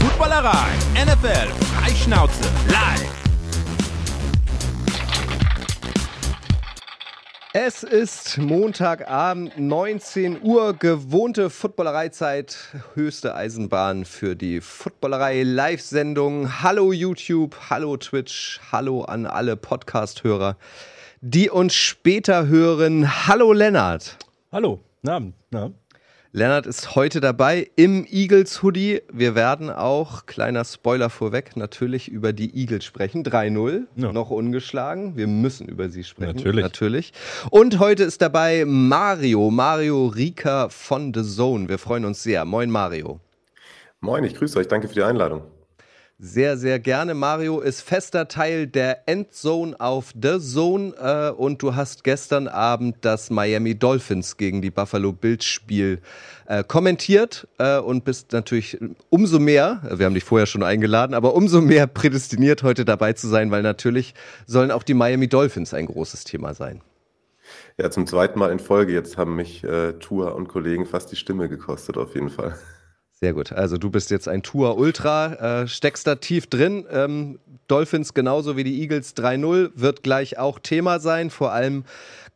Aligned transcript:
Footballerei. 0.00 0.68
NFL 0.94 1.48
Freischnauze 1.74 2.44
live. 2.68 3.16
Es 7.52 7.82
ist 7.82 8.36
Montagabend, 8.36 9.58
19 9.58 10.42
Uhr, 10.42 10.74
gewohnte 10.74 11.48
Footballereizeit, 11.48 12.58
höchste 12.94 13.34
Eisenbahn 13.34 14.04
für 14.04 14.36
die 14.36 14.60
Footballerei 14.60 15.42
Live-Sendung. 15.42 16.62
Hallo 16.62 16.92
YouTube, 16.92 17.56
hallo 17.70 17.96
Twitch, 17.96 18.60
hallo 18.70 19.02
an 19.02 19.24
alle 19.24 19.56
Podcast-Hörer, 19.56 20.56
die 21.22 21.48
uns 21.48 21.74
später 21.74 22.46
hören. 22.46 23.26
Hallo 23.26 23.52
Lennart. 23.54 24.18
Hallo, 24.52 24.80
Namen. 25.00 25.32
Na? 25.50 25.70
Lennart 26.36 26.66
ist 26.66 26.94
heute 26.94 27.22
dabei 27.22 27.70
im 27.76 28.06
Eagles 28.10 28.62
Hoodie. 28.62 29.00
Wir 29.10 29.34
werden 29.34 29.70
auch, 29.70 30.26
kleiner 30.26 30.66
Spoiler 30.66 31.08
vorweg, 31.08 31.56
natürlich 31.56 32.08
über 32.08 32.34
die 32.34 32.54
Eagles 32.54 32.84
sprechen. 32.84 33.24
3-0, 33.24 33.86
Ja. 33.96 34.12
noch 34.12 34.28
ungeschlagen. 34.28 35.16
Wir 35.16 35.28
müssen 35.28 35.66
über 35.66 35.88
sie 35.88 36.04
sprechen. 36.04 36.36
Natürlich. 36.36 36.62
natürlich. 36.62 37.12
Und 37.48 37.78
heute 37.78 38.02
ist 38.02 38.20
dabei 38.20 38.66
Mario, 38.66 39.50
Mario 39.50 40.08
Rika 40.08 40.68
von 40.68 41.14
The 41.14 41.22
Zone. 41.22 41.70
Wir 41.70 41.78
freuen 41.78 42.04
uns 42.04 42.22
sehr. 42.22 42.44
Moin 42.44 42.70
Mario. 42.70 43.18
Moin, 44.00 44.22
ich 44.22 44.34
grüße 44.34 44.58
euch. 44.58 44.68
Danke 44.68 44.88
für 44.88 44.94
die 44.94 45.04
Einladung. 45.04 45.40
Sehr, 46.18 46.56
sehr 46.56 46.78
gerne. 46.78 47.12
Mario 47.12 47.60
ist 47.60 47.82
fester 47.82 48.26
Teil 48.26 48.66
der 48.66 49.06
Endzone 49.06 49.78
auf 49.78 50.14
The 50.14 50.38
Zone 50.40 50.94
äh, 50.98 51.30
und 51.30 51.60
du 51.60 51.74
hast 51.74 52.04
gestern 52.04 52.48
Abend 52.48 52.96
das 53.02 53.28
Miami 53.28 53.74
Dolphins 53.74 54.38
gegen 54.38 54.62
die 54.62 54.70
Buffalo 54.70 55.12
Bills 55.12 55.44
Spiel 55.44 56.00
äh, 56.46 56.64
kommentiert 56.64 57.46
äh, 57.58 57.78
und 57.80 58.04
bist 58.04 58.32
natürlich 58.32 58.78
umso 59.10 59.38
mehr, 59.38 59.82
wir 59.90 60.06
haben 60.06 60.14
dich 60.14 60.24
vorher 60.24 60.46
schon 60.46 60.62
eingeladen, 60.62 61.12
aber 61.12 61.34
umso 61.34 61.60
mehr 61.60 61.86
prädestiniert 61.86 62.62
heute 62.62 62.86
dabei 62.86 63.12
zu 63.12 63.28
sein, 63.28 63.50
weil 63.50 63.60
natürlich 63.60 64.14
sollen 64.46 64.70
auch 64.70 64.84
die 64.84 64.94
Miami 64.94 65.28
Dolphins 65.28 65.74
ein 65.74 65.84
großes 65.84 66.24
Thema 66.24 66.54
sein. 66.54 66.80
Ja, 67.76 67.90
zum 67.90 68.06
zweiten 68.06 68.38
Mal 68.38 68.52
in 68.52 68.58
Folge. 68.58 68.94
Jetzt 68.94 69.18
haben 69.18 69.36
mich 69.36 69.62
äh, 69.64 69.92
Tour 69.92 70.34
und 70.34 70.48
Kollegen 70.48 70.86
fast 70.86 71.12
die 71.12 71.16
Stimme 71.16 71.50
gekostet, 71.50 71.98
auf 71.98 72.14
jeden 72.14 72.30
Fall. 72.30 72.56
Sehr 73.18 73.32
gut. 73.32 73.50
Also 73.50 73.78
du 73.78 73.88
bist 73.90 74.10
jetzt 74.10 74.28
ein 74.28 74.42
Tour 74.42 74.76
Ultra, 74.76 75.62
äh, 75.62 75.68
steckst 75.68 76.06
da 76.06 76.16
tief 76.16 76.48
drin. 76.48 76.84
Ähm, 76.90 77.38
Dolphins 77.66 78.12
genauso 78.12 78.58
wie 78.58 78.64
die 78.64 78.78
Eagles 78.82 79.16
3-0 79.16 79.70
wird 79.74 80.02
gleich 80.02 80.38
auch 80.38 80.58
Thema 80.58 81.00
sein. 81.00 81.30
Vor 81.30 81.50
allem 81.50 81.84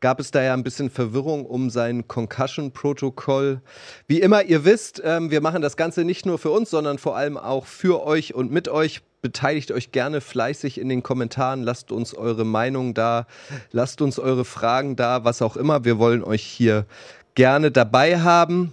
gab 0.00 0.20
es 0.20 0.31
da 0.31 0.42
ja 0.42 0.55
ein 0.55 0.64
bisschen 0.64 0.89
Verwirrung 0.89 1.45
um 1.45 1.69
sein 1.69 2.09
Concussion-Protokoll. 2.09 3.61
Wie 4.06 4.22
immer, 4.22 4.45
ihr 4.45 4.64
wisst, 4.64 5.03
ähm, 5.05 5.31
wir 5.31 5.42
machen 5.42 5.61
das 5.61 5.77
Ganze 5.77 6.03
nicht 6.06 6.25
nur 6.25 6.39
für 6.39 6.50
uns, 6.50 6.70
sondern 6.70 6.97
vor 6.97 7.15
allem 7.15 7.37
auch 7.37 7.67
für 7.67 8.03
euch 8.03 8.34
und 8.34 8.50
mit 8.50 8.69
euch. 8.69 9.03
Beteiligt 9.20 9.70
euch 9.72 9.92
gerne 9.92 10.22
fleißig 10.22 10.81
in 10.81 10.89
den 10.89 11.03
Kommentaren, 11.03 11.62
lasst 11.62 11.92
uns 11.92 12.15
eure 12.15 12.47
Meinung 12.47 12.94
da, 12.94 13.27
lasst 13.70 14.00
uns 14.00 14.19
eure 14.19 14.47
Fragen 14.47 14.97
da, 14.97 15.25
was 15.25 15.42
auch 15.42 15.59
immer. 15.59 15.84
Wir 15.84 15.98
wollen 15.98 16.25
euch 16.25 16.42
hier 16.42 16.87
gerne 17.34 17.70
dabei 17.70 18.20
haben. 18.20 18.72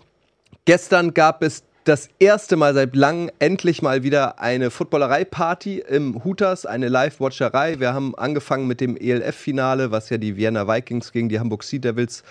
Gestern 0.64 1.14
gab 1.14 1.44
es 1.44 1.64
das 1.88 2.09
erste 2.19 2.57
Mal 2.57 2.73
seit 2.73 2.97
langem 2.97 3.31
endlich 3.39 3.81
mal 3.81 4.03
wieder 4.03 4.41
eine 4.41 4.71
Footballerei-Party 4.71 5.80
im 5.88 6.21
Hooters, 6.25 6.66
eine 6.66 6.89
Live-Watcherei. 6.89 7.80
Wir 7.80 7.93
haben 7.93 8.13
angefangen 8.13 8.67
mit 8.67 8.81
dem 8.81 8.97
ELF-Finale, 8.97 9.89
was 9.89 10.09
ja 10.09 10.17
die 10.17 10.35
Vienna 10.35 10.67
Vikings 10.67 11.13
gegen 11.13 11.30
die 11.30 11.39
Hamburg 11.39 11.63
Sea 11.63 11.80
Devils 11.80 12.23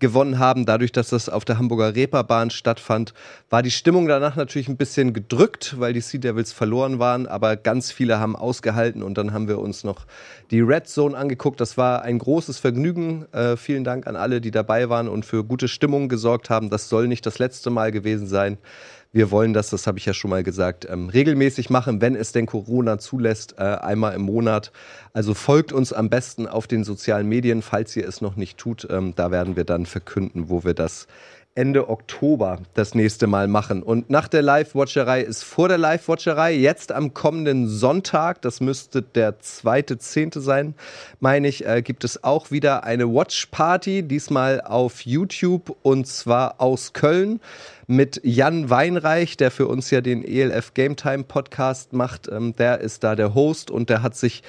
gewonnen 0.00 0.40
haben. 0.40 0.66
Dadurch, 0.66 0.90
dass 0.90 1.10
das 1.10 1.28
auf 1.28 1.44
der 1.44 1.58
Hamburger 1.58 1.94
Reeperbahn 1.94 2.50
stattfand, 2.50 3.14
war 3.50 3.62
die 3.62 3.70
Stimmung 3.70 4.08
danach 4.08 4.34
natürlich 4.34 4.68
ein 4.68 4.76
bisschen 4.76 5.12
gedrückt, 5.12 5.76
weil 5.78 5.92
die 5.92 6.00
Sea 6.00 6.18
Devils 6.18 6.52
verloren 6.52 6.98
waren. 6.98 7.28
Aber 7.28 7.56
ganz 7.56 7.92
viele 7.92 8.18
haben 8.18 8.34
ausgehalten 8.34 9.04
und 9.04 9.16
dann 9.16 9.32
haben 9.32 9.46
wir 9.46 9.60
uns 9.60 9.84
noch 9.84 10.06
die 10.50 10.60
Red 10.60 10.88
Zone 10.88 11.16
angeguckt. 11.16 11.60
Das 11.60 11.78
war 11.78 12.02
ein 12.02 12.18
großes 12.18 12.58
Vergnügen. 12.58 13.26
Äh, 13.32 13.56
vielen 13.56 13.84
Dank 13.84 14.08
an 14.08 14.16
alle, 14.16 14.40
die 14.40 14.50
dabei 14.50 14.88
waren 14.88 15.08
und 15.08 15.24
für 15.24 15.44
gute 15.44 15.68
Stimmung 15.68 16.08
gesorgt 16.08 16.50
haben. 16.50 16.68
Das 16.68 16.88
soll 16.88 17.06
nicht 17.06 17.24
das 17.24 17.38
letzte 17.38 17.70
Mal 17.70 17.92
gewesen 17.92 18.26
sein. 18.26 18.58
Wir 19.14 19.30
wollen 19.30 19.52
das, 19.52 19.70
das 19.70 19.86
habe 19.86 19.96
ich 19.98 20.06
ja 20.06 20.12
schon 20.12 20.30
mal 20.32 20.42
gesagt, 20.42 20.88
ähm, 20.90 21.08
regelmäßig 21.08 21.70
machen, 21.70 22.00
wenn 22.00 22.16
es 22.16 22.32
denn 22.32 22.46
Corona 22.46 22.98
zulässt, 22.98 23.54
äh, 23.58 23.62
einmal 23.62 24.14
im 24.14 24.22
Monat. 24.22 24.72
Also 25.12 25.34
folgt 25.34 25.72
uns 25.72 25.92
am 25.92 26.10
besten 26.10 26.48
auf 26.48 26.66
den 26.66 26.82
sozialen 26.82 27.28
Medien, 27.28 27.62
falls 27.62 27.94
ihr 27.94 28.08
es 28.08 28.20
noch 28.20 28.34
nicht 28.34 28.58
tut. 28.58 28.88
Ähm, 28.90 29.12
da 29.14 29.30
werden 29.30 29.54
wir 29.54 29.62
dann 29.62 29.86
verkünden, 29.86 30.48
wo 30.48 30.64
wir 30.64 30.74
das 30.74 31.06
Ende 31.56 31.88
Oktober 31.88 32.58
das 32.74 32.96
nächste 32.96 33.28
Mal 33.28 33.46
machen. 33.46 33.84
Und 33.84 34.10
nach 34.10 34.26
der 34.26 34.42
Live-Watcherei 34.42 35.20
ist 35.20 35.44
vor 35.44 35.68
der 35.68 35.78
Live-Watcherei 35.78 36.52
jetzt 36.52 36.90
am 36.90 37.14
kommenden 37.14 37.68
Sonntag, 37.68 38.42
das 38.42 38.60
müsste 38.60 39.02
der 39.02 39.38
zweite 39.38 39.96
Zehnte 39.98 40.40
sein, 40.40 40.74
meine 41.20 41.46
ich, 41.46 41.64
äh, 41.64 41.82
gibt 41.82 42.02
es 42.02 42.24
auch 42.24 42.50
wieder 42.50 42.82
eine 42.82 43.06
Watch-Party, 43.06 44.02
diesmal 44.02 44.60
auf 44.62 45.02
YouTube 45.02 45.76
und 45.82 46.08
zwar 46.08 46.60
aus 46.60 46.92
Köln 46.92 47.38
mit 47.86 48.20
Jan 48.24 48.70
Weinreich, 48.70 49.36
der 49.36 49.50
für 49.50 49.66
uns 49.66 49.90
ja 49.90 50.00
den 50.00 50.24
ELF 50.24 50.74
Game 50.74 50.96
Time 50.96 51.24
Podcast 51.24 51.92
macht. 51.92 52.28
Ähm, 52.28 52.54
der 52.56 52.80
ist 52.80 53.04
da 53.04 53.16
der 53.16 53.34
Host 53.34 53.70
und 53.70 53.90
der 53.90 54.02
hat 54.02 54.16
sich 54.16 54.42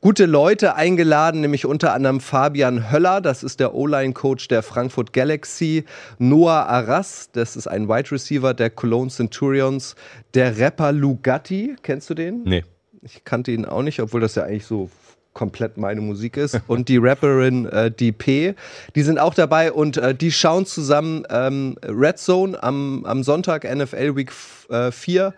gute 0.00 0.26
Leute 0.26 0.74
eingeladen, 0.74 1.40
nämlich 1.40 1.66
unter 1.66 1.92
anderem 1.92 2.20
Fabian 2.20 2.90
Höller, 2.90 3.20
das 3.20 3.42
ist 3.42 3.60
der 3.60 3.74
O-Line-Coach 3.74 4.48
der 4.48 4.62
Frankfurt 4.62 5.12
Galaxy, 5.12 5.84
Noah 6.18 6.66
Arras, 6.66 7.30
das 7.32 7.56
ist 7.56 7.66
ein 7.66 7.88
Wide 7.88 8.10
Receiver 8.10 8.54
der 8.54 8.70
Cologne 8.70 9.10
Centurions, 9.10 9.94
der 10.34 10.58
Rapper 10.58 10.92
Lugatti, 10.92 11.76
kennst 11.82 12.10
du 12.10 12.14
den? 12.14 12.42
Nee. 12.44 12.64
Ich 13.02 13.24
kannte 13.24 13.50
ihn 13.50 13.64
auch 13.64 13.82
nicht, 13.82 14.00
obwohl 14.00 14.20
das 14.20 14.34
ja 14.34 14.42
eigentlich 14.42 14.66
so 14.66 14.90
komplett 15.32 15.76
meine 15.76 16.00
Musik 16.00 16.36
ist. 16.36 16.60
Und 16.66 16.88
die 16.88 16.96
Rapperin 16.96 17.66
äh, 17.66 17.90
DP, 17.90 18.54
die 18.94 19.02
sind 19.02 19.18
auch 19.18 19.34
dabei 19.34 19.72
und 19.72 19.96
äh, 19.96 20.14
die 20.14 20.32
schauen 20.32 20.66
zusammen 20.66 21.24
ähm, 21.30 21.76
Red 21.82 22.18
Zone 22.18 22.60
am, 22.62 23.04
am 23.04 23.22
Sonntag 23.22 23.64
NFL 23.64 24.16
Week 24.16 24.32
4 24.32 25.34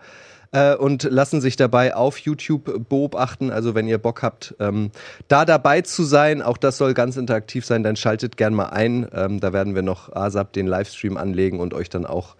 äh, 0.53 0.75
und 0.75 1.03
lassen 1.03 1.41
sich 1.41 1.55
dabei 1.57 1.95
auf 1.95 2.17
YouTube 2.19 2.87
beobachten. 2.87 3.51
Also 3.51 3.75
wenn 3.75 3.87
ihr 3.87 3.97
Bock 3.97 4.21
habt, 4.21 4.55
ähm, 4.59 4.91
da 5.27 5.45
dabei 5.45 5.81
zu 5.81 6.03
sein, 6.03 6.41
auch 6.41 6.57
das 6.57 6.77
soll 6.77 6.93
ganz 6.93 7.17
interaktiv 7.17 7.65
sein, 7.65 7.83
dann 7.83 7.95
schaltet 7.95 8.37
gern 8.37 8.53
mal 8.53 8.67
ein. 8.67 9.07
Ähm, 9.13 9.39
da 9.39 9.51
werden 9.51 9.75
wir 9.75 9.81
noch 9.81 10.15
ASAP 10.15 10.53
den 10.53 10.67
Livestream 10.67 11.17
anlegen 11.17 11.59
und 11.59 11.73
euch 11.73 11.89
dann 11.89 12.05
auch 12.05 12.35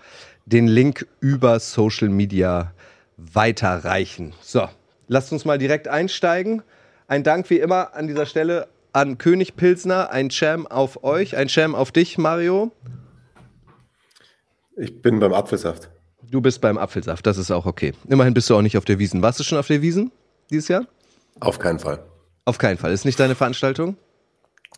den 0.46 0.68
Link 0.68 1.08
über 1.20 1.60
Social 1.60 2.10
Media 2.10 2.72
weiterreichen. 3.18 4.34
So, 4.42 4.68
lasst 5.08 5.32
uns 5.32 5.46
mal 5.46 5.58
direkt 5.58 5.88
einsteigen. 5.88 6.62
Ein 7.14 7.22
Dank 7.22 7.48
wie 7.52 7.60
immer 7.60 7.94
an 7.94 8.08
dieser 8.08 8.26
Stelle 8.26 8.70
an 8.92 9.20
König 9.20 9.56
Pilsner, 9.56 10.10
ein 10.10 10.30
Cham 10.30 10.66
auf 10.66 11.04
euch, 11.04 11.38
ein 11.38 11.48
Cham 11.48 11.76
auf 11.76 11.92
dich, 11.92 12.18
Mario. 12.18 12.72
Ich 14.76 15.00
bin 15.00 15.20
beim 15.20 15.32
Apfelsaft. 15.32 15.92
Du 16.24 16.42
bist 16.42 16.60
beim 16.60 16.80
Apfelsaft, 16.80 17.28
das 17.28 17.38
ist 17.38 17.52
auch 17.52 17.68
okay. 17.68 17.94
Immerhin 18.10 18.34
bist 18.34 18.50
du 18.50 18.56
auch 18.56 18.64
nicht 18.64 18.80
auf 18.80 18.86
der 18.86 18.98
Wiesen. 18.98 19.22
Warst 19.22 19.40
du 19.40 19.44
schon 19.44 19.60
auf 19.60 19.68
der 19.68 19.84
Wiesen 19.84 20.12
dieses 20.50 20.70
Jahr? 20.70 20.88
Auf 21.40 21.60
keinen 21.60 21.78
Fall. 21.78 22.04
Auf 22.46 22.58
keinen 22.58 22.80
Fall. 22.80 22.92
Ist 22.92 23.06
nicht 23.06 23.20
deine 23.20 23.36
Veranstaltung? 23.36 23.96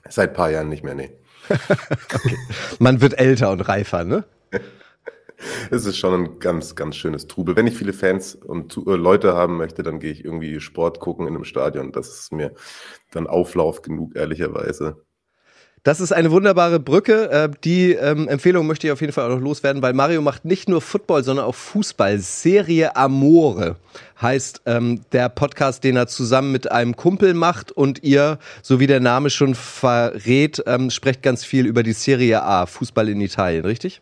Seit 0.09 0.31
ein 0.31 0.35
paar 0.35 0.51
Jahren 0.51 0.67
nicht 0.67 0.83
mehr, 0.83 0.93
nee. 0.93 1.11
Man 2.79 2.99
wird 2.99 3.17
älter 3.17 3.49
und 3.49 3.61
reifer, 3.61 4.03
ne? 4.03 4.25
Es 5.71 5.85
ist 5.85 5.97
schon 5.97 6.13
ein 6.13 6.39
ganz, 6.39 6.75
ganz 6.75 6.95
schönes 6.95 7.27
Trubel. 7.27 7.55
Wenn 7.55 7.67
ich 7.67 7.77
viele 7.77 7.93
Fans 7.93 8.35
und 8.35 8.77
äh, 8.77 8.95
Leute 8.95 9.33
haben 9.33 9.57
möchte, 9.57 9.83
dann 9.83 9.99
gehe 9.99 10.11
ich 10.11 10.23
irgendwie 10.23 10.59
Sport 10.59 10.99
gucken 10.99 11.27
in 11.27 11.35
einem 11.35 11.43
Stadion. 11.43 11.91
Das 11.91 12.07
ist 12.09 12.31
mir 12.31 12.53
dann 13.11 13.27
Auflauf 13.27 13.81
genug, 13.81 14.15
ehrlicherweise. 14.15 15.05
Das 15.85 15.99
ist 15.99 16.11
eine 16.11 16.31
wunderbare 16.31 16.79
Brücke. 16.79 17.29
Äh, 17.29 17.49
Die 17.63 17.91
ähm, 17.91 18.27
Empfehlung 18.27 18.65
möchte 18.65 18.87
ich 18.87 18.93
auf 18.93 19.01
jeden 19.01 19.13
Fall 19.13 19.25
auch 19.25 19.35
noch 19.35 19.43
loswerden, 19.43 19.83
weil 19.83 19.93
Mario 19.93 20.19
macht 20.23 20.43
nicht 20.43 20.67
nur 20.67 20.81
Football, 20.81 21.23
sondern 21.23 21.45
auch 21.45 21.53
Fußball. 21.53 22.17
Serie 22.17 22.95
Amore 22.95 23.75
heißt 24.19 24.63
ähm, 24.65 25.01
der 25.11 25.29
Podcast, 25.29 25.83
den 25.83 25.95
er 25.95 26.07
zusammen 26.07 26.51
mit 26.51 26.71
einem 26.71 26.95
Kumpel 26.95 27.35
macht 27.35 27.71
und 27.71 28.01
ihr, 28.01 28.39
so 28.63 28.79
wie 28.79 28.87
der 28.87 28.99
Name 28.99 29.29
schon 29.29 29.53
verrät, 29.53 30.63
ähm, 30.65 30.89
sprecht 30.89 31.21
ganz 31.21 31.45
viel 31.45 31.67
über 31.67 31.83
die 31.83 31.93
Serie 31.93 32.41
A, 32.41 32.65
Fußball 32.65 33.07
in 33.07 33.21
Italien, 33.21 33.63
richtig? 33.63 34.01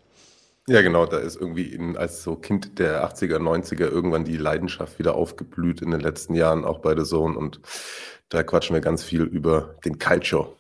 Ja, 0.68 0.81
genau, 0.81 1.06
da 1.06 1.18
ist 1.18 1.36
irgendwie 1.36 1.65
in, 1.65 1.98
als 1.98 2.24
so 2.24 2.38
Kind 2.38 2.80
der 2.80 3.06
80er, 3.06 3.38
90er 3.38 3.89
irgendwann 3.89 4.24
die 4.24 4.38
Leidenschaft 4.38 4.98
wieder 4.98 5.15
aufgeblüht 5.15 5.81
in 5.81 5.92
den 5.92 6.00
letzten 6.00 6.36
Jahren, 6.36 6.63
auch 6.63 6.80
bei 6.80 6.95
The 6.95 7.04
Zone. 7.04 7.38
Und 7.38 7.60
da 8.30 8.44
quatschen 8.44 8.74
wir 8.74 8.81
ganz 8.81 9.04
viel 9.04 9.24
über 9.24 9.75
den 9.83 10.00
Calcio. 10.00 10.56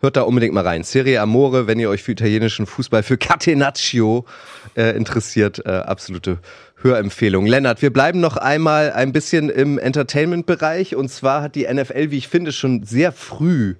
Hört 0.00 0.16
da 0.16 0.22
unbedingt 0.22 0.52
mal 0.52 0.66
rein. 0.66 0.82
Serie 0.82 1.20
Amore, 1.20 1.68
wenn 1.68 1.78
ihr 1.78 1.88
euch 1.88 2.02
für 2.02 2.10
italienischen 2.10 2.66
Fußball, 2.66 3.04
für 3.04 3.16
Catenaccio 3.16 4.26
äh, 4.74 4.96
interessiert, 4.96 5.64
äh, 5.64 5.68
absolute 5.68 6.40
Hörempfehlung. 6.74 7.46
Lennart, 7.46 7.82
wir 7.82 7.92
bleiben 7.92 8.18
noch 8.18 8.36
einmal 8.36 8.90
ein 8.90 9.12
bisschen 9.12 9.48
im 9.48 9.78
Entertainment-Bereich. 9.78 10.96
Und 10.96 11.08
zwar 11.08 11.42
hat 11.42 11.54
die 11.54 11.72
NFL, 11.72 12.10
wie 12.10 12.18
ich 12.18 12.26
finde, 12.26 12.50
schon 12.50 12.82
sehr 12.82 13.12
früh 13.12 13.76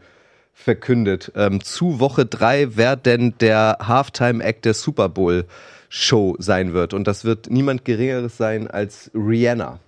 verkündet, 0.62 1.32
ähm, 1.37 1.62
zu 1.62 2.00
Woche 2.00 2.26
drei, 2.26 2.76
wer 2.76 2.97
denn 2.97 3.35
der 3.41 3.79
Halftime-Act 3.82 4.64
der 4.64 4.75
Super 4.75 5.09
Bowl 5.09 5.44
Show 5.88 6.37
sein 6.38 6.73
wird. 6.73 6.94
Und 6.94 7.06
das 7.06 7.25
wird 7.26 7.50
niemand 7.50 7.85
Geringeres 7.85 8.38
sein 8.38 8.67
als 8.67 9.11
Rihanna. 9.14 9.79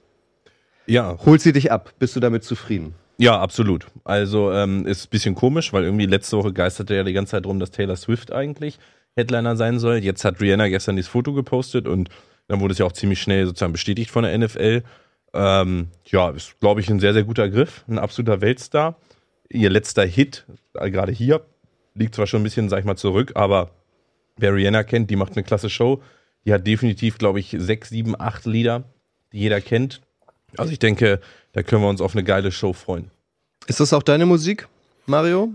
Ja. 0.87 1.17
Holt 1.25 1.41
sie 1.41 1.55
dich 1.55 1.73
ab. 1.73 1.95
Bist 1.99 2.15
du 2.15 2.21
damit 2.21 2.45
zufrieden? 2.45 2.95
Ja, 3.17 3.41
absolut. 3.41 3.87
Also 4.05 4.53
ähm, 4.53 4.87
ist 4.87 5.07
ein 5.07 5.11
bisschen 5.11 5.35
komisch, 5.35 5.73
weil 5.73 5.85
irgendwie 5.85 6.07
letzte 6.07 6.37
Woche 6.37 6.53
geisterte 6.53 6.95
ja 6.95 7.05
die 7.05 7.13
ganze 7.13 7.31
Zeit 7.31 7.47
rum, 7.47 7.59
dass 7.59 7.71
Taylor 7.71 7.97
Swift 7.97 8.33
eigentlich 8.33 8.79
Headliner 9.17 9.57
sein 9.57 9.79
soll. 9.79 9.99
Jetzt 9.99 10.25
hat 10.25 10.41
Rihanna 10.41 10.69
gestern 10.69 10.97
dieses 10.97 11.11
Foto 11.11 11.33
gepostet 11.33 11.87
und 11.87 12.11
dann 12.49 12.61
wurde 12.61 12.73
es 12.73 12.79
ja 12.79 12.87
auch 12.87 12.93
ziemlich 12.93 13.23
schnell 13.23 13.47
sozusagen 13.47 13.73
bestätigt 13.73 14.11
von 14.11 14.25
der 14.25 14.37
NFL. 14.37 14.83
Ähm, 15.33 15.89
ja, 16.07 16.31
ist, 16.31 16.61
glaube 16.61 16.81
ich, 16.81 16.91
ein 16.91 17.01
sehr, 17.01 17.13
sehr 17.13 17.25
guter 17.25 17.49
Griff, 17.49 17.85
ein 17.89 17.99
absoluter 17.99 18.41
Weltstar. 18.41 18.97
Ihr 19.55 19.71
letzter 19.71 20.05
Hit, 20.05 20.45
äh, 20.75 20.91
gerade 20.91 21.13
hier, 21.13 21.47
liegt 21.95 22.17
zwar 22.17 22.27
schon 22.27 22.41
ein 22.41 22.45
bisschen, 22.45 22.69
sag 22.69 22.81
ich 22.81 22.85
mal, 22.85 22.97
zurück, 22.97 23.33
aber 23.37 23.71
wer 24.37 24.53
Rihanna 24.53 24.83
kennt, 24.83 25.11
die 25.11 25.17
macht 25.17 25.35
eine 25.37 25.45
klasse 25.45 25.71
Show. 25.71 26.03
Die 26.45 26.53
hat 26.53 26.67
definitiv, 26.67 27.19
glaube 27.19 27.39
ich, 27.39 27.55
sechs, 27.59 27.89
sieben, 27.91 28.21
acht 28.21 28.47
Lieder, 28.47 28.83
die 29.33 29.39
jeder 29.39 29.61
kennt. 29.61 30.03
Also 30.57 30.73
ich 30.73 30.81
denke, 30.81 31.21
da 31.53 31.63
können 31.63 31.83
wir 31.83 31.89
uns 31.89 32.01
auf 32.01 32.15
eine 32.15 32.25
geile 32.25 32.51
Show 32.51 32.73
freuen. 32.73 33.11
Ist 33.67 33.79
das 33.79 33.93
auch 33.93 34.03
deine 34.03 34.27
Musik, 34.27 34.69
Mario? 35.07 35.55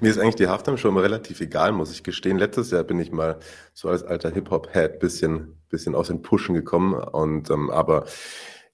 Mir 0.00 0.10
ist 0.10 0.18
eigentlich 0.18 0.36
die 0.36 0.48
Halftime 0.48 0.78
immer 0.82 1.02
relativ 1.02 1.42
egal, 1.42 1.72
muss 1.72 1.92
ich 1.92 2.02
gestehen. 2.02 2.38
Letztes 2.38 2.70
Jahr 2.70 2.84
bin 2.84 2.98
ich 2.98 3.12
mal 3.12 3.38
so 3.74 3.90
als 3.90 4.02
alter 4.02 4.30
Hip-Hop-Head 4.30 4.98
bisschen, 4.98 5.58
bisschen 5.68 5.94
aus 5.94 6.08
den 6.08 6.22
Pushen 6.22 6.54
gekommen. 6.54 6.94
Und 6.94 7.50
ähm, 7.50 7.70
aber 7.70 8.06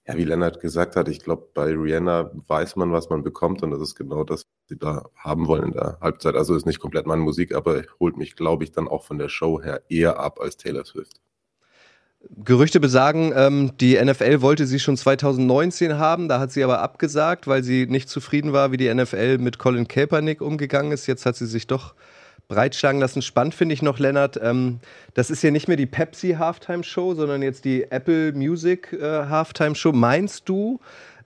ja, 0.09 0.17
wie 0.17 0.23
Lennart 0.23 0.59
gesagt 0.59 0.95
hat, 0.95 1.07
ich 1.07 1.19
glaube, 1.19 1.49
bei 1.53 1.65
Rihanna 1.65 2.31
weiß 2.47 2.75
man, 2.77 2.91
was 2.91 3.09
man 3.09 3.21
bekommt 3.23 3.61
und 3.61 3.69
das 3.69 3.79
ist 3.79 3.95
genau 3.95 4.23
das, 4.23 4.41
was 4.41 4.69
sie 4.69 4.77
da 4.77 5.03
haben 5.15 5.45
wollen 5.47 5.65
in 5.65 5.71
der 5.73 5.99
Halbzeit. 6.01 6.35
Also 6.35 6.55
ist 6.55 6.65
nicht 6.65 6.79
komplett 6.79 7.05
meine 7.05 7.21
Musik, 7.21 7.53
aber 7.53 7.83
holt 7.99 8.17
mich, 8.17 8.35
glaube 8.35 8.63
ich, 8.63 8.71
dann 8.71 8.87
auch 8.87 9.03
von 9.03 9.19
der 9.19 9.29
Show 9.29 9.61
her 9.61 9.83
eher 9.87 10.19
ab 10.19 10.39
als 10.41 10.57
Taylor 10.57 10.83
Swift. 10.83 11.21
Gerüchte 12.43 12.79
besagen, 12.79 13.31
ähm, 13.35 13.77
die 13.79 14.03
NFL 14.03 14.41
wollte 14.41 14.65
sie 14.65 14.79
schon 14.79 14.97
2019 14.97 15.97
haben, 15.99 16.27
da 16.27 16.39
hat 16.39 16.51
sie 16.51 16.63
aber 16.63 16.81
abgesagt, 16.81 17.47
weil 17.47 17.63
sie 17.63 17.85
nicht 17.85 18.09
zufrieden 18.09 18.51
war, 18.51 18.71
wie 18.71 18.77
die 18.77 18.93
NFL 18.93 19.37
mit 19.37 19.59
Colin 19.59 19.87
Kaepernick 19.87 20.41
umgegangen 20.41 20.91
ist. 20.91 21.07
Jetzt 21.07 21.25
hat 21.25 21.35
sie 21.35 21.45
sich 21.45 21.67
doch 21.67 21.93
breitschlagen 22.49 22.99
lassen. 22.99 23.21
Spannend 23.21 23.55
finde 23.55 23.73
ich 23.73 23.81
noch, 23.81 23.99
Lennart, 23.99 24.37
ähm, 24.43 24.79
das 25.13 25.29
ist 25.29 25.41
ja 25.41 25.51
nicht 25.51 25.69
mehr 25.69 25.77
die 25.77 25.85
Pepsi 25.85 26.35
Halftime 26.37 26.83
Show, 26.83 27.13
sondern 27.13 27.41
jetzt 27.41 27.63
die 27.63 27.89
Apple 27.89 28.33
Music 28.33 28.91
äh, 28.91 29.27
Halftime 29.29 29.75
Show. 29.75 29.93
Meinst 29.93 30.49
du, 30.49 30.81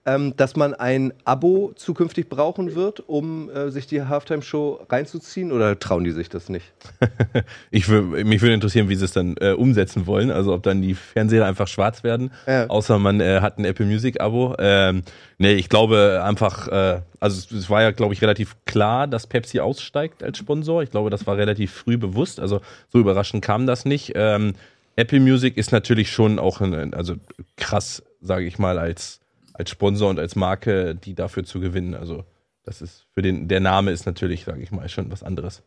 ähm, 0.06 0.36
dass 0.36 0.54
man 0.54 0.74
ein 0.74 1.12
Abo 1.24 1.72
zukünftig 1.76 2.28
brauchen 2.28 2.74
wird, 2.74 3.00
um 3.08 3.48
äh, 3.50 3.70
sich 3.70 3.86
die 3.86 4.02
Halftime-Show 4.02 4.86
reinzuziehen? 4.90 5.50
Oder 5.50 5.78
trauen 5.78 6.04
die 6.04 6.10
sich 6.10 6.28
das 6.28 6.48
nicht? 6.48 6.72
ich 7.70 7.88
mich 7.88 8.42
würde 8.42 8.54
interessieren, 8.54 8.88
wie 8.88 8.96
sie 8.96 9.06
es 9.06 9.12
dann 9.12 9.36
äh, 9.40 9.52
umsetzen 9.52 10.06
wollen. 10.06 10.30
Also 10.30 10.52
ob 10.52 10.62
dann 10.62 10.82
die 10.82 10.94
Fernseher 10.94 11.46
einfach 11.46 11.68
schwarz 11.68 12.04
werden, 12.04 12.32
ja. 12.46 12.66
außer 12.68 12.98
man 12.98 13.20
äh, 13.20 13.40
hat 13.40 13.58
ein 13.58 13.64
Apple 13.64 13.86
Music-Abo. 13.86 14.56
Ähm, 14.58 15.02
nee, 15.38 15.54
ich 15.54 15.70
glaube 15.70 16.22
einfach, 16.22 16.68
äh, 16.68 17.00
also 17.20 17.56
es 17.56 17.70
war 17.70 17.82
ja, 17.82 17.90
glaube 17.90 18.12
ich, 18.12 18.20
relativ 18.20 18.56
klar, 18.66 19.06
dass 19.06 19.26
Pepsi 19.26 19.60
aussteigt 19.60 20.22
als 20.22 20.36
Sponsor. 20.36 20.82
Ich 20.82 20.90
glaube, 20.90 21.08
das 21.08 21.26
war 21.26 21.38
relativ 21.38 21.72
früh 21.72 21.96
bewusst. 21.96 22.40
Also 22.40 22.60
so 22.92 22.98
überraschend 22.98 23.42
kam 23.42 23.66
das 23.66 23.86
nicht. 23.86 24.12
Ähm, 24.14 24.52
Apple 24.96 25.20
Music 25.20 25.56
ist 25.56 25.72
natürlich 25.72 26.12
schon 26.12 26.38
auch 26.38 26.60
ein, 26.60 26.94
also 26.94 27.14
krass, 27.56 28.02
sage 28.20 28.44
ich 28.44 28.58
mal, 28.58 28.78
als 28.78 29.23
als 29.54 29.70
Sponsor 29.70 30.10
und 30.10 30.18
als 30.18 30.36
Marke, 30.36 30.94
die 30.94 31.14
dafür 31.14 31.44
zu 31.44 31.60
gewinnen. 31.60 31.94
Also 31.94 32.24
das 32.64 32.82
ist 32.82 33.06
für 33.14 33.22
den, 33.22 33.48
der 33.48 33.60
Name 33.60 33.92
ist 33.92 34.04
natürlich, 34.04 34.44
sage 34.44 34.62
ich 34.62 34.70
mal, 34.70 34.88
schon 34.88 35.10
was 35.10 35.22
anderes. 35.22 35.62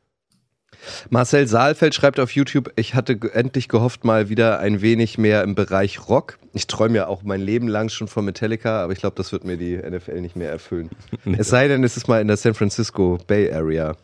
Marcel 1.10 1.48
Saalfeld 1.48 1.96
schreibt 1.96 2.20
auf 2.20 2.32
YouTube, 2.32 2.72
ich 2.76 2.94
hatte 2.94 3.18
endlich 3.34 3.70
gehofft, 3.70 4.04
mal 4.04 4.28
wieder 4.28 4.60
ein 4.60 4.82
wenig 4.82 5.18
mehr 5.18 5.42
im 5.44 5.56
Bereich 5.56 6.10
Rock. 6.10 6.38
Ich 6.54 6.68
träume 6.68 6.98
ja 6.98 7.08
auch 7.08 7.24
mein 7.24 7.40
Leben 7.40 7.70
lang 7.70 7.90
schon 7.90 8.10
von 8.10 8.26
Metallica, 8.26 8.84
aber 8.84 8.92
ich 8.92 9.00
glaube, 9.00 9.16
das 9.16 9.32
wird 9.32 9.46
mir 9.46 9.58
die 9.58 9.78
NFL 9.78 10.20
nicht 10.20 10.36
mehr 10.36 10.52
erfüllen. 10.52 10.90
nee. 11.24 11.38
Es 11.40 11.48
sei 11.48 11.70
denn, 11.70 11.84
es 11.84 11.96
ist 11.96 12.08
mal 12.08 12.22
in 12.22 12.28
der 12.28 12.38
San 12.38 12.54
Francisco 12.54 13.18
Bay 13.28 13.52
Area. 13.52 13.96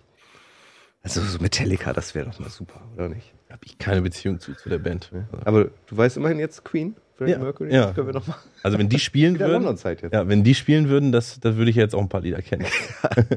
Also 1.01 1.21
so 1.21 1.39
Metallica, 1.39 1.91
das 1.91 2.15
wäre 2.15 2.27
doch 2.27 2.39
mal 2.39 2.49
super, 2.49 2.81
oder 2.95 3.09
nicht? 3.09 3.33
Habe 3.49 3.65
ich 3.65 3.77
keine 3.77 4.01
Beziehung 4.01 4.39
zu, 4.39 4.55
zu 4.55 4.69
der 4.69 4.79
Band. 4.79 5.11
Aber 5.43 5.65
du 5.65 5.97
weißt 5.97 6.15
immerhin 6.15 6.39
jetzt 6.39 6.63
Queen? 6.63 6.95
Freddie 7.23 7.31
ja, 7.31 7.39
Mercury, 7.39 7.73
ja. 7.73 7.85
das 7.85 7.95
können 7.95 8.07
wir 8.07 8.13
noch 8.13 8.27
machen. 8.27 8.49
Also 8.61 8.77
wenn 8.77 8.89
die 8.89 8.99
spielen 8.99 9.39
würden, 9.39 9.77
ja, 10.11 10.27
wenn 10.27 10.43
die 10.43 10.55
spielen 10.55 10.89
würden, 10.89 11.11
das, 11.11 11.39
das 11.39 11.55
würde 11.55 11.71
ich 11.71 11.75
jetzt 11.75 11.95
auch 11.95 12.01
ein 12.01 12.09
paar 12.09 12.21
Lieder 12.21 12.41
kennen. 12.41 12.65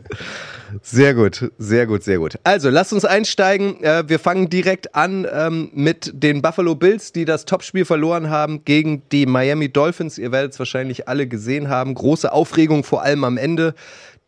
sehr 0.83 1.15
gut, 1.15 1.50
sehr 1.59 1.87
gut, 1.87 2.03
sehr 2.03 2.19
gut. 2.19 2.38
Also 2.44 2.71
lasst 2.71 2.93
uns 2.93 3.05
einsteigen. 3.05 3.83
Äh, 3.83 4.05
wir 4.09 4.19
fangen 4.19 4.50
direkt 4.50 4.94
an 4.94 5.27
ähm, 5.33 5.71
mit 5.75 6.11
den 6.15 6.43
Buffalo 6.43 6.75
Bills, 6.75 7.12
die 7.12 7.25
das 7.25 7.44
Topspiel 7.44 7.85
verloren 7.85 8.31
haben 8.31 8.65
gegen 8.65 9.03
die 9.11 9.27
Miami 9.27 9.69
Dolphins. 9.69 10.19
Ihr 10.19 10.33
werdet 10.33 10.53
es 10.53 10.59
wahrscheinlich 10.59 11.09
alle 11.09 11.27
gesehen 11.27 11.69
haben. 11.69 11.94
Große 11.94 12.33
Aufregung 12.33 12.85
vor 12.85 13.03
allem 13.03 13.25
am 13.25 13.37
Ende. 13.37 13.75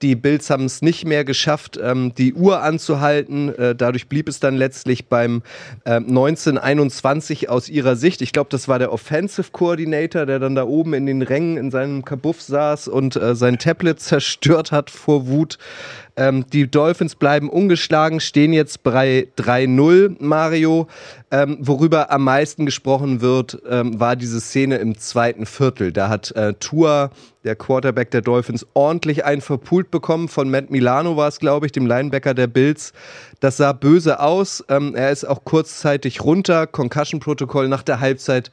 Die 0.01 0.15
Bills 0.15 0.49
haben 0.49 0.65
es 0.65 0.81
nicht 0.81 1.05
mehr 1.05 1.25
geschafft, 1.25 1.79
ähm, 1.83 2.13
die 2.17 2.33
Uhr 2.33 2.63
anzuhalten. 2.63 3.53
Äh, 3.57 3.75
dadurch 3.75 4.09
blieb 4.09 4.29
es 4.29 4.39
dann 4.39 4.55
letztlich 4.55 5.07
beim 5.07 5.43
äh, 5.85 5.95
1921 5.95 7.49
aus 7.49 7.69
ihrer 7.69 7.97
Sicht. 7.97 8.23
Ich 8.23 8.33
glaube, 8.33 8.49
das 8.51 8.69
war 8.69 8.79
der 8.79 8.93
Offensive 8.93 9.51
Coordinator, 9.51 10.25
der 10.25 10.39
dann 10.39 10.55
da 10.55 10.65
oben 10.65 10.95
in 10.95 11.07
den 11.07 11.23
Rängen 11.23 11.57
in 11.57 11.73
seinem 11.73 12.05
Kabuff 12.05 12.41
saß 12.41 12.87
und 12.87 13.17
äh, 13.17 13.35
sein 13.35 13.59
Tablet 13.59 13.99
zerstört 14.01 14.71
hat 14.71 14.89
vor 14.91 15.27
Wut. 15.27 15.59
Ähm, 16.19 16.45
die 16.53 16.69
Dolphins 16.69 17.15
bleiben 17.15 17.49
ungeschlagen, 17.49 18.21
stehen 18.21 18.53
jetzt 18.53 18.83
bei 18.83 19.29
3-0, 19.37 20.17
Mario. 20.21 20.89
Ähm, 21.31 21.59
worüber 21.61 22.11
am 22.11 22.25
meisten 22.25 22.67
gesprochen 22.67 23.21
wird, 23.21 23.63
ähm, 23.69 24.01
war 24.01 24.17
diese 24.17 24.41
Szene 24.41 24.77
im 24.77 24.99
zweiten 24.99 25.47
Viertel. 25.47 25.93
Da 25.93 26.09
hat 26.09 26.33
äh, 26.33 26.55
Tua, 26.55 27.11
der 27.49 27.57
Quarterback 27.57 28.13
der 28.13 28.21
Dolphins, 28.21 28.67
ordentlich 28.75 29.25
einen 29.25 29.41
verpult 29.41 29.91
bekommen. 29.91 30.29
Von 30.29 30.51
Matt 30.51 30.71
Milano 30.71 31.17
war 31.17 31.27
es, 31.27 31.41
glaube 31.41 31.67
ich, 31.67 31.73
dem 31.73 31.87
Linebacker 31.87 32.35
der 32.35 32.47
Bills. 32.47 32.93
Das 33.41 33.57
sah 33.57 33.73
böse 33.73 34.21
aus. 34.21 34.65
Ähm, 34.69 34.95
er 34.95 35.11
ist 35.11 35.25
auch 35.25 35.45
kurzzeitig 35.45 36.23
runter. 36.23 36.67
Concussion-Protokoll 36.67 37.69
nach 37.69 37.83
der 37.83 38.01
Halbzeit 38.01 38.53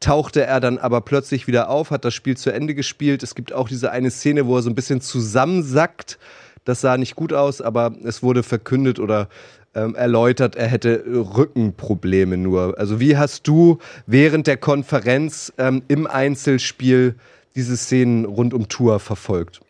tauchte 0.00 0.46
er 0.46 0.60
dann 0.60 0.78
aber 0.78 1.00
plötzlich 1.00 1.46
wieder 1.46 1.68
auf, 1.68 1.90
hat 1.90 2.04
das 2.04 2.14
Spiel 2.14 2.36
zu 2.36 2.50
Ende 2.52 2.74
gespielt. 2.74 3.22
Es 3.22 3.34
gibt 3.34 3.52
auch 3.52 3.68
diese 3.68 3.90
eine 3.90 4.10
Szene, 4.10 4.46
wo 4.46 4.56
er 4.56 4.62
so 4.62 4.70
ein 4.70 4.74
bisschen 4.74 5.00
zusammensackt 5.00 6.18
das 6.66 6.80
sah 6.80 6.98
nicht 6.98 7.14
gut 7.14 7.32
aus, 7.32 7.62
aber 7.62 7.94
es 8.04 8.22
wurde 8.22 8.42
verkündet 8.42 8.98
oder 8.98 9.28
ähm, 9.74 9.94
erläutert, 9.94 10.56
er 10.56 10.66
hätte 10.66 11.04
Rückenprobleme 11.06 12.36
nur. 12.36 12.78
Also 12.78 12.98
wie 12.98 13.16
hast 13.16 13.46
du 13.46 13.78
während 14.06 14.46
der 14.46 14.56
Konferenz 14.56 15.52
ähm, 15.58 15.82
im 15.88 16.06
Einzelspiel 16.06 17.14
diese 17.56 17.76
Szenen 17.76 18.24
rund 18.24 18.54
um 18.54 18.68
Tour 18.68 19.00
verfolgt? 19.00 19.60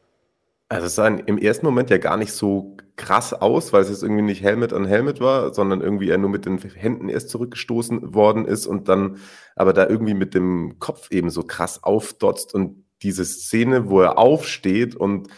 Also 0.68 0.86
es 0.86 0.96
sah 0.96 1.06
im 1.06 1.38
ersten 1.38 1.64
Moment 1.64 1.90
ja 1.90 1.98
gar 1.98 2.16
nicht 2.16 2.32
so 2.32 2.76
krass 2.96 3.32
aus, 3.32 3.72
weil 3.72 3.82
es 3.82 3.90
jetzt 3.90 4.02
irgendwie 4.02 4.22
nicht 4.22 4.42
Helmet 4.42 4.72
an 4.72 4.86
Helmet 4.86 5.20
war, 5.20 5.54
sondern 5.54 5.80
irgendwie 5.80 6.08
er 6.08 6.18
nur 6.18 6.30
mit 6.30 6.46
den 6.46 6.58
Händen 6.58 7.08
erst 7.08 7.28
zurückgestoßen 7.30 8.14
worden 8.14 8.46
ist 8.46 8.66
und 8.66 8.88
dann 8.88 9.18
aber 9.54 9.72
da 9.72 9.86
irgendwie 9.86 10.14
mit 10.14 10.34
dem 10.34 10.78
Kopf 10.80 11.10
eben 11.10 11.30
so 11.30 11.42
krass 11.42 11.84
aufdotzt 11.84 12.54
und 12.54 12.84
diese 13.02 13.24
Szene, 13.24 13.88
wo 13.90 14.00
er 14.00 14.18
aufsteht 14.18 14.96
und 14.96 15.28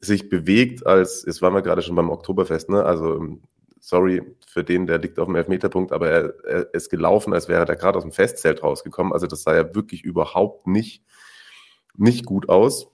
sich 0.00 0.28
bewegt, 0.28 0.86
als, 0.86 1.24
es 1.24 1.42
waren 1.42 1.54
wir 1.54 1.62
gerade 1.62 1.82
schon 1.82 1.94
beim 1.94 2.10
Oktoberfest, 2.10 2.70
ne? 2.70 2.82
Also, 2.84 3.38
sorry 3.78 4.22
für 4.46 4.64
den, 4.64 4.86
der 4.86 4.98
liegt 4.98 5.18
auf 5.18 5.26
dem 5.26 5.36
Elfmeterpunkt, 5.36 5.92
aber 5.92 6.08
er, 6.08 6.34
er 6.44 6.74
ist 6.74 6.90
gelaufen, 6.90 7.32
als 7.32 7.48
wäre 7.48 7.66
er 7.66 7.76
gerade 7.76 7.98
aus 7.98 8.04
dem 8.04 8.12
Festzelt 8.12 8.62
rausgekommen. 8.62 9.12
Also, 9.12 9.26
das 9.26 9.42
sah 9.42 9.54
ja 9.54 9.74
wirklich 9.74 10.02
überhaupt 10.02 10.66
nicht, 10.66 11.04
nicht 11.96 12.24
gut 12.26 12.48
aus. 12.48 12.88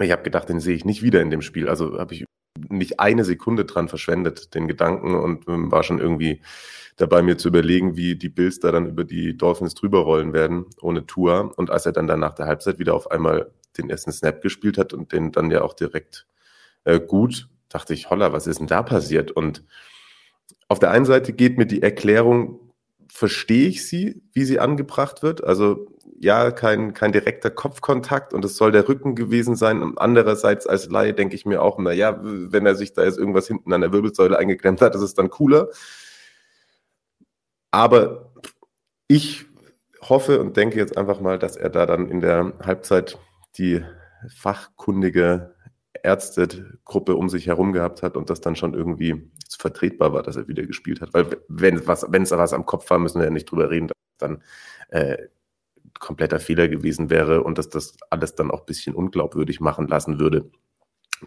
Ich 0.00 0.12
habe 0.12 0.22
gedacht, 0.22 0.48
den 0.48 0.60
sehe 0.60 0.74
ich 0.74 0.84
nicht 0.84 1.02
wieder 1.02 1.22
in 1.22 1.30
dem 1.30 1.42
Spiel. 1.42 1.68
Also 1.68 1.98
habe 1.98 2.14
ich 2.14 2.24
nicht 2.68 3.00
eine 3.00 3.24
Sekunde 3.24 3.64
dran 3.64 3.88
verschwendet, 3.88 4.54
den 4.54 4.68
Gedanken, 4.68 5.14
und 5.14 5.48
ähm, 5.48 5.70
war 5.70 5.82
schon 5.82 5.98
irgendwie 5.98 6.42
dabei, 6.96 7.22
mir 7.22 7.36
zu 7.36 7.48
überlegen, 7.48 7.96
wie 7.96 8.16
die 8.16 8.28
Bills 8.28 8.60
da 8.60 8.72
dann 8.72 8.86
über 8.86 9.04
die 9.04 9.36
Dolphins 9.36 9.74
drüber 9.74 10.00
rollen 10.00 10.32
werden, 10.32 10.66
ohne 10.80 11.06
Tour. 11.06 11.52
Und 11.56 11.70
als 11.70 11.86
er 11.86 11.92
dann, 11.92 12.06
dann 12.06 12.20
nach 12.20 12.34
der 12.34 12.46
Halbzeit 12.46 12.78
wieder 12.78 12.94
auf 12.94 13.10
einmal 13.10 13.52
den 13.78 13.90
ersten 13.90 14.12
Snap 14.12 14.40
gespielt 14.40 14.78
hat 14.78 14.92
und 14.92 15.12
den 15.12 15.32
dann 15.32 15.50
ja 15.50 15.62
auch 15.62 15.74
direkt 15.74 16.26
äh, 16.84 16.98
gut, 17.00 17.48
dachte 17.68 17.92
ich, 17.94 18.08
holla, 18.10 18.32
was 18.32 18.46
ist 18.46 18.60
denn 18.60 18.66
da 18.66 18.82
passiert? 18.82 19.30
Und 19.30 19.64
auf 20.68 20.78
der 20.78 20.90
einen 20.90 21.04
Seite 21.04 21.32
geht 21.32 21.58
mir 21.58 21.66
die 21.66 21.82
Erklärung, 21.82 22.65
verstehe 23.16 23.68
ich 23.68 23.88
sie, 23.88 24.20
wie 24.34 24.44
sie 24.44 24.60
angebracht 24.60 25.22
wird. 25.22 25.42
Also 25.42 25.86
ja, 26.20 26.50
kein, 26.50 26.92
kein 26.92 27.12
direkter 27.12 27.50
Kopfkontakt 27.50 28.34
und 28.34 28.44
es 28.44 28.58
soll 28.58 28.72
der 28.72 28.86
Rücken 28.88 29.14
gewesen 29.14 29.56
sein. 29.56 29.82
Und 29.82 29.98
andererseits 29.98 30.66
als 30.66 30.90
Laie 30.90 31.14
denke 31.14 31.34
ich 31.34 31.46
mir 31.46 31.62
auch, 31.62 31.78
na 31.78 31.92
ja, 31.92 32.20
wenn 32.22 32.66
er 32.66 32.74
sich 32.74 32.92
da 32.92 33.04
jetzt 33.04 33.16
irgendwas 33.16 33.46
hinten 33.46 33.72
an 33.72 33.80
der 33.80 33.90
Wirbelsäule 33.90 34.38
eingeklemmt 34.38 34.82
hat, 34.82 34.94
ist 34.94 35.00
es 35.00 35.14
dann 35.14 35.30
cooler. 35.30 35.68
Aber 37.70 38.34
ich 39.08 39.46
hoffe 40.02 40.38
und 40.38 40.58
denke 40.58 40.76
jetzt 40.76 40.98
einfach 40.98 41.18
mal, 41.20 41.38
dass 41.38 41.56
er 41.56 41.70
da 41.70 41.86
dann 41.86 42.10
in 42.10 42.20
der 42.20 42.52
Halbzeit 42.62 43.18
die 43.56 43.82
fachkundige 44.28 45.54
Ärztegruppe 46.02 47.16
um 47.16 47.30
sich 47.30 47.46
herum 47.46 47.72
gehabt 47.72 48.02
hat 48.02 48.18
und 48.18 48.28
das 48.28 48.42
dann 48.42 48.56
schon 48.56 48.74
irgendwie 48.74 49.30
vertretbar 49.54 50.12
war, 50.12 50.22
dass 50.22 50.36
er 50.36 50.48
wieder 50.48 50.64
gespielt 50.64 51.00
hat. 51.00 51.14
Weil 51.14 51.38
wenn 51.48 51.86
was, 51.86 52.06
wenn 52.10 52.22
es 52.22 52.30
was 52.32 52.52
am 52.52 52.66
Kopf 52.66 52.90
war, 52.90 52.98
müssen 52.98 53.20
wir 53.20 53.26
ja 53.26 53.30
nicht 53.30 53.50
drüber 53.50 53.70
reden, 53.70 53.88
dass 53.88 53.96
dann 54.18 54.42
äh, 54.88 55.16
kompletter 55.98 56.40
Fehler 56.40 56.68
gewesen 56.68 57.10
wäre 57.10 57.42
und 57.42 57.58
dass 57.58 57.68
das 57.68 57.96
alles 58.10 58.34
dann 58.34 58.50
auch 58.50 58.60
ein 58.60 58.66
bisschen 58.66 58.94
unglaubwürdig 58.94 59.60
machen 59.60 59.88
lassen 59.88 60.18
würde, 60.18 60.50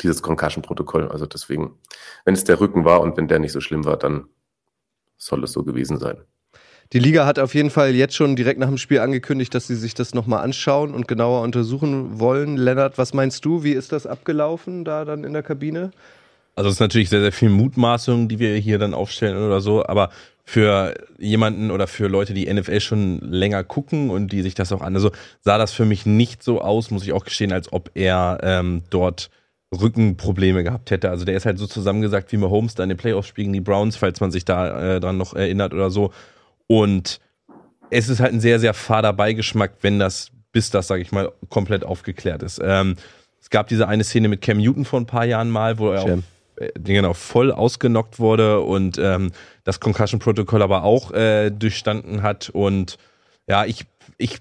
dieses 0.02 0.22
Concussion-Protokoll. 0.22 1.10
Also 1.10 1.26
deswegen, 1.26 1.80
wenn 2.26 2.34
es 2.34 2.44
der 2.44 2.60
Rücken 2.60 2.86
war 2.86 3.02
und 3.02 3.18
wenn 3.18 3.28
der 3.28 3.40
nicht 3.40 3.54
so 3.54 3.62
schlimm 3.62 3.86
war, 3.86 3.98
dann 3.98 4.28
soll 5.18 5.44
es 5.44 5.52
so 5.52 5.64
gewesen 5.64 5.98
sein. 5.98 6.18
Die 6.92 7.00
Liga 7.00 7.28
hat 7.28 7.38
auf 7.38 7.54
jeden 7.54 7.70
Fall 7.70 7.94
jetzt 7.94 8.16
schon 8.16 8.36
direkt 8.36 8.60
nach 8.60 8.68
dem 8.68 8.80
Spiel 8.80 9.00
angekündigt, 9.00 9.54
dass 9.54 9.68
sie 9.68 9.76
sich 9.76 9.94
das 9.94 10.16
nochmal 10.16 10.44
anschauen 10.44 10.96
und 10.96 11.08
genauer 11.08 11.44
untersuchen 11.44 12.20
wollen. 12.20 12.58
Lennart, 12.58 12.98
was 12.98 13.14
meinst 13.14 13.46
du? 13.46 13.64
Wie 13.64 13.74
ist 13.74 13.92
das 13.92 14.08
abgelaufen 14.08 14.86
da 14.86 15.06
dann 15.06 15.24
in 15.24 15.34
der 15.34 15.44
Kabine? 15.44 15.92
Also 16.60 16.68
es 16.68 16.76
ist 16.76 16.82
natürlich 16.82 17.08
sehr, 17.08 17.22
sehr 17.22 17.32
viel 17.32 17.48
Mutmaßung, 17.48 18.28
die 18.28 18.38
wir 18.38 18.54
hier 18.58 18.80
dann 18.80 18.94
aufstellen 18.94 19.38
oder 19.38 19.62
so, 19.62 19.86
aber 19.86 20.10
für 20.44 20.94
jemanden 21.18 21.72
oder 21.72 21.88
für 21.88 22.10
Leute, 22.10 22.34
die 22.34 22.54
NFL 22.54 22.82
schon 22.82 23.20
länger 23.20 23.64
gucken 23.64 24.10
und 24.10 24.34
die 24.34 24.42
sich 24.42 24.56
das 24.56 24.74
auch 24.74 24.82
an, 24.82 24.94
also 24.94 25.10
sah 25.40 25.58
das 25.58 25.72
für 25.72 25.86
mich 25.86 26.06
nicht 26.06 26.44
so 26.44 26.60
aus, 26.60 26.92
muss 26.92 27.04
ich 27.04 27.14
auch 27.14 27.24
gestehen, 27.24 27.54
als 27.54 27.72
ob 27.72 27.92
er 27.94 28.40
ähm, 28.44 28.82
dort 28.90 29.30
Rückenprobleme 29.74 30.66
gehabt 30.66 30.92
hätte. 30.92 31.10
Also 31.10 31.24
der 31.24 31.38
ist 31.38 31.46
halt 31.46 31.58
so 31.58 31.66
zusammengesagt 31.66 32.30
wie 32.34 32.38
Mahomes 32.38 32.76
da 32.76 32.84
in 32.84 32.90
den 32.90 32.98
Playoffs 32.98 33.36
gegen 33.36 33.54
die 33.54 33.62
Browns, 33.62 33.96
falls 33.96 34.20
man 34.20 34.32
sich 34.32 34.44
da 34.44 34.96
äh, 34.96 35.00
dran 35.00 35.18
noch 35.18 35.36
erinnert 35.36 35.74
oder 35.74 35.90
so. 35.90 36.12
Und 36.68 37.22
es 37.90 38.10
ist 38.10 38.20
halt 38.20 38.34
ein 38.34 38.42
sehr, 38.42 38.60
sehr 38.60 38.74
fader 38.74 39.14
Beigeschmack, 39.14 39.76
wenn 39.80 39.98
das, 39.98 40.32
bis 40.52 40.72
das, 40.72 40.88
sage 40.88 41.04
ich 41.04 41.14
mal, 41.14 41.32
komplett 41.48 41.86
aufgeklärt 41.86 42.44
ist. 42.44 42.60
Ähm, 42.62 42.98
es 43.40 43.50
gab 43.50 43.68
diese 43.68 43.88
eine 43.88 44.04
Szene 44.04 44.28
mit 44.28 44.42
Cam 44.42 44.58
Newton 44.58 44.84
vor 44.84 45.00
ein 45.00 45.06
paar 45.06 45.24
Jahren 45.24 45.50
mal, 45.50 45.80
wo 45.80 45.92
er 45.92 46.04
auch 46.04 46.20
äh, 46.60 46.72
genau 46.80 47.14
voll 47.14 47.52
ausgenockt 47.52 48.20
wurde 48.20 48.60
und 48.62 48.98
ähm, 48.98 49.32
das 49.64 49.80
Concussion-Protokoll 49.80 50.62
aber 50.62 50.84
auch 50.84 51.12
äh, 51.12 51.50
durchstanden 51.50 52.22
hat. 52.22 52.50
Und 52.50 52.98
ja, 53.48 53.66
ich, 53.66 53.86
ich, 54.18 54.38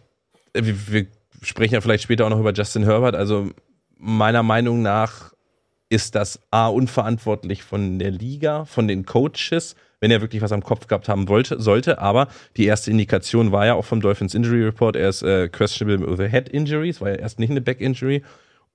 äh, 0.53 0.65
wir, 0.65 0.93
wir 0.93 1.07
sprechen 1.43 1.75
ja 1.75 1.81
vielleicht 1.81 2.03
später 2.03 2.27
auch 2.27 2.31
noch 2.31 2.41
über 2.41 2.53
Justin 2.53 2.85
Herbert. 2.85 3.15
Also 3.15 3.51
meiner 3.97 4.43
Meinung 4.43 4.83
nach 4.83 5.33
ist 5.89 6.15
das 6.15 6.41
A 6.51 6.69
unverantwortlich 6.69 7.63
von 7.63 7.99
der 7.99 8.11
Liga, 8.11 8.65
von 8.65 8.89
den 8.89 9.07
Coaches, 9.07 9.75
wenn 10.01 10.11
er 10.11 10.21
wirklich 10.21 10.43
was 10.43 10.53
am 10.53 10.63
Kopf 10.63 10.87
gehabt 10.87 11.09
haben 11.09 11.29
wollte, 11.29 11.61
sollte. 11.61 11.99
Aber 11.99 12.29
die 12.57 12.67
erste 12.67 12.91
Indikation 12.91 13.53
war 13.53 13.67
ja 13.67 13.75
auch 13.75 13.85
vom 13.85 14.01
Dolphins 14.01 14.35
Injury 14.35 14.65
Report, 14.65 14.97
er 14.97 15.09
ist 15.09 15.23
äh, 15.23 15.49
questionable 15.49 16.11
with 16.11 16.21
a 16.21 16.29
head 16.29 16.49
injuries, 16.49 17.01
war 17.01 17.09
ja 17.09 17.17
erst 17.17 17.39
nicht 17.39 17.51
eine 17.51 17.61
Back 17.61 17.81
Injury. 17.81 18.23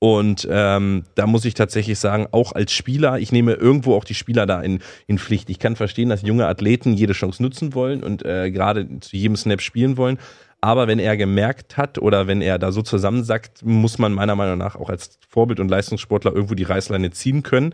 Und 0.03 0.45
ähm, 0.51 1.05
da 1.15 1.27
muss 1.27 1.45
ich 1.45 1.53
tatsächlich 1.53 1.97
sagen, 1.97 2.27
auch 2.31 2.51
als 2.51 2.73
Spieler, 2.73 3.19
ich 3.19 3.31
nehme 3.31 3.53
irgendwo 3.53 3.95
auch 3.95 4.03
die 4.03 4.15
Spieler 4.15 4.45
da 4.45 4.59
in, 4.59 4.79
in 5.07 5.17
Pflicht. 5.17 5.49
Ich 5.49 5.59
kann 5.59 5.77
verstehen, 5.77 6.09
dass 6.09 6.23
junge 6.23 6.45
Athleten 6.45 6.91
jede 6.91 7.13
Chance 7.13 7.41
nutzen 7.41 7.73
wollen 7.73 8.03
und 8.03 8.25
äh, 8.25 8.51
gerade 8.51 8.99
zu 8.99 9.15
jedem 9.15 9.37
Snap 9.37 9.61
spielen 9.61 9.95
wollen. 9.95 10.19
Aber 10.59 10.89
wenn 10.89 10.99
er 10.99 11.15
gemerkt 11.15 11.77
hat 11.77 11.99
oder 11.99 12.27
wenn 12.27 12.41
er 12.41 12.59
da 12.59 12.73
so 12.73 12.81
zusammensackt, 12.81 13.63
muss 13.63 13.97
man 13.97 14.11
meiner 14.11 14.35
Meinung 14.35 14.57
nach 14.57 14.75
auch 14.75 14.89
als 14.89 15.19
Vorbild 15.29 15.61
und 15.61 15.69
Leistungssportler 15.69 16.33
irgendwo 16.33 16.55
die 16.55 16.63
Reißleine 16.63 17.11
ziehen 17.11 17.41
können. 17.41 17.73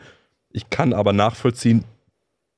Ich 0.51 0.69
kann 0.69 0.93
aber 0.93 1.13
nachvollziehen, 1.13 1.83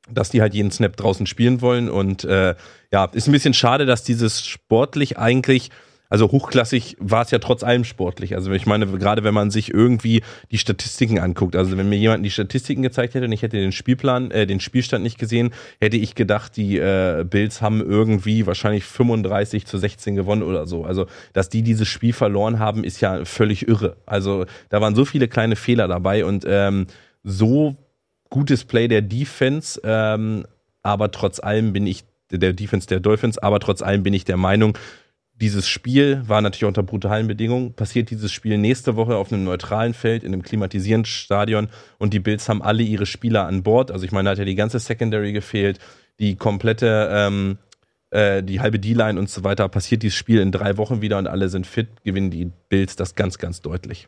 dass 0.09 0.31
die 0.31 0.41
halt 0.41 0.53
jeden 0.53 0.71
Snap 0.71 0.97
draußen 0.97 1.27
spielen 1.27 1.61
wollen. 1.61 1.89
Und 1.89 2.25
äh, 2.25 2.55
ja, 2.91 3.05
ist 3.05 3.29
ein 3.29 3.31
bisschen 3.31 3.53
schade, 3.53 3.85
dass 3.85 4.03
dieses 4.03 4.45
sportlich 4.45 5.17
eigentlich 5.17 5.71
also 6.11 6.29
hochklassig 6.29 6.97
war 6.99 7.21
es 7.21 7.31
ja 7.31 7.39
trotz 7.39 7.63
allem 7.63 7.85
sportlich. 7.85 8.35
Also 8.35 8.51
ich 8.51 8.65
meine, 8.65 8.85
gerade 8.85 9.23
wenn 9.23 9.33
man 9.33 9.49
sich 9.49 9.73
irgendwie 9.73 10.21
die 10.51 10.57
Statistiken 10.57 11.19
anguckt, 11.19 11.55
also 11.55 11.77
wenn 11.77 11.87
mir 11.87 11.97
jemand 11.97 12.25
die 12.25 12.29
Statistiken 12.29 12.81
gezeigt 12.81 13.15
hätte 13.15 13.25
und 13.25 13.31
ich 13.31 13.43
hätte 13.43 13.55
den 13.55 13.71
Spielplan, 13.71 14.29
äh, 14.29 14.45
den 14.45 14.59
Spielstand 14.59 15.03
nicht 15.03 15.17
gesehen, 15.17 15.53
hätte 15.79 15.95
ich 15.95 16.13
gedacht, 16.13 16.57
die 16.57 16.77
äh, 16.77 17.23
Bills 17.23 17.61
haben 17.61 17.79
irgendwie 17.79 18.45
wahrscheinlich 18.45 18.83
35 18.83 19.65
zu 19.65 19.77
16 19.77 20.17
gewonnen 20.17 20.43
oder 20.43 20.67
so. 20.67 20.83
Also, 20.83 21.07
dass 21.31 21.47
die 21.47 21.61
dieses 21.61 21.87
Spiel 21.87 22.11
verloren 22.11 22.59
haben, 22.59 22.83
ist 22.83 22.99
ja 22.99 23.23
völlig 23.23 23.69
irre. 23.69 23.95
Also, 24.05 24.45
da 24.67 24.81
waren 24.81 24.95
so 24.95 25.05
viele 25.05 25.29
kleine 25.29 25.55
Fehler 25.55 25.87
dabei 25.87 26.25
und 26.25 26.43
ähm, 26.45 26.87
so 27.23 27.77
gutes 28.29 28.65
Play 28.65 28.89
der 28.89 29.01
Defense, 29.01 29.79
ähm, 29.85 30.45
aber 30.83 31.11
trotz 31.11 31.39
allem 31.39 31.71
bin 31.71 31.87
ich 31.87 32.03
der 32.31 32.53
Defense 32.53 32.87
der 32.87 32.99
Dolphins, 32.99 33.37
aber 33.37 33.59
trotz 33.59 33.81
allem 33.81 34.03
bin 34.03 34.13
ich 34.13 34.25
der 34.25 34.37
Meinung, 34.37 34.77
dieses 35.41 35.67
Spiel 35.67 36.21
war 36.27 36.41
natürlich 36.41 36.65
unter 36.65 36.83
brutalen 36.83 37.27
Bedingungen. 37.27 37.73
Passiert 37.73 38.11
dieses 38.11 38.31
Spiel 38.31 38.59
nächste 38.59 38.95
Woche 38.95 39.15
auf 39.15 39.33
einem 39.33 39.43
neutralen 39.43 39.95
Feld 39.95 40.23
in 40.23 40.33
einem 40.33 40.43
klimatisierenden 40.43 41.05
Stadion 41.05 41.67
und 41.97 42.13
die 42.13 42.19
Bills 42.19 42.47
haben 42.47 42.61
alle 42.61 42.83
ihre 42.83 43.07
Spieler 43.07 43.47
an 43.47 43.63
Bord. 43.63 43.89
Also 43.91 44.05
ich 44.05 44.11
meine, 44.11 44.25
da 44.25 44.31
hat 44.31 44.37
ja 44.37 44.45
die 44.45 44.55
ganze 44.55 44.79
Secondary 44.79 45.33
gefehlt, 45.33 45.79
die 46.19 46.35
komplette, 46.35 47.09
ähm, 47.11 47.57
äh, 48.11 48.43
die 48.43 48.59
halbe 48.59 48.77
D-Line 48.77 49.19
und 49.19 49.29
so 49.29 49.43
weiter. 49.43 49.67
Passiert 49.67 50.03
dieses 50.03 50.17
Spiel 50.17 50.39
in 50.39 50.51
drei 50.51 50.77
Wochen 50.77 51.01
wieder 51.01 51.17
und 51.17 51.27
alle 51.27 51.49
sind 51.49 51.65
fit, 51.65 51.87
gewinnen 52.03 52.29
die 52.29 52.51
Bills 52.69 52.95
das 52.95 53.15
ganz, 53.15 53.39
ganz 53.39 53.61
deutlich. 53.61 54.07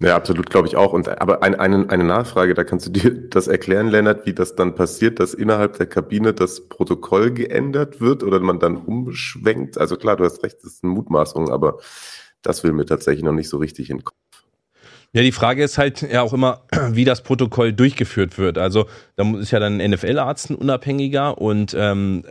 Ja, 0.00 0.14
absolut, 0.14 0.50
glaube 0.50 0.68
ich 0.68 0.76
auch. 0.76 0.92
Und 0.92 1.08
aber 1.08 1.42
ein, 1.42 1.54
eine, 1.54 1.88
eine 1.88 2.04
Nachfrage, 2.04 2.52
da 2.52 2.64
kannst 2.64 2.86
du 2.86 2.90
dir 2.90 3.10
das 3.30 3.48
erklären, 3.48 3.88
Lennart, 3.88 4.26
wie 4.26 4.34
das 4.34 4.54
dann 4.54 4.74
passiert, 4.74 5.20
dass 5.20 5.32
innerhalb 5.32 5.78
der 5.78 5.86
Kabine 5.86 6.34
das 6.34 6.68
Protokoll 6.68 7.30
geändert 7.30 8.00
wird 8.00 8.22
oder 8.22 8.40
man 8.40 8.58
dann 8.58 8.76
umschwenkt. 8.76 9.78
Also 9.78 9.96
klar, 9.96 10.16
du 10.16 10.24
hast 10.24 10.42
recht, 10.42 10.56
das 10.62 10.74
ist 10.74 10.84
eine 10.84 10.92
Mutmaßung, 10.92 11.50
aber 11.50 11.78
das 12.42 12.62
will 12.62 12.72
mir 12.72 12.84
tatsächlich 12.84 13.24
noch 13.24 13.32
nicht 13.32 13.48
so 13.48 13.56
richtig 13.56 13.88
in 13.88 13.98
den 13.98 14.04
Kopf. 14.04 14.16
Ja, 15.12 15.22
die 15.22 15.32
Frage 15.32 15.64
ist 15.64 15.78
halt 15.78 16.02
ja 16.02 16.20
auch 16.20 16.34
immer, 16.34 16.60
wie 16.90 17.06
das 17.06 17.22
Protokoll 17.22 17.72
durchgeführt 17.72 18.36
wird. 18.36 18.58
Also 18.58 18.86
da 19.16 19.24
ist 19.38 19.50
ja 19.50 19.60
dann 19.60 19.80
ein 19.80 19.92
NFL-Arzt 19.92 20.50
unabhängiger 20.50 21.38
und 21.38 21.74
ähm, 21.78 22.24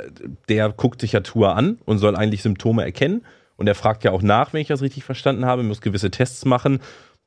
der 0.49 0.69
guckt 0.69 1.01
sich 1.01 1.13
ja 1.13 1.21
Tour 1.21 1.55
an 1.55 1.79
und 1.85 1.97
soll 1.97 2.15
eigentlich 2.15 2.43
Symptome 2.43 2.83
erkennen. 2.83 3.25
Und 3.57 3.67
er 3.67 3.73
fragt 3.73 4.03
ja 4.03 4.11
auch 4.11 4.21
nach, 4.21 4.53
wenn 4.53 4.61
ich 4.61 4.67
das 4.67 4.83
richtig 4.83 5.03
verstanden 5.03 5.45
habe, 5.45 5.63
muss 5.63 5.81
gewisse 5.81 6.11
Tests 6.11 6.45
machen. 6.45 6.79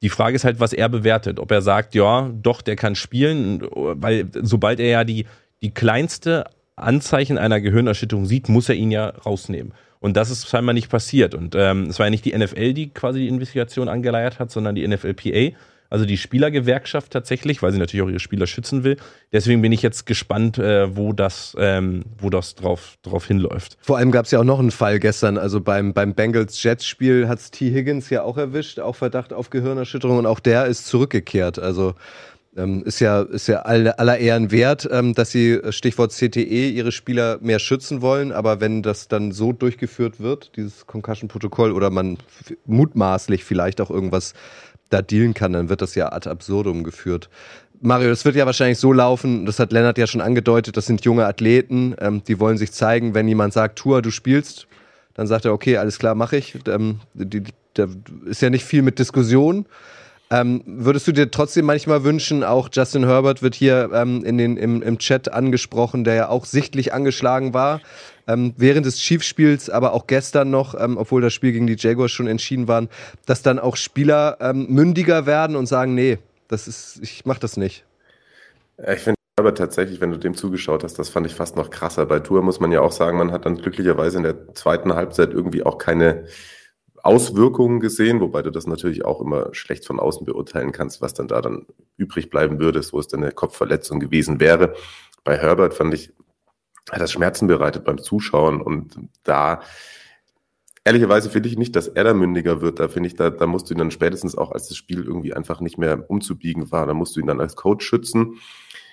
Die 0.02 0.09
Frage 0.09 0.37
ist 0.37 0.45
halt, 0.45 0.61
was 0.61 0.73
er 0.73 0.88
bewertet. 0.88 1.40
Ob 1.40 1.50
er 1.50 1.62
sagt, 1.62 1.95
ja, 1.95 2.31
doch, 2.33 2.62
der 2.62 2.76
kann 2.76 2.95
spielen, 2.95 3.67
weil 3.73 4.26
sobald 4.43 4.81
er 4.81 4.88
ja 4.88 5.05
die, 5.05 5.26
die 5.61 5.73
kleinste 5.73 6.45
Anzeichen 6.76 7.38
einer 7.38 7.61
Gehirnerschütterung 7.61 8.26
sieht, 8.26 8.49
muss 8.49 8.69
er 8.69 8.76
ihn 8.76 8.90
ja 8.90 9.09
rausnehmen. 9.09 9.73
Und 10.00 10.17
das 10.17 10.31
ist 10.31 10.49
scheinbar 10.49 10.75
nicht 10.75 10.88
passiert. 10.88 11.35
Und 11.35 11.57
ähm, 11.57 11.87
es 11.87 11.99
war 11.99 12.07
ja 12.07 12.11
nicht 12.11 12.25
die 12.25 12.37
NFL, 12.37 12.73
die 12.73 12.90
quasi 12.90 13.21
die 13.21 13.28
Investigation 13.28 13.88
angeleiert 13.88 14.38
hat, 14.38 14.50
sondern 14.50 14.76
die 14.76 14.87
NFLPA 14.87 15.57
also 15.90 16.04
die 16.04 16.16
Spielergewerkschaft 16.16 17.12
tatsächlich, 17.12 17.62
weil 17.62 17.73
sie 17.73 17.78
natürlich 17.78 18.04
auch 18.04 18.11
ihre 18.11 18.21
Spieler 18.21 18.47
schützen 18.47 18.85
will. 18.85 18.97
Deswegen 19.33 19.62
bin 19.62 19.73
ich 19.73 19.83
jetzt 19.83 20.07
gespannt, 20.07 20.59
äh, 20.59 20.97
wo 20.97 21.12
das, 21.12 21.57
ähm, 21.59 22.04
wo 22.18 22.30
das 22.30 22.54
drauf, 22.54 22.99
drauf 23.02 23.26
hinläuft. 23.26 23.78
Vor 23.80 23.97
allem 23.99 24.11
gab 24.11 24.26
es 24.26 24.30
ja 24.30 24.40
auch 24.40 24.45
noch 24.45 24.59
einen 24.59 24.71
Fall 24.71 24.99
gestern, 25.00 25.38
also 25.38 25.61
beim, 25.61 25.95
beim 25.95 26.14
Bengals-Jets-Spiel 26.14 27.28
hat 27.28 27.38
es 27.38 27.50
T. 27.50 27.73
Higgins 27.73 28.11
ja 28.11 28.23
auch 28.23 28.37
erwischt, 28.37 28.80
auch 28.80 28.97
Verdacht 28.97 29.33
auf 29.33 29.50
Gehirnerschütterung 29.50 30.18
und 30.18 30.26
auch 30.26 30.40
der 30.40 30.66
ist 30.66 30.87
zurückgekehrt. 30.87 31.59
Also 31.59 31.95
ähm, 32.59 32.83
ist 32.85 33.00
ja, 33.00 33.23
ist 33.23 33.47
ja 33.47 33.61
aller, 33.61 33.99
aller 34.00 34.18
Ehren 34.18 34.50
wert, 34.50 34.88
ähm, 34.90 35.14
dass 35.14 35.30
sie, 35.30 35.52
äh, 35.52 35.73
Stichwort 35.73 36.12
CTE, 36.12 36.68
ihre 36.71 36.92
Spieler 36.92 37.38
mehr 37.40 37.59
schützen 37.59 38.02
wollen. 38.02 38.33
Aber 38.33 38.61
wenn 38.61 38.83
das 38.83 39.09
dann 39.09 39.33
so 39.33 39.52
durchgeführt 39.52 40.21
wird, 40.21 40.57
dieses 40.57 40.87
Concussion-Protokoll, 40.87 41.73
oder 41.73 41.90
man 41.90 42.18
mutmaßlich 42.66 43.45
vielleicht 43.45 43.80
auch 43.80 43.90
irgendwas 43.90 44.35
da 44.90 45.02
dealen 45.02 45.35
kann, 45.35 45.52
dann 45.52 45.68
wird 45.68 45.83
das 45.83 45.95
ja 45.95 46.12
ad 46.12 46.28
absurdum 46.28 46.85
geführt. 46.85 47.28
Mario, 47.80 48.09
das 48.09 48.25
wird 48.25 48.35
ja 48.35 48.47
wahrscheinlich 48.47 48.78
so 48.78 48.92
laufen, 48.92 49.47
das 49.47 49.59
hat 49.59 49.73
Lennart 49.73 49.99
ja 49.99 50.07
schon 50.07 50.21
angedeutet, 50.21 50.76
das 50.76 50.87
sind 50.87 51.04
junge 51.04 51.26
Athleten, 51.26 51.95
ähm, 52.00 52.23
die 52.25 52.40
wollen 52.40 52.59
sich 52.59 52.73
zeigen, 52.73 53.14
wenn 53.14 53.28
jemand 53.28 53.52
sagt, 53.52 53.78
Tour, 53.78 54.02
du 54.02 54.11
spielst, 54.11 54.66
dann 55.14 55.26
sagt 55.26 55.45
er, 55.45 55.52
okay, 55.52 55.76
alles 55.76 55.99
klar, 55.99 56.14
mache 56.14 56.37
ich. 56.37 56.59
Ähm, 56.66 57.00
die, 57.14 57.45
da 57.75 57.87
ist 58.26 58.42
ja 58.42 58.50
nicht 58.50 58.64
viel 58.64 58.83
mit 58.83 58.99
Diskussion. 58.99 59.66
Ähm, 60.30 60.62
würdest 60.66 61.08
du 61.08 61.12
dir 61.12 61.30
trotzdem 61.30 61.64
manchmal 61.64 62.04
wünschen, 62.04 62.44
auch 62.44 62.68
Justin 62.70 63.06
Herbert 63.06 63.42
wird 63.42 63.54
hier 63.54 63.90
ähm, 63.94 64.23
in 64.25 64.37
den, 64.37 64.58
im, 64.58 64.82
im 64.82 64.99
Chat 64.99 65.32
angesprochen, 65.32 66.04
der 66.04 66.14
ja 66.14 66.28
auch 66.28 66.44
sichtlich 66.44 66.92
angeschlagen 66.92 67.54
war, 67.54 67.80
ähm, 68.26 68.52
während 68.58 68.85
des 68.85 68.99
Chiefs-Spiels, 68.99 69.70
aber 69.70 69.94
auch 69.94 70.06
gestern 70.06 70.50
noch, 70.50 70.78
ähm, 70.78 70.99
obwohl 70.99 71.23
das 71.23 71.32
Spiel 71.32 71.52
gegen 71.52 71.66
die 71.66 71.76
Jaguars 71.78 72.12
schon 72.12 72.26
entschieden 72.26 72.68
waren, 72.68 72.90
dass 73.25 73.40
dann 73.40 73.58
auch 73.58 73.76
Spieler 73.76 74.37
ähm, 74.40 74.66
mündiger 74.68 75.25
werden 75.25 75.56
und 75.56 75.66
sagen, 75.66 75.94
nee, 75.94 76.18
das 76.49 76.68
ist, 76.68 77.00
ich 77.02 77.25
mach 77.25 77.38
das 77.38 77.56
nicht. 77.56 77.85
Ich 78.87 79.00
finde 79.00 79.18
aber 79.38 79.54
tatsächlich, 79.54 80.00
wenn 80.00 80.11
du 80.11 80.18
dem 80.18 80.35
zugeschaut 80.35 80.85
hast, 80.85 80.99
das 80.99 81.08
fand 81.08 81.26
ich 81.26 81.35
fast 81.35 81.56
noch 81.56 81.70
krasser. 81.70 82.04
Bei 82.04 82.20
Tour 82.20 82.42
muss 82.42 82.61
man 82.61 82.70
ja 82.70 82.80
auch 82.80 82.92
sagen, 82.92 83.16
man 83.16 83.32
hat 83.32 83.47
dann 83.47 83.56
glücklicherweise 83.56 84.18
in 84.18 84.25
der 84.25 84.54
zweiten 84.54 84.94
Halbzeit 84.94 85.32
irgendwie 85.32 85.62
auch 85.62 85.78
keine 85.78 86.25
Auswirkungen 87.02 87.81
gesehen, 87.81 88.21
wobei 88.21 88.43
du 88.43 88.50
das 88.50 88.67
natürlich 88.67 89.05
auch 89.05 89.21
immer 89.21 89.55
schlecht 89.55 89.87
von 89.87 90.00
außen 90.00 90.25
beurteilen 90.25 90.73
kannst, 90.73 91.00
was 91.00 91.14
dann 91.14 91.28
da 91.28 91.40
dann 91.40 91.67
übrig 91.97 92.31
bleiben 92.31 92.59
würde, 92.59 92.83
so 92.83 92.99
es 92.99 93.09
dann 93.09 93.23
eine 93.23 93.33
Kopfverletzung 93.33 94.00
gewesen 94.00 94.40
wäre. 94.40 94.75
Bei 95.25 95.37
Herbert 95.37 95.75
fand 95.75 95.95
ich, 95.95 96.12
hat 96.90 97.00
das 97.00 97.12
Schmerzen 97.12 97.47
bereitet 97.47 97.85
beim 97.85 97.99
Zuschauen 97.99 98.61
und 98.61 98.99
da 99.25 99.61
ehrlicherweise 100.85 101.28
finde 101.28 101.49
ich 101.49 101.59
nicht, 101.59 101.76
dass 101.76 101.87
er 101.88 102.05
da 102.05 102.14
mündiger 102.14 102.62
wird. 102.62 102.81
Da 102.81 102.88
finde 102.88 103.09
ich, 103.09 103.14
da, 103.14 103.28
da 103.28 103.47
musst 103.47 103.69
du 103.69 103.75
ihn 103.75 103.78
dann 103.78 103.90
spätestens 103.90 104.37
auch, 104.37 104.52
als 104.52 104.69
das 104.69 104.76
Spiel 104.76 105.05
irgendwie 105.05 105.35
einfach 105.35 105.61
nicht 105.61 105.76
mehr 105.76 106.09
umzubiegen 106.09 106.73
war, 106.73 106.87
da 106.87 106.95
musst 106.95 107.14
du 107.14 107.21
ihn 107.21 107.26
dann 107.26 107.40
als 107.40 107.57
Coach 107.57 107.85
schützen. 107.85 108.37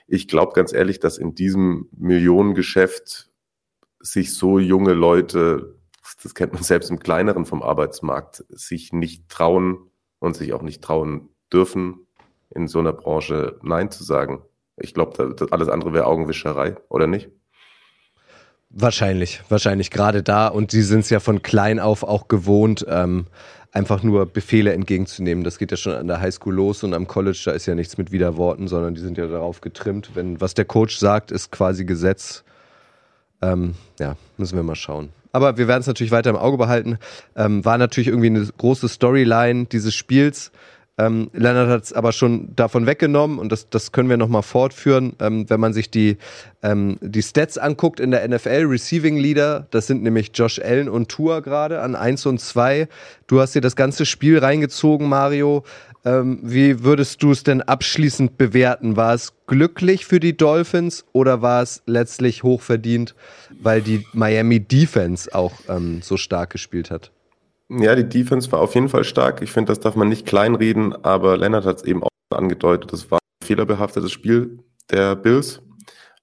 Ich 0.08 0.28
glaube 0.28 0.54
ganz 0.54 0.74
ehrlich, 0.74 1.00
dass 1.00 1.18
in 1.18 1.36
diesem 1.36 1.88
Millionengeschäft 1.96 3.30
sich 4.02 4.34
so 4.34 4.60
junge 4.60 4.94
Leute, 4.94 5.75
das 6.24 6.36
kennt 6.36 6.54
man 6.54 6.64
selbst 6.64 6.90
im 6.90 7.00
kleineren 7.00 7.46
vom 7.46 7.64
Arbeitsmarkt, 7.64 8.44
sich 8.50 8.94
nicht 8.94 9.30
trauen 9.30 9.90
und 10.20 10.36
sich 10.36 10.54
auch 10.54 10.62
nicht 10.62 10.84
trauen 10.84 11.30
dürfen, 11.52 12.08
in 12.50 12.68
so 12.68 12.80
einer 12.80 12.94
Branche 12.94 13.60
Nein 13.64 13.92
zu 13.92 14.04
sagen. 14.04 14.44
Ich 14.78 14.94
glaube, 14.94 15.36
alles 15.52 15.70
andere 15.70 15.94
wäre 15.94 16.06
Augenwischerei, 16.06 16.76
oder 16.90 17.08
nicht? 17.08 17.30
Wahrscheinlich, 18.70 19.42
wahrscheinlich 19.48 19.90
gerade 19.90 20.22
da. 20.22 20.48
Und 20.48 20.72
sie 20.72 20.82
sind 20.82 21.02
es 21.02 21.10
ja 21.10 21.20
von 21.20 21.42
klein 21.42 21.80
auf 21.80 22.04
auch 22.04 22.28
gewohnt, 22.28 22.86
ähm, 22.90 23.28
einfach 23.72 24.04
nur 24.04 24.26
Befehle 24.26 24.74
entgegenzunehmen. 24.74 25.44
Das 25.44 25.58
geht 25.58 25.72
ja 25.72 25.78
schon 25.78 25.94
an 25.94 26.08
der 26.08 26.20
Highschool 26.20 26.54
los 26.54 26.84
und 26.84 26.94
am 26.94 27.08
College, 27.08 27.42
da 27.46 27.52
ist 27.52 27.66
ja 27.66 27.76
nichts 27.76 27.98
mit 27.98 28.12
Widerworten, 28.12 28.68
sondern 28.68 28.96
die 28.96 29.02
sind 29.02 29.18
ja 29.18 29.28
darauf 29.28 29.62
getrimmt. 29.62 30.12
Wenn 30.14 30.42
was 30.42 30.54
der 30.54 30.66
Coach 30.66 30.98
sagt, 30.98 31.32
ist 31.32 31.52
quasi 31.52 31.86
Gesetz. 31.86 32.44
Ähm, 33.42 33.76
ja, 34.00 34.16
müssen 34.38 34.56
wir 34.56 34.64
mal 34.64 34.76
schauen. 34.76 35.10
Aber 35.36 35.58
wir 35.58 35.68
werden 35.68 35.82
es 35.82 35.88
natürlich 35.88 36.14
weiter 36.14 36.30
im 36.30 36.38
Auge 36.38 36.58
behalten. 36.58 36.98
Ähm, 37.36 37.66
war 37.66 37.78
natürlich 37.78 38.08
irgendwie 38.08 38.28
eine 38.28 38.48
große 38.58 38.88
Storyline 38.88 39.66
dieses 39.66 39.94
Spiels. 39.94 40.54
Ähm, 40.98 41.30
Leonard 41.34 41.70
hat 41.70 41.84
es 41.84 41.94
aber 41.94 42.14
schon 42.14 42.56
davon 42.56 42.86
weggenommen 42.86 43.38
und 43.38 43.52
das, 43.52 43.70
das 43.70 43.92
können 43.92 44.10
wir 44.10 44.16
nochmal 44.16 44.44
fortführen. 44.44 45.14
Ähm, 45.20 45.50
wenn 45.50 45.60
man 45.60 45.74
sich 45.74 45.92
die, 45.92 46.18
ähm, 46.64 46.98
die 47.02 47.22
Stats 47.22 47.58
anguckt 47.58 48.00
in 48.00 48.12
der 48.12 48.26
NFL, 48.28 48.66
Receiving 48.68 49.18
Leader, 49.18 49.68
das 49.72 49.88
sind 49.88 50.04
nämlich 50.04 50.32
Josh 50.34 50.60
Allen 50.60 50.88
und 50.88 51.10
Tua 51.10 51.42
gerade 51.42 51.82
an 51.82 51.96
1 51.96 52.26
und 52.28 52.40
2. 52.40 52.88
Du 53.28 53.42
hast 53.42 53.56
dir 53.56 53.62
das 53.62 53.76
ganze 53.76 54.06
Spiel 54.06 54.40
reingezogen, 54.40 55.10
Mario. 55.10 55.66
Ähm, 56.06 56.40
wie 56.44 56.84
würdest 56.84 57.22
du 57.24 57.32
es 57.32 57.44
denn 57.44 57.62
abschließend 57.62 58.38
bewerten? 58.38 58.96
War 58.96 59.16
es 59.16 59.34
glücklich 59.48 60.06
für 60.06 60.22
die 60.22 60.38
Dolphins 60.38 61.04
oder 61.12 61.42
war 61.42 61.62
es 61.62 61.82
letztlich 61.88 62.44
hochverdient, 62.44 63.16
weil 63.60 63.82
die 63.82 64.06
Miami 64.14 64.62
Defense 64.62 65.34
auch 65.34 65.54
ähm, 65.68 66.02
so 66.02 66.16
stark 66.16 66.52
gespielt 66.52 66.90
hat? 66.90 67.12
Ja, 67.70 67.96
die 67.96 68.08
Defense 68.08 68.52
war 68.52 68.60
auf 68.62 68.76
jeden 68.76 68.90
Fall 68.90 69.04
stark. 69.04 69.42
Ich 69.42 69.52
finde, 69.52 69.72
das 69.72 69.80
darf 69.80 69.96
man 69.96 70.08
nicht 70.08 70.28
kleinreden, 70.28 70.94
aber 71.04 71.36
Leonard 71.36 71.66
hat 71.66 71.78
es 71.78 71.84
eben 71.84 72.04
auch 72.04 72.10
angedeutet. 72.30 72.94
Das 72.94 73.10
war 73.10 73.18
ein 73.18 73.48
fehlerbehaftetes 73.48 74.12
Spiel 74.12 74.60
der 74.92 75.16
Bills. 75.16 75.62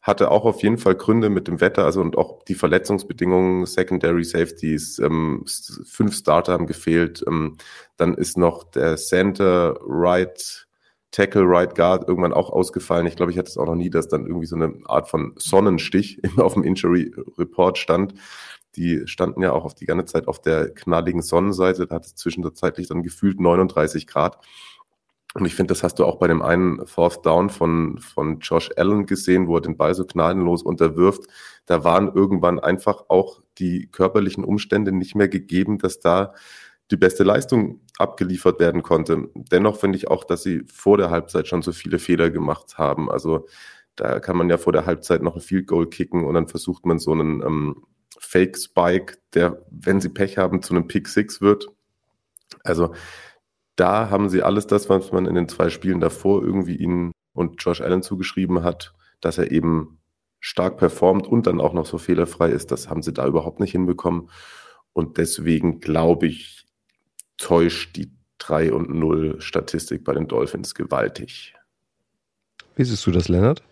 Hatte 0.01 0.31
auch 0.31 0.45
auf 0.45 0.63
jeden 0.63 0.79
Fall 0.79 0.95
Gründe 0.95 1.31
mit 1.31 1.49
dem 1.49 1.61
Wetter, 1.61 1.85
also 1.85 2.01
und 2.01 2.17
auch 2.17 2.45
die 2.45 2.55
Verletzungsbedingungen, 2.55 3.67
Secondary 3.67 4.25
Safeties, 4.25 4.99
ähm, 5.01 5.45
fünf 5.85 6.15
Starter 6.17 6.53
haben 6.53 6.67
gefehlt. 6.67 7.25
Ähm, 7.27 7.57
dann 7.97 8.15
ist 8.15 8.37
noch 8.37 8.65
der 8.65 8.97
Center, 8.97 9.77
Right, 9.81 10.67
Tackle, 11.11 11.43
Right 11.45 11.75
Guard 11.75 12.09
irgendwann 12.09 12.33
auch 12.33 12.51
ausgefallen. 12.51 13.07
Ich 13.07 13.17
glaube, 13.17 13.33
ich 13.33 13.39
hatte 13.39 13.49
es 13.49 13.59
auch 13.59 13.67
noch 13.67 13.75
nie, 13.75 13.91
dass 13.91 14.09
dann 14.09 14.27
irgendwie 14.27 14.47
so 14.47 14.57
eine 14.57 14.75
Art 14.87 15.09
von 15.09 15.35
Sonnenstich 15.37 16.21
auf 16.37 16.55
dem 16.55 16.63
Injury 16.63 17.13
Report 17.37 17.79
stand 17.79 18.15
die 18.77 19.07
standen 19.07 19.43
ja 19.43 19.53
auch 19.53 19.65
auf 19.65 19.75
die 19.75 19.87
ganze 19.87 20.07
Zeit 20.07 20.29
auf 20.29 20.41
der 20.41 20.73
knalligen 20.73 21.23
Sonnenseite. 21.23 21.87
Da 21.87 21.97
hat 21.97 22.07
es 22.07 22.15
zwischenzeitlich 22.15 22.89
dann 22.89 23.03
gefühlt 23.03 23.41
39 23.41 24.07
Grad. 24.07 24.39
Und 25.35 25.47
ich 25.47 25.55
finde, 25.55 25.73
das 25.73 25.83
hast 25.83 25.99
du 25.99 26.05
auch 26.05 26.17
bei 26.17 26.29
dem 26.29 26.43
einen 26.43 26.87
Fourth 26.87 27.25
Down 27.25 27.49
von, 27.49 27.99
von 27.99 28.39
Josh 28.41 28.71
Allen 28.77 29.07
gesehen, 29.07 29.49
wo 29.49 29.57
er 29.57 29.63
den 29.63 29.79
Ball 29.79 29.95
so 29.95 30.05
gnadenlos 30.05 30.63
unterwirft. 30.63 31.23
Da 31.65 31.85
waren 31.85 32.13
irgendwann 32.15 32.59
einfach 32.59 33.05
auch 33.09 33.41
die 33.59 33.89
körperlichen 33.91 34.45
Umstände 34.45 34.93
nicht 34.93 35.15
mehr 35.15 35.29
gegeben, 35.29 35.79
dass 35.79 36.01
da 36.01 36.35
die 36.91 36.97
beste 36.97 37.25
Leistung 37.25 37.81
abgeliefert 37.97 38.61
werden 38.61 38.83
konnte. 38.83 39.31
Dennoch 39.35 39.77
finde 39.77 39.97
ich 39.97 40.09
auch, 40.09 40.25
dass 40.25 40.43
sie 40.43 40.65
vor 40.67 40.99
der 40.99 41.11
Halbzeit 41.11 41.49
schon 41.49 41.63
so 41.63 41.73
viele 41.73 41.99
Fehler 41.99 42.31
gemacht 42.31 42.77
haben. 42.77 43.11
Also 43.11 43.47
da 43.97 44.21
kann 44.21 44.37
man 44.37 44.51
ja 44.51 44.59
vor 44.59 44.73
der 44.73 44.85
Halbzeit 44.85 45.23
noch 45.23 45.35
ein 45.35 45.41
Field 45.41 45.67
Goal 45.67 45.89
kicken 45.89 46.25
und 46.25 46.35
dann 46.35 46.49
versucht 46.49 46.85
man 46.85 46.99
so 46.99 47.13
einen 47.13 47.43
ähm, 47.43 47.83
Fake 48.33 48.57
Spike, 48.57 49.19
der, 49.35 49.63
wenn 49.71 50.01
sie 50.01 50.09
Pech 50.09 50.39
haben, 50.39 50.63
zu 50.63 50.73
einem 50.73 50.89
Pick 50.89 51.07
Six 51.07 51.43
wird. 51.43 51.69
Also 52.65 52.95
da 53.77 54.09
haben 54.09 54.31
sie 54.31 54.43
alles 54.43 54.67
das, 54.67 54.89
was 54.89 55.13
man 55.13 55.27
in 55.27 55.35
den 55.35 55.49
zwei 55.49 55.69
Spielen 55.69 56.01
davor 56.01 56.43
irgendwie 56.43 56.77
ihnen 56.77 57.13
und 57.35 57.63
Josh 57.63 57.83
Allen 57.83 58.03
zugeschrieben 58.03 58.63
hat, 58.63 58.95
dass 59.21 59.37
er 59.37 59.51
eben 59.51 59.99
stark 60.41 60.79
performt 60.79 61.27
und 61.27 61.47
dann 61.47 61.61
auch 61.61 61.75
noch 61.75 61.85
so 61.85 61.99
fehlerfrei 61.99 62.49
ist. 62.49 62.71
Das 62.71 62.89
haben 62.89 63.03
sie 63.03 63.13
da 63.13 63.27
überhaupt 63.27 63.61
nicht 63.61 63.73
hinbekommen. 63.73 64.31
Und 64.95 65.19
deswegen 65.19 65.81
glaube 65.81 66.27
ich, 66.27 66.67
täuscht 67.37 67.97
die 67.97 68.13
3 68.39 68.73
und 68.73 68.89
0 68.89 69.43
Statistik 69.43 70.05
bei 70.05 70.15
den 70.15 70.27
Dolphins 70.27 70.75
gewaltig. 70.75 71.55
Wie 72.77 72.85
siehst 72.85 73.07
du 73.07 73.11
das, 73.11 73.29
Lennart? 73.29 73.63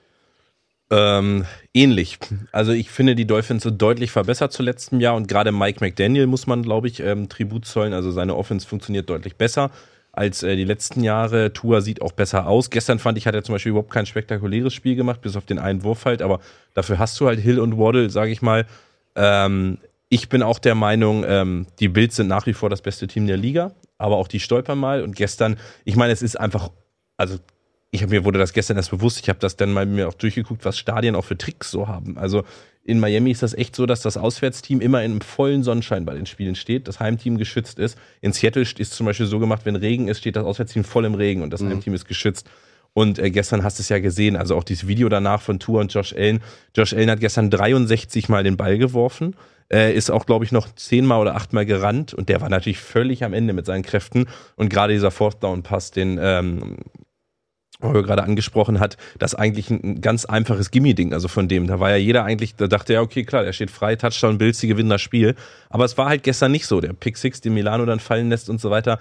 Ähm, 0.93 1.47
ähnlich. 1.73 2.19
Also 2.51 2.73
ich 2.73 2.91
finde 2.91 3.15
die 3.15 3.27
Dolphins 3.27 3.63
so 3.63 3.71
deutlich 3.71 4.11
verbessert 4.11 4.53
zu 4.53 4.63
letztem 4.63 4.99
Jahr 5.01 5.15
und 5.15 5.29
gerade 5.29 5.53
Mike 5.53 5.79
McDaniel 5.81 6.27
muss 6.27 6.49
man, 6.49 6.63
glaube 6.63 6.89
ich, 6.89 7.01
ähm, 7.01 7.29
Tribut 7.29 7.65
zollen. 7.65 7.93
Also 7.93 8.11
seine 8.11 8.35
Offense 8.35 8.67
funktioniert 8.67 9.09
deutlich 9.09 9.37
besser 9.37 9.71
als 10.13 10.43
äh, 10.43 10.57
die 10.57 10.65
letzten 10.65 11.03
Jahre. 11.03 11.53
Tua 11.53 11.81
sieht 11.81 12.03
auch 12.03 12.13
besser 12.13 12.47
aus. 12.49 12.71
Gestern 12.71 12.99
fand 12.99 13.19
ich, 13.19 13.27
hat 13.27 13.35
er 13.35 13.45
zum 13.45 13.55
Beispiel 13.55 13.71
überhaupt 13.71 13.93
kein 13.93 14.07
spektakuläres 14.07 14.75
Spiel 14.75 14.97
gemacht, 14.97 15.21
bis 15.23 15.37
auf 15.37 15.45
den 15.45 15.59
einen 15.59 15.85
Wurf 15.85 16.05
halt. 16.05 16.23
Aber 16.23 16.41
dafür 16.75 16.99
hast 16.99 17.19
du 17.21 17.27
halt 17.27 17.39
Hill 17.39 17.61
und 17.61 17.79
Waddle, 17.79 18.11
sage 18.11 18.33
ich 18.33 18.43
mal. 18.43 18.67
Ähm, 19.15 19.79
ich 20.09 20.29
bin 20.29 20.43
auch 20.43 20.59
der 20.59 20.75
Meinung, 20.75 21.25
ähm, 21.27 21.67
die 21.79 21.89
Bills 21.89 22.17
sind 22.17 22.27
nach 22.27 22.47
wie 22.47 22.53
vor 22.53 22.69
das 22.69 22.83
beste 22.83 23.07
Team 23.07 23.29
der 23.29 23.37
Liga, 23.37 23.73
aber 23.97 24.17
auch 24.17 24.27
die 24.27 24.41
stolpern 24.41 24.79
mal. 24.79 25.03
Und 25.05 25.15
gestern, 25.15 25.57
ich 25.85 25.95
meine, 25.95 26.13
es 26.13 26.21
ist 26.21 26.39
einfach, 26.39 26.71
also 27.17 27.39
ich 27.91 28.03
habe 28.03 28.15
mir 28.15 28.25
wurde 28.25 28.39
das 28.39 28.53
gestern 28.53 28.77
erst 28.77 28.91
bewusst, 28.91 29.21
ich 29.21 29.29
habe 29.29 29.39
das 29.39 29.57
dann 29.57 29.73
mal 29.73 29.87
mir 29.87 30.09
auch 30.09 30.15
durchgeguckt, 30.15 30.65
was 30.65 30.79
Stadien 30.79 31.17
auch 31.17 31.25
für 31.25 31.37
Tricks 31.37 31.71
so 31.71 31.89
haben. 31.89 32.17
Also 32.19 32.45
in 32.85 33.01
Miami 33.01 33.31
ist 33.31 33.43
das 33.43 33.55
echt 33.55 33.77
so, 33.77 33.85
dass 33.87 34.01
das 34.01 34.17
Auswärtsteam 34.17 34.81
immer 34.81 35.03
in 35.03 35.13
einem 35.13 35.21
vollen 35.21 35.63
Sonnenschein 35.63 36.05
bei 36.05 36.15
den 36.15 36.27
Spielen 36.27 36.55
steht, 36.55 36.89
das 36.89 37.01
Heimteam 37.01 37.37
geschützt 37.37 37.79
ist. 37.79 37.99
In 38.21 38.33
Seattle 38.33 38.63
ist 38.63 38.93
zum 38.93 39.07
Beispiel 39.07 39.27
so 39.27 39.39
gemacht, 39.39 39.63
wenn 39.65 39.77
Regen 39.77 40.09
ist, 40.09 40.19
steht 40.19 40.37
das 40.37 40.45
Auswärtsteam 40.45 40.85
voll 40.85 41.05
im 41.05 41.15
Regen 41.15 41.43
und 41.43 41.51
das 41.51 41.61
mhm. 41.61 41.71
Heimteam 41.71 41.95
ist 41.95 42.07
geschützt. 42.07 42.49
Und 42.93 43.19
äh, 43.19 43.31
gestern 43.31 43.63
hast 43.63 43.79
du 43.79 43.83
es 43.83 43.89
ja 43.89 43.99
gesehen, 43.99 44.37
also 44.37 44.57
auch 44.57 44.65
dieses 44.65 44.89
Video 44.89 45.09
danach 45.09 45.43
von 45.43 45.61
Tour 45.61 45.81
und 45.81 45.93
Josh 45.93 46.13
Allen. 46.13 46.41
Josh 46.75 46.93
Allen 46.93 47.11
hat 47.11 47.21
gestern 47.21 47.51
63 47.51 48.29
Mal 48.29 48.43
den 48.43 48.57
Ball 48.57 48.79
geworfen, 48.79 49.37
äh, 49.73 49.95
ist 49.95 50.11
auch, 50.11 50.27
glaube 50.27 50.45
ich, 50.45 50.51
noch 50.51 50.75
zehnmal 50.75 51.21
oder 51.21 51.37
achtmal 51.37 51.67
gerannt 51.67 52.15
und 52.15 52.29
der 52.29 52.41
war 52.41 52.49
natürlich 52.49 52.81
völlig 52.81 53.23
am 53.23 53.33
Ende 53.33 53.53
mit 53.53 53.67
seinen 53.67 53.83
Kräften. 53.83 54.27
Und 54.57 54.71
gerade 54.71 54.93
dieser 54.93 55.13
Fourth 55.13 55.43
Down 55.43 55.63
Pass, 55.63 55.93
den 55.93 56.19
ähm, 56.21 56.79
Mario 57.83 58.03
gerade 58.03 58.23
angesprochen 58.23 58.81
hat, 58.81 58.97
das 59.19 59.35
eigentlich 59.35 59.71
ein 59.71 60.01
ganz 60.01 60.25
einfaches 60.25 60.71
Gimme-Ding, 60.71 61.13
also 61.13 61.29
von 61.29 61.49
dem. 61.49 61.67
Da 61.67 61.81
war 61.81 61.91
ja 61.91 61.97
jeder 61.97 62.25
eigentlich, 62.25 62.55
da 62.57 62.67
dachte 62.67 62.95
er, 62.95 63.03
okay, 63.03 63.25
klar, 63.25 63.43
der 63.43 63.53
steht 63.53 63.71
frei, 63.71 63.97
Touchdown, 63.97 64.39
Bild, 64.39 64.57
sie 64.57 64.69
gewinnen 64.69 64.91
das 64.91 65.03
Spiel. 65.03 65.35
Aber 65.69 65.85
es 65.85 65.97
war 65.99 66.09
halt 66.09 66.23
gestern 66.23 66.53
nicht 66.53 66.67
so. 66.67 66.81
Der 66.81 66.93
Pick 66.93 67.17
Six, 67.17 67.41
den 67.41 67.55
Milano 67.55 67.85
dann 67.87 68.01
fallen 68.01 68.29
lässt 68.29 68.51
und 68.51 68.61
so 68.61 68.71
weiter. 68.71 68.99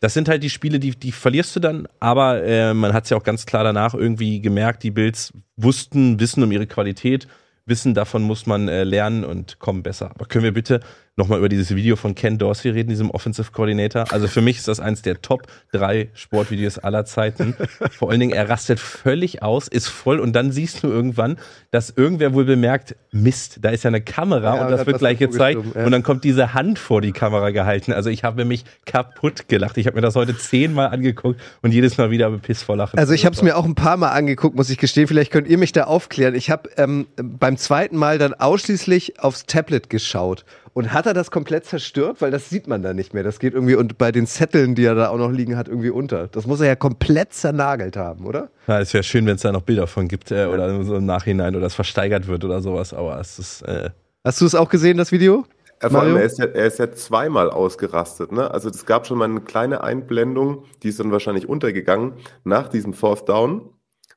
Das 0.00 0.14
sind 0.14 0.28
halt 0.28 0.42
die 0.42 0.50
Spiele, 0.50 0.78
die, 0.78 0.92
die 0.92 1.10
verlierst 1.10 1.56
du 1.56 1.60
dann, 1.60 1.88
aber 1.98 2.44
äh, 2.44 2.72
man 2.72 2.92
hat 2.92 3.04
es 3.04 3.10
ja 3.10 3.16
auch 3.16 3.24
ganz 3.24 3.46
klar 3.46 3.64
danach 3.64 3.94
irgendwie 3.94 4.40
gemerkt, 4.40 4.84
die 4.84 4.92
Bills 4.92 5.32
wussten, 5.56 6.20
wissen 6.20 6.42
um 6.44 6.52
ihre 6.52 6.68
Qualität, 6.68 7.26
wissen, 7.66 7.94
davon 7.94 8.22
muss 8.22 8.46
man 8.46 8.68
äh, 8.68 8.84
lernen 8.84 9.24
und 9.24 9.58
kommen 9.58 9.82
besser. 9.82 10.10
Aber 10.14 10.26
können 10.26 10.44
wir 10.44 10.54
bitte 10.54 10.80
nochmal 11.18 11.38
über 11.38 11.48
dieses 11.48 11.74
Video 11.74 11.96
von 11.96 12.14
Ken 12.14 12.38
Dorsey 12.38 12.70
reden, 12.70 12.88
diesem 12.88 13.10
Offensive 13.10 13.50
Coordinator. 13.52 14.06
Also 14.10 14.28
für 14.28 14.40
mich 14.40 14.58
ist 14.58 14.68
das 14.68 14.80
eins 14.80 15.02
der 15.02 15.20
Top 15.20 15.42
drei 15.72 16.08
Sportvideos 16.14 16.78
aller 16.78 17.04
Zeiten. 17.04 17.54
Vor 17.90 18.10
allen 18.10 18.20
Dingen, 18.20 18.32
er 18.32 18.48
rastet 18.48 18.78
völlig 18.80 19.42
aus, 19.42 19.68
ist 19.68 19.88
voll 19.88 20.20
und 20.20 20.32
dann 20.32 20.52
siehst 20.52 20.82
du 20.82 20.86
irgendwann, 20.86 21.36
dass 21.70 21.90
irgendwer 21.90 22.32
wohl 22.32 22.44
bemerkt, 22.44 22.96
Mist, 23.10 23.58
da 23.62 23.70
ist 23.70 23.84
ja 23.84 23.88
eine 23.88 24.00
Kamera 24.00 24.56
ja, 24.56 24.64
und 24.64 24.70
das 24.70 24.86
wird 24.86 24.98
gleich 24.98 25.18
gezeigt 25.18 25.60
ja. 25.74 25.84
und 25.84 25.90
dann 25.90 26.02
kommt 26.02 26.22
diese 26.24 26.54
Hand 26.54 26.78
vor 26.78 27.00
die 27.00 27.12
Kamera 27.12 27.50
gehalten. 27.50 27.92
Also 27.92 28.10
ich 28.10 28.22
habe 28.22 28.44
mich 28.44 28.64
kaputt 28.86 29.48
gelacht. 29.48 29.76
Ich 29.76 29.86
habe 29.86 29.96
mir 29.96 30.02
das 30.02 30.14
heute 30.14 30.38
zehnmal 30.38 30.88
angeguckt 30.88 31.40
und 31.62 31.72
jedes 31.72 31.98
Mal 31.98 32.10
wieder 32.10 32.30
bepisst 32.30 32.62
vor 32.62 32.76
Lachen. 32.76 32.98
Also 32.98 33.12
ich 33.12 33.26
habe 33.26 33.34
es 33.34 33.42
mir 33.42 33.56
auch 33.56 33.64
ein 33.64 33.74
paar 33.74 33.96
Mal 33.96 34.10
angeguckt, 34.10 34.56
muss 34.56 34.70
ich 34.70 34.78
gestehen. 34.78 35.08
Vielleicht 35.08 35.32
könnt 35.32 35.48
ihr 35.48 35.58
mich 35.58 35.72
da 35.72 35.84
aufklären. 35.84 36.36
Ich 36.36 36.50
habe 36.50 36.70
ähm, 36.76 37.08
beim 37.16 37.56
zweiten 37.56 37.96
Mal 37.96 38.18
dann 38.18 38.34
ausschließlich 38.34 39.18
aufs 39.20 39.46
Tablet 39.46 39.90
geschaut 39.90 40.44
und 40.78 40.92
hat 40.92 41.06
er 41.06 41.12
das 41.12 41.32
komplett 41.32 41.64
zerstört? 41.64 42.20
Weil 42.20 42.30
das 42.30 42.50
sieht 42.50 42.68
man 42.68 42.82
da 42.82 42.94
nicht 42.94 43.12
mehr. 43.12 43.24
Das 43.24 43.40
geht 43.40 43.52
irgendwie 43.52 43.74
und 43.74 43.98
bei 43.98 44.12
den 44.12 44.28
Zetteln, 44.28 44.76
die 44.76 44.84
er 44.84 44.94
da 44.94 45.08
auch 45.08 45.18
noch 45.18 45.32
liegen 45.32 45.56
hat, 45.56 45.66
irgendwie 45.66 45.90
unter. 45.90 46.28
Das 46.28 46.46
muss 46.46 46.60
er 46.60 46.68
ja 46.68 46.76
komplett 46.76 47.32
zernagelt 47.32 47.96
haben, 47.96 48.24
oder? 48.24 48.50
Ja, 48.68 48.78
es 48.78 48.94
wäre 48.94 49.02
schön, 49.02 49.26
wenn 49.26 49.34
es 49.34 49.42
da 49.42 49.50
noch 49.50 49.62
Bilder 49.62 49.88
von 49.88 50.06
gibt 50.06 50.30
äh, 50.30 50.46
oder 50.46 50.84
so 50.84 50.94
im 50.94 51.04
Nachhinein 51.04 51.56
oder 51.56 51.66
es 51.66 51.74
versteigert 51.74 52.28
wird 52.28 52.44
oder 52.44 52.62
sowas. 52.62 52.94
Aber 52.94 53.18
es 53.18 53.40
ist. 53.40 53.62
Äh 53.62 53.90
Hast 54.22 54.40
du 54.40 54.46
es 54.46 54.54
auch 54.54 54.68
gesehen, 54.68 54.98
das 54.98 55.10
Video? 55.10 55.46
Ja, 55.82 55.90
vor 55.90 56.02
allem, 56.02 56.16
er 56.16 56.22
ist, 56.22 56.38
ja, 56.38 56.44
er 56.44 56.66
ist 56.66 56.78
ja 56.78 56.92
zweimal 56.92 57.50
ausgerastet. 57.50 58.30
Ne? 58.30 58.48
Also 58.48 58.68
es 58.68 58.86
gab 58.86 59.04
schon 59.04 59.18
mal 59.18 59.24
eine 59.24 59.40
kleine 59.40 59.82
Einblendung, 59.82 60.62
die 60.84 60.90
ist 60.90 61.00
dann 61.00 61.10
wahrscheinlich 61.10 61.48
untergegangen 61.48 62.12
nach 62.44 62.68
diesem 62.68 62.92
Fourth 62.92 63.28
Down, 63.28 63.68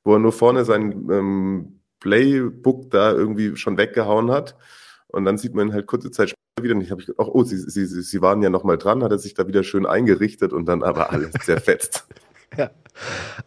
wo 0.04 0.14
er 0.14 0.20
nur 0.20 0.32
vorne 0.32 0.64
sein 0.64 0.92
ähm, 1.10 1.80
Playbook 2.00 2.92
da 2.92 3.12
irgendwie 3.14 3.56
schon 3.56 3.80
weggehauen 3.80 4.30
hat. 4.30 4.56
Und 5.08 5.26
dann 5.26 5.40
sieht 5.40 5.56
man 5.56 5.74
halt 5.74 5.88
kurze 5.88 6.12
Zeit 6.12 6.34
wieder. 6.60 6.76
Und 6.76 6.82
ich 6.82 6.92
habe 6.92 7.02
gedacht, 7.02 7.18
oh, 7.18 7.44
sie, 7.44 7.58
sie, 7.58 7.86
sie 7.86 8.22
waren 8.22 8.42
ja 8.42 8.50
nochmal 8.50 8.78
dran, 8.78 9.04
hat 9.04 9.12
er 9.12 9.20
sich 9.20 9.34
da 9.34 9.48
wieder 9.48 9.64
schön 9.64 9.86
eingerichtet 9.86 10.54
und 10.54 10.66
dann 10.66 10.84
aber 10.84 11.12
alles 11.12 11.32
zerfetzt. 11.44 12.06
ja. 12.58 12.72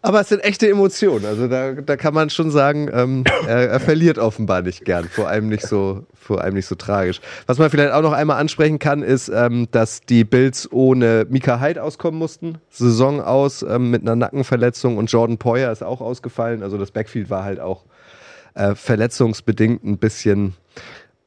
Aber 0.00 0.22
es 0.22 0.30
sind 0.30 0.42
echte 0.42 0.68
Emotionen. 0.68 1.26
Also 1.26 1.48
da, 1.48 1.72
da 1.72 1.96
kann 1.96 2.14
man 2.14 2.30
schon 2.30 2.50
sagen, 2.50 2.90
ähm, 2.92 3.24
er, 3.46 3.68
er, 3.68 3.80
verliert 3.80 4.18
offenbar 4.18 4.62
nicht 4.62 4.86
gern. 4.86 5.04
Vor 5.04 5.28
allem 5.28 5.48
nicht 5.48 5.66
so, 5.66 6.06
vor 6.14 6.40
allem 6.40 6.54
nicht 6.54 6.66
so 6.66 6.74
tragisch. 6.74 7.20
Was 7.46 7.58
man 7.58 7.68
vielleicht 7.68 7.92
auch 7.92 8.02
noch 8.02 8.12
einmal 8.12 8.40
ansprechen 8.40 8.78
kann, 8.78 9.02
ist, 9.02 9.28
ähm, 9.28 9.68
dass 9.70 10.00
die 10.00 10.24
Bills 10.24 10.72
ohne 10.72 11.26
Mika 11.28 11.60
Hyde 11.60 11.82
auskommen 11.82 12.18
mussten. 12.18 12.58
Saison 12.70 13.20
aus 13.20 13.62
ähm, 13.62 13.90
mit 13.90 14.02
einer 14.02 14.16
Nackenverletzung 14.16 14.96
und 14.96 15.12
Jordan 15.12 15.36
Poyer 15.36 15.70
ist 15.70 15.82
auch 15.82 16.00
ausgefallen. 16.00 16.62
Also 16.62 16.78
das 16.78 16.90
Backfield 16.90 17.28
war 17.28 17.44
halt 17.44 17.60
auch 17.60 17.84
äh, 18.54 18.74
verletzungsbedingt 18.74 19.84
ein 19.84 19.98
bisschen 19.98 20.54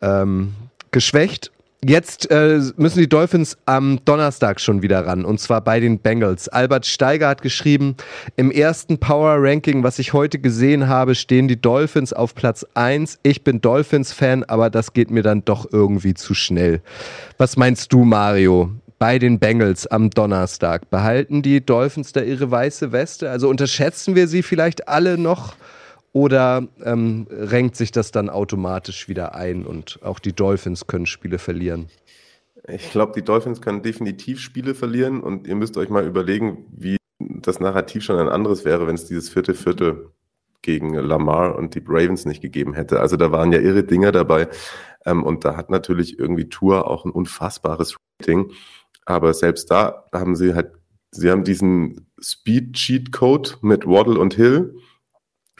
ähm, 0.01 0.55
geschwächt. 0.91 1.51
Jetzt 1.85 2.31
äh, 2.31 2.59
müssen 2.77 2.99
die 2.99 3.07
Dolphins 3.07 3.55
am 3.67 3.99
Donnerstag 4.03 4.59
schon 4.59 4.81
wieder 4.81 5.05
ran 5.05 5.23
und 5.23 5.39
zwar 5.39 5.61
bei 5.61 5.79
den 5.79 5.99
Bengals. 5.99 6.49
Albert 6.49 6.87
Steiger 6.87 7.27
hat 7.27 7.43
geschrieben, 7.43 7.95
im 8.35 8.49
ersten 8.49 8.97
Power 8.97 9.35
Ranking, 9.37 9.83
was 9.83 9.99
ich 9.99 10.11
heute 10.11 10.39
gesehen 10.39 10.87
habe, 10.87 11.13
stehen 11.13 11.47
die 11.47 11.61
Dolphins 11.61 12.13
auf 12.13 12.33
Platz 12.33 12.65
1. 12.73 13.19
Ich 13.21 13.43
bin 13.43 13.61
Dolphins-Fan, 13.61 14.43
aber 14.45 14.71
das 14.71 14.93
geht 14.93 15.11
mir 15.11 15.21
dann 15.21 15.45
doch 15.45 15.71
irgendwie 15.71 16.15
zu 16.15 16.33
schnell. 16.33 16.81
Was 17.37 17.57
meinst 17.57 17.93
du, 17.93 18.03
Mario? 18.05 18.71
Bei 18.97 19.19
den 19.19 19.37
Bengals 19.37 19.85
am 19.85 20.09
Donnerstag. 20.09 20.89
Behalten 20.89 21.43
die 21.43 21.63
Dolphins 21.63 22.11
da 22.11 22.21
ihre 22.21 22.49
weiße 22.49 22.91
Weste? 22.91 23.29
Also 23.29 23.49
unterschätzen 23.49 24.15
wir 24.15 24.27
sie 24.27 24.41
vielleicht 24.41 24.87
alle 24.87 25.19
noch? 25.19 25.53
Oder 26.13 26.67
ähm, 26.83 27.27
renkt 27.29 27.75
sich 27.75 27.91
das 27.91 28.11
dann 28.11 28.29
automatisch 28.29 29.07
wieder 29.07 29.35
ein 29.35 29.65
und 29.65 29.99
auch 30.01 30.19
die 30.19 30.33
Dolphins 30.33 30.87
können 30.87 31.05
Spiele 31.05 31.37
verlieren? 31.37 31.89
Ich 32.67 32.91
glaube, 32.91 33.13
die 33.15 33.23
Dolphins 33.23 33.61
können 33.61 33.81
definitiv 33.81 34.39
Spiele 34.39 34.75
verlieren 34.75 35.21
und 35.21 35.47
ihr 35.47 35.55
müsst 35.55 35.77
euch 35.77 35.89
mal 35.89 36.05
überlegen, 36.05 36.65
wie 36.75 36.97
das 37.19 37.59
Narrativ 37.59 38.03
schon 38.03 38.19
ein 38.19 38.29
anderes 38.29 38.65
wäre, 38.65 38.87
wenn 38.87 38.95
es 38.95 39.05
dieses 39.05 39.29
vierte 39.29 39.53
Viertel 39.53 40.11
gegen 40.61 40.93
Lamar 40.95 41.55
und 41.55 41.75
die 41.75 41.83
Ravens 41.87 42.25
nicht 42.25 42.41
gegeben 42.41 42.73
hätte. 42.73 42.99
Also 42.99 43.15
da 43.15 43.31
waren 43.31 43.51
ja 43.53 43.59
irre 43.59 43.83
Dinger 43.83 44.11
dabei 44.11 44.49
ähm, 45.05 45.23
und 45.23 45.45
da 45.45 45.55
hat 45.55 45.69
natürlich 45.69 46.19
irgendwie 46.19 46.49
Tour 46.49 46.89
auch 46.89 47.05
ein 47.05 47.11
unfassbares 47.11 47.95
Rating. 48.19 48.51
Aber 49.05 49.33
selbst 49.33 49.71
da 49.71 50.05
haben 50.13 50.35
sie 50.35 50.53
halt, 50.53 50.71
sie 51.11 51.31
haben 51.31 51.45
diesen 51.45 52.07
Speed 52.19 52.73
Cheat 52.73 53.11
Code 53.13 53.51
mit 53.61 53.85
Waddle 53.85 54.19
und 54.19 54.33
Hill 54.33 54.75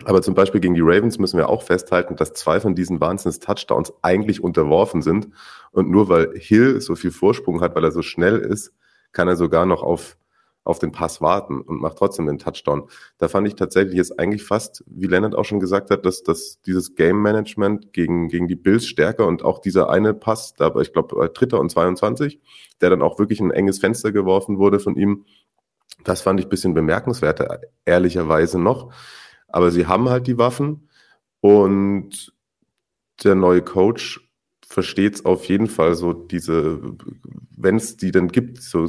aber 0.06 0.22
zum 0.22 0.36
Beispiel 0.36 0.62
gegen 0.62 0.76
die 0.76 0.82
Ravens 0.82 1.18
müssen 1.18 1.38
wir 1.38 1.50
auch 1.50 1.64
festhalten, 1.64 2.16
dass 2.16 2.34
zwei 2.34 2.60
von 2.60 2.76
diesen 2.76 3.02
Wahnsinns-Touchdowns 3.02 3.94
eigentlich 4.04 4.44
unterworfen 4.44 5.02
sind. 5.02 5.30
Und 5.72 5.90
nur 5.90 6.08
weil 6.08 6.34
Hill 6.36 6.82
so 6.82 6.96
viel 6.96 7.12
Vorsprung 7.12 7.62
hat, 7.62 7.76
weil 7.76 7.84
er 7.84 7.92
so 7.92 8.04
schnell 8.04 8.38
ist, 8.38 8.74
kann 9.12 9.28
er 9.28 9.36
sogar 9.36 9.66
noch 9.66 9.82
auf, 9.82 10.18
auf 10.64 10.78
den 10.78 10.92
Pass 10.92 11.20
warten 11.20 11.62
und 11.62 11.82
macht 11.82 11.98
trotzdem 11.98 12.28
den 12.28 12.38
Touchdown. 12.38 12.90
Da 13.18 13.28
fand 13.28 13.48
ich 13.48 13.56
tatsächlich 13.56 13.96
jetzt 13.96 14.20
eigentlich 14.20 14.44
fast, 14.44 14.84
wie 14.86 15.08
Leonard 15.08 15.34
auch 15.34 15.46
schon 15.46 15.60
gesagt 15.60 15.90
hat, 15.90 16.06
dass, 16.06 16.22
dass 16.22 16.62
dieses 16.62 16.94
Game-Management 16.94 17.92
gegen, 17.92 18.28
gegen 18.28 18.48
die 18.48 18.56
Bills 18.56 18.86
stärker 18.86 19.26
und 19.26 19.44
auch 19.44 19.58
dieser 19.60 19.90
eine 19.90 20.14
Pass, 20.14 20.54
da 20.54 20.76
war 20.76 20.84
ich 20.84 20.94
glaube 20.94 21.28
Dritter 21.34 21.60
und 21.60 21.72
22, 21.72 22.40
der 22.82 22.92
dann 22.92 23.02
auch 23.02 23.18
wirklich 23.18 23.40
ein 23.40 23.50
enges 23.50 23.80
Fenster 23.80 24.12
geworfen 24.12 24.60
wurde 24.60 24.80
von 24.80 24.96
ihm, 24.96 25.26
das 26.04 26.22
fand 26.22 26.40
ich 26.40 26.50
bisschen 26.50 26.76
bemerkenswerter, 26.76 27.62
ehrlicherweise 27.84 28.60
noch. 28.60 28.94
Aber 29.58 29.72
sie 29.72 29.88
haben 29.88 30.08
halt 30.08 30.28
die 30.28 30.38
Waffen 30.38 30.88
und 31.42 32.32
der 33.24 33.34
neue 33.34 33.64
Coach 33.64 34.30
versteht 34.64 35.16
es 35.16 35.26
auf 35.26 35.46
jeden 35.46 35.66
Fall 35.66 35.96
so, 35.96 36.14
diese, 36.14 36.80
wenn 37.56 37.78
es 37.78 37.98
die 37.98 38.12
denn 38.12 38.28
gibt, 38.28 38.62
so 38.62 38.88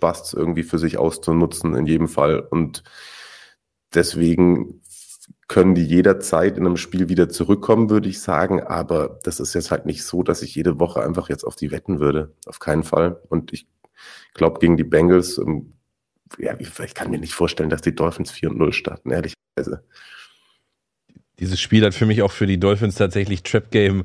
Busts 0.00 0.34
irgendwie 0.34 0.64
für 0.64 0.78
sich 0.78 0.98
auszunutzen 0.98 1.74
in 1.74 1.86
jedem 1.86 2.08
Fall. 2.08 2.40
Und 2.40 2.82
deswegen 3.94 4.82
können 5.48 5.74
die 5.74 5.86
jederzeit 5.86 6.58
in 6.58 6.66
einem 6.66 6.76
Spiel 6.76 7.08
wieder 7.08 7.30
zurückkommen, 7.30 7.88
würde 7.88 8.10
ich 8.10 8.20
sagen. 8.20 8.62
Aber 8.62 9.18
das 9.22 9.40
ist 9.40 9.54
jetzt 9.54 9.70
halt 9.70 9.86
nicht 9.86 10.04
so, 10.04 10.22
dass 10.22 10.42
ich 10.42 10.54
jede 10.54 10.78
Woche 10.78 11.02
einfach 11.02 11.30
jetzt 11.30 11.44
auf 11.44 11.56
die 11.56 11.70
wetten 11.70 12.00
würde. 12.00 12.34
Auf 12.44 12.58
keinen 12.58 12.82
Fall. 12.82 13.18
Und 13.30 13.54
ich 13.54 13.66
glaube, 14.34 14.60
gegen 14.60 14.76
die 14.76 14.84
Bengals 14.84 15.38
ähm, 15.38 15.72
ja, 16.38 16.54
ich 16.58 16.94
kann 16.94 17.10
mir 17.10 17.18
nicht 17.18 17.34
vorstellen, 17.34 17.70
dass 17.70 17.80
die 17.80 17.94
Dolphins 17.94 18.30
4 18.30 18.50
und 18.50 18.58
0 18.58 18.74
starten, 18.74 19.10
ehrlicherweise. 19.56 19.82
Dieses 21.38 21.60
Spiel 21.60 21.84
hat 21.84 21.94
für 21.94 22.06
mich 22.06 22.22
auch 22.22 22.32
für 22.32 22.46
die 22.46 22.60
Dolphins 22.60 22.94
tatsächlich 22.94 23.42
Trap 23.42 23.70
Game 23.70 24.04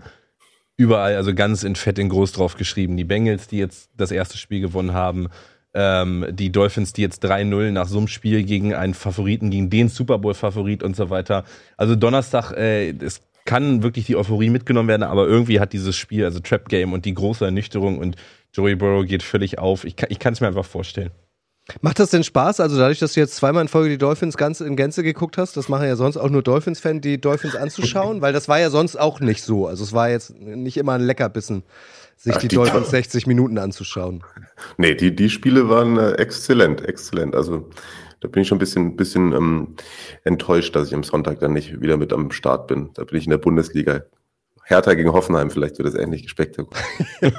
überall, 0.77 1.15
also 1.15 1.33
ganz 1.33 1.63
in 1.63 1.75
Fett 1.75 1.99
in 1.99 2.09
groß 2.09 2.31
drauf 2.31 2.55
geschrieben. 2.55 2.97
Die 2.97 3.03
Bengals, 3.03 3.47
die 3.47 3.57
jetzt 3.57 3.89
das 3.95 4.11
erste 4.11 4.37
Spiel 4.37 4.61
gewonnen 4.61 4.93
haben, 4.93 5.27
ähm, 5.73 6.25
die 6.31 6.51
Dolphins, 6.51 6.93
die 6.93 7.01
jetzt 7.01 7.23
3-0 7.23 7.71
nach 7.71 7.87
so 7.87 7.99
einem 7.99 8.07
Spiel 8.07 8.43
gegen 8.43 8.73
einen 8.73 8.95
Favoriten, 8.95 9.51
gegen 9.51 9.69
den 9.69 9.89
Super 9.89 10.17
Bowl-Favorit 10.17 10.81
und 10.81 10.95
so 10.95 11.09
weiter. 11.11 11.43
Also 11.77 11.95
Donnerstag, 11.95 12.51
äh, 12.53 12.89
es 12.91 13.21
kann 13.45 13.83
wirklich 13.83 14.05
die 14.05 14.15
Euphorie 14.15 14.49
mitgenommen 14.49 14.89
werden, 14.89 15.03
aber 15.03 15.27
irgendwie 15.27 15.59
hat 15.59 15.73
dieses 15.73 15.95
Spiel, 15.95 16.25
also 16.25 16.39
Trap 16.39 16.69
Game 16.69 16.93
und 16.93 17.05
die 17.05 17.13
große 17.13 17.45
Ernüchterung 17.45 17.99
und 17.99 18.15
Joey 18.53 18.75
Burrow 18.75 19.05
geht 19.05 19.21
völlig 19.21 19.59
auf. 19.59 19.85
Ich 19.85 19.95
kann 19.95 20.33
es 20.33 20.41
mir 20.41 20.47
einfach 20.47 20.65
vorstellen. 20.65 21.11
Macht 21.81 21.99
das 21.99 22.09
denn 22.09 22.23
Spaß? 22.23 22.59
Also 22.59 22.77
dadurch, 22.77 22.99
dass 22.99 23.13
du 23.13 23.19
jetzt 23.19 23.35
zweimal 23.35 23.61
in 23.61 23.67
Folge 23.67 23.89
die 23.89 23.97
Dolphins 23.97 24.37
ganz 24.37 24.61
in 24.61 24.75
Gänze 24.75 25.03
geguckt 25.03 25.37
hast, 25.37 25.57
das 25.57 25.69
machen 25.69 25.87
ja 25.87 25.95
sonst 25.95 26.17
auch 26.17 26.29
nur 26.29 26.41
Dolphins-Fans, 26.41 27.01
die 27.01 27.19
Dolphins 27.19 27.55
anzuschauen, 27.55 28.21
weil 28.21 28.33
das 28.33 28.47
war 28.47 28.59
ja 28.59 28.69
sonst 28.69 28.95
auch 28.95 29.19
nicht 29.19 29.43
so. 29.43 29.67
Also 29.67 29.83
es 29.83 29.93
war 29.93 30.09
jetzt 30.09 30.39
nicht 30.39 30.77
immer 30.77 30.93
ein 30.93 31.01
Leckerbissen, 31.01 31.63
sich 32.17 32.33
Ach, 32.35 32.39
die, 32.39 32.47
die, 32.47 32.55
Dolphins 32.55 32.89
60 32.89 33.27
Minuten 33.27 33.57
anzuschauen. 33.57 34.23
Nee, 34.77 34.95
die, 34.95 35.15
die 35.15 35.29
Spiele 35.29 35.69
waren 35.69 35.97
äh, 35.97 36.13
exzellent, 36.13 36.81
exzellent. 36.85 37.35
Also 37.35 37.69
da 38.19 38.27
bin 38.27 38.41
ich 38.41 38.47
schon 38.47 38.57
ein 38.57 38.59
bisschen, 38.59 38.95
bisschen 38.95 39.31
ähm, 39.33 39.75
enttäuscht, 40.23 40.75
dass 40.75 40.87
ich 40.87 40.95
am 40.95 41.03
Sonntag 41.03 41.39
dann 41.39 41.53
nicht 41.53 41.81
wieder 41.81 41.97
mit 41.97 42.11
am 42.11 42.31
Start 42.31 42.67
bin. 42.67 42.89
Da 42.93 43.03
bin 43.03 43.17
ich 43.17 43.25
in 43.25 43.31
der 43.31 43.37
Bundesliga 43.37 44.03
Hertha 44.69 44.93
gegen 44.93 45.11
Hoffenheim, 45.11 45.49
vielleicht 45.49 45.79
wird 45.79 45.87
es 45.87 45.95
ähnlich 45.95 46.29
spektakulär. 46.29 46.83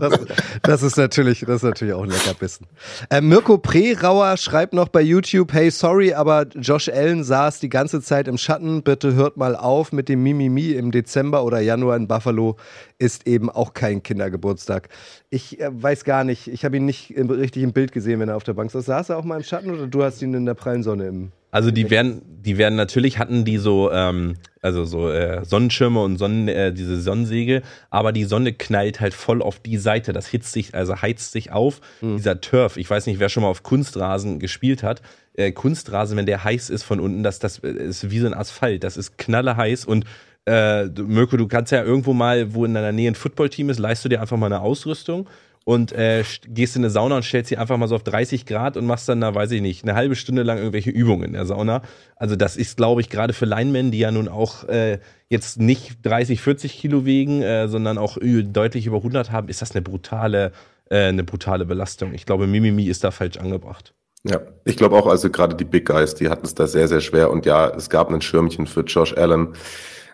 das, 0.00 0.20
das, 0.62 0.82
ist 0.82 0.96
natürlich, 0.96 1.40
das 1.40 1.56
ist 1.56 1.62
natürlich 1.64 1.92
auch 1.92 2.02
ein 2.02 2.08
Leckerbissen. 2.08 2.66
Äh, 3.10 3.20
Mirko 3.20 3.58
Prerauer 3.58 4.38
schreibt 4.38 4.72
noch 4.72 4.88
bei 4.88 5.02
YouTube, 5.02 5.52
hey, 5.52 5.70
sorry, 5.70 6.14
aber 6.14 6.46
Josh 6.54 6.88
Allen 6.88 7.24
saß 7.24 7.60
die 7.60 7.68
ganze 7.68 8.00
Zeit 8.00 8.26
im 8.26 8.38
Schatten. 8.38 8.82
Bitte 8.82 9.14
hört 9.14 9.36
mal 9.36 9.54
auf 9.54 9.92
mit 9.92 10.08
dem 10.08 10.22
Mimimi 10.22 10.70
im 10.70 10.90
Dezember 10.90 11.44
oder 11.44 11.60
Januar 11.60 11.94
in 11.94 12.08
Buffalo 12.08 12.56
ist 12.98 13.26
eben 13.26 13.50
auch 13.50 13.74
kein 13.74 14.02
Kindergeburtstag. 14.02 14.88
Ich 15.28 15.60
äh, 15.60 15.68
weiß 15.70 16.04
gar 16.04 16.24
nicht, 16.24 16.48
ich 16.48 16.64
habe 16.64 16.78
ihn 16.78 16.86
nicht 16.86 17.14
im, 17.14 17.28
richtig 17.28 17.64
im 17.64 17.74
Bild 17.74 17.92
gesehen, 17.92 18.18
wenn 18.20 18.30
er 18.30 18.36
auf 18.36 18.44
der 18.44 18.54
Bank 18.54 18.70
saß. 18.70 18.86
Saß 18.86 19.10
er 19.10 19.18
auch 19.18 19.24
mal 19.24 19.36
im 19.36 19.42
Schatten 19.42 19.70
oder 19.70 19.86
du 19.86 20.02
hast 20.02 20.22
ihn 20.22 20.32
in 20.32 20.46
der 20.46 20.54
prallen 20.54 20.82
Sonne 20.82 21.08
im 21.08 21.32
also 21.50 21.70
die 21.70 21.90
werden, 21.90 22.22
die 22.42 22.58
werden 22.58 22.76
natürlich 22.76 23.18
hatten 23.18 23.44
die 23.44 23.58
so, 23.58 23.90
ähm, 23.90 24.36
also 24.60 24.84
so 24.84 25.10
äh, 25.10 25.44
Sonnenschirme 25.44 26.02
und 26.02 26.18
Sonnen, 26.18 26.48
äh, 26.48 26.72
diese 26.72 27.00
Sonnensäge, 27.00 27.62
aber 27.90 28.12
die 28.12 28.24
Sonne 28.24 28.52
knallt 28.52 29.00
halt 29.00 29.14
voll 29.14 29.40
auf 29.40 29.58
die 29.58 29.78
Seite. 29.78 30.12
Das 30.12 30.26
hitzt 30.26 30.52
sich, 30.52 30.74
also 30.74 31.00
heizt 31.00 31.32
sich 31.32 31.50
auf. 31.50 31.80
Mhm. 32.00 32.16
Dieser 32.16 32.40
Turf, 32.40 32.76
ich 32.76 32.88
weiß 32.88 33.06
nicht, 33.06 33.18
wer 33.18 33.28
schon 33.28 33.42
mal 33.42 33.48
auf 33.48 33.62
Kunstrasen 33.62 34.38
gespielt 34.40 34.82
hat. 34.82 35.00
Äh, 35.34 35.52
Kunstrasen, 35.52 36.16
wenn 36.16 36.26
der 36.26 36.44
heiß 36.44 36.68
ist 36.68 36.82
von 36.82 37.00
unten, 37.00 37.22
das, 37.22 37.38
das 37.38 37.58
ist 37.58 38.10
wie 38.10 38.18
so 38.18 38.26
ein 38.26 38.34
Asphalt. 38.34 38.84
Das 38.84 38.96
ist 38.96 39.16
knalleheiß 39.16 39.86
und 39.86 40.04
äh, 40.46 40.86
Mirko, 40.86 41.36
du 41.36 41.46
kannst 41.46 41.72
ja 41.72 41.82
irgendwo 41.82 42.14
mal, 42.14 42.54
wo 42.54 42.64
in 42.64 42.74
deiner 42.74 42.92
Nähe 42.92 43.10
ein 43.10 43.14
Footballteam 43.14 43.68
ist, 43.68 43.78
leist 43.78 44.04
du 44.04 44.08
dir 44.08 44.20
einfach 44.20 44.36
mal 44.36 44.46
eine 44.46 44.60
Ausrüstung 44.60 45.28
und 45.68 45.92
äh, 45.92 46.24
gehst 46.46 46.76
in 46.76 46.82
eine 46.82 46.88
Sauna 46.88 47.16
und 47.16 47.24
stellst 47.24 47.50
sie 47.50 47.58
einfach 47.58 47.76
mal 47.76 47.88
so 47.88 47.96
auf 47.96 48.02
30 48.02 48.46
Grad 48.46 48.78
und 48.78 48.86
machst 48.86 49.06
dann 49.06 49.20
da, 49.20 49.34
weiß 49.34 49.50
ich 49.50 49.60
nicht, 49.60 49.82
eine 49.82 49.94
halbe 49.94 50.16
Stunde 50.16 50.42
lang 50.42 50.56
irgendwelche 50.56 50.88
Übungen 50.88 51.24
in 51.24 51.32
der 51.34 51.44
Sauna. 51.44 51.82
Also 52.16 52.36
das 52.36 52.56
ist, 52.56 52.78
glaube 52.78 53.02
ich, 53.02 53.10
gerade 53.10 53.34
für 53.34 53.44
Linemen, 53.44 53.90
die 53.90 53.98
ja 53.98 54.10
nun 54.10 54.28
auch 54.28 54.64
äh, 54.64 54.98
jetzt 55.28 55.60
nicht 55.60 55.98
30, 56.06 56.40
40 56.40 56.78
Kilo 56.78 57.04
wiegen, 57.04 57.42
äh, 57.42 57.68
sondern 57.68 57.98
auch 57.98 58.16
deutlich 58.18 58.86
über 58.86 58.96
100 58.96 59.30
haben, 59.30 59.50
ist 59.50 59.60
das 59.60 59.72
eine 59.72 59.82
brutale, 59.82 60.52
äh, 60.88 61.08
eine 61.08 61.22
brutale 61.22 61.66
Belastung. 61.66 62.14
Ich 62.14 62.24
glaube, 62.24 62.46
Mimimi 62.46 62.84
ist 62.84 63.04
da 63.04 63.10
falsch 63.10 63.36
angebracht. 63.36 63.92
Ja, 64.24 64.40
ich 64.64 64.78
glaube 64.78 64.96
auch, 64.96 65.06
also 65.06 65.28
gerade 65.28 65.54
die 65.54 65.64
Big 65.64 65.84
Guys, 65.84 66.14
die 66.14 66.30
hatten 66.30 66.46
es 66.46 66.54
da 66.54 66.66
sehr, 66.66 66.88
sehr 66.88 67.02
schwer. 67.02 67.30
Und 67.30 67.44
ja, 67.44 67.68
es 67.68 67.90
gab 67.90 68.10
ein 68.10 68.22
Schirmchen 68.22 68.66
für 68.66 68.84
Josh 68.84 69.14
Allen. 69.18 69.48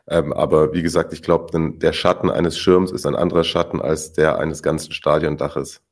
Ähm, 0.08 0.32
aber 0.32 0.72
wie 0.72 0.82
gesagt, 0.82 1.12
ich 1.12 1.22
glaube, 1.22 1.78
der 1.78 1.92
Schatten 1.92 2.30
eines 2.30 2.58
Schirms 2.58 2.92
ist 2.92 3.06
ein 3.06 3.16
anderer 3.16 3.44
Schatten 3.44 3.80
als 3.80 4.12
der 4.12 4.38
eines 4.38 4.62
ganzen 4.62 4.92
Stadiondaches. 4.92 5.82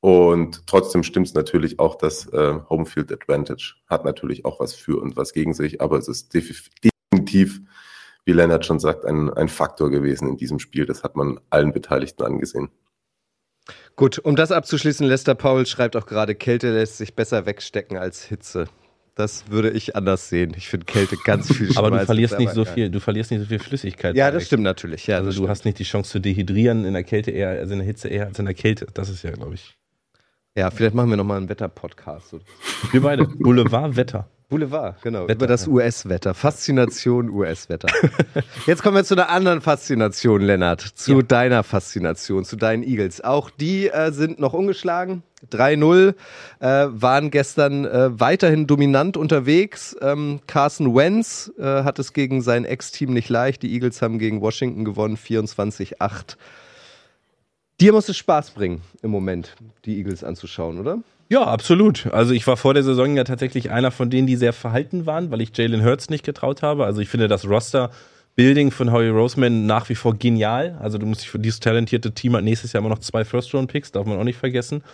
Und 0.00 0.66
trotzdem 0.66 1.02
stimmt 1.02 1.26
es 1.26 1.34
natürlich 1.34 1.78
auch, 1.78 1.96
dass 1.96 2.26
äh, 2.32 2.60
Homefield 2.70 3.12
Advantage 3.12 3.74
hat 3.88 4.04
natürlich 4.04 4.44
auch 4.44 4.60
was 4.60 4.74
für 4.74 5.00
und 5.00 5.16
was 5.16 5.32
gegen 5.32 5.52
sich, 5.52 5.80
aber 5.80 5.98
es 5.98 6.08
ist 6.08 6.32
definitiv, 6.32 7.60
wie 8.24 8.32
Lennart 8.32 8.64
schon 8.64 8.78
sagt, 8.78 9.04
ein, 9.04 9.32
ein 9.32 9.48
Faktor 9.48 9.90
gewesen 9.90 10.28
in 10.28 10.36
diesem 10.36 10.58
Spiel. 10.58 10.86
Das 10.86 11.02
hat 11.02 11.16
man 11.16 11.40
allen 11.50 11.72
Beteiligten 11.72 12.22
angesehen. 12.22 12.70
Gut, 13.96 14.18
um 14.18 14.36
das 14.36 14.52
abzuschließen, 14.52 15.06
Lester 15.06 15.34
Paul 15.34 15.66
schreibt 15.66 15.96
auch 15.96 16.06
gerade, 16.06 16.34
Kälte 16.34 16.72
lässt 16.72 16.98
sich 16.98 17.14
besser 17.14 17.46
wegstecken 17.46 17.96
als 17.96 18.22
Hitze. 18.22 18.66
Das 19.16 19.50
würde 19.50 19.70
ich 19.70 19.96
anders 19.96 20.28
sehen. 20.28 20.52
Ich 20.56 20.68
finde 20.68 20.84
Kälte 20.86 21.16
ganz 21.24 21.48
viel 21.48 21.66
schlimmer. 21.72 21.78
Aber 21.86 21.98
du 21.98 22.04
verlierst 22.04 22.38
nicht 22.38 22.52
so 22.52 22.64
geil. 22.64 22.74
viel, 22.74 22.90
du 22.90 23.00
verlierst 23.00 23.30
nicht 23.30 23.40
so 23.40 23.46
viel 23.46 23.58
Flüssigkeit. 23.58 24.14
Ja, 24.14 24.30
das 24.30 24.44
stimmt 24.46 24.62
natürlich. 24.62 25.06
Ja, 25.06 25.16
Also 25.16 25.30
du 25.30 25.32
stimmt. 25.36 25.48
hast 25.48 25.64
nicht 25.64 25.78
die 25.78 25.84
Chance 25.84 26.10
zu 26.12 26.18
dehydrieren 26.20 26.84
in 26.84 26.92
der 26.92 27.02
Kälte 27.02 27.30
eher, 27.30 27.48
also 27.48 27.72
in 27.72 27.78
der 27.78 27.86
Hitze 27.86 28.08
eher 28.08 28.26
als 28.26 28.38
in 28.38 28.44
der 28.44 28.54
Kälte. 28.54 28.86
Das 28.94 29.08
ist 29.08 29.22
ja, 29.22 29.30
glaube 29.30 29.54
ich. 29.54 29.74
ja, 30.54 30.70
vielleicht 30.70 30.94
machen 30.94 31.08
wir 31.10 31.16
nochmal 31.16 31.38
einen 31.38 31.48
Wetter-Podcast. 31.48 32.36
Wir 32.92 33.00
beide. 33.00 33.24
Boulevard 33.26 33.96
Wetter. 33.96 34.28
Boulevard, 34.48 35.02
genau. 35.02 35.22
Wetter, 35.24 35.34
über 35.34 35.46
das. 35.48 35.66
US-Wetter. 35.66 36.32
Faszination 36.32 37.30
US-Wetter. 37.30 37.88
Jetzt 38.66 38.82
kommen 38.84 38.96
wir 38.96 39.02
zu 39.04 39.14
einer 39.14 39.28
anderen 39.28 39.60
Faszination, 39.60 40.40
Lennart. 40.40 40.80
Zu 40.80 41.16
Ja. 41.16 41.22
deiner 41.22 41.62
Faszination, 41.64 42.44
zu 42.44 42.54
deinen 42.54 42.84
Eagles. 42.84 43.20
Auch 43.22 43.50
die 43.50 43.88
äh, 43.88 44.12
sind 44.12 44.38
noch 44.38 44.52
ungeschlagen. 44.52 45.24
3-0, 45.50 46.14
äh, 46.60 46.64
waren 46.90 47.30
gestern 47.30 47.84
äh, 47.84 48.18
weiterhin 48.20 48.66
dominant 48.68 49.16
unterwegs. 49.16 49.96
Ähm, 50.00 50.40
Carson 50.46 50.94
Wentz 50.94 51.52
äh, 51.58 51.62
hat 51.62 51.98
es 51.98 52.12
gegen 52.12 52.40
sein 52.40 52.64
Ex-Team 52.64 53.12
nicht 53.12 53.28
leicht. 53.28 53.62
Die 53.62 53.72
Eagles 53.72 54.00
haben 54.00 54.18
gegen 54.18 54.40
Washington 54.40 54.84
gewonnen, 54.84 55.16
24-8. 55.16 56.36
Dir 57.80 57.92
muss 57.92 58.08
es 58.08 58.16
Spaß 58.16 58.52
bringen, 58.52 58.80
im 59.02 59.10
Moment, 59.10 59.54
die 59.84 59.98
Eagles 59.98 60.24
anzuschauen, 60.24 60.78
oder? 60.80 60.98
Ja, 61.28 61.42
absolut. 61.42 62.06
Also 62.12 62.32
ich 62.34 62.46
war 62.46 62.56
vor 62.56 62.74
der 62.74 62.84
Saison 62.84 63.16
ja 63.16 63.24
tatsächlich 63.24 63.70
einer 63.70 63.90
von 63.90 64.10
denen, 64.10 64.28
die 64.28 64.36
sehr 64.36 64.52
verhalten 64.52 65.06
waren, 65.06 65.30
weil 65.30 65.40
ich 65.40 65.56
Jalen 65.56 65.84
Hurts 65.84 66.08
nicht 66.08 66.24
getraut 66.24 66.62
habe. 66.62 66.84
Also 66.84 67.00
ich 67.00 67.08
finde 67.08 67.26
das 67.26 67.48
Roster-Building 67.48 68.70
von 68.70 68.92
Howie 68.92 69.08
Roseman 69.08 69.66
nach 69.66 69.88
wie 69.88 69.96
vor 69.96 70.14
genial. 70.14 70.78
Also 70.80 70.98
du 70.98 71.06
musst 71.06 71.22
dich 71.22 71.30
für 71.30 71.40
dieses 71.40 71.58
talentierte 71.58 72.12
Team 72.12 72.36
hat 72.36 72.44
nächstes 72.44 72.72
Jahr 72.72 72.80
immer 72.80 72.90
noch 72.90 73.00
zwei 73.00 73.24
First-Round-Picks, 73.24 73.90
darf 73.90 74.06
man 74.06 74.18
auch 74.18 74.24
nicht 74.24 74.38
vergessen. 74.38 74.84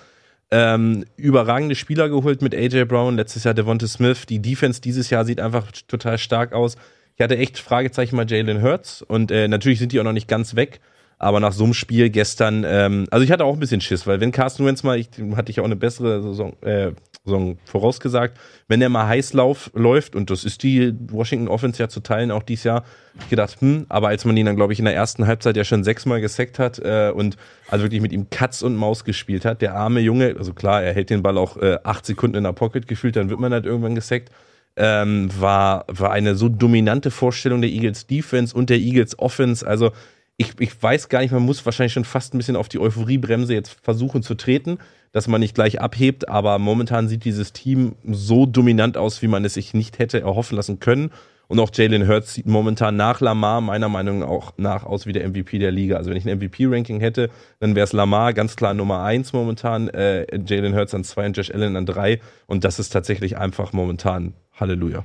Ähm, 0.51 1.05
überragende 1.16 1.75
Spieler 1.75 2.09
geholt 2.09 2.40
mit 2.40 2.55
AJ 2.55 2.85
Brown, 2.87 3.16
letztes 3.16 3.45
Jahr 3.45 3.53
Devonta 3.53 3.87
Smith. 3.87 4.25
Die 4.27 4.40
Defense 4.40 4.81
dieses 4.81 5.11
Jahr 5.11 5.27
sieht 5.27 5.40
einfach 5.40 5.71
total 5.87 6.16
stark 6.16 6.55
aus. 6.55 6.77
Ich 7.16 7.23
hatte 7.23 7.37
echt 7.37 7.59
Fragezeichen 7.59 8.16
bei 8.16 8.25
Jalen 8.25 8.62
Hurts 8.62 9.03
und 9.03 9.31
äh, 9.31 9.49
natürlich 9.49 9.79
sind 9.79 9.92
die 9.92 10.01
auch 10.01 10.05
noch 10.05 10.12
nicht 10.12 10.29
ganz 10.29 10.57
weg. 10.57 10.81
Aber 11.23 11.39
nach 11.39 11.53
so 11.53 11.63
einem 11.63 11.73
Spiel 11.73 12.11
gestern, 12.11 12.65
ähm, 12.67 13.07
also 13.13 13.25
ich 13.25 13.31
hatte 13.31 13.45
auch 13.45 13.55
ein 13.55 13.61
bisschen 13.61 13.81
Schiss, 13.81 14.07
weil 14.09 14.21
wenn 14.21 14.33
Carsten 14.33 14.67
Wentz 14.67 14.83
mal, 14.83 14.99
ich 14.99 15.09
hatte 15.37 15.53
ich 15.53 15.61
auch 15.61 15.65
eine 15.65 15.77
bessere 15.77 16.21
Saison, 16.21 16.61
äh, 16.63 16.91
Saison 17.25 17.59
vorausgesagt, 17.65 18.37
wenn 18.67 18.81
der 18.81 18.89
mal 18.89 19.07
heiß 19.07 19.33
lauf, 19.35 19.71
läuft, 19.75 20.17
und 20.17 20.31
das 20.31 20.45
ist 20.45 20.65
die 20.65 20.93
Washington 21.13 21.47
Offense 21.47 21.81
ja 21.81 21.89
zu 21.89 22.01
teilen, 22.01 22.33
auch 22.33 22.43
dieses 22.43 22.65
Jahr, 22.65 22.85
ich 23.21 23.31
gedacht, 23.31 23.61
hm, 23.61 23.87
aber 23.89 24.09
als 24.09 24.25
man 24.25 24.37
ihn 24.37 24.47
dann, 24.47 24.57
glaube 24.57 24.73
ich, 24.73 24.81
in 24.81 24.85
der 24.85 24.97
ersten 24.97 25.29
Halbzeit 25.29 25.57
ja 25.57 25.63
schon 25.63 25.85
sechsmal 25.85 26.21
gesackt 26.21 26.59
hat 26.59 26.81
äh, 26.81 27.13
und 27.15 27.37
also 27.69 27.85
wirklich 27.85 28.01
mit 28.01 28.13
ihm 28.13 28.29
Katz 28.31 28.63
und 28.63 28.75
Maus 28.75 29.05
gespielt 29.05 29.45
hat, 29.45 29.63
der 29.63 29.77
arme 29.77 30.01
Junge, 30.01 30.35
also 30.37 30.53
klar, 30.53 30.83
er 30.83 30.93
hält 30.93 31.11
den 31.11 31.23
Ball 31.23 31.39
auch 31.39 31.57
äh, 31.57 31.79
acht 31.85 32.05
Sekunden 32.05 32.37
in 32.37 32.45
der 32.45 32.53
Pocket 32.53 32.89
gefühlt, 32.89 33.15
dann 33.15 33.31
wird 33.31 33.39
man 33.39 33.53
halt 33.53 33.65
irgendwann 33.65 33.95
gesackt 33.95 34.31
ähm, 34.77 35.29
war, 35.39 35.85
war 35.89 36.13
eine 36.13 36.35
so 36.35 36.49
dominante 36.49 37.11
Vorstellung 37.11 37.61
der 37.61 37.71
Eagles 37.71 38.07
Defense 38.07 38.57
und 38.57 38.71
der 38.71 38.79
Eagles 38.79 39.19
Offense. 39.19 39.67
Also 39.67 39.93
ich, 40.42 40.61
ich 40.61 40.83
weiß 40.83 41.09
gar 41.09 41.20
nicht, 41.20 41.33
man 41.33 41.42
muss 41.42 41.64
wahrscheinlich 41.64 41.92
schon 41.92 42.05
fast 42.05 42.35
ein 42.35 42.38
bisschen 42.38 42.57
auf 42.57 42.68
die 42.68 42.78
Euphoriebremse 42.78 43.55
jetzt 43.55 43.78
versuchen 43.83 44.22
zu 44.22 44.35
treten, 44.35 44.78
dass 45.12 45.28
man 45.28 45.40
nicht 45.40 45.55
gleich 45.55 45.81
abhebt, 45.81 46.28
aber 46.28 46.59
momentan 46.59 47.09
sieht 47.09 47.24
dieses 47.24 47.52
Team 47.52 47.94
so 48.05 48.46
dominant 48.46 48.96
aus, 48.96 49.22
wie 49.22 49.28
man 49.28 49.44
es 49.44 49.55
sich 49.55 49.72
nicht 49.72 49.98
hätte 49.98 50.20
erhoffen 50.20 50.57
lassen 50.57 50.81
können. 50.81 51.11
Und 51.48 51.61
auch 51.61 51.70
Jalen 51.72 52.09
Hurts 52.09 52.35
sieht 52.35 52.46
momentan 52.46 52.96
nach 52.96 53.20
Lamar 53.20 53.61
meiner 53.61 53.90
Meinung 53.90 54.20
nach 54.20 54.28
auch 54.28 54.52
nach 54.57 54.85
aus 54.85 55.07
wie 55.07 55.12
der 55.12 55.28
MVP 55.28 55.59
der 55.59 55.70
Liga. 55.70 55.96
Also 55.96 56.11
wenn 56.11 56.16
ich 56.16 56.26
ein 56.26 56.38
MVP-Ranking 56.38 56.98
hätte, 57.00 57.28
dann 57.61 57.74
wäre 57.74 57.85
es 57.85 57.92
Lamar 57.92 58.33
ganz 58.33 58.57
klar 58.57 58.72
Nummer 58.72 59.02
eins 59.02 59.35
momentan, 59.35 59.88
äh, 59.88 60.26
Jalen 60.46 60.74
Hurts 60.74 60.94
an 60.94 61.05
zwei 61.05 61.26
und 61.26 61.37
Josh 61.37 61.50
Allen 61.50 61.76
an 61.76 61.85
drei. 61.85 62.20
Und 62.46 62.64
das 62.64 62.78
ist 62.78 62.88
tatsächlich 62.90 63.37
einfach 63.37 63.74
momentan 63.74 64.33
Halleluja. 64.59 65.05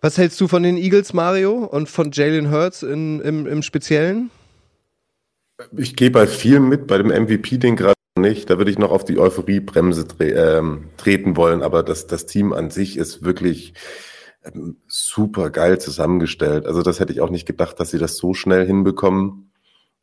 Was 0.00 0.18
hältst 0.18 0.40
du 0.40 0.48
von 0.48 0.64
den 0.64 0.76
Eagles, 0.76 1.12
Mario, 1.12 1.52
und 1.52 1.88
von 1.88 2.10
Jalen 2.12 2.50
Hurts 2.50 2.82
in, 2.82 3.20
im, 3.20 3.46
im 3.46 3.62
Speziellen? 3.62 4.30
Ich 5.76 5.96
gehe 5.96 6.10
bei 6.10 6.26
vielen 6.26 6.68
mit, 6.68 6.86
bei 6.86 6.98
dem 6.98 7.08
MVP-Ding 7.08 7.76
gerade 7.76 7.94
nicht. 8.16 8.50
Da 8.50 8.58
würde 8.58 8.70
ich 8.70 8.78
noch 8.78 8.90
auf 8.90 9.04
die 9.04 9.18
Euphoriebremse 9.18 10.06
tre 10.06 10.30
ähm, 10.30 10.88
treten 10.96 11.36
wollen, 11.36 11.62
aber 11.62 11.82
das, 11.82 12.06
das 12.06 12.26
Team 12.26 12.52
an 12.52 12.70
sich 12.70 12.96
ist 12.96 13.22
wirklich 13.24 13.74
ähm, 14.44 14.76
super 14.86 15.50
geil 15.50 15.78
zusammengestellt. 15.78 16.66
Also 16.66 16.82
das 16.82 17.00
hätte 17.00 17.12
ich 17.12 17.20
auch 17.20 17.30
nicht 17.30 17.46
gedacht, 17.46 17.78
dass 17.80 17.90
sie 17.90 17.98
das 17.98 18.16
so 18.16 18.34
schnell 18.34 18.66
hinbekommen. 18.66 19.52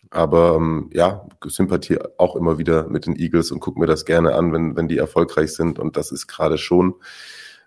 Aber 0.10 0.56
ähm, 0.56 0.90
ja, 0.94 1.28
Sympathie 1.46 2.00
auch 2.18 2.36
immer 2.36 2.58
wieder 2.58 2.88
mit 2.88 3.06
den 3.06 3.16
Eagles 3.18 3.52
und 3.52 3.60
gucke 3.60 3.80
mir 3.80 3.88
das 3.88 4.06
gerne 4.06 4.36
an, 4.36 4.54
wenn, 4.54 4.76
wenn 4.76 4.88
die 4.88 4.98
erfolgreich 4.98 5.54
sind. 5.54 5.80
Und 5.80 5.98
das 5.98 6.12
ist 6.12 6.28
gerade 6.28 6.58
schon, 6.58 6.96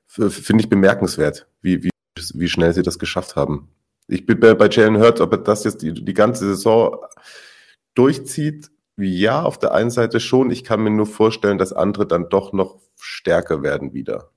finde 0.07 0.62
ich, 0.62 0.70
bemerkenswert, 0.70 1.46
wie, 1.61 1.83
wie, 1.83 1.90
wie 2.35 2.48
schnell 2.48 2.72
sie 2.72 2.83
das 2.83 2.98
geschafft 2.98 3.37
haben. 3.37 3.68
Ich 4.09 4.26
bin 4.26 4.40
bei 4.40 4.55
bei 4.55 4.68
Jalen 4.68 4.98
Hurts, 4.98 5.20
ob 5.20 5.33
er 5.33 5.38
das 5.38 5.64
jetzt 5.64 5.83
die, 5.83 5.92
die 5.92 6.14
ganze 6.14 6.46
Saison 6.46 6.96
durchzieht, 7.94 8.70
ja, 8.96 9.42
auf 9.42 9.59
der 9.59 9.72
einen 9.72 9.90
Seite 9.90 10.20
schon. 10.20 10.50
Ich 10.50 10.64
kann 10.64 10.83
mir 10.83 10.90
nur 10.90 11.07
vorstellen, 11.07 11.59
dass 11.59 11.72
andere 11.72 12.07
dann 12.07 12.29
doch 12.29 12.53
noch 12.53 12.81
stärker 12.98 13.62
werden 13.62 13.94
wieder. 13.94 14.31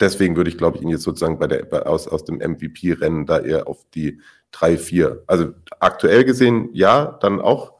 Deswegen 0.00 0.36
würde 0.36 0.50
ich, 0.50 0.58
glaube 0.58 0.76
ich, 0.76 0.82
ihn 0.82 0.88
jetzt 0.88 1.04
sozusagen 1.04 1.38
bei 1.38 1.46
der, 1.46 1.64
bei, 1.64 1.82
aus, 1.82 2.08
aus 2.08 2.24
dem 2.24 2.36
MVP-Rennen 2.36 3.26
da 3.26 3.38
eher 3.38 3.68
auf 3.68 3.84
die 3.94 4.20
3, 4.50 4.76
4. 4.76 5.22
Also 5.26 5.52
aktuell 5.80 6.24
gesehen, 6.24 6.70
ja, 6.72 7.18
dann 7.20 7.40
auch 7.40 7.74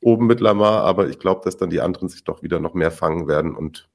oben 0.00 0.26
mit 0.26 0.40
Lamar, 0.40 0.82
aber 0.82 1.08
ich 1.08 1.18
glaube, 1.18 1.42
dass 1.44 1.56
dann 1.56 1.70
die 1.70 1.80
anderen 1.80 2.08
sich 2.08 2.24
doch 2.24 2.42
wieder 2.42 2.60
noch 2.60 2.74
mehr 2.74 2.90
fangen 2.90 3.28
werden 3.28 3.54
und 3.54 3.88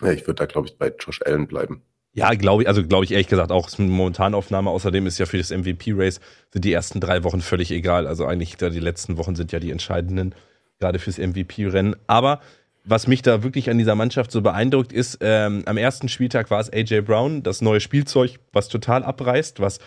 ja, 0.00 0.12
ich 0.12 0.26
würde 0.26 0.36
da, 0.36 0.46
glaube 0.46 0.68
ich, 0.68 0.78
bei 0.78 0.94
Josh 0.98 1.20
Allen 1.22 1.46
bleiben. 1.46 1.82
Ja, 2.12 2.34
glaube 2.34 2.62
ich, 2.62 2.68
also 2.68 2.84
glaube 2.84 3.04
ich 3.04 3.12
ehrlich 3.12 3.28
gesagt 3.28 3.52
auch, 3.52 3.68
ist 3.68 3.78
eine 3.78 3.88
Momentanaufnahme. 3.88 4.70
Außerdem 4.70 5.06
ist 5.06 5.18
ja 5.18 5.26
für 5.26 5.38
das 5.38 5.50
MVP-Race 5.50 6.20
sind 6.52 6.64
die 6.64 6.72
ersten 6.72 7.00
drei 7.00 7.22
Wochen 7.22 7.40
völlig 7.40 7.70
egal. 7.70 8.06
Also 8.06 8.26
eigentlich 8.26 8.56
da 8.56 8.68
die 8.68 8.80
letzten 8.80 9.16
Wochen 9.16 9.36
sind 9.36 9.52
ja 9.52 9.60
die 9.60 9.70
entscheidenden, 9.70 10.34
gerade 10.80 10.98
fürs 10.98 11.18
MVP-Rennen. 11.18 11.94
Aber 12.08 12.40
was 12.84 13.06
mich 13.06 13.22
da 13.22 13.42
wirklich 13.42 13.70
an 13.70 13.78
dieser 13.78 13.94
Mannschaft 13.94 14.32
so 14.32 14.42
beeindruckt 14.42 14.92
ist, 14.92 15.18
ähm, 15.20 15.62
am 15.66 15.76
ersten 15.76 16.08
Spieltag 16.08 16.50
war 16.50 16.60
es 16.60 16.72
AJ 16.72 17.02
Brown, 17.02 17.42
das 17.42 17.60
neue 17.60 17.80
Spielzeug, 17.80 18.40
was 18.52 18.68
total 18.68 19.04
abreißt, 19.04 19.60
was 19.60 19.78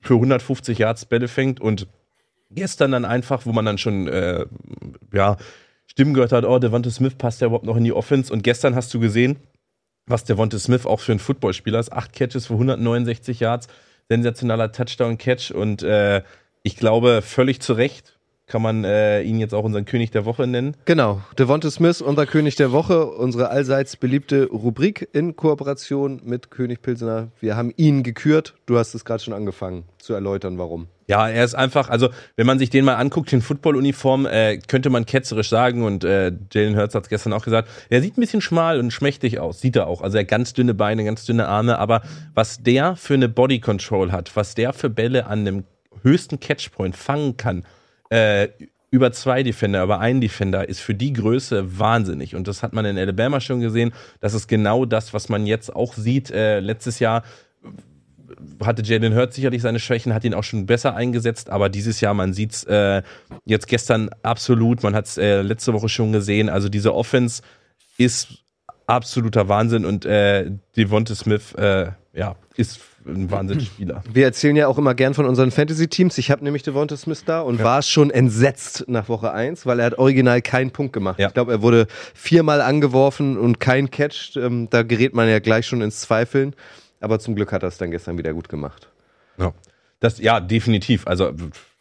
für 0.00 0.14
150 0.14 0.78
Yards 0.78 1.04
Bälle 1.04 1.28
fängt 1.28 1.60
und 1.60 1.86
gestern 2.50 2.92
dann 2.92 3.04
einfach, 3.04 3.46
wo 3.46 3.52
man 3.52 3.64
dann 3.64 3.78
schon, 3.78 4.08
äh, 4.08 4.46
ja, 5.12 5.36
Stimmen 5.86 6.14
gehört 6.14 6.32
hat, 6.32 6.44
oh, 6.44 6.58
Devonta 6.58 6.90
Smith 6.90 7.14
passt 7.14 7.40
ja 7.40 7.46
überhaupt 7.46 7.66
noch 7.66 7.76
in 7.76 7.84
die 7.84 7.92
Offense 7.92 8.32
und 8.32 8.42
gestern 8.42 8.74
hast 8.74 8.92
du 8.94 9.00
gesehen, 9.00 9.36
was 10.06 10.24
Devonta 10.24 10.58
Smith 10.58 10.86
auch 10.86 11.00
für 11.00 11.12
ein 11.12 11.18
Footballspieler 11.18 11.78
ist. 11.78 11.92
Acht 11.92 12.12
Catches 12.12 12.46
für 12.46 12.54
169 12.54 13.40
Yards, 13.40 13.68
sensationaler 14.08 14.72
Touchdown-Catch 14.72 15.50
und 15.52 15.82
äh, 15.82 16.22
ich 16.62 16.76
glaube, 16.76 17.22
völlig 17.22 17.60
zu 17.60 17.74
Recht 17.74 18.13
kann 18.46 18.62
man 18.62 18.84
äh, 18.84 19.22
ihn 19.22 19.38
jetzt 19.38 19.54
auch 19.54 19.64
unseren 19.64 19.84
König 19.84 20.10
der 20.10 20.24
Woche 20.24 20.46
nennen. 20.46 20.76
Genau, 20.84 21.22
Devonta 21.38 21.70
Smith, 21.70 22.02
unser 22.02 22.26
König 22.26 22.56
der 22.56 22.72
Woche, 22.72 23.06
unsere 23.06 23.48
allseits 23.48 23.96
beliebte 23.96 24.48
Rubrik 24.50 25.08
in 25.12 25.34
Kooperation 25.36 26.20
mit 26.24 26.50
König 26.50 26.82
Pilsener. 26.82 27.28
Wir 27.40 27.56
haben 27.56 27.72
ihn 27.76 28.02
gekürt. 28.02 28.54
Du 28.66 28.78
hast 28.78 28.94
es 28.94 29.04
gerade 29.04 29.22
schon 29.22 29.34
angefangen 29.34 29.84
zu 29.98 30.12
erläutern, 30.12 30.58
warum. 30.58 30.88
Ja, 31.06 31.28
er 31.28 31.44
ist 31.44 31.54
einfach, 31.54 31.90
also 31.90 32.08
wenn 32.36 32.46
man 32.46 32.58
sich 32.58 32.70
den 32.70 32.84
mal 32.84 32.94
anguckt, 32.94 33.30
den 33.30 33.42
Football-Uniform, 33.42 34.26
äh, 34.26 34.58
könnte 34.58 34.88
man 34.88 35.04
ketzerisch 35.04 35.50
sagen 35.50 35.82
und 35.82 36.02
äh, 36.04 36.32
Jalen 36.52 36.76
Hurts 36.76 36.94
hat 36.94 37.04
es 37.04 37.08
gestern 37.10 37.34
auch 37.34 37.44
gesagt, 37.44 37.68
er 37.90 38.00
sieht 38.00 38.16
ein 38.16 38.20
bisschen 38.20 38.40
schmal 38.40 38.78
und 38.78 38.90
schmächtig 38.90 39.38
aus, 39.38 39.60
sieht 39.60 39.76
er 39.76 39.86
auch. 39.86 40.00
Also 40.00 40.16
er 40.16 40.22
hat 40.22 40.28
ganz 40.28 40.54
dünne 40.54 40.72
Beine, 40.72 41.04
ganz 41.04 41.26
dünne 41.26 41.46
Arme, 41.46 41.78
aber 41.78 42.02
was 42.34 42.62
der 42.62 42.96
für 42.96 43.14
eine 43.14 43.28
Body 43.28 43.60
Control 43.60 44.12
hat, 44.12 44.34
was 44.34 44.54
der 44.54 44.72
für 44.72 44.88
Bälle 44.88 45.26
an 45.26 45.44
dem 45.44 45.64
höchsten 46.02 46.40
Catchpoint 46.40 46.96
fangen 46.96 47.36
kann, 47.36 47.64
äh, 48.10 48.48
über 48.90 49.10
zwei 49.10 49.42
Defender, 49.42 49.82
über 49.82 49.98
einen 49.98 50.20
Defender, 50.20 50.68
ist 50.68 50.80
für 50.80 50.94
die 50.94 51.12
Größe 51.12 51.78
wahnsinnig. 51.78 52.36
Und 52.36 52.46
das 52.46 52.62
hat 52.62 52.72
man 52.72 52.84
in 52.84 52.96
Alabama 52.96 53.40
schon 53.40 53.60
gesehen. 53.60 53.92
Das 54.20 54.34
ist 54.34 54.46
genau 54.46 54.84
das, 54.84 55.12
was 55.12 55.28
man 55.28 55.46
jetzt 55.46 55.74
auch 55.74 55.94
sieht. 55.94 56.30
Äh, 56.30 56.60
letztes 56.60 57.00
Jahr 57.00 57.24
hatte 58.64 58.82
Jalen 58.82 59.14
Hurts 59.14 59.36
sicherlich 59.36 59.62
seine 59.62 59.80
Schwächen, 59.80 60.14
hat 60.14 60.24
ihn 60.24 60.34
auch 60.34 60.44
schon 60.44 60.66
besser 60.66 60.94
eingesetzt, 60.94 61.50
aber 61.50 61.68
dieses 61.68 62.00
Jahr, 62.00 62.14
man 62.14 62.32
sieht's 62.32 62.64
äh, 62.64 63.02
jetzt 63.44 63.66
gestern 63.66 64.10
absolut, 64.22 64.82
man 64.82 64.94
hat 64.94 65.06
es 65.06 65.18
äh, 65.18 65.42
letzte 65.42 65.72
Woche 65.72 65.88
schon 65.88 66.12
gesehen, 66.12 66.48
also 66.48 66.68
diese 66.68 66.94
Offense 66.94 67.42
ist 67.98 68.44
absoluter 68.86 69.48
Wahnsinn 69.48 69.84
und 69.84 70.04
äh, 70.04 70.50
Devonta 70.76 71.14
Smith, 71.14 71.54
äh, 71.54 71.92
ja, 72.12 72.36
ist 72.56 72.80
ein 73.06 73.30
Wahnsinnsspieler. 73.30 74.02
Wir 74.12 74.24
erzählen 74.24 74.56
ja 74.56 74.68
auch 74.68 74.78
immer 74.78 74.94
gern 74.94 75.14
von 75.14 75.26
unseren 75.26 75.50
Fantasy-Teams. 75.50 76.16
Ich 76.18 76.30
habe 76.30 76.42
nämlich 76.44 76.62
Devonta 76.62 76.96
Smith 76.96 77.24
da 77.24 77.40
und 77.40 77.62
war 77.62 77.82
schon 77.82 78.10
entsetzt 78.10 78.84
nach 78.88 79.08
Woche 79.08 79.32
1, 79.32 79.66
weil 79.66 79.80
er 79.80 79.86
hat 79.86 79.98
original 79.98 80.40
keinen 80.42 80.70
Punkt 80.70 80.92
gemacht. 80.92 81.18
Ja. 81.18 81.28
Ich 81.28 81.34
glaube, 81.34 81.52
er 81.52 81.62
wurde 81.62 81.86
viermal 82.14 82.60
angeworfen 82.60 83.36
und 83.36 83.60
kein 83.60 83.90
Catch. 83.90 84.36
Ähm, 84.36 84.68
da 84.70 84.82
gerät 84.82 85.14
man 85.14 85.28
ja 85.28 85.38
gleich 85.38 85.66
schon 85.66 85.82
ins 85.82 86.00
Zweifeln. 86.00 86.54
Aber 87.00 87.18
zum 87.18 87.34
Glück 87.34 87.52
hat 87.52 87.62
er 87.62 87.68
es 87.68 87.78
dann 87.78 87.90
gestern 87.90 88.16
wieder 88.16 88.32
gut 88.32 88.48
gemacht. 88.48 88.88
Ja. 89.38 89.52
Das, 90.00 90.18
ja, 90.18 90.40
definitiv. 90.40 91.06
Also, 91.06 91.32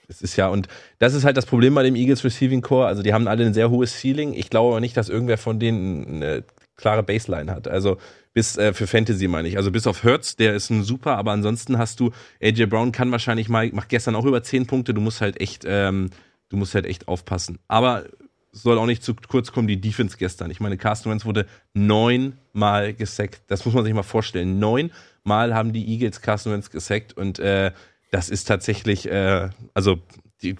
es 0.07 0.21
ist 0.21 0.35
ja, 0.35 0.49
und 0.49 0.67
das 0.99 1.13
ist 1.13 1.23
halt 1.23 1.37
das 1.37 1.45
Problem 1.45 1.75
bei 1.75 1.83
dem 1.83 1.95
Eagles 1.95 2.23
Receiving 2.23 2.61
Core. 2.61 2.87
Also, 2.87 3.01
die 3.01 3.13
haben 3.13 3.27
alle 3.27 3.45
ein 3.45 3.53
sehr 3.53 3.69
hohes 3.69 3.99
Ceiling. 3.99 4.33
Ich 4.33 4.49
glaube 4.49 4.71
aber 4.71 4.81
nicht, 4.81 4.97
dass 4.97 5.09
irgendwer 5.09 5.37
von 5.37 5.59
denen 5.59 6.21
eine 6.21 6.43
klare 6.75 7.03
Baseline 7.03 7.51
hat. 7.51 7.67
Also, 7.67 7.97
Bis 8.33 8.57
äh, 8.57 8.73
für 8.73 8.87
Fantasy 8.87 9.27
meine 9.27 9.47
ich. 9.47 9.57
Also 9.57 9.71
bis 9.71 9.85
auf 9.85 10.03
Hertz, 10.03 10.35
der 10.35 10.55
ist 10.55 10.69
ein 10.69 10.83
super, 10.83 11.17
aber 11.17 11.31
ansonsten 11.31 11.77
hast 11.77 11.99
du, 11.99 12.11
AJ 12.41 12.65
Brown 12.65 12.91
kann 12.91 13.11
wahrscheinlich 13.11 13.47
mal, 13.47 13.69
macht 13.73 13.89
gestern 13.89 14.15
auch 14.15 14.25
über 14.25 14.41
10 14.41 14.65
Punkte, 14.65 14.93
du 14.93 15.01
musst 15.01 15.21
halt 15.21 15.39
echt, 15.39 15.63
ähm, 15.67 16.09
du 16.49 16.57
musst 16.57 16.73
halt 16.73 16.85
echt 16.85 17.07
aufpassen. 17.07 17.59
Aber 17.67 18.05
soll 18.53 18.77
auch 18.77 18.85
nicht 18.85 19.03
zu 19.03 19.15
kurz 19.15 19.51
kommen, 19.51 19.67
die 19.67 19.81
Defense 19.81 20.17
gestern. 20.17 20.51
Ich 20.51 20.59
meine, 20.59 20.77
Carsten 20.77 21.09
Wentz 21.09 21.25
wurde 21.25 21.47
neunmal 21.73 22.93
gesackt. 22.93 23.41
Das 23.47 23.65
muss 23.65 23.73
man 23.73 23.83
sich 23.83 23.93
mal 23.93 24.03
vorstellen. 24.03 24.59
Neunmal 24.59 25.53
haben 25.53 25.73
die 25.73 25.87
Eagles 25.87 26.21
Carsten 26.21 26.51
Wentz 26.51 26.69
gesackt 26.69 27.13
und 27.13 27.39
äh, 27.39 27.71
das 28.11 28.29
ist 28.29 28.45
tatsächlich, 28.45 29.09
äh, 29.09 29.49
also 29.73 29.99
die, 30.43 30.55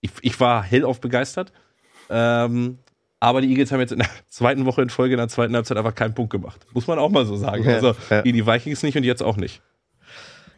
ich, 0.00 0.12
ich 0.20 0.38
war 0.38 0.62
hellauf 0.62 1.00
begeistert. 1.00 1.52
Ähm, 2.08 2.78
aber 3.22 3.40
die 3.40 3.48
Eagles 3.50 3.70
haben 3.70 3.78
jetzt 3.78 3.92
in 3.92 4.00
der 4.00 4.08
zweiten 4.28 4.66
Woche 4.66 4.82
in 4.82 4.90
Folge 4.90 5.14
in 5.14 5.18
der 5.18 5.28
zweiten 5.28 5.54
Halbzeit 5.54 5.76
einfach 5.76 5.94
keinen 5.94 6.12
Punkt 6.12 6.32
gemacht. 6.32 6.66
Muss 6.72 6.88
man 6.88 6.98
auch 6.98 7.10
mal 7.10 7.24
so 7.24 7.36
sagen. 7.36 7.62
Ja, 7.62 7.76
also 7.76 7.94
ja. 8.10 8.22
die 8.22 8.46
Vikings 8.46 8.82
nicht 8.82 8.96
und 8.96 9.04
jetzt 9.04 9.22
auch 9.22 9.36
nicht. 9.36 9.62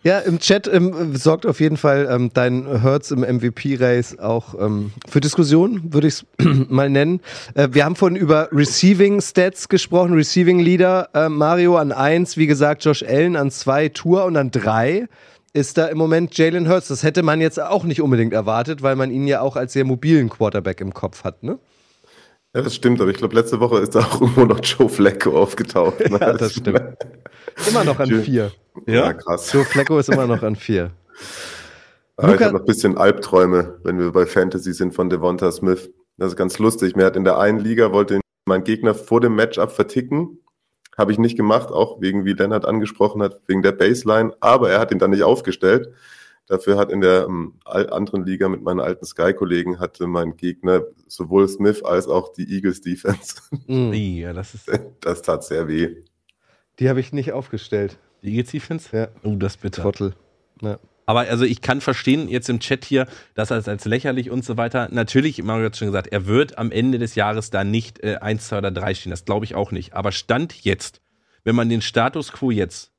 Ja, 0.02 0.18
im 0.18 0.38
Chat 0.38 0.66
ähm, 0.66 1.14
sorgt 1.14 1.46
auf 1.46 1.60
jeden 1.60 1.76
Fall 1.76 2.08
ähm, 2.10 2.30
dein 2.32 2.80
Hertz 2.80 3.10
im 3.10 3.20
MVP-Race 3.20 4.18
auch 4.18 4.54
ähm, 4.58 4.92
für 5.06 5.20
Diskussionen, 5.20 5.92
würde 5.92 6.06
ich 6.08 6.14
es 6.14 6.26
mal 6.70 6.88
nennen. 6.88 7.20
Äh, 7.54 7.68
wir 7.72 7.84
haben 7.84 7.96
vorhin 7.96 8.16
über 8.16 8.48
Receiving 8.50 9.20
Stats 9.20 9.68
gesprochen, 9.68 10.14
Receiving 10.14 10.58
Leader. 10.58 11.10
Äh, 11.12 11.28
Mario 11.28 11.76
an 11.76 11.92
eins, 11.92 12.38
wie 12.38 12.46
gesagt, 12.46 12.84
Josh 12.84 13.02
Allen 13.02 13.36
an 13.36 13.50
zwei, 13.50 13.90
Tour 13.90 14.24
und 14.24 14.38
an 14.38 14.50
drei 14.50 15.06
ist 15.52 15.76
da 15.76 15.86
im 15.86 15.98
Moment 15.98 16.36
Jalen 16.36 16.68
Hurts. 16.68 16.88
Das 16.88 17.02
hätte 17.02 17.22
man 17.22 17.42
jetzt 17.42 17.60
auch 17.60 17.84
nicht 17.84 18.00
unbedingt 18.00 18.32
erwartet, 18.32 18.82
weil 18.82 18.96
man 18.96 19.10
ihn 19.10 19.26
ja 19.26 19.42
auch 19.42 19.56
als 19.56 19.74
sehr 19.74 19.84
mobilen 19.84 20.30
Quarterback 20.30 20.80
im 20.80 20.94
Kopf 20.94 21.24
hat, 21.24 21.42
ne? 21.42 21.58
Ja, 22.54 22.62
das 22.62 22.74
stimmt, 22.76 23.00
aber 23.00 23.10
ich 23.10 23.16
glaube, 23.16 23.34
letzte 23.34 23.58
Woche 23.58 23.78
ist 23.80 23.96
da 23.96 24.00
auch 24.00 24.20
irgendwo 24.20 24.44
noch 24.44 24.60
Joe 24.62 24.88
Flacco 24.88 25.36
aufgetaucht. 25.36 25.98
Ne? 26.08 26.18
Ja, 26.20 26.32
das 26.34 26.52
stimmt. 26.52 26.80
Immer 27.68 27.84
noch 27.84 27.98
an 27.98 28.08
Schön. 28.08 28.22
vier. 28.22 28.52
Ja, 28.86 29.12
krass. 29.12 29.52
Joe 29.52 29.64
Flacco 29.64 29.98
ist 29.98 30.08
immer 30.08 30.26
noch 30.26 30.42
an 30.42 30.54
vier. 30.54 30.92
Aber 32.16 32.36
ich 32.36 32.40
habe 32.40 32.52
noch 32.52 32.60
ein 32.60 32.66
bisschen 32.66 32.96
Albträume, 32.96 33.80
wenn 33.82 33.98
wir 33.98 34.12
bei 34.12 34.24
Fantasy 34.24 34.72
sind 34.72 34.94
von 34.94 35.10
Devonta 35.10 35.50
Smith. 35.50 35.90
Das 36.16 36.28
ist 36.28 36.36
ganz 36.36 36.60
lustig. 36.60 36.94
Mir 36.94 37.06
hat 37.06 37.16
in 37.16 37.24
der 37.24 37.38
einen 37.38 37.58
Liga 37.58 37.92
wollte 37.92 38.20
mein 38.46 38.62
Gegner 38.62 38.94
vor 38.94 39.20
dem 39.20 39.34
Matchup 39.34 39.72
verticken. 39.72 40.38
Habe 40.96 41.10
ich 41.10 41.18
nicht 41.18 41.36
gemacht, 41.36 41.70
auch 41.70 42.00
wegen, 42.00 42.24
wie 42.24 42.34
Lennart 42.34 42.66
angesprochen 42.66 43.20
hat, 43.20 43.40
wegen 43.48 43.62
der 43.62 43.72
Baseline. 43.72 44.32
Aber 44.38 44.70
er 44.70 44.78
hat 44.78 44.92
ihn 44.92 45.00
dann 45.00 45.10
nicht 45.10 45.24
aufgestellt. 45.24 45.92
Dafür 46.46 46.76
hat 46.76 46.92
in 46.92 47.00
der 47.00 47.24
ähm, 47.24 47.54
anderen 47.64 48.26
Liga 48.26 48.48
mit 48.48 48.62
meinen 48.62 48.80
alten 48.80 49.06
Sky-Kollegen 49.06 49.80
hatte 49.80 50.06
mein 50.06 50.36
Gegner 50.36 50.82
sowohl 51.08 51.48
Smith 51.48 51.82
als 51.82 52.06
auch 52.06 52.32
die 52.34 52.52
Eagles 52.54 52.80
Defense. 52.80 53.36
Mhm. 53.66 53.92
Ja, 53.94 54.32
das 54.34 54.54
ist 54.54 54.70
Das 55.00 55.22
tat 55.22 55.42
sehr 55.44 55.68
weh. 55.68 55.96
Die 56.78 56.88
habe 56.88 57.00
ich 57.00 57.12
nicht 57.12 57.32
aufgestellt. 57.32 57.98
die 58.22 58.30
Eagles 58.30 58.50
Defense. 58.50 58.94
Ja. 58.96 59.08
Oh, 59.22 59.36
das 59.36 59.54
ist 59.54 59.62
bitter. 59.62 59.82
Trottel. 59.82 60.14
Ja. 60.60 60.78
Aber 61.06 61.20
also 61.20 61.44
ich 61.44 61.60
kann 61.60 61.80
verstehen 61.82 62.28
jetzt 62.28 62.48
im 62.48 62.60
Chat 62.60 62.84
hier, 62.84 63.06
dass 63.34 63.50
er 63.50 63.58
es 63.58 63.68
als 63.68 63.84
lächerlich 63.84 64.30
und 64.30 64.44
so 64.44 64.56
weiter. 64.56 64.88
Natürlich, 64.90 65.42
Mario 65.42 65.66
hat 65.66 65.76
schon 65.76 65.88
gesagt, 65.88 66.08
er 66.08 66.26
wird 66.26 66.56
am 66.58 66.70
Ende 66.70 66.98
des 66.98 67.14
Jahres 67.14 67.50
da 67.50 67.62
nicht 67.62 68.02
äh, 68.02 68.16
1, 68.16 68.48
2 68.48 68.58
oder 68.58 68.70
3 68.70 68.94
stehen. 68.94 69.10
Das 69.10 69.24
glaube 69.26 69.44
ich 69.44 69.54
auch 69.54 69.70
nicht. 69.70 69.92
Aber 69.94 70.12
Stand 70.12 70.64
jetzt, 70.64 71.00
wenn 71.44 71.54
man 71.54 71.68
den 71.68 71.82
Status 71.82 72.32
quo 72.32 72.50
jetzt, 72.50 72.90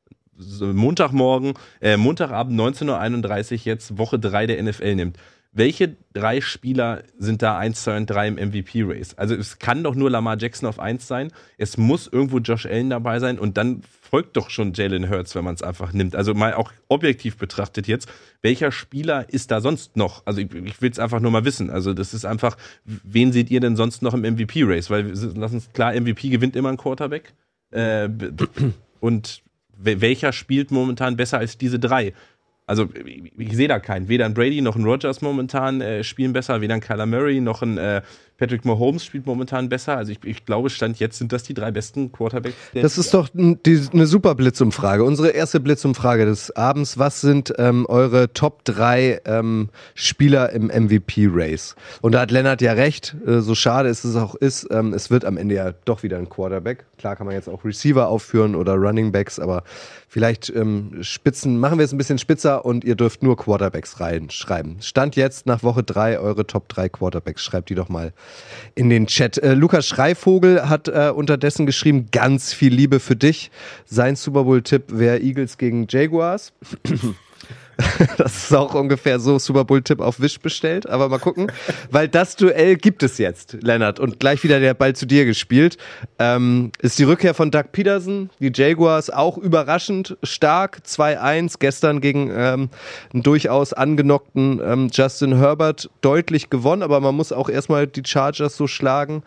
Montagmorgen, 0.59 1.53
äh, 1.81 1.97
Montagabend 1.97 2.59
19.31 2.59 3.51
Uhr 3.53 3.59
jetzt, 3.63 3.97
Woche 3.97 4.19
3 4.19 4.47
der 4.47 4.61
NFL 4.63 4.95
nimmt, 4.95 5.17
welche 5.57 5.95
drei 6.11 6.41
Spieler 6.41 7.03
sind 7.17 7.41
da 7.41 7.57
1, 7.57 7.81
2 7.83 7.97
und 7.97 8.09
3 8.09 8.27
im 8.27 8.35
MVP-Race? 8.35 9.17
Also 9.17 9.35
es 9.35 9.57
kann 9.57 9.83
doch 9.83 9.95
nur 9.95 10.11
Lamar 10.11 10.37
Jackson 10.37 10.67
auf 10.67 10.81
1 10.81 11.07
sein. 11.07 11.31
Es 11.57 11.77
muss 11.77 12.07
irgendwo 12.07 12.39
Josh 12.39 12.65
Allen 12.65 12.89
dabei 12.89 13.19
sein 13.19 13.39
und 13.39 13.55
dann 13.55 13.81
folgt 14.01 14.35
doch 14.35 14.49
schon 14.49 14.73
Jalen 14.73 15.09
Hurts, 15.09 15.33
wenn 15.33 15.45
man 15.45 15.55
es 15.55 15.63
einfach 15.63 15.93
nimmt. 15.93 16.13
Also 16.13 16.33
mal 16.33 16.55
auch 16.55 16.73
objektiv 16.89 17.37
betrachtet 17.37 17.87
jetzt, 17.87 18.09
welcher 18.41 18.73
Spieler 18.73 19.29
ist 19.29 19.49
da 19.49 19.61
sonst 19.61 19.95
noch? 19.95 20.25
Also 20.25 20.41
ich, 20.41 20.53
ich 20.53 20.81
will 20.81 20.91
es 20.91 20.99
einfach 20.99 21.21
nur 21.21 21.31
mal 21.31 21.45
wissen. 21.45 21.69
Also 21.69 21.93
das 21.93 22.13
ist 22.13 22.25
einfach, 22.25 22.57
wen 22.83 23.31
seht 23.31 23.49
ihr 23.49 23.61
denn 23.61 23.77
sonst 23.77 24.01
noch 24.01 24.13
im 24.13 24.23
MVP-Race? 24.23 24.89
Weil 24.89 25.13
lass 25.35 25.53
uns 25.53 25.71
klar, 25.71 25.93
MVP 25.93 26.27
gewinnt 26.27 26.57
immer 26.57 26.69
ein 26.69 26.77
Quarterback. 26.77 27.33
Äh, 27.71 28.09
und 28.99 29.41
welcher 29.77 30.33
spielt 30.33 30.71
momentan 30.71 31.15
besser 31.17 31.37
als 31.39 31.57
diese 31.57 31.79
drei? 31.79 32.13
Also 32.67 32.89
ich, 33.05 33.31
ich 33.37 33.55
sehe 33.55 33.67
da 33.67 33.79
keinen. 33.79 34.07
Weder 34.07 34.25
ein 34.25 34.33
Brady 34.33 34.61
noch 34.61 34.75
ein 34.75 34.83
Rogers 34.83 35.21
momentan 35.21 35.81
äh, 35.81 36.03
spielen 36.03 36.33
besser, 36.33 36.61
weder 36.61 36.73
ein 36.73 36.81
Kyler 36.81 37.05
Murray 37.05 37.39
noch 37.39 37.61
ein 37.61 37.77
äh, 37.77 38.01
Patrick 38.37 38.65
Mahomes 38.65 39.05
spielt 39.05 39.25
momentan 39.25 39.69
besser. 39.69 39.95
Also 39.97 40.11
ich, 40.11 40.19
ich 40.23 40.45
glaube, 40.45 40.69
Stand 40.69 40.99
jetzt 40.99 41.17
sind 41.17 41.31
das 41.31 41.43
die 41.43 41.53
drei 41.53 41.71
besten 41.71 42.11
Quarterbacks. 42.11 42.55
der 42.73 42.83
Das 42.83 42.97
ist 42.97 43.13
doch 43.13 43.29
die, 43.33 43.81
eine 43.93 44.07
super 44.07 44.35
Blitzumfrage. 44.35 45.03
Unsere 45.03 45.29
erste 45.29 45.59
Blitzumfrage 45.59 46.25
des 46.25 46.55
Abends. 46.55 46.97
Was 46.97 47.21
sind 47.21 47.53
ähm, 47.57 47.85
eure 47.87 48.33
Top 48.33 48.65
3 48.65 49.21
ähm, 49.25 49.69
Spieler 49.93 50.51
im 50.51 50.67
MVP-Race? 50.67 51.75
Und 52.01 52.13
da 52.13 52.21
hat 52.21 52.31
Lennart 52.31 52.61
ja 52.61 52.73
recht, 52.73 53.15
äh, 53.25 53.39
so 53.39 53.55
schade 53.55 53.89
es 53.89 54.03
es 54.03 54.15
auch 54.15 54.35
ist, 54.35 54.67
ähm, 54.71 54.93
es 54.93 55.09
wird 55.09 55.23
am 55.23 55.37
Ende 55.37 55.55
ja 55.55 55.71
doch 55.85 56.03
wieder 56.03 56.17
ein 56.17 56.29
Quarterback. 56.29 56.85
Klar 56.97 57.15
kann 57.15 57.25
man 57.27 57.35
jetzt 57.35 57.47
auch 57.47 57.63
Receiver 57.63 58.07
aufführen 58.07 58.55
oder 58.55 58.73
Running 58.75 59.11
Backs, 59.11 59.39
aber 59.39 59.63
vielleicht 60.07 60.49
ähm, 60.49 60.97
spitzen, 61.01 61.59
machen 61.59 61.77
wir 61.77 61.85
es 61.85 61.93
ein 61.93 61.97
bisschen 61.97 62.17
spitzer 62.17 62.65
und 62.65 62.83
ihr 62.83 62.95
dürft 62.95 63.23
nur 63.23 63.37
Quarterbacks 63.37 63.99
reinschreiben. 63.99 64.81
Stand 64.81 65.15
jetzt 65.15 65.45
nach 65.45 65.63
Woche 65.63 65.83
3 65.83 66.19
eure 66.19 66.47
Top 66.47 66.69
3 66.69 66.89
Quarterbacks. 66.89 67.43
Schreibt 67.43 67.69
die 67.69 67.75
doch 67.75 67.89
mal 67.89 68.13
in 68.75 68.89
den 68.89 69.07
Chat. 69.07 69.37
Äh, 69.37 69.53
Lukas 69.53 69.87
Schreivogel 69.87 70.69
hat 70.69 70.87
äh, 70.87 71.11
unterdessen 71.15 71.65
geschrieben, 71.65 72.09
ganz 72.11 72.53
viel 72.53 72.73
Liebe 72.73 72.99
für 72.99 73.15
dich. 73.15 73.51
Sein 73.85 74.15
Super 74.15 74.43
Bowl-Tipp 74.43 74.83
wäre 74.87 75.19
Eagles 75.19 75.57
gegen 75.57 75.87
Jaguars. 75.89 76.53
Das 78.17 78.45
ist 78.45 78.55
auch 78.55 78.73
ungefähr 78.73 79.19
so 79.19 79.39
Super 79.39 79.65
Bowl-Tipp 79.65 79.99
auf 79.99 80.19
Wish 80.19 80.39
bestellt, 80.39 80.87
aber 80.87 81.09
mal 81.09 81.19
gucken, 81.19 81.51
weil 81.91 82.07
das 82.07 82.35
Duell 82.35 82.75
gibt 82.75 83.03
es 83.03 83.17
jetzt, 83.17 83.57
Lennart. 83.61 83.99
Und 83.99 84.19
gleich 84.19 84.43
wieder 84.43 84.59
der 84.59 84.73
Ball 84.73 84.95
zu 84.95 85.05
dir 85.05 85.25
gespielt. 85.25 85.77
Ähm, 86.19 86.71
ist 86.79 86.99
die 86.99 87.03
Rückkehr 87.03 87.33
von 87.33 87.51
Doug 87.51 87.65
Peterson, 87.71 88.29
die 88.39 88.51
Jaguars 88.53 89.09
auch 89.09 89.37
überraschend 89.37 90.17
stark, 90.23 90.81
2-1, 90.85 91.55
gestern 91.59 92.01
gegen 92.01 92.31
ähm, 92.31 92.69
einen 93.13 93.23
durchaus 93.23 93.73
angenockten 93.73 94.61
ähm, 94.63 94.89
Justin 94.91 95.37
Herbert 95.37 95.89
deutlich 96.01 96.49
gewonnen, 96.49 96.83
aber 96.83 96.99
man 96.99 97.15
muss 97.15 97.31
auch 97.31 97.49
erstmal 97.49 97.87
die 97.87 98.03
Chargers 98.05 98.55
so 98.55 98.67
schlagen. 98.67 99.23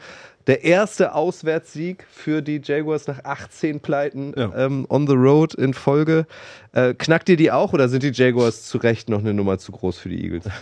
Der 0.49 0.65
erste 0.65 1.15
Auswärtssieg 1.15 2.05
für 2.11 2.41
die 2.43 2.61
Jaguars 2.65 3.07
nach 3.07 3.23
18 3.25 3.81
Pleiten 3.81 4.33
Ja. 4.37 4.51
ähm, 4.57 4.87
on 4.89 5.07
the 5.07 5.13
road 5.13 5.55
in 5.55 5.75
Folge. 5.75 6.27
Äh, 6.73 6.95
knackt 6.95 7.29
ihr 7.29 7.37
die 7.37 7.53
auch 7.53 7.75
oder 7.75 7.89
sind 7.89 8.03
die 8.03 8.13
Jaguars 8.13 8.65
zu 8.65 8.79
Recht 8.79 9.11
noch 9.11 9.21
eine 9.21 9.35
Nummer 9.35 9.59
zu 9.59 9.73
groß 9.73 9.99
für 9.99 10.09
die 10.09 10.25
Eagles? 10.25 10.45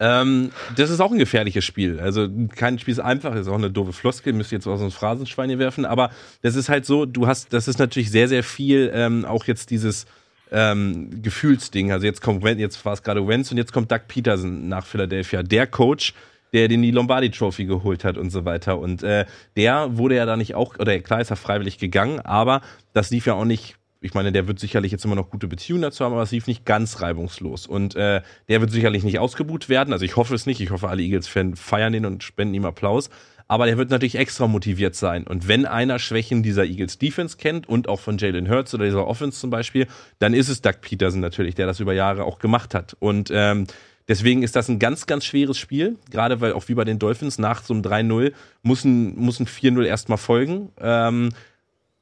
Ähm, 0.00 0.50
das 0.76 0.90
ist 0.90 1.00
auch 1.00 1.10
ein 1.10 1.18
gefährliches 1.18 1.64
Spiel. 1.64 1.98
Also 1.98 2.28
kein 2.54 2.78
Spiel 2.78 2.92
ist 2.92 3.00
einfach, 3.00 3.34
ist 3.34 3.48
auch 3.48 3.54
eine 3.54 3.70
doofe 3.70 3.92
Floskel, 3.92 4.32
müsst 4.32 4.52
ihr 4.52 4.58
jetzt 4.58 4.66
aus 4.68 4.78
dem 4.78 4.92
Phrasenschwein 4.92 5.48
hier 5.48 5.58
werfen, 5.58 5.84
aber 5.84 6.10
das 6.42 6.54
ist 6.54 6.68
halt 6.68 6.86
so, 6.86 7.04
du 7.04 7.26
hast, 7.26 7.52
das 7.52 7.66
ist 7.66 7.78
natürlich 7.80 8.10
sehr, 8.12 8.28
sehr 8.28 8.44
viel, 8.44 8.92
ähm, 8.94 9.24
auch 9.24 9.46
jetzt 9.46 9.70
dieses 9.70 10.06
ähm, 10.52 11.22
Gefühlsding. 11.22 11.90
Also 11.90 12.06
jetzt 12.06 12.22
kommt 12.22 12.44
jetzt 12.44 12.84
war 12.84 12.92
es 12.92 13.02
gerade 13.02 13.26
Wenz 13.26 13.50
und 13.50 13.56
jetzt 13.58 13.72
kommt 13.72 13.90
Doug 13.90 14.02
Peterson 14.06 14.68
nach 14.68 14.86
Philadelphia, 14.86 15.42
der 15.42 15.66
Coach, 15.66 16.14
der 16.52 16.68
den 16.68 16.82
die 16.82 16.90
Lombardi 16.90 17.30
Trophy 17.30 17.64
geholt 17.64 18.04
hat 18.04 18.18
und 18.18 18.30
so 18.30 18.44
weiter. 18.44 18.78
Und 18.78 19.02
äh, 19.02 19.24
der 19.56 19.96
wurde 19.96 20.16
ja 20.16 20.26
da 20.26 20.36
nicht 20.36 20.54
auch, 20.54 20.78
oder 20.78 20.98
klar 21.00 21.20
ist 21.20 21.30
er 21.30 21.36
freiwillig 21.36 21.78
gegangen, 21.78 22.20
aber 22.20 22.60
das 22.92 23.10
lief 23.10 23.26
ja 23.26 23.34
auch 23.34 23.44
nicht 23.44 23.78
ich 24.00 24.14
meine, 24.14 24.30
der 24.30 24.46
wird 24.46 24.60
sicherlich 24.60 24.92
jetzt 24.92 25.04
immer 25.04 25.16
noch 25.16 25.30
gute 25.30 25.48
Beziehungen 25.48 25.82
dazu 25.82 26.04
haben, 26.04 26.12
aber 26.12 26.22
es 26.22 26.30
lief 26.30 26.46
nicht 26.46 26.64
ganz 26.64 27.00
reibungslos. 27.00 27.66
Und 27.66 27.96
äh, 27.96 28.22
der 28.48 28.60
wird 28.60 28.70
sicherlich 28.70 29.02
nicht 29.02 29.18
ausgebuht 29.18 29.68
werden. 29.68 29.92
Also 29.92 30.04
ich 30.04 30.16
hoffe 30.16 30.34
es 30.34 30.46
nicht. 30.46 30.60
Ich 30.60 30.70
hoffe, 30.70 30.88
alle 30.88 31.02
Eagles-Fans 31.02 31.60
feiern 31.60 31.92
den 31.92 32.06
und 32.06 32.22
spenden 32.22 32.54
ihm 32.54 32.64
Applaus. 32.64 33.10
Aber 33.48 33.66
der 33.66 33.78
wird 33.78 33.90
natürlich 33.90 34.16
extra 34.16 34.46
motiviert 34.46 34.94
sein. 34.94 35.26
Und 35.26 35.48
wenn 35.48 35.64
einer 35.64 35.98
Schwächen 35.98 36.42
dieser 36.42 36.64
Eagles-Defense 36.64 37.38
kennt 37.38 37.68
und 37.68 37.88
auch 37.88 37.98
von 37.98 38.18
Jalen 38.18 38.48
Hurts 38.48 38.74
oder 38.74 38.84
dieser 38.84 39.06
Offense 39.06 39.40
zum 39.40 39.50
Beispiel, 39.50 39.86
dann 40.18 40.34
ist 40.34 40.50
es 40.50 40.60
Doug 40.60 40.74
Peterson 40.82 41.20
natürlich, 41.20 41.54
der 41.54 41.66
das 41.66 41.80
über 41.80 41.94
Jahre 41.94 42.24
auch 42.24 42.38
gemacht 42.38 42.74
hat. 42.74 42.94
Und 43.00 43.30
ähm, 43.32 43.66
Deswegen 44.08 44.42
ist 44.42 44.56
das 44.56 44.68
ein 44.68 44.78
ganz, 44.78 45.06
ganz 45.06 45.26
schweres 45.26 45.58
Spiel, 45.58 45.98
gerade 46.10 46.40
weil 46.40 46.54
auch 46.54 46.66
wie 46.68 46.74
bei 46.74 46.84
den 46.84 46.98
Dolphins 46.98 47.38
nach 47.38 47.62
so 47.62 47.74
einem 47.74 47.82
3-0 47.82 48.32
muss 48.62 48.84
ein, 48.84 49.14
muss 49.16 49.38
ein 49.38 49.46
4-0 49.46 49.84
erstmal 49.84 50.18
folgen. 50.18 50.70
Ähm, 50.80 51.30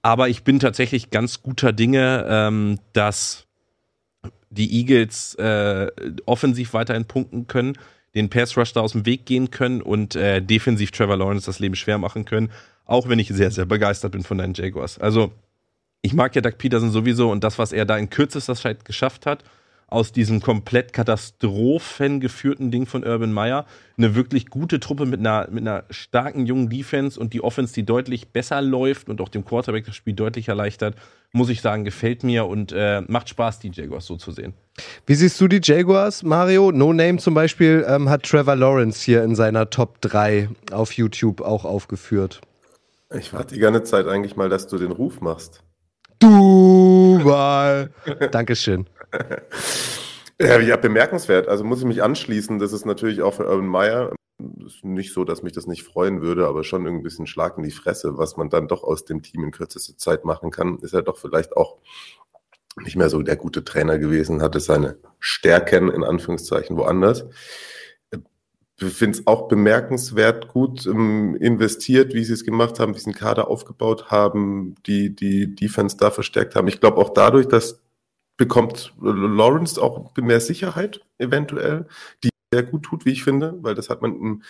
aber 0.03 0.29
ich 0.29 0.45
bin 0.45 0.61
tatsächlich 0.61 1.11
ganz 1.11 1.43
guter 1.43 1.73
Dinge, 1.73 2.25
ähm, 2.29 2.79
dass 2.93 3.47
die 4.51 4.73
Eagles 4.79 5.35
äh, 5.35 5.91
offensiv 6.27 6.75
weiterhin 6.75 7.07
punkten 7.07 7.49
können, 7.49 7.77
den 8.15 8.31
Pass 8.31 8.57
Rush 8.57 8.73
da 8.73 8.81
aus 8.81 8.93
dem 8.93 9.05
Weg 9.05 9.27
gehen 9.27 9.51
können 9.51 9.83
und 9.83 10.15
äh, 10.15 10.41
defensiv 10.41 10.93
Trevor 10.93 11.17
Lawrence 11.17 11.47
das 11.47 11.59
Leben 11.59 11.75
schwer 11.75 11.99
machen 11.99 12.25
können, 12.25 12.53
auch 12.85 13.09
wenn 13.09 13.19
ich 13.19 13.29
sehr, 13.29 13.51
sehr 13.51 13.67
begeistert 13.67 14.13
bin 14.13 14.23
von 14.23 14.39
deinen 14.39 14.55
Jaguars. 14.55 14.99
Also 14.99 15.33
ich 16.03 16.15
mag 16.15 16.37
ja 16.37 16.41
Doug 16.41 16.57
Peterson 16.57 16.93
sowieso 16.93 17.33
und 17.33 17.43
das, 17.43 17.59
was 17.59 17.73
er 17.73 17.85
da 17.85 17.99
in 17.99 18.09
kürzester 18.09 18.55
Zeit 18.55 18.85
geschafft 18.85 19.27
hat, 19.27 19.43
aus 19.89 20.11
diesem 20.11 20.41
komplett 20.41 20.93
Katastrophen 20.93 22.19
geführten 22.19 22.71
Ding 22.71 22.87
von 22.87 23.05
Urban 23.05 23.33
Meyer 23.33 23.67
eine 23.97 24.15
wirklich 24.17 24.47
gute 24.49 24.81
Truppe 24.81 25.07
mit 25.07 25.21
einer, 25.21 25.49
mit 25.51 25.63
einer 25.63 25.85
starken 25.91 26.45
jungen 26.45 26.69
Defense 26.69 27.19
und 27.19 27.33
die 27.33 27.43
Offense, 27.43 27.73
die 27.73 27.85
deutlich 27.85 28.29
besser 28.29 28.61
läuft 28.63 29.09
und 29.09 29.21
auch 29.21 29.29
dem 29.29 29.45
Quarterback 29.45 29.87
das 29.87 29.95
Spiel 29.95 30.15
deutlich 30.15 30.49
erleichtert, 30.49 30.97
muss 31.33 31.49
ich 31.51 31.61
sagen, 31.61 31.85
gefällt 31.85 32.25
mir 32.25 32.47
und 32.47 32.73
äh, 32.73 33.03
macht 33.07 33.29
Spaß, 33.29 33.61
die 33.61 33.71
Jaguars 33.73 34.07
so 34.07 34.17
zu 34.17 34.33
sehen. 34.33 34.55
Wie 35.07 35.15
siehst 35.15 35.41
du 35.41 35.47
die 35.47 35.61
Jaguars, 35.63 36.23
Mario? 36.25 36.73
No 36.73 36.93
Name 36.93 37.19
zum 37.19 37.35
Beispiel 37.35 37.87
ähm, 37.89 38.09
hat 38.11 38.25
Trevor 38.25 38.57
Lawrence 38.57 39.05
hier 39.05 39.23
in 39.23 39.37
seiner 39.37 39.71
Top 39.71 40.01
3 40.01 40.49
auf 40.73 40.93
YouTube 40.93 41.41
auch 41.41 41.65
aufgeführt. 41.65 42.41
Ich 43.15 43.33
warte 43.33 43.55
die 43.55 43.61
ganze 43.61 43.85
Zeit 43.85 44.09
eigentlich 44.09 44.35
mal, 44.35 44.49
dass 44.49 44.67
du 44.67 44.79
den 44.79 44.91
Ruf 44.91 45.21
machst. 45.21 45.63
Du 46.19 47.21
mal. 47.23 47.91
Dankeschön. 48.33 48.87
Ja, 50.39 50.77
bemerkenswert. 50.77 51.49
Also 51.49 51.65
muss 51.65 51.79
ich 51.79 51.87
mich 51.87 52.03
anschließen. 52.03 52.59
Das 52.59 52.75
ist 52.75 52.85
natürlich 52.85 53.23
auch 53.23 53.33
für 53.33 53.47
Urban 53.47 53.69
Meyer 53.69 54.13
ist 54.67 54.85
nicht 54.85 55.13
so, 55.13 55.25
dass 55.25 55.43
mich 55.43 55.53
das 55.53 55.67
nicht 55.67 55.83
freuen 55.83 56.21
würde, 56.21 56.47
aber 56.47 56.63
schon 56.65 56.87
ein 56.87 57.03
bisschen 57.03 57.27
Schlag 57.27 57.57
in 57.57 57.63
die 57.63 57.71
Fresse, 57.71 58.19
was 58.19 58.37
man 58.37 58.51
dann 58.51 58.69
doch 58.69 58.83
aus 58.83 59.05
dem 59.05 59.23
Team 59.23 59.45
in 59.45 59.51
kürzester 59.51 59.97
Zeit 59.97 60.25
machen 60.25 60.51
kann. 60.51 60.79
Ist 60.81 60.93
er 60.93 61.03
doch 61.03 61.17
vielleicht 61.17 61.57
auch 61.57 61.79
nicht 62.83 62.97
mehr 62.97 63.09
so 63.09 63.23
der 63.23 63.37
gute 63.37 63.65
Trainer 63.65 63.99
gewesen, 63.99 64.43
hatte 64.43 64.61
seine 64.61 64.99
Stärken 65.19 65.91
in 65.91 66.05
Anführungszeichen 66.05 66.77
woanders. 66.77 67.25
Ich 68.79 68.93
finde 68.93 69.19
es 69.19 69.27
auch 69.27 69.49
bemerkenswert 69.49 70.49
gut 70.49 70.85
ähm, 70.85 71.35
investiert, 71.37 72.13
wie 72.13 72.25
sie 72.25 72.35
es 72.35 72.45
gemacht 72.45 72.79
haben, 72.79 72.95
wie 72.95 72.99
sie 72.99 73.07
den 73.07 73.15
Kader 73.15 73.49
aufgebaut 73.49 74.11
haben, 74.11 74.75
die 74.87 75.17
die 75.17 75.55
Defense 75.55 75.97
da 75.97 76.11
verstärkt 76.11 76.55
haben. 76.55 76.69
Ich 76.69 76.81
glaube 76.81 76.99
auch 76.99 77.15
dadurch, 77.15 77.49
dass 77.49 77.81
bekommt 78.37 78.93
Lawrence 79.01 79.81
auch 79.81 80.15
mehr 80.17 80.41
Sicherheit 80.41 81.01
eventuell, 81.19 81.87
die 82.23 82.31
sehr 82.53 82.63
gut 82.63 82.85
tut, 82.85 83.05
wie 83.05 83.13
ich 83.13 83.25
finde, 83.25 83.57
weil 83.63 83.75
das 83.75 83.89
hat 83.89 84.03
man 84.03 84.43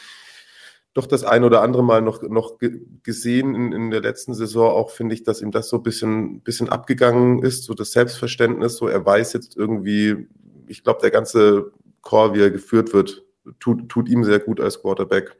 doch 0.97 1.07
das 1.07 1.25
ein 1.25 1.45
oder 1.45 1.61
andere 1.61 1.85
Mal 1.85 2.01
noch, 2.01 2.23
noch 2.23 2.59
gesehen 3.03 3.55
in, 3.55 3.73
in 3.73 3.91
der 3.91 4.01
letzten 4.01 4.33
Saison 4.33 4.71
auch, 4.71 4.91
finde 4.91 5.15
ich, 5.15 5.25
dass 5.25 5.43
ihm 5.43 5.51
das 5.51 5.69
so 5.69 5.77
ein 5.77 5.83
bisschen, 5.83 6.41
bisschen 6.41 6.71
abgegangen 6.71 7.43
ist, 7.43 7.65
so 7.65 7.75
das 7.75 7.93
Selbstverständnis, 7.93 8.77
so 8.77 8.89
er 8.89 9.05
weiß 9.05 9.35
jetzt 9.35 9.57
irgendwie, 9.57 10.27
ich 10.69 10.83
glaube, 10.83 11.01
der 11.03 11.11
ganze 11.11 11.71
Chor, 12.01 12.35
wie 12.35 12.41
er 12.41 12.51
geführt 12.51 12.95
wird, 12.95 13.25
tut, 13.61 13.91
tut 13.91 14.09
ihm 14.09 14.25
sehr 14.25 14.39
gut 14.39 14.59
als 14.59 14.81
Quarterback. 14.81 15.37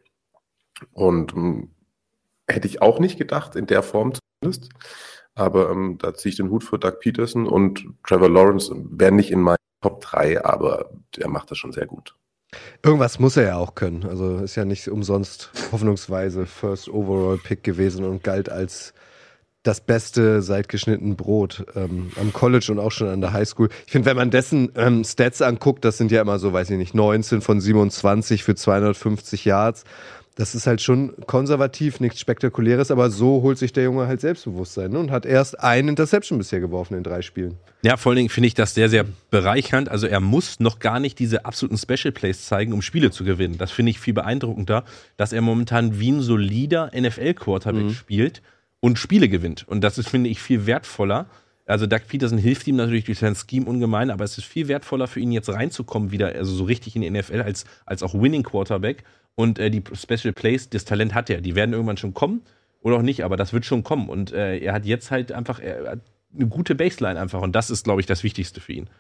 Und 0.93 1.33
um, 1.33 1.71
hätte 2.47 2.69
ich 2.69 2.83
auch 2.83 2.99
nicht 2.99 3.17
gedacht, 3.17 3.57
in 3.57 3.67
der 3.67 3.83
Form 3.83 4.13
zumindest. 4.43 4.71
Aber 5.37 5.71
ähm, 5.71 5.99
da 6.01 6.15
ziehe 6.15 6.31
ich 6.31 6.37
den 6.37 6.51
Hut 6.51 6.65
für 6.65 6.79
Doug 6.79 6.99
Peterson 6.99 7.47
und 7.47 7.87
Trevor 8.05 8.31
Lawrence 8.31 8.75
wäre 8.91 9.13
nicht 9.13 9.31
in 9.31 9.43
meinen 9.43 9.57
Top 9.83 10.01
3, 10.01 10.45
aber 10.45 10.91
der 11.17 11.29
macht 11.29 11.51
das 11.51 11.59
schon 11.59 11.73
sehr 11.73 11.87
gut. 11.87 12.17
Irgendwas 12.83 13.19
muss 13.19 13.37
er 13.37 13.45
ja 13.45 13.57
auch 13.57 13.75
können. 13.75 14.05
Also 14.05 14.39
ist 14.39 14.57
ja 14.57 14.65
nicht 14.65 14.89
umsonst 14.89 15.53
hoffnungsweise 15.73 16.47
First 16.47 16.89
Overall 16.89 17.39
Pick 17.39 17.63
gewesen 17.63 18.05
und 18.05 18.25
galt 18.25 18.49
als 18.49 18.95
das 19.63 19.81
Beste 19.81 20.43
seit 20.43 20.69
geschnitten 20.69 21.17
Brot 21.17 21.67
ähm, 21.75 22.13
am 22.21 22.33
College 22.33 22.69
und 22.71 22.79
auch 22.79 22.93
schon 22.93 23.09
an 23.09 23.21
der 23.21 23.33
Highschool. 23.33 23.69
Ich 23.85 23.93
finde, 23.93 24.07
wenn 24.07 24.17
man 24.17 24.31
dessen 24.31 24.71
ähm, 24.77 25.03
Stats 25.03 25.43
anguckt, 25.43 25.85
das 25.85 25.99
sind 25.99 26.13
ja 26.13 26.23
immer 26.23 26.39
so, 26.39 26.53
weiß 26.53 26.71
ich 26.71 26.79
nicht, 26.79 26.95
19 26.95 27.41
von 27.41 27.61
27 27.61 28.45
für 28.45 28.55
250 28.55 29.45
Yards 29.45 29.85
das 30.37 30.55
ist 30.55 30.67
halt 30.67 30.83
schon 30.83 31.15
konservativ, 31.27 31.99
nichts 31.99 32.21
Spektakuläres, 32.21 32.91
aber 32.91 33.11
so 33.11 33.41
holt 33.41 33.57
sich 33.57 33.73
der 33.73 33.85
Junge 33.85 34.07
halt 34.07 34.21
Selbstbewusstsein 34.21 34.91
ne? 34.91 34.99
und 34.99 35.11
hat 35.11 35.25
erst 35.25 35.59
ein 35.59 35.89
Interception 35.89 36.37
bisher 36.37 36.61
geworfen 36.61 36.95
in 36.95 37.03
drei 37.03 37.23
Spielen. 37.23 37.57
Ja, 37.83 37.97
vor 37.97 38.11
allen 38.11 38.19
Dingen 38.19 38.29
finde 38.29 38.49
ich 38.49 38.55
das 38.55 38.75
sehr, 38.75 38.91
sehr 38.91 39.07
bereichernd. 39.31 39.89
Also 39.89 40.07
er 40.07 40.21
muss 40.21 40.61
noch 40.61 40.79
gar 40.79 41.01
nicht 41.01 41.19
diese 41.19 41.47
absoluten 41.47 41.79
Special 41.79 42.13
Plays 42.13 42.45
zeigen, 42.45 42.75
um 42.75 42.83
Spiele 42.83 43.11
zu 43.11 43.25
gewinnen. 43.25 43.57
Das 43.57 43.73
finde 43.73 43.91
ich 43.91 43.99
viel 43.99 44.13
beeindruckender, 44.13 44.85
dass 45.17 45.33
er 45.33 45.41
momentan 45.41 45.99
wie 45.99 46.13
ein 46.13 46.21
solider 46.21 46.91
NFL-Quarterback 46.95 47.85
mhm. 47.85 47.95
spielt 47.95 48.43
und 48.81 48.99
Spiele 48.99 49.31
gewinnt. 49.31 49.67
Und 49.67 49.81
das 49.81 49.97
ist, 49.97 50.11
finde 50.11 50.29
ich, 50.29 50.43
viel 50.43 50.67
wertvoller. 50.67 51.27
Also 51.67 51.87
Doug 51.87 52.03
Peterson 52.09 52.39
hilft 52.39 52.67
ihm 52.69 52.77
natürlich 52.77 53.05
durch 53.05 53.19
sein 53.19 53.35
Scheme 53.35 53.67
ungemein, 53.67 54.11
aber 54.11 54.25
es 54.25 54.39
ist 54.39 54.45
viel 54.45 54.69
wertvoller 54.69 55.09
für 55.09 55.21
ihn 55.21 55.33
jetzt 55.33 55.49
reinzukommen 55.49 56.13
wieder, 56.13 56.29
also 56.29 56.55
so 56.55 56.65
richtig 56.65 56.95
in 56.95 57.03
die 57.03 57.11
NFL 57.11 57.43
als, 57.43 57.65
als 57.85 58.03
auch 58.03 58.15
Winning 58.15 58.45
Quarterback 58.45 59.03
und 59.35 59.59
äh, 59.59 59.71
die 59.71 59.83
Special 59.93 60.33
Plays, 60.33 60.71
das 60.71 60.85
Talent 60.85 61.15
hat 61.15 61.29
er. 61.29 61.41
Die 61.41 61.55
werden 61.55 61.73
irgendwann 61.73 61.97
schon 61.97 62.15
kommen 62.15 62.43
oder 62.81 62.97
auch 62.97 63.03
nicht, 63.03 63.25
aber 63.25 63.37
das 63.37 63.53
wird 63.53 63.65
schon 63.65 63.83
kommen. 63.83 64.09
Und 64.09 64.33
äh, 64.33 64.59
er 64.59 64.73
hat 64.73 64.87
jetzt 64.87 65.11
halt 65.11 65.33
einfach 65.33 65.61
eine 65.61 66.47
gute 66.49 66.75
Baseline 66.75 67.19
einfach. 67.19 67.43
Und 67.43 67.53
das 67.55 67.71
ist, 67.71 67.85
glaube 67.85 68.01
ich, 68.01 68.07
das 68.07 68.23
Wichtigste 68.23 68.61
für 68.61 68.73
ihn. 68.73 68.91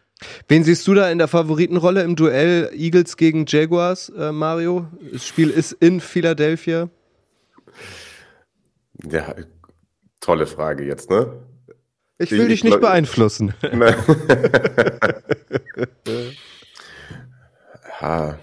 Wen 0.48 0.64
siehst 0.64 0.86
du 0.86 0.94
da 0.94 1.10
in 1.10 1.18
der 1.18 1.28
Favoritenrolle 1.28 2.02
im 2.02 2.16
Duell 2.16 2.70
Eagles 2.74 3.16
gegen 3.16 3.44
Jaguars, 3.46 4.08
äh, 4.10 4.32
Mario? 4.32 4.86
Das 5.12 5.26
Spiel 5.26 5.50
ist 5.50 5.72
in 5.72 6.00
Philadelphia. 6.00 6.88
Ja, 9.08 9.34
tolle 10.20 10.46
Frage 10.46 10.84
jetzt, 10.84 11.10
ne? 11.10 11.32
Ich 12.18 12.30
will 12.30 12.42
ich, 12.42 12.48
dich 12.48 12.64
nicht 12.64 12.80
beeinflussen. 12.80 13.54
ha, 18.00 18.38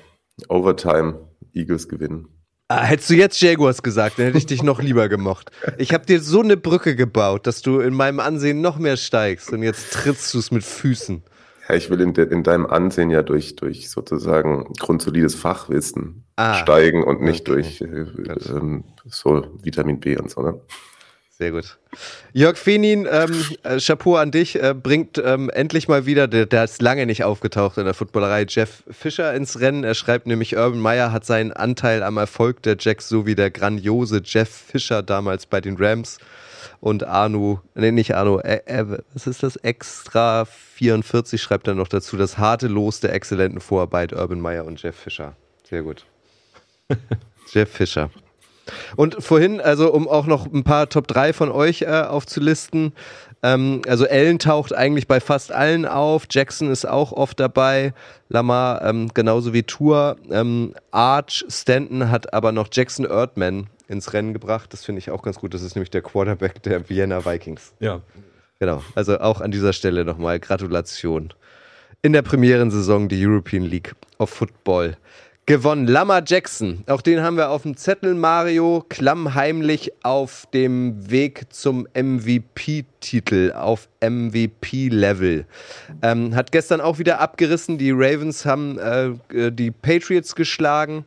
Overtime. 0.48 1.20
Eagles 1.54 1.88
gewinnen. 1.88 2.28
Ah, 2.68 2.84
hättest 2.84 3.10
du 3.10 3.14
jetzt 3.14 3.40
Jaguars 3.42 3.84
gesagt, 3.84 4.18
dann 4.18 4.26
hätte 4.26 4.38
ich 4.38 4.46
dich 4.46 4.64
noch 4.64 4.82
lieber 4.82 5.10
gemocht. 5.10 5.52
Ich 5.78 5.94
habe 5.94 6.06
dir 6.06 6.20
so 6.20 6.42
eine 6.42 6.58
Brücke 6.58 6.96
gebaut, 6.96 7.46
dass 7.46 7.62
du 7.62 7.80
in 7.80 7.94
meinem 7.94 8.20
Ansehen 8.20 8.62
noch 8.62 8.80
mehr 8.80 8.98
steigst 8.98 9.52
und 9.52 9.62
jetzt 9.62 9.94
trittst 9.94 10.34
du 10.34 10.40
es 10.40 10.50
mit 10.50 10.64
Füßen. 10.64 11.24
Ja, 11.70 11.76
ich 11.76 11.90
will 11.90 12.02
in, 12.02 12.14
de, 12.14 12.30
in, 12.30 12.44
deinem 12.44 12.66
Ansehen 12.66 13.10
ja 13.10 13.22
durch, 13.22 13.56
durch 13.56 13.90
sozusagen 13.90 14.74
grundsolides 14.80 15.36
Fachwissen 15.36 16.26
ah, 16.36 16.56
steigen 16.56 17.04
und 17.04 17.22
nicht 17.22 17.48
okay. 17.48 17.62
durch 17.62 17.82
äh, 17.82 17.86
äh, 17.86 18.82
so 19.06 19.46
Vitamin 19.62 20.00
B 20.00 20.18
und 20.18 20.30
so. 20.30 20.42
Ne? 20.42 20.60
Sehr 21.36 21.52
gut. 21.52 21.80
Jörg 22.32 22.58
Fenin, 22.58 23.08
ähm, 23.10 23.44
äh, 23.64 23.80
Chapeau 23.80 24.18
an 24.18 24.30
dich, 24.30 24.62
äh, 24.62 24.76
bringt 24.76 25.18
ähm, 25.18 25.50
endlich 25.50 25.88
mal 25.88 26.06
wieder, 26.06 26.28
der, 26.28 26.46
der, 26.46 26.64
ist 26.64 26.80
lange 26.80 27.08
nicht 27.08 27.24
aufgetaucht 27.24 27.80
in 27.80 27.86
der 27.86 27.96
Footballerei, 27.96 28.46
Jeff 28.48 28.84
Fischer 28.90 29.34
ins 29.34 29.60
Rennen. 29.60 29.84
Er 29.84 29.96
schreibt 29.96 30.28
nämlich, 30.28 30.56
Urban 30.56 30.80
Meyer 30.80 31.12
hat 31.12 31.26
seinen 31.26 31.52
Anteil 31.52 32.04
am 32.04 32.18
Erfolg 32.18 32.62
der 32.62 32.78
Jacks 32.80 33.10
so 33.10 33.26
wie 33.26 33.34
der 33.34 33.50
grandiose 33.50 34.22
Jeff 34.24 34.50
Fischer 34.50 35.02
damals 35.02 35.48
bei 35.48 35.60
den 35.60 35.76
Rams 35.78 36.20
und 36.82 37.04
Arno, 37.04 37.62
nee, 37.74 37.92
nicht 37.92 38.14
Arno, 38.14 38.40
äh, 38.40 38.62
äh, 38.66 39.00
was 39.14 39.26
ist 39.26 39.42
das? 39.42 39.56
Extra 39.56 40.46
44 40.46 41.42
schreibt 41.42 41.68
er 41.68 41.74
noch 41.74 41.88
dazu, 41.88 42.16
das 42.16 42.38
harte 42.38 42.68
Los 42.68 43.00
der 43.00 43.14
exzellenten 43.14 43.60
Vorarbeit 43.60 44.14
Urban 44.14 44.40
Meyer 44.40 44.66
und 44.66 44.84
Jeff 44.84 44.96
Fischer. 44.96 45.36
Sehr 45.68 45.82
gut. 45.82 46.06
Jeff 47.52 47.72
Fischer. 47.72 48.12
Und 48.96 49.24
vorhin, 49.24 49.60
also 49.62 49.92
um 49.92 50.08
auch 50.08 50.26
noch 50.26 50.52
ein 50.52 50.64
paar 50.64 50.90
Top 50.90 51.08
3 51.08 51.34
von 51.34 51.52
euch 51.52 51.82
äh, 51.82 51.88
aufzulisten, 51.88 52.94
ähm, 53.44 53.82
also 53.88 54.08
Allen 54.08 54.40
taucht 54.40 54.74
eigentlich 54.74 55.08
bei 55.08 55.20
fast 55.20 55.52
allen 55.52 55.86
auf, 55.86 56.26
Jackson 56.30 56.72
ist 56.72 56.86
auch 56.86 57.12
oft 57.12 57.40
dabei, 57.40 57.94
Lamar 58.30 58.82
ähm, 58.84 59.10
genauso 59.14 59.54
wie 59.54 59.64
Tour, 59.64 60.16
ähm, 60.32 60.74
Arch, 60.92 61.46
Stanton 61.50 62.10
hat 62.10 62.34
aber 62.34 62.54
noch 62.54 62.70
Jackson 62.72 63.06
Erdman 63.06 63.68
ins 63.90 64.14
Rennen 64.14 64.34
gebracht, 64.34 64.72
das 64.72 64.86
finde 64.86 65.00
ich 65.00 65.12
auch 65.12 65.22
ganz 65.22 65.40
gut, 65.40 65.54
das 65.54 65.62
ist 65.62 65.76
nämlich 65.76 65.92
der 65.92 66.02
Quarterback 66.02 66.64
der 66.64 66.90
Vienna 66.90 67.26
Vikings. 67.26 67.74
Ja. 67.80 68.02
Genau, 68.60 68.82
also 68.96 69.20
auch 69.20 69.42
an 69.42 69.52
dieser 69.52 69.74
Stelle 69.74 70.06
nochmal 70.06 70.40
Gratulation. 70.40 71.34
In 72.02 72.14
der 72.14 72.22
Premierensaison 72.22 73.10
die 73.10 73.26
European 73.26 73.64
League 73.64 73.94
of 74.20 74.30
Football 74.30 74.96
gewonnen. 75.46 75.88
Lama 75.88 76.22
Jackson, 76.26 76.84
auch 76.88 77.02
den 77.02 77.22
haben 77.22 77.38
wir 77.38 77.50
auf 77.50 77.64
dem 77.64 77.76
Zettel. 77.76 78.14
Mario 78.14 78.86
klammheimlich 78.88 79.92
auf 80.04 80.48
dem 80.54 81.10
Weg 81.10 81.46
zum 81.54 81.88
MVP-Titel, 81.94 83.52
auf 83.54 83.90
MVP-Level. 84.02 85.46
Ähm, 86.02 86.36
hat 86.36 86.52
gestern 86.52 86.82
auch 86.82 87.00
wieder 87.00 87.20
abgerissen. 87.20 87.78
Die 87.78 87.92
Ravens 87.92 88.46
haben 88.46 88.78
äh, 88.78 89.52
die 89.52 89.72
Patriots 89.72 90.36
geschlagen. 90.36 91.06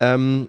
Ähm, 0.00 0.48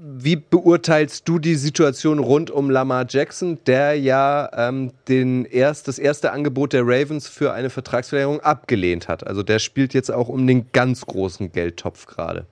wie 0.00 0.36
beurteilst 0.36 1.28
du 1.28 1.40
die 1.40 1.56
Situation 1.56 2.20
rund 2.20 2.52
um 2.52 2.70
Lamar 2.70 3.04
Jackson, 3.08 3.58
der 3.66 3.98
ja 3.98 4.48
ähm, 4.56 4.92
den 5.08 5.44
erst, 5.44 5.88
das 5.88 5.98
erste 5.98 6.30
Angebot 6.30 6.72
der 6.72 6.82
Ravens 6.86 7.26
für 7.28 7.52
eine 7.52 7.68
Vertragsverlängerung 7.68 8.38
abgelehnt 8.40 9.08
hat? 9.08 9.26
Also 9.26 9.42
der 9.42 9.58
spielt 9.58 9.94
jetzt 9.94 10.12
auch 10.12 10.28
um 10.28 10.46
den 10.46 10.70
ganz 10.72 11.04
großen 11.04 11.50
Geldtopf 11.50 12.06
gerade. 12.06 12.46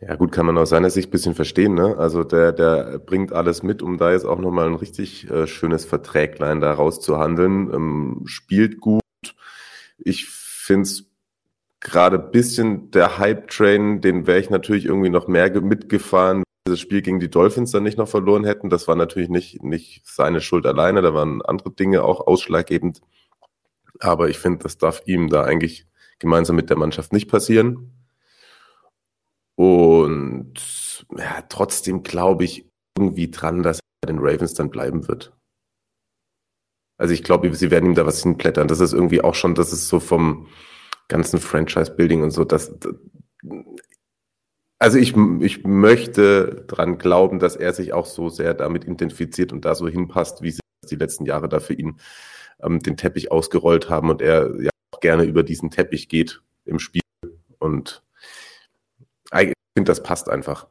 Ja 0.00 0.16
gut, 0.16 0.32
kann 0.32 0.46
man 0.46 0.58
aus 0.58 0.70
seiner 0.70 0.90
Sicht 0.90 1.08
ein 1.08 1.12
bisschen 1.12 1.36
verstehen. 1.36 1.74
Ne? 1.74 1.96
Also 1.96 2.24
der, 2.24 2.52
der 2.52 2.98
bringt 2.98 3.32
alles 3.32 3.62
mit, 3.62 3.80
um 3.80 3.96
da 3.96 4.10
jetzt 4.10 4.24
auch 4.24 4.40
nochmal 4.40 4.66
ein 4.66 4.74
richtig 4.74 5.30
äh, 5.30 5.46
schönes 5.46 5.84
Verträglein 5.84 6.60
da 6.60 6.72
rauszuhandeln. 6.72 7.72
Ähm, 7.72 8.22
spielt 8.24 8.80
gut. 8.80 9.02
Ich 9.98 10.26
finde 10.26 10.82
es 10.82 11.09
gerade 11.80 12.18
bisschen 12.18 12.90
der 12.90 13.18
Hype-Train, 13.18 14.00
den 14.00 14.26
wäre 14.26 14.38
ich 14.38 14.50
natürlich 14.50 14.84
irgendwie 14.84 15.10
noch 15.10 15.28
mehr 15.28 15.60
mitgefahren, 15.60 16.38
wenn 16.64 16.72
das 16.72 16.80
Spiel 16.80 17.02
gegen 17.02 17.20
die 17.20 17.30
Dolphins 17.30 17.72
dann 17.72 17.82
nicht 17.82 17.98
noch 17.98 18.08
verloren 18.08 18.44
hätten. 18.44 18.68
Das 18.68 18.86
war 18.86 18.96
natürlich 18.96 19.30
nicht, 19.30 19.62
nicht 19.62 20.02
seine 20.06 20.40
Schuld 20.40 20.66
alleine, 20.66 21.02
da 21.02 21.14
waren 21.14 21.42
andere 21.42 21.72
Dinge 21.72 22.04
auch 22.04 22.26
ausschlaggebend. 22.26 23.00
Aber 23.98 24.28
ich 24.28 24.38
finde, 24.38 24.62
das 24.62 24.78
darf 24.78 25.02
ihm 25.06 25.28
da 25.28 25.42
eigentlich 25.44 25.86
gemeinsam 26.18 26.56
mit 26.56 26.70
der 26.70 26.76
Mannschaft 26.76 27.12
nicht 27.12 27.28
passieren. 27.28 27.92
Und 29.56 30.54
ja, 31.16 31.42
trotzdem 31.48 32.02
glaube 32.02 32.44
ich 32.44 32.66
irgendwie 32.96 33.30
dran, 33.30 33.62
dass 33.62 33.78
er 33.78 34.06
bei 34.06 34.12
den 34.12 34.18
Ravens 34.20 34.54
dann 34.54 34.70
bleiben 34.70 35.08
wird. 35.08 35.32
Also 36.98 37.14
ich 37.14 37.24
glaube, 37.24 37.54
sie 37.54 37.70
werden 37.70 37.86
ihm 37.86 37.94
da 37.94 38.04
was 38.04 38.22
hinplättern. 38.22 38.68
Das 38.68 38.80
ist 38.80 38.92
irgendwie 38.92 39.22
auch 39.22 39.34
schon, 39.34 39.54
das 39.54 39.72
ist 39.72 39.88
so 39.88 40.00
vom 40.00 40.48
ganzen 41.10 41.38
Franchise-Building 41.38 42.22
und 42.22 42.30
so, 42.30 42.44
dass, 42.44 42.74
also 44.78 44.96
ich, 44.96 45.14
ich 45.40 45.64
möchte 45.64 46.64
dran 46.66 46.96
glauben, 46.96 47.38
dass 47.38 47.56
er 47.56 47.74
sich 47.74 47.92
auch 47.92 48.06
so 48.06 48.30
sehr 48.30 48.54
damit 48.54 48.84
identifiziert 48.84 49.52
und 49.52 49.66
da 49.66 49.74
so 49.74 49.86
hinpasst, 49.86 50.40
wie 50.40 50.52
sie 50.52 50.60
die 50.90 50.96
letzten 50.96 51.26
Jahre 51.26 51.50
da 51.50 51.60
für 51.60 51.74
ihn 51.74 52.00
ähm, 52.62 52.80
den 52.80 52.96
Teppich 52.96 53.30
ausgerollt 53.30 53.90
haben 53.90 54.08
und 54.08 54.22
er 54.22 54.58
ja 54.62 54.70
auch 54.92 55.00
gerne 55.00 55.24
über 55.24 55.42
diesen 55.42 55.70
Teppich 55.70 56.08
geht 56.08 56.40
im 56.64 56.78
Spiel. 56.78 57.02
Und 57.58 58.02
ich 59.32 59.52
finde, 59.76 59.90
das 59.90 60.02
passt 60.02 60.30
einfach. 60.30 60.66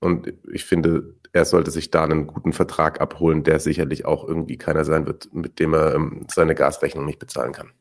Und 0.00 0.32
ich 0.52 0.64
finde, 0.64 1.14
er 1.32 1.44
sollte 1.44 1.70
sich 1.70 1.90
da 1.90 2.04
einen 2.04 2.26
guten 2.26 2.52
Vertrag 2.52 3.00
abholen, 3.00 3.42
der 3.42 3.58
sicherlich 3.58 4.04
auch 4.04 4.28
irgendwie 4.28 4.58
keiner 4.58 4.84
sein 4.84 5.06
wird, 5.06 5.32
mit 5.32 5.58
dem 5.58 5.74
er 5.74 5.94
ähm, 5.94 6.26
seine 6.30 6.54
Gasrechnung 6.54 7.06
nicht 7.06 7.18
bezahlen 7.18 7.52
kann. 7.52 7.72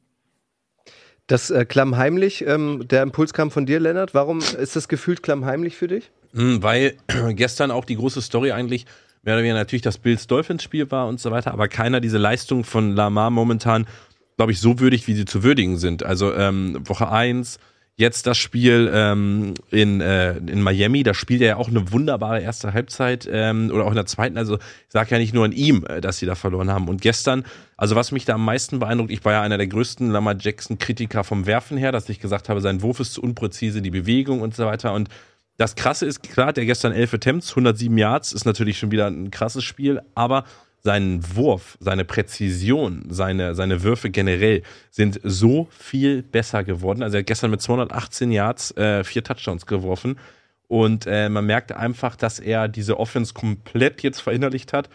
Das 1.28 1.50
äh, 1.50 1.66
klammheimlich, 1.66 2.46
ähm, 2.46 2.86
der 2.88 3.02
Impuls 3.02 3.34
kam 3.34 3.50
von 3.50 3.66
dir, 3.66 3.80
Lennart. 3.80 4.14
Warum 4.14 4.40
ist 4.40 4.76
das 4.76 4.88
gefühlt 4.88 5.24
klammheimlich 5.24 5.76
für 5.76 5.88
dich? 5.88 6.12
Hm, 6.34 6.62
weil 6.62 6.96
gestern 7.30 7.72
auch 7.72 7.86
die 7.86 7.96
große 7.96 8.22
Story 8.22 8.52
eigentlich 8.52 8.86
mehr 9.24 9.36
oder 9.36 9.44
weniger 9.44 9.56
natürlich 9.56 9.82
das 9.82 9.98
Bills 9.98 10.28
Dolphins 10.28 10.64
Spiel 10.64 10.92
war 10.92 11.08
und 11.08 11.20
so 11.20 11.32
weiter, 11.32 11.54
aber 11.54 11.70
keiner 11.70 12.02
diese 12.02 12.18
Leistung 12.18 12.66
von 12.66 12.94
Lamar 12.94 13.30
momentan, 13.30 13.88
glaube 14.36 14.52
ich, 14.52 14.60
so 14.60 14.80
würdigt, 14.80 15.08
wie 15.08 15.14
sie 15.14 15.26
zu 15.26 15.44
würdigen 15.44 15.78
sind. 15.78 16.04
Also 16.04 16.34
ähm, 16.34 16.78
Woche 16.88 17.10
1, 17.10 17.58
Jetzt 17.96 18.26
das 18.26 18.40
Spiel 18.40 18.90
ähm, 18.92 19.54
in, 19.70 20.02
äh, 20.02 20.38
in 20.38 20.64
Miami, 20.64 21.04
da 21.04 21.14
spielt 21.14 21.42
er 21.42 21.48
ja 21.48 21.58
auch 21.58 21.68
eine 21.68 21.92
wunderbare 21.92 22.42
erste 22.42 22.74
Halbzeit 22.74 23.30
ähm, 23.32 23.70
oder 23.72 23.86
auch 23.86 23.92
in 23.92 23.96
der 23.96 24.08
zweiten. 24.08 24.36
Also 24.36 24.56
ich 24.56 24.62
sage 24.90 25.12
ja 25.12 25.20
nicht 25.20 25.36
nur 25.36 25.46
an 25.46 25.52
ihm, 25.52 25.86
äh, 25.86 26.02
dass 26.02 26.18
sie 26.18 26.26
da 26.26 26.34
verloren 26.34 26.72
haben. 26.72 26.88
Und 26.88 27.02
gestern, 27.02 27.46
also 27.78 27.96
was 27.96 28.12
mich 28.12 28.26
da 28.26 28.34
am 28.34 28.46
meisten 28.46 28.80
beeindruckt, 28.80 29.12
ich 29.12 29.24
war 29.24 29.34
ja 29.34 29.42
einer 29.44 29.60
der 29.60 29.68
größten 29.68 30.10
Lamar 30.10 30.36
Jackson-Kritiker 30.40 31.24
vom 31.24 31.46
Werfen 31.46 31.78
her, 31.78 31.92
dass 31.92 32.10
ich 32.10 32.20
gesagt 32.20 32.50
habe, 32.50 32.62
sein 32.62 32.82
Wurf 32.82 33.00
ist 33.00 33.14
zu 33.14 33.22
unpräzise, 33.22 33.84
die 33.84 33.92
Bewegung 33.92 34.42
und 34.42 34.56
so 34.56 34.66
weiter. 34.66 34.94
Und 34.94 35.10
das 35.58 35.76
Krasse 35.76 36.08
ist, 36.08 36.24
klar, 36.24 36.52
der 36.52 36.66
gestern 36.66 36.94
11 36.94 37.14
Attempts, 37.14 37.52
107 37.52 37.96
Yards, 37.96 38.34
ist 38.34 38.46
natürlich 38.46 38.80
schon 38.80 38.90
wieder 38.90 39.06
ein 39.06 39.30
krasses 39.30 39.64
Spiel, 39.64 40.02
aber 40.16 40.46
seinen 40.84 41.36
Wurf, 41.36 41.78
seine 41.80 42.04
Präzision, 42.04 43.06
seine, 43.10 43.56
seine 43.56 43.84
Würfe 43.84 44.10
generell 44.10 44.64
sind 44.92 45.20
so 45.24 45.70
viel 45.72 46.24
besser 46.24 46.66
geworden. 46.66 47.02
Also 47.02 47.16
er 47.16 47.20
hat 47.20 47.28
gestern 47.28 47.52
mit 47.52 47.62
218 47.62 48.32
Yards 48.32 48.72
äh, 48.76 49.04
vier 49.06 49.24
Touchdowns 49.24 49.66
geworfen. 49.66 50.20
Und 50.68 51.06
äh, 51.08 51.30
man 51.30 51.46
merkt 51.46 51.72
einfach, 51.72 52.18
dass 52.18 52.40
er 52.40 52.68
diese 52.68 53.00
Offense 53.00 53.34
komplett 53.34 54.04
jetzt 54.04 54.20
verinnerlicht 54.20 54.74
hat. 54.74 54.90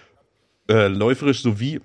Äh, 0.68 0.89
läuferisch 0.89 1.41
sowie 1.41 1.80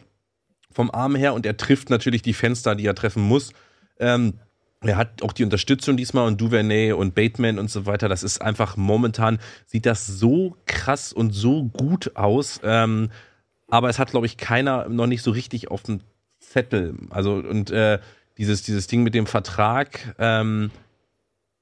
vom 0.70 0.92
Arm 0.92 1.16
her. 1.16 1.34
Und 1.34 1.46
er 1.46 1.56
trifft 1.56 1.90
natürlich 1.90 2.22
die 2.22 2.34
Fenster, 2.34 2.76
die 2.76 2.86
er 2.86 2.96
treffen 2.96 3.24
muss. 3.24 3.54
Ähm, 4.00 4.34
er 4.82 4.98
hat 4.98 5.24
auch 5.24 5.32
die 5.32 5.46
Unterstützung 5.46 5.96
diesmal 5.96 6.28
und 6.28 6.42
Duvernay 6.42 6.92
und 6.92 7.16
Bateman 7.16 7.58
und 7.58 7.72
so 7.72 7.86
weiter. 7.86 8.10
Das 8.10 8.22
ist 8.22 8.42
einfach 8.42 8.76
momentan, 8.76 9.40
sieht 9.66 9.86
das 9.86 10.08
so 10.08 10.58
krass 10.66 11.14
und 11.14 11.32
so 11.32 11.64
gut 11.64 12.18
aus. 12.18 12.60
Ähm, 12.66 13.10
aber 13.74 13.90
es 13.90 13.98
hat, 13.98 14.12
glaube 14.12 14.28
ich, 14.28 14.38
keiner 14.38 14.88
noch 14.88 15.08
nicht 15.08 15.24
so 15.24 15.32
richtig 15.32 15.72
auf 15.72 15.82
dem 15.82 16.02
Zettel. 16.40 16.94
Also, 17.10 17.34
und 17.34 17.72
äh, 17.72 17.98
dieses, 18.38 18.62
dieses 18.62 18.86
Ding 18.86 19.02
mit 19.02 19.16
dem 19.16 19.26
Vertrag, 19.26 20.14
ähm, 20.20 20.70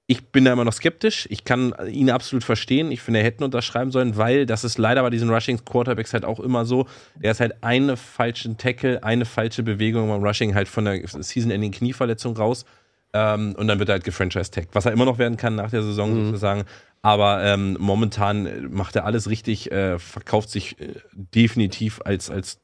ich 0.08 0.28
bin 0.28 0.44
da 0.44 0.52
immer 0.52 0.66
noch 0.66 0.74
skeptisch. 0.74 1.26
Ich 1.32 1.46
kann 1.46 1.74
ihn 1.90 2.10
absolut 2.10 2.44
verstehen. 2.44 2.92
Ich 2.92 3.00
finde, 3.00 3.22
er 3.22 3.26
hätte 3.26 3.46
unterschreiben 3.46 3.92
sollen, 3.92 4.18
weil 4.18 4.46
das 4.46 4.66
ist 4.66 4.78
leider 4.78 5.04
bei 5.04 5.10
diesen 5.10 5.30
Rushing 5.30 5.64
Quarterbacks 5.64 6.12
halt 6.12 6.26
auch 6.26 6.42
immer 6.42 6.66
so. 6.66 6.86
Er 7.22 7.32
ist 7.32 7.40
halt 7.40 7.64
eine 7.64 7.96
falsche 7.96 8.58
Tackle, 8.58 9.02
eine 9.06 9.24
falsche 9.24 9.64
Bewegung 9.64 10.10
beim 10.10 10.22
Rushing 10.22 10.54
halt 10.54 10.68
von 10.68 10.84
der 10.84 11.08
Season-Ending 11.08 11.72
Knieverletzung 11.72 12.36
raus. 12.36 12.66
Ähm, 13.14 13.56
und 13.58 13.70
dann 13.70 13.80
wird 13.80 13.88
er 13.88 13.94
halt 13.94 14.04
gefranchise-tagged. 14.04 14.76
Was 14.76 14.86
er 14.86 14.92
immer 14.92 15.06
noch 15.06 15.18
werden 15.18 15.38
kann 15.38 15.56
nach 15.56 15.72
der 15.72 15.82
Saison 15.82 16.14
mhm. 16.14 16.26
sozusagen. 16.26 16.66
Aber 17.04 17.44
ähm, 17.44 17.78
momentan 17.80 18.72
macht 18.72 18.96
er 18.96 19.06
alles 19.06 19.28
richtig, 19.30 19.72
äh, 19.72 19.98
verkauft 19.98 20.50
sich 20.50 20.80
äh, 20.80 20.96
definitiv 21.14 22.00
als, 22.06 22.30
als 22.30 22.60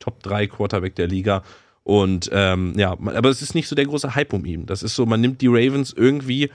Top 0.00 0.22
3 0.22 0.48
Quarterback 0.48 0.96
der 0.96 1.06
Liga. 1.06 1.42
Und 1.84 2.28
ähm, 2.32 2.72
ja, 2.76 2.92
aber 2.92 3.28
es 3.28 3.42
ist 3.42 3.54
nicht 3.54 3.68
so 3.68 3.76
der 3.76 3.86
große 3.86 4.16
Hype 4.16 4.32
um 4.32 4.44
ihn. 4.44 4.66
Das 4.66 4.82
ist 4.82 4.96
so, 4.96 5.06
man 5.06 5.20
nimmt 5.20 5.40
die 5.40 5.46
Ravens 5.46 5.92
irgendwie 5.96 6.50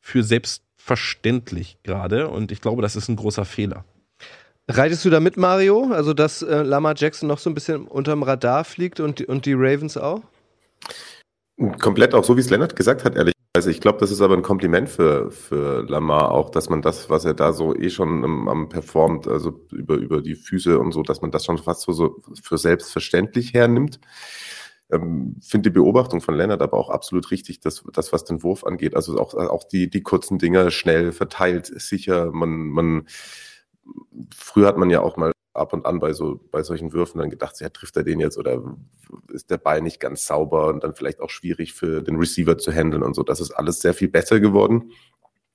für 0.00 0.22
selbstverständlich 0.22 1.76
gerade. 1.82 2.28
Und 2.28 2.50
ich 2.50 2.62
glaube, 2.62 2.80
das 2.80 2.96
ist 2.96 3.08
ein 3.08 3.16
großer 3.16 3.44
Fehler. 3.44 3.84
Reitest 4.68 5.04
du 5.04 5.10
da 5.10 5.20
mit, 5.20 5.36
Mario? 5.36 5.90
Also, 5.92 6.14
dass 6.14 6.40
äh, 6.40 6.62
Lama 6.62 6.94
Jackson 6.96 7.28
noch 7.28 7.38
so 7.38 7.50
ein 7.50 7.54
bisschen 7.54 7.86
unterm 7.86 8.22
Radar 8.22 8.64
fliegt 8.64 9.00
und, 9.00 9.20
und 9.22 9.44
die 9.44 9.52
Ravens 9.52 9.98
auch? 9.98 10.22
Komplett 11.80 12.14
auch 12.14 12.24
so, 12.24 12.36
wie 12.36 12.40
es 12.40 12.48
Lennart 12.48 12.74
gesagt 12.74 13.04
hat, 13.04 13.14
ehrlich 13.14 13.34
also 13.54 13.68
ich 13.68 13.80
glaube, 13.80 13.98
das 13.98 14.10
ist 14.10 14.22
aber 14.22 14.34
ein 14.34 14.42
Kompliment 14.42 14.88
für, 14.88 15.30
für 15.30 15.82
Lamar 15.82 16.30
auch, 16.30 16.48
dass 16.50 16.70
man 16.70 16.80
das, 16.80 17.10
was 17.10 17.24
er 17.26 17.34
da 17.34 17.52
so 17.52 17.74
eh 17.74 17.90
schon 17.90 18.24
am, 18.24 18.48
am 18.48 18.68
performt, 18.70 19.28
also 19.28 19.66
über, 19.70 19.96
über 19.96 20.22
die 20.22 20.36
Füße 20.36 20.78
und 20.78 20.92
so, 20.92 21.02
dass 21.02 21.20
man 21.20 21.30
das 21.30 21.44
schon 21.44 21.58
fast 21.58 21.82
so, 21.82 21.92
so 21.92 22.22
für 22.42 22.56
selbstverständlich 22.56 23.52
hernimmt. 23.52 24.00
Ähm, 24.90 25.36
Finde 25.42 25.70
die 25.70 25.74
Beobachtung 25.74 26.22
von 26.22 26.34
Lennart 26.34 26.62
aber 26.62 26.78
auch 26.78 26.90
absolut 26.90 27.30
richtig, 27.30 27.60
dass 27.60 27.84
das, 27.92 28.12
was 28.12 28.24
den 28.24 28.42
Wurf 28.42 28.64
angeht, 28.64 28.96
also 28.96 29.18
auch, 29.18 29.34
auch 29.34 29.64
die, 29.64 29.90
die 29.90 30.02
kurzen 30.02 30.38
Dinger 30.38 30.70
schnell 30.70 31.12
verteilt, 31.12 31.66
sicher, 31.66 32.30
man, 32.32 32.50
man, 32.68 33.06
früher 34.34 34.68
hat 34.68 34.78
man 34.78 34.90
ja 34.90 35.02
auch 35.02 35.16
mal 35.16 35.32
ab 35.54 35.72
und 35.72 35.86
an 35.86 35.98
bei 35.98 36.12
so 36.12 36.40
bei 36.50 36.62
solchen 36.62 36.92
Würfen 36.92 37.18
dann 37.18 37.30
gedacht, 37.30 37.60
ja, 37.60 37.68
trifft 37.68 37.96
er 37.96 38.04
den 38.04 38.20
jetzt 38.20 38.38
oder 38.38 38.62
ist 39.28 39.50
der 39.50 39.58
Ball 39.58 39.82
nicht 39.82 40.00
ganz 40.00 40.26
sauber 40.26 40.68
und 40.68 40.82
dann 40.84 40.94
vielleicht 40.94 41.20
auch 41.20 41.30
schwierig 41.30 41.74
für 41.74 42.02
den 42.02 42.16
Receiver 42.16 42.56
zu 42.58 42.72
handeln 42.72 43.02
und 43.02 43.14
so. 43.14 43.22
Das 43.22 43.40
ist 43.40 43.52
alles 43.52 43.80
sehr 43.80 43.94
viel 43.94 44.08
besser 44.08 44.40
geworden. 44.40 44.92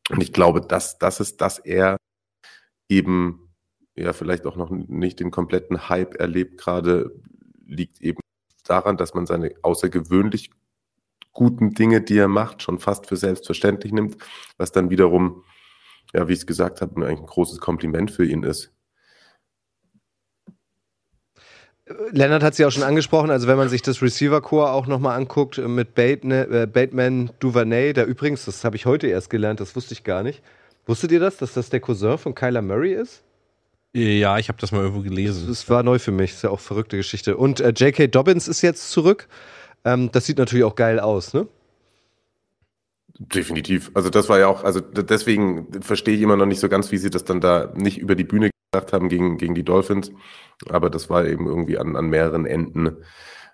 Und 0.10 0.22
ich 0.22 0.34
glaube, 0.34 0.62
dass 0.62 1.00
das 1.00 1.20
ist, 1.20 1.42
dass 1.42 1.60
er 1.60 1.98
eben 2.90 3.50
ja 3.96 4.14
vielleicht 4.14 4.46
auch 4.46 4.56
noch 4.56 4.70
nicht 4.70 5.20
den 5.20 5.32
kompletten 5.32 5.90
Hype 5.90 6.16
erlebt 6.16 6.60
gerade, 6.60 7.12
liegt 7.66 8.02
eben 8.02 8.20
daran, 8.64 8.98
dass 8.98 9.14
man 9.14 9.26
seine 9.26 9.56
außergewöhnlich 9.64 10.52
guten 11.34 11.74
Dinge, 11.74 12.02
die 12.02 12.18
er 12.18 12.28
macht, 12.28 12.62
schon 12.62 12.80
fast 12.80 13.08
für 13.08 13.16
selbstverständlich 13.16 13.92
nimmt, 13.92 14.18
was 14.58 14.72
dann 14.72 14.90
wiederum, 14.90 15.44
ja, 16.14 16.28
wie 16.28 16.34
ich 16.34 16.40
es 16.40 16.48
gesagt 16.48 16.82
habe, 16.82 17.06
eigentlich 17.06 17.20
ein 17.20 17.26
großes 17.26 17.60
Kompliment 17.60 18.12
für 18.12 18.26
ihn 18.26 18.44
ist. 18.44 18.74
Lennart 22.12 22.44
hat 22.44 22.56
sie 22.56 22.66
auch 22.66 22.72
schon 22.72 22.84
angesprochen, 22.84 23.30
also 23.30 23.48
wenn 23.48 23.58
man 23.58 23.70
sich 23.70 23.82
das 23.82 24.02
Receiver-Core 24.02 24.72
auch 24.72 24.88
nochmal 24.88 25.18
anguckt 25.18 25.58
äh, 25.58 25.68
mit 25.68 25.96
Bateman, 25.96 26.52
äh, 26.52 26.68
Bateman 26.72 27.32
Duvernay, 27.40 27.94
der 27.94 28.06
übrigens, 28.06 28.46
das 28.46 28.64
habe 28.64 28.76
ich 28.76 28.86
heute 28.86 29.08
erst 29.08 29.30
gelernt, 29.30 29.60
das 29.60 29.76
wusste 29.76 29.94
ich 29.94 30.04
gar 30.04 30.24
nicht. 30.24 30.42
Wusstet 30.86 31.12
ihr 31.12 31.20
das, 31.20 31.38
dass 31.38 31.54
das 31.54 31.70
der 31.70 31.80
Cousin 31.80 32.18
von 32.18 32.36
Kyler 32.36 32.62
Murray 32.62 32.94
ist? 32.94 33.24
Ja, 33.94 34.38
ich 34.38 34.50
habe 34.50 34.60
das 34.60 34.72
mal 34.72 34.82
irgendwo 34.82 35.02
gelesen. 35.02 35.48
Das, 35.48 35.60
das, 35.60 35.70
war 35.70 35.84
neu 35.84 36.00
für 36.00 36.12
mich, 36.12 36.32
das 36.32 36.38
ist 36.38 36.44
ja 36.44 36.50
auch 36.50 36.60
verrückte 36.60 36.98
Geschichte. 36.98 37.38
Und 37.38 37.60
äh, 37.60 37.70
J.K. 37.70 38.08
Dobbins 38.08 38.48
ist 38.48 38.62
jetzt 38.62 38.92
zurück. 38.92 39.28
Ähm, 39.86 40.12
das 40.12 40.26
sieht 40.26 40.38
natürlich 40.38 40.66
auch 40.66 40.76
geil 40.76 41.00
aus, 41.00 41.34
ne? 41.34 41.48
Definitiv. 43.20 43.90
Also 43.96 44.12
das 44.12 44.30
war 44.30 44.38
ja 44.38 44.48
auch, 44.48 44.64
also 44.64 44.80
deswegen 44.80 45.82
verstehe 45.82 46.16
ich 46.16 46.22
immer 46.22 46.38
noch 46.38 46.46
nicht 46.46 46.60
so 46.60 46.70
ganz, 46.70 46.92
wie 46.92 46.98
sie 46.98 47.10
das 47.10 47.24
dann 47.24 47.42
da 47.42 47.74
nicht 47.76 47.98
über 47.98 48.14
die 48.14 48.24
Bühne 48.24 48.52
gebracht 48.78 48.94
haben 48.94 49.10
gegen, 49.10 49.38
gegen 49.38 49.56
die 49.56 49.64
Dolphins. 49.64 50.12
Aber 50.70 50.90
das 50.90 51.10
war 51.10 51.26
eben 51.26 51.48
irgendwie 51.48 51.78
an, 51.78 51.96
an 51.96 52.10
mehreren 52.10 52.46
Enden 52.46 52.98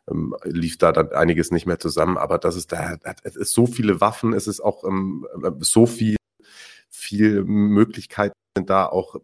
ähm, 0.09 0.35
lief 0.43 0.77
da 0.77 0.91
dann 0.91 1.11
einiges 1.11 1.51
nicht 1.51 1.65
mehr 1.65 1.79
zusammen. 1.79 2.17
Aber 2.17 2.37
das 2.37 2.55
ist 2.55 2.71
da, 2.71 2.97
es 3.23 3.35
ist 3.35 3.53
so 3.53 3.65
viele 3.65 4.01
Waffen, 4.01 4.33
es 4.33 4.47
ist 4.47 4.61
auch 4.61 4.83
ähm, 4.83 5.25
so 5.59 5.85
viel, 5.85 6.17
viel 6.89 7.43
Möglichkeiten 7.43 8.33
da 8.65 8.85
auch 8.85 9.15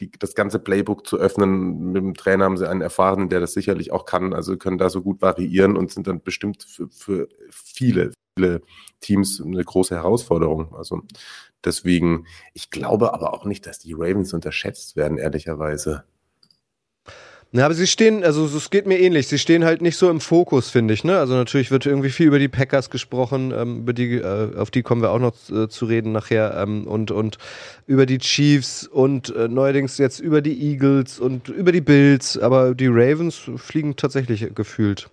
die, 0.00 0.10
das 0.10 0.34
ganze 0.34 0.58
Playbook 0.58 1.06
zu 1.06 1.18
öffnen. 1.18 1.92
Mit 1.92 2.02
dem 2.02 2.14
Trainer 2.14 2.44
haben 2.44 2.56
sie 2.56 2.68
einen 2.68 2.82
erfahrenen, 2.82 3.28
der 3.28 3.40
das 3.40 3.52
sicherlich 3.52 3.92
auch 3.92 4.06
kann. 4.06 4.34
Also 4.34 4.56
können 4.56 4.78
da 4.78 4.90
so 4.90 5.02
gut 5.02 5.22
variieren 5.22 5.76
und 5.76 5.92
sind 5.92 6.06
dann 6.06 6.20
bestimmt 6.20 6.64
für, 6.64 6.88
für 6.88 7.28
viele, 7.50 8.12
viele 8.36 8.62
Teams 9.00 9.40
eine 9.40 9.64
große 9.64 9.94
Herausforderung. 9.94 10.74
Also 10.74 11.02
deswegen, 11.64 12.26
ich 12.52 12.70
glaube 12.70 13.14
aber 13.14 13.34
auch 13.34 13.44
nicht, 13.44 13.66
dass 13.66 13.78
die 13.78 13.94
Ravens 13.94 14.32
unterschätzt 14.32 14.96
werden, 14.96 15.18
ehrlicherweise. 15.18 16.04
Ja, 17.52 17.66
aber 17.66 17.74
sie 17.74 17.86
stehen, 17.86 18.24
also 18.24 18.46
es 18.46 18.68
geht 18.70 18.84
mir 18.84 18.98
ähnlich, 18.98 19.28
sie 19.28 19.38
stehen 19.38 19.64
halt 19.64 19.80
nicht 19.80 19.96
so 19.96 20.10
im 20.10 20.20
Fokus, 20.20 20.70
finde 20.70 20.92
ich. 20.92 21.04
Ne? 21.04 21.16
Also 21.16 21.34
natürlich 21.34 21.70
wird 21.70 21.86
irgendwie 21.86 22.10
viel 22.10 22.26
über 22.26 22.40
die 22.40 22.48
Packers 22.48 22.90
gesprochen, 22.90 23.52
ähm, 23.56 23.82
über 23.82 23.92
die, 23.92 24.16
äh, 24.16 24.56
auf 24.56 24.72
die 24.72 24.82
kommen 24.82 25.02
wir 25.02 25.12
auch 25.12 25.20
noch 25.20 25.34
äh, 25.50 25.68
zu 25.68 25.84
reden 25.84 26.10
nachher, 26.10 26.56
ähm, 26.56 26.88
und, 26.88 27.12
und 27.12 27.38
über 27.86 28.06
die 28.06 28.18
Chiefs 28.18 28.88
und 28.88 29.32
äh, 29.36 29.46
neuerdings 29.46 29.98
jetzt 29.98 30.18
über 30.18 30.42
die 30.42 30.60
Eagles 30.68 31.20
und 31.20 31.48
über 31.48 31.70
die 31.70 31.80
Bills, 31.80 32.36
aber 32.36 32.74
die 32.74 32.88
Ravens 32.88 33.36
fliegen 33.54 33.94
tatsächlich 33.94 34.52
gefühlt 34.52 35.08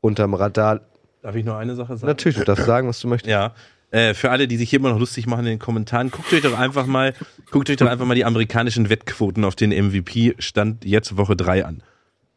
unterm 0.00 0.34
Radar. 0.34 0.91
Darf 1.22 1.36
ich 1.36 1.44
noch 1.44 1.56
eine 1.56 1.76
Sache 1.76 1.96
sagen? 1.96 2.08
Natürlich, 2.08 2.36
du 2.36 2.44
darfst 2.44 2.66
sagen, 2.66 2.88
was 2.88 3.00
du 3.00 3.08
möchtest. 3.08 3.30
Ja. 3.30 3.54
Äh, 3.92 4.14
für 4.14 4.30
alle, 4.30 4.48
die 4.48 4.56
sich 4.56 4.70
hier 4.70 4.80
immer 4.80 4.90
noch 4.90 4.98
lustig 4.98 5.26
machen 5.26 5.40
in 5.40 5.52
den 5.52 5.58
Kommentaren, 5.58 6.10
guckt 6.10 6.32
euch 6.32 6.42
doch 6.42 6.58
einfach 6.58 6.86
mal, 6.86 7.14
guckt 7.50 7.70
euch 7.70 7.76
doch 7.76 7.86
einfach 7.86 8.06
mal 8.06 8.14
die 8.14 8.24
amerikanischen 8.24 8.90
Wettquoten 8.90 9.44
auf 9.44 9.54
den 9.54 9.70
MVP 9.70 10.34
Stand 10.38 10.84
jetzt 10.84 11.16
Woche 11.16 11.36
3 11.36 11.64
an. 11.64 11.82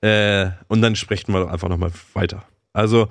Äh, 0.01 0.51
und 0.67 0.81
dann 0.81 0.95
sprechen 0.95 1.33
wir 1.33 1.41
doch 1.41 1.51
einfach 1.51 1.69
nochmal 1.69 1.91
weiter. 2.13 2.43
Also, 2.73 3.07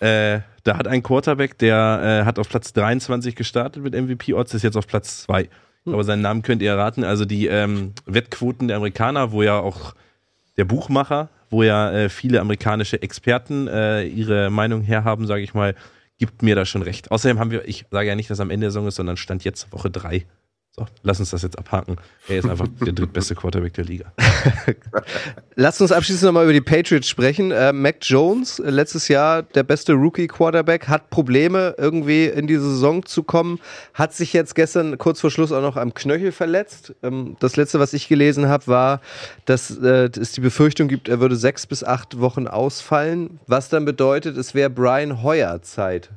äh, 0.00 0.40
da 0.62 0.76
hat 0.76 0.86
ein 0.86 1.02
Quarterback, 1.02 1.58
der 1.58 2.20
äh, 2.22 2.24
hat 2.26 2.38
auf 2.38 2.48
Platz 2.48 2.72
23 2.72 3.34
gestartet 3.34 3.82
mit 3.82 3.94
MVP-Odds, 3.94 4.54
ist 4.54 4.62
jetzt 4.62 4.76
auf 4.76 4.86
Platz 4.86 5.22
2. 5.22 5.48
Aber 5.86 6.04
seinen 6.04 6.22
Namen 6.22 6.42
könnt 6.42 6.62
ihr 6.62 6.70
erraten. 6.70 7.04
Also 7.04 7.24
die 7.24 7.46
ähm, 7.46 7.92
Wettquoten 8.06 8.68
der 8.68 8.76
Amerikaner, 8.76 9.30
wo 9.30 9.42
ja 9.42 9.58
auch 9.58 9.94
der 10.56 10.64
Buchmacher, 10.64 11.28
wo 11.50 11.62
ja 11.62 11.90
äh, 11.92 12.08
viele 12.08 12.40
amerikanische 12.40 13.00
Experten 13.02 13.68
äh, 13.68 14.04
ihre 14.04 14.50
Meinung 14.50 14.82
herhaben, 14.82 15.26
sage 15.26 15.42
ich 15.42 15.54
mal, 15.54 15.74
gibt 16.18 16.42
mir 16.42 16.54
da 16.54 16.64
schon 16.64 16.82
recht. 16.82 17.10
Außerdem 17.10 17.38
haben 17.38 17.50
wir, 17.50 17.68
ich 17.68 17.86
sage 17.90 18.08
ja 18.08 18.14
nicht, 18.14 18.30
dass 18.30 18.40
am 18.40 18.50
Ende 18.50 18.66
der 18.66 18.70
Saison 18.70 18.86
ist, 18.86 18.96
sondern 18.96 19.16
stand 19.16 19.44
jetzt 19.44 19.72
Woche 19.72 19.90
3. 19.90 20.24
So, 20.78 20.84
lass 21.02 21.20
uns 21.20 21.30
das 21.30 21.40
jetzt 21.40 21.58
abhaken. 21.58 21.96
Er 22.28 22.40
ist 22.40 22.48
einfach 22.50 22.68
der 22.84 22.92
drittbeste 22.92 23.34
Quarterback 23.34 23.72
der 23.72 23.84
Liga. 23.84 24.12
Lass 25.54 25.80
uns 25.80 25.90
abschließend 25.90 26.24
nochmal 26.26 26.44
über 26.44 26.52
die 26.52 26.60
Patriots 26.60 27.08
sprechen. 27.08 27.50
Äh, 27.50 27.72
Mac 27.72 27.96
Jones, 28.02 28.58
äh, 28.58 28.68
letztes 28.68 29.08
Jahr 29.08 29.42
der 29.42 29.62
beste 29.62 29.94
Rookie-Quarterback, 29.94 30.86
hat 30.86 31.08
Probleme, 31.08 31.74
irgendwie 31.78 32.26
in 32.26 32.46
diese 32.46 32.68
Saison 32.68 33.06
zu 33.06 33.22
kommen. 33.22 33.58
Hat 33.94 34.12
sich 34.12 34.34
jetzt 34.34 34.54
gestern 34.54 34.98
kurz 34.98 35.22
vor 35.22 35.30
Schluss 35.30 35.50
auch 35.50 35.62
noch 35.62 35.78
am 35.78 35.94
Knöchel 35.94 36.30
verletzt. 36.30 36.94
Ähm, 37.02 37.38
das 37.40 37.56
letzte, 37.56 37.80
was 37.80 37.94
ich 37.94 38.06
gelesen 38.06 38.46
habe, 38.46 38.66
war, 38.66 39.00
dass 39.46 39.78
äh, 39.78 40.10
es 40.20 40.32
die 40.32 40.42
Befürchtung 40.42 40.88
gibt, 40.88 41.08
er 41.08 41.20
würde 41.20 41.36
sechs 41.36 41.66
bis 41.66 41.84
acht 41.84 42.20
Wochen 42.20 42.46
ausfallen. 42.48 43.40
Was 43.46 43.70
dann 43.70 43.86
bedeutet, 43.86 44.36
es 44.36 44.54
wäre 44.54 44.68
Brian 44.68 45.22
Hoyer 45.22 45.62
Zeit 45.62 46.10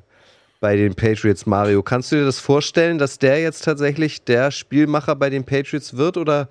bei 0.59 0.75
den 0.75 0.95
Patriots, 0.95 1.45
Mario. 1.45 1.81
Kannst 1.83 2.11
du 2.11 2.17
dir 2.17 2.25
das 2.25 2.39
vorstellen, 2.39 2.97
dass 2.97 3.19
der 3.19 3.41
jetzt 3.41 3.63
tatsächlich 3.63 4.23
der 4.23 4.51
Spielmacher 4.51 5.15
bei 5.15 5.29
den 5.29 5.45
Patriots 5.45 5.97
wird 5.97 6.17
oder 6.17 6.49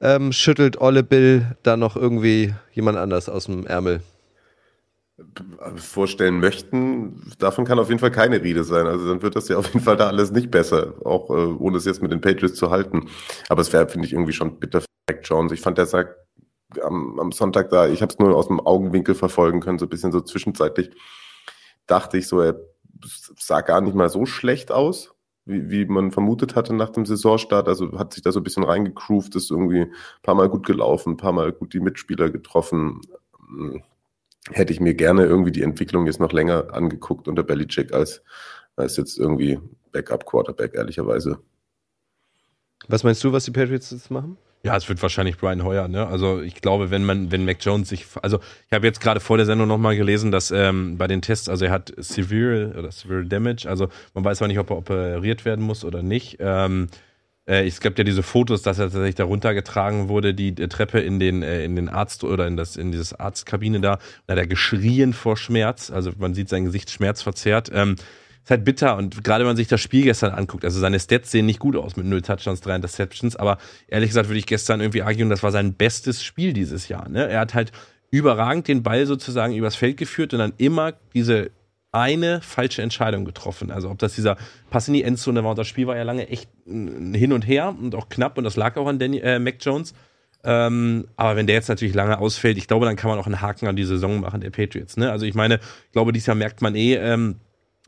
ähm, 0.00 0.32
schüttelt 0.32 0.80
Olle 0.80 1.02
Bill 1.02 1.46
da 1.62 1.76
noch 1.76 1.96
irgendwie 1.96 2.54
jemand 2.72 2.98
anders 2.98 3.28
aus 3.28 3.46
dem 3.46 3.66
Ärmel? 3.66 4.00
Vorstellen 5.76 6.40
möchten, 6.40 7.30
davon 7.38 7.64
kann 7.64 7.78
auf 7.78 7.88
jeden 7.88 8.00
Fall 8.00 8.10
keine 8.10 8.42
Rede 8.42 8.64
sein. 8.64 8.86
Also 8.86 9.08
dann 9.08 9.22
wird 9.22 9.36
das 9.36 9.48
ja 9.48 9.58
auf 9.58 9.66
jeden 9.66 9.84
Fall 9.84 9.96
da 9.96 10.08
alles 10.08 10.32
nicht 10.32 10.50
besser, 10.50 10.94
auch 11.04 11.30
äh, 11.30 11.34
ohne 11.34 11.76
es 11.76 11.84
jetzt 11.84 12.02
mit 12.02 12.10
den 12.10 12.20
Patriots 12.20 12.56
zu 12.56 12.70
halten. 12.70 13.08
Aber 13.48 13.60
es 13.60 13.72
wäre, 13.72 13.88
finde 13.88 14.06
ich, 14.06 14.14
irgendwie 14.14 14.32
schon 14.32 14.58
bitter 14.58 14.80
für 14.80 14.86
Mac 15.08 15.20
Jones. 15.24 15.52
Ich 15.52 15.60
fand, 15.60 15.78
der 15.78 15.86
sagt 15.86 16.16
am, 16.82 17.20
am 17.20 17.30
Sonntag 17.30 17.68
da, 17.68 17.86
ich 17.86 18.00
habe 18.00 18.12
es 18.12 18.18
nur 18.18 18.34
aus 18.34 18.48
dem 18.48 18.60
Augenwinkel 18.60 19.14
verfolgen 19.14 19.60
können, 19.60 19.78
so 19.78 19.86
ein 19.86 19.90
bisschen 19.90 20.10
so 20.10 20.22
zwischenzeitlich, 20.22 20.90
dachte 21.86 22.16
ich 22.16 22.26
so, 22.26 22.40
er 22.40 22.56
sah 23.38 23.60
gar 23.60 23.80
nicht 23.80 23.94
mal 23.94 24.08
so 24.08 24.26
schlecht 24.26 24.72
aus, 24.72 25.14
wie, 25.44 25.70
wie 25.70 25.84
man 25.86 26.12
vermutet 26.12 26.54
hatte 26.54 26.74
nach 26.74 26.90
dem 26.90 27.06
Saisonstart. 27.06 27.68
Also 27.68 27.98
hat 27.98 28.12
sich 28.12 28.22
da 28.22 28.32
so 28.32 28.40
ein 28.40 28.44
bisschen 28.44 28.64
reingegroovt, 28.64 29.34
ist 29.34 29.50
irgendwie 29.50 29.82
ein 29.82 29.92
paar 30.22 30.34
Mal 30.34 30.48
gut 30.48 30.66
gelaufen, 30.66 31.14
ein 31.14 31.16
paar 31.16 31.32
Mal 31.32 31.52
gut 31.52 31.74
die 31.74 31.80
Mitspieler 31.80 32.30
getroffen. 32.30 33.00
Hm, 33.38 33.82
hätte 34.50 34.72
ich 34.72 34.80
mir 34.80 34.94
gerne 34.94 35.24
irgendwie 35.24 35.52
die 35.52 35.62
Entwicklung 35.62 36.06
jetzt 36.06 36.20
noch 36.20 36.32
länger 36.32 36.72
angeguckt 36.72 37.28
unter 37.28 37.42
Belichick 37.42 37.92
als, 37.92 38.22
als 38.76 38.96
jetzt 38.96 39.18
irgendwie 39.18 39.60
Backup-Quarterback, 39.92 40.74
ehrlicherweise. 40.74 41.38
Was 42.88 43.04
meinst 43.04 43.22
du, 43.22 43.32
was 43.32 43.44
die 43.44 43.52
Patriots 43.52 43.90
jetzt 43.90 44.10
machen? 44.10 44.36
Ja, 44.64 44.76
es 44.76 44.88
wird 44.88 45.02
wahrscheinlich 45.02 45.38
Brian 45.38 45.64
Hoyer, 45.64 45.88
ne? 45.88 46.06
Also 46.06 46.40
ich 46.40 46.54
glaube, 46.54 46.90
wenn 46.92 47.04
man, 47.04 47.32
wenn 47.32 47.44
Mac 47.44 47.56
Jones 47.60 47.88
sich, 47.88 48.06
also 48.22 48.38
ich 48.68 48.72
habe 48.72 48.86
jetzt 48.86 49.00
gerade 49.00 49.18
vor 49.18 49.36
der 49.36 49.44
Sendung 49.44 49.66
nochmal 49.66 49.96
gelesen, 49.96 50.30
dass 50.30 50.52
ähm, 50.52 50.98
bei 50.98 51.08
den 51.08 51.20
Tests, 51.20 51.48
also 51.48 51.64
er 51.64 51.72
hat 51.72 51.92
severe 51.96 52.78
oder 52.78 52.92
severe 52.92 53.24
damage, 53.24 53.68
also 53.68 53.88
man 54.14 54.24
weiß 54.24 54.38
zwar 54.38 54.46
nicht, 54.46 54.60
ob 54.60 54.70
er 54.70 54.76
operiert 54.76 55.44
werden 55.44 55.64
muss 55.64 55.84
oder 55.84 56.04
nicht. 56.04 56.36
Ähm, 56.38 56.86
äh, 57.44 57.66
es 57.66 57.80
gibt 57.80 57.98
ja 57.98 58.04
diese 58.04 58.22
Fotos, 58.22 58.62
dass 58.62 58.78
er 58.78 58.84
tatsächlich 58.84 59.16
da 59.16 59.24
runtergetragen 59.24 60.08
wurde, 60.08 60.32
die, 60.32 60.52
die 60.52 60.68
Treppe 60.68 61.00
in 61.00 61.18
den, 61.18 61.42
äh, 61.42 61.64
in 61.64 61.74
den 61.74 61.88
Arzt 61.88 62.22
oder 62.22 62.46
in 62.46 62.56
das, 62.56 62.76
in 62.76 62.92
dieses 62.92 63.14
Arztkabine 63.14 63.80
da, 63.80 63.98
da 64.28 64.34
hat 64.34 64.38
er 64.38 64.46
geschrien 64.46 65.12
vor 65.12 65.36
Schmerz, 65.36 65.90
also 65.90 66.12
man 66.18 66.34
sieht 66.34 66.48
sein 66.48 66.64
Gesicht 66.64 66.88
schmerzverzerrt. 66.88 67.72
Ähm, 67.74 67.96
ist 68.44 68.50
halt 68.50 68.64
bitter 68.64 68.96
und 68.96 69.22
gerade 69.22 69.44
wenn 69.44 69.50
man 69.50 69.56
sich 69.56 69.68
das 69.68 69.80
Spiel 69.80 70.02
gestern 70.02 70.32
anguckt, 70.32 70.64
also 70.64 70.80
seine 70.80 70.98
Stats 70.98 71.30
sehen 71.30 71.46
nicht 71.46 71.60
gut 71.60 71.76
aus 71.76 71.96
mit 71.96 72.06
0 72.06 72.22
Touchdowns, 72.22 72.60
3 72.60 72.76
Interceptions, 72.76 73.36
aber 73.36 73.58
ehrlich 73.88 74.10
gesagt 74.10 74.28
würde 74.28 74.38
ich 74.38 74.46
gestern 74.46 74.80
irgendwie 74.80 75.02
argumentieren, 75.02 75.30
das 75.30 75.42
war 75.42 75.52
sein 75.52 75.74
bestes 75.74 76.24
Spiel 76.24 76.52
dieses 76.52 76.88
Jahr. 76.88 77.08
Ne? 77.08 77.28
Er 77.28 77.40
hat 77.40 77.54
halt 77.54 77.72
überragend 78.10 78.68
den 78.68 78.82
Ball 78.82 79.06
sozusagen 79.06 79.54
übers 79.54 79.76
Feld 79.76 79.96
geführt 79.96 80.32
und 80.32 80.40
dann 80.40 80.52
immer 80.58 80.92
diese 81.14 81.50
eine 81.92 82.40
falsche 82.40 82.82
Entscheidung 82.82 83.24
getroffen. 83.24 83.70
Also 83.70 83.90
ob 83.90 83.98
das 83.98 84.14
dieser 84.14 84.36
Pass 84.70 84.88
in 84.88 84.94
die 84.94 85.04
Endzone 85.04 85.44
war 85.44 85.50
und 85.50 85.58
das 85.58 85.68
Spiel 85.68 85.86
war 85.86 85.96
ja 85.96 86.02
lange 86.02 86.28
echt 86.28 86.48
hin 86.64 87.32
und 87.32 87.42
her 87.42 87.74
und 87.78 87.94
auch 87.94 88.08
knapp 88.08 88.38
und 88.38 88.44
das 88.44 88.56
lag 88.56 88.76
auch 88.76 88.86
an 88.86 88.98
Danny, 88.98 89.18
äh, 89.18 89.38
Mac 89.38 89.56
Jones. 89.60 89.94
Ähm, 90.44 91.06
aber 91.16 91.36
wenn 91.36 91.46
der 91.46 91.54
jetzt 91.54 91.68
natürlich 91.68 91.94
lange 91.94 92.18
ausfällt, 92.18 92.58
ich 92.58 92.66
glaube, 92.66 92.86
dann 92.86 92.96
kann 92.96 93.10
man 93.10 93.18
auch 93.18 93.26
einen 93.26 93.40
Haken 93.40 93.68
an 93.68 93.76
die 93.76 93.84
Saison 93.84 94.20
machen 94.20 94.40
der 94.40 94.50
Patriots. 94.50 94.96
Ne? 94.96 95.10
Also 95.12 95.26
ich 95.26 95.34
meine, 95.34 95.56
ich 95.86 95.92
glaube, 95.92 96.12
dieses 96.12 96.26
Jahr 96.26 96.34
merkt 96.34 96.62
man 96.62 96.74
eh, 96.74 96.94
ähm, 96.96 97.36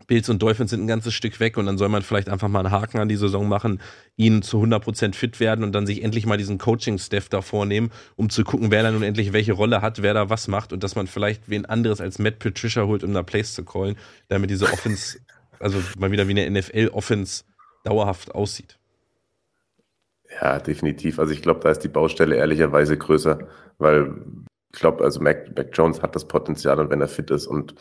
Bills 0.07 0.29
und 0.29 0.43
Dolphins 0.43 0.71
sind 0.71 0.83
ein 0.83 0.87
ganzes 0.87 1.15
Stück 1.15 1.41
weg 1.41 1.57
und 1.57 1.67
dann 1.67 1.79
soll 1.79 1.89
man 1.89 2.03
vielleicht 2.03 2.29
einfach 2.29 2.49
mal 2.49 2.61
einen 2.61 2.71
Haken 2.71 2.99
an 2.99 3.09
die 3.09 3.17
Saison 3.17 3.49
machen, 3.49 3.81
ihn 4.17 4.43
zu 4.43 4.63
100% 4.63 5.15
fit 5.15 5.41
werden 5.41 5.65
und 5.65 5.73
dann 5.73 5.87
sich 5.87 6.03
endlich 6.03 6.27
mal 6.27 6.37
diesen 6.37 6.59
Coaching-Staff 6.59 7.29
da 7.29 7.43
vornehmen, 7.43 7.91
um 8.17 8.31
zu 8.31 8.45
gucken, 8.45 8.71
wer 8.71 8.83
da 8.83 8.91
nun 8.91 9.03
endlich 9.03 9.33
welche 9.33 9.53
Rolle 9.53 9.83
hat, 9.83 10.03
wer 10.03 10.15
da 10.15 10.31
was 10.31 10.49
macht 10.49 10.73
und 10.73 10.83
dass 10.83 10.95
man 10.95 11.07
vielleicht 11.07 11.49
wen 11.49 11.67
anderes 11.67 12.01
als 12.01 12.19
Matt 12.19 12.39
Patricia 12.39 12.85
holt, 12.85 13.05
um 13.05 13.13
da 13.15 13.23
Plays 13.23 13.55
zu 13.55 13.65
callen, 13.65 13.97
damit 14.29 14.51
diese 14.51 14.67
Offense, 14.67 15.19
also 15.59 15.79
mal 15.99 16.11
wieder 16.11 16.29
wie 16.29 16.41
eine 16.41 16.61
NFL-Offense 16.61 17.45
dauerhaft 17.85 18.35
aussieht. 18.35 18.79
Ja, 20.41 20.59
definitiv. 20.59 21.19
Also 21.19 21.33
ich 21.33 21.43
glaube, 21.43 21.61
da 21.61 21.71
ist 21.71 21.81
die 21.81 21.89
Baustelle 21.89 22.37
ehrlicherweise 22.37 22.97
größer, 22.97 23.47
weil 23.79 24.15
ich 24.75 24.81
glaube, 24.81 25.05
also 25.05 25.21
Mac, 25.21 25.57
Mac 25.57 25.69
Jones 25.73 26.03
hat 26.03 26.17
das 26.17 26.27
Potenzial 26.27 26.81
und 26.81 26.91
wenn 26.91 27.01
er 27.01 27.09
fit 27.09 27.31
ist. 27.31 27.47
Und 27.47 27.75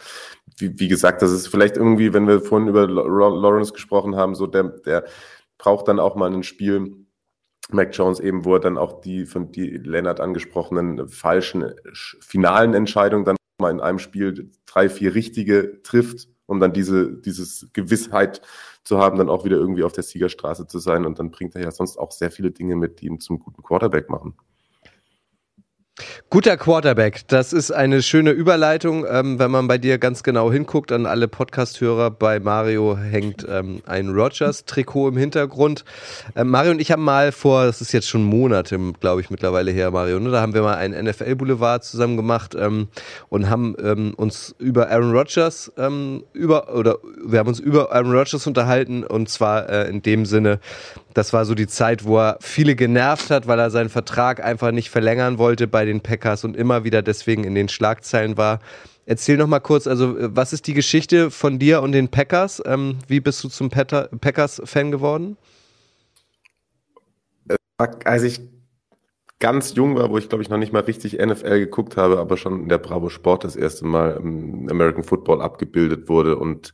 wie, 0.58 0.80
wie 0.80 0.88
gesagt, 0.88 1.22
das 1.22 1.32
ist 1.32 1.48
vielleicht 1.48 1.78
irgendwie, 1.78 2.14
wenn 2.14 2.28
wir 2.28 2.42
vorhin 2.42 2.68
über 2.68 2.88
Lawrence 2.88 3.74
gesprochen 3.74 4.16
haben, 4.16 4.36
so 4.36 4.48
der, 4.48 4.64
der 4.64 5.06
braucht 5.58 5.88
dann 5.88 6.00
auch 6.00 6.16
mal 6.16 6.32
ein 6.32 6.44
Spiel, 6.44 7.06
Mac 7.72 7.96
Jones 7.96 8.20
eben, 8.20 8.46
wo 8.46 8.56
er 8.56 8.60
dann 8.60 8.78
auch 8.78 9.02
die 9.02 9.26
von 9.26 9.52
die 9.52 9.70
Lennart 9.70 10.20
angesprochenen 10.20 11.08
falschen 11.08 11.74
finalen 11.94 12.74
Entscheidungen 12.74 13.26
dann 13.26 13.38
mal 13.60 13.72
in 13.72 13.80
einem 13.80 14.00
Spiel 14.00 14.52
drei, 14.66 14.90
vier 14.90 15.16
richtige 15.16 15.82
trifft, 15.82 16.28
um 16.46 16.60
dann 16.60 16.74
diese 16.74 17.14
dieses 17.14 17.70
Gewissheit 17.74 18.42
zu 18.84 19.00
haben, 19.00 19.18
dann 19.18 19.30
auch 19.30 19.46
wieder 19.46 19.58
irgendwie 19.58 19.84
auf 19.84 19.94
der 19.94 20.04
Siegerstraße 20.04 20.68
zu 20.68 20.80
sein. 20.80 21.06
Und 21.06 21.20
dann 21.20 21.32
bringt 21.32 21.56
er 21.56 21.62
ja 21.62 21.72
sonst 21.72 21.98
auch 21.98 22.12
sehr 22.12 22.32
viele 22.32 22.52
Dinge 22.52 22.76
mit, 22.76 23.00
die 23.00 23.08
ihn 23.08 23.20
zum 23.20 23.40
guten 23.40 23.64
Quarterback 23.64 24.10
machen. 24.10 24.36
Guter 26.32 26.58
Quarterback, 26.58 27.22
das 27.28 27.54
ist 27.54 27.70
eine 27.70 28.02
schöne 28.02 28.32
Überleitung. 28.32 29.06
Ähm, 29.08 29.38
wenn 29.38 29.52
man 29.52 29.68
bei 29.68 29.78
dir 29.78 30.00
ganz 30.00 30.24
genau 30.24 30.52
hinguckt, 30.52 30.92
an 30.92 31.06
alle 31.06 31.28
Podcast-Hörer, 31.28 32.10
bei 32.10 32.40
Mario 32.40 32.98
hängt 32.98 33.46
ähm, 33.48 33.84
ein 33.86 34.10
Rogers-Trikot 34.10 35.10
im 35.10 35.18
Hintergrund. 35.18 35.86
Ähm, 36.36 36.50
Mario 36.50 36.72
und 36.72 36.82
ich 36.82 36.92
haben 36.92 37.04
mal 37.04 37.32
vor, 37.32 37.66
das 37.66 37.80
ist 37.80 37.92
jetzt 37.92 38.10
schon 38.10 38.24
Monate, 38.24 38.80
glaube 39.00 39.22
ich, 39.22 39.30
mittlerweile 39.30 39.70
her, 39.70 39.92
Mario, 39.92 40.20
ne? 40.20 40.32
da 40.32 40.42
haben 40.42 40.56
wir 40.56 40.64
mal 40.64 40.78
einen 40.78 41.06
NFL-Boulevard 41.06 41.84
zusammen 41.84 42.18
gemacht 42.18 42.56
ähm, 42.60 42.88
und 43.30 43.52
haben 43.52 43.76
ähm, 43.80 44.16
uns 44.16 44.56
über 44.58 44.90
Aaron 44.90 45.16
Rodgers 45.16 45.72
ähm, 45.78 46.24
über, 46.34 46.76
oder 46.76 46.98
wir 47.24 47.38
haben 47.38 47.50
uns 47.50 47.60
über 47.60 47.92
Aaron 47.92 48.12
Rodgers 48.12 48.48
unterhalten 48.48 49.04
und 49.04 49.30
zwar 49.30 49.70
äh, 49.70 49.88
in 49.90 50.02
dem 50.02 50.26
Sinne, 50.26 50.60
das 51.14 51.34
war 51.34 51.46
so 51.46 51.56
die 51.56 51.68
Zeit, 51.68 52.06
wo 52.06 52.18
er 52.18 52.38
viele 52.42 52.76
genervt 52.76 53.30
hat, 53.30 53.48
weil 53.48 53.60
er 53.60 53.70
seinen 53.70 53.90
Vertrag 53.90 54.44
einfach 54.44 54.72
nicht 54.72 54.90
verlängern 54.90 55.38
wollte 55.38 55.68
bei 55.68 55.86
den 55.86 56.02
Packers 56.02 56.44
und 56.44 56.58
immer 56.58 56.84
wieder 56.84 57.02
deswegen 57.02 57.44
in 57.44 57.56
den 57.56 57.70
Schlagzeilen 57.70 58.38
war. 58.38 58.60
Erzähl 59.06 59.38
noch 59.38 59.48
mal 59.48 59.60
kurz, 59.60 59.86
also 59.86 60.16
was 60.18 60.54
ist 60.54 60.66
die 60.68 60.74
Geschichte 60.74 61.30
von 61.30 61.60
dir 61.60 61.82
und 61.82 61.92
den 61.92 62.08
Packers? 62.08 62.62
Ähm, 62.66 63.00
wie 63.08 63.20
bist 63.20 63.44
du 63.44 63.50
zum 63.50 63.70
Packers-Fan 63.70 64.92
geworden? 64.92 65.38
Als 67.78 68.24
ich 68.24 68.40
ganz 69.40 69.76
jung 69.76 69.96
war, 69.98 70.10
wo 70.10 70.18
ich 70.18 70.30
glaube 70.30 70.42
ich 70.42 70.50
noch 70.50 70.58
nicht 70.58 70.72
mal 70.72 70.84
richtig 70.84 71.20
NFL 71.20 71.60
geguckt 71.60 71.98
habe, 71.98 72.18
aber 72.20 72.38
schon 72.38 72.62
in 72.62 72.70
der 72.70 72.78
Bravo 72.78 73.10
Sport 73.10 73.44
das 73.44 73.58
erste 73.58 73.86
Mal 73.86 74.16
im 74.16 74.70
American 74.70 75.04
Football 75.04 75.42
abgebildet 75.42 76.08
wurde 76.08 76.38
und 76.38 76.74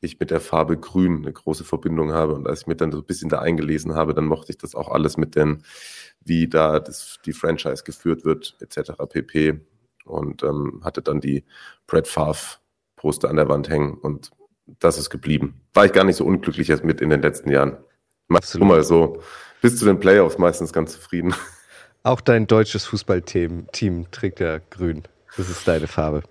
ich 0.00 0.20
mit 0.20 0.30
der 0.30 0.40
Farbe 0.40 0.76
Grün 0.76 1.18
eine 1.18 1.32
große 1.32 1.64
Verbindung 1.64 2.12
habe. 2.12 2.34
Und 2.34 2.46
als 2.46 2.62
ich 2.62 2.66
mir 2.66 2.76
dann 2.76 2.92
so 2.92 2.98
ein 2.98 3.04
bisschen 3.04 3.28
da 3.28 3.40
eingelesen 3.40 3.94
habe, 3.94 4.14
dann 4.14 4.26
mochte 4.26 4.52
ich 4.52 4.58
das 4.58 4.74
auch 4.74 4.88
alles 4.88 5.16
mit 5.16 5.34
den, 5.34 5.62
wie 6.24 6.48
da 6.48 6.80
das, 6.80 7.18
die 7.24 7.32
Franchise 7.32 7.82
geführt 7.84 8.24
wird, 8.24 8.56
etc. 8.60 8.92
pp. 9.08 9.60
Und 10.04 10.42
ähm, 10.42 10.80
hatte 10.84 11.02
dann 11.02 11.20
die 11.20 11.44
Brad 11.86 12.08
Favre 12.08 12.58
Poster 12.96 13.28
an 13.28 13.36
der 13.36 13.48
Wand 13.48 13.68
hängen 13.68 13.94
und 13.94 14.30
das 14.80 14.98
ist 14.98 15.08
geblieben. 15.08 15.60
War 15.72 15.86
ich 15.86 15.92
gar 15.92 16.04
nicht 16.04 16.16
so 16.16 16.24
unglücklich 16.24 16.68
jetzt 16.68 16.84
mit 16.84 17.00
in 17.00 17.10
den 17.10 17.22
letzten 17.22 17.50
Jahren. 17.50 17.78
Machst 18.26 18.54
du 18.54 18.64
mal 18.64 18.82
so 18.82 19.22
bis 19.62 19.78
zu 19.78 19.86
den 19.86 19.98
Playoffs 19.98 20.38
meistens 20.38 20.72
ganz 20.72 20.92
zufrieden. 20.92 21.34
Auch 22.02 22.20
dein 22.20 22.46
deutsches 22.46 22.84
Fußballteam 22.86 23.68
Team 23.72 24.10
trägt 24.10 24.40
ja 24.40 24.58
grün. 24.70 25.02
Das 25.36 25.48
ist 25.48 25.66
deine 25.66 25.86
Farbe. 25.86 26.22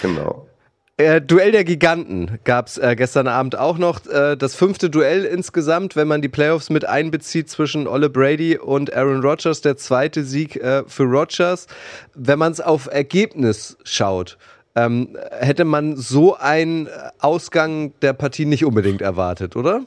Genau. 0.00 0.48
Äh, 0.96 1.20
Duell 1.20 1.50
der 1.50 1.64
Giganten 1.64 2.38
gab 2.44 2.68
es 2.68 2.78
äh, 2.78 2.94
gestern 2.94 3.26
Abend 3.26 3.58
auch 3.58 3.78
noch. 3.78 4.06
Äh, 4.06 4.36
das 4.36 4.54
fünfte 4.54 4.90
Duell 4.90 5.24
insgesamt, 5.24 5.96
wenn 5.96 6.06
man 6.06 6.22
die 6.22 6.28
Playoffs 6.28 6.70
mit 6.70 6.84
einbezieht 6.84 7.50
zwischen 7.50 7.88
Olle 7.88 8.08
Brady 8.08 8.58
und 8.58 8.94
Aaron 8.94 9.20
Rodgers. 9.20 9.60
Der 9.60 9.76
zweite 9.76 10.22
Sieg 10.22 10.54
äh, 10.56 10.84
für 10.86 11.02
Rodgers. 11.02 11.66
Wenn 12.14 12.38
man 12.38 12.52
es 12.52 12.60
auf 12.60 12.86
Ergebnis 12.86 13.76
schaut, 13.82 14.38
ähm, 14.76 15.16
hätte 15.32 15.64
man 15.64 15.96
so 15.96 16.36
einen 16.36 16.88
Ausgang 17.18 17.92
der 18.00 18.12
Partie 18.12 18.46
nicht 18.46 18.64
unbedingt 18.64 19.02
erwartet, 19.02 19.56
oder? 19.56 19.84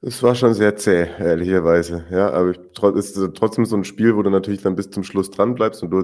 Es 0.00 0.22
war 0.22 0.34
schon 0.34 0.54
sehr 0.54 0.76
zäh, 0.76 1.08
ehrlicherweise. 1.18 2.06
Ja, 2.10 2.30
aber 2.30 2.54
es 2.96 3.10
ist 3.10 3.34
trotzdem 3.34 3.66
so 3.66 3.76
ein 3.76 3.84
Spiel, 3.84 4.16
wo 4.16 4.22
du 4.22 4.30
natürlich 4.30 4.62
dann 4.62 4.76
bis 4.76 4.90
zum 4.90 5.04
Schluss 5.04 5.30
dran 5.30 5.54
bleibst 5.54 5.82
und 5.82 5.90
du 5.90 6.02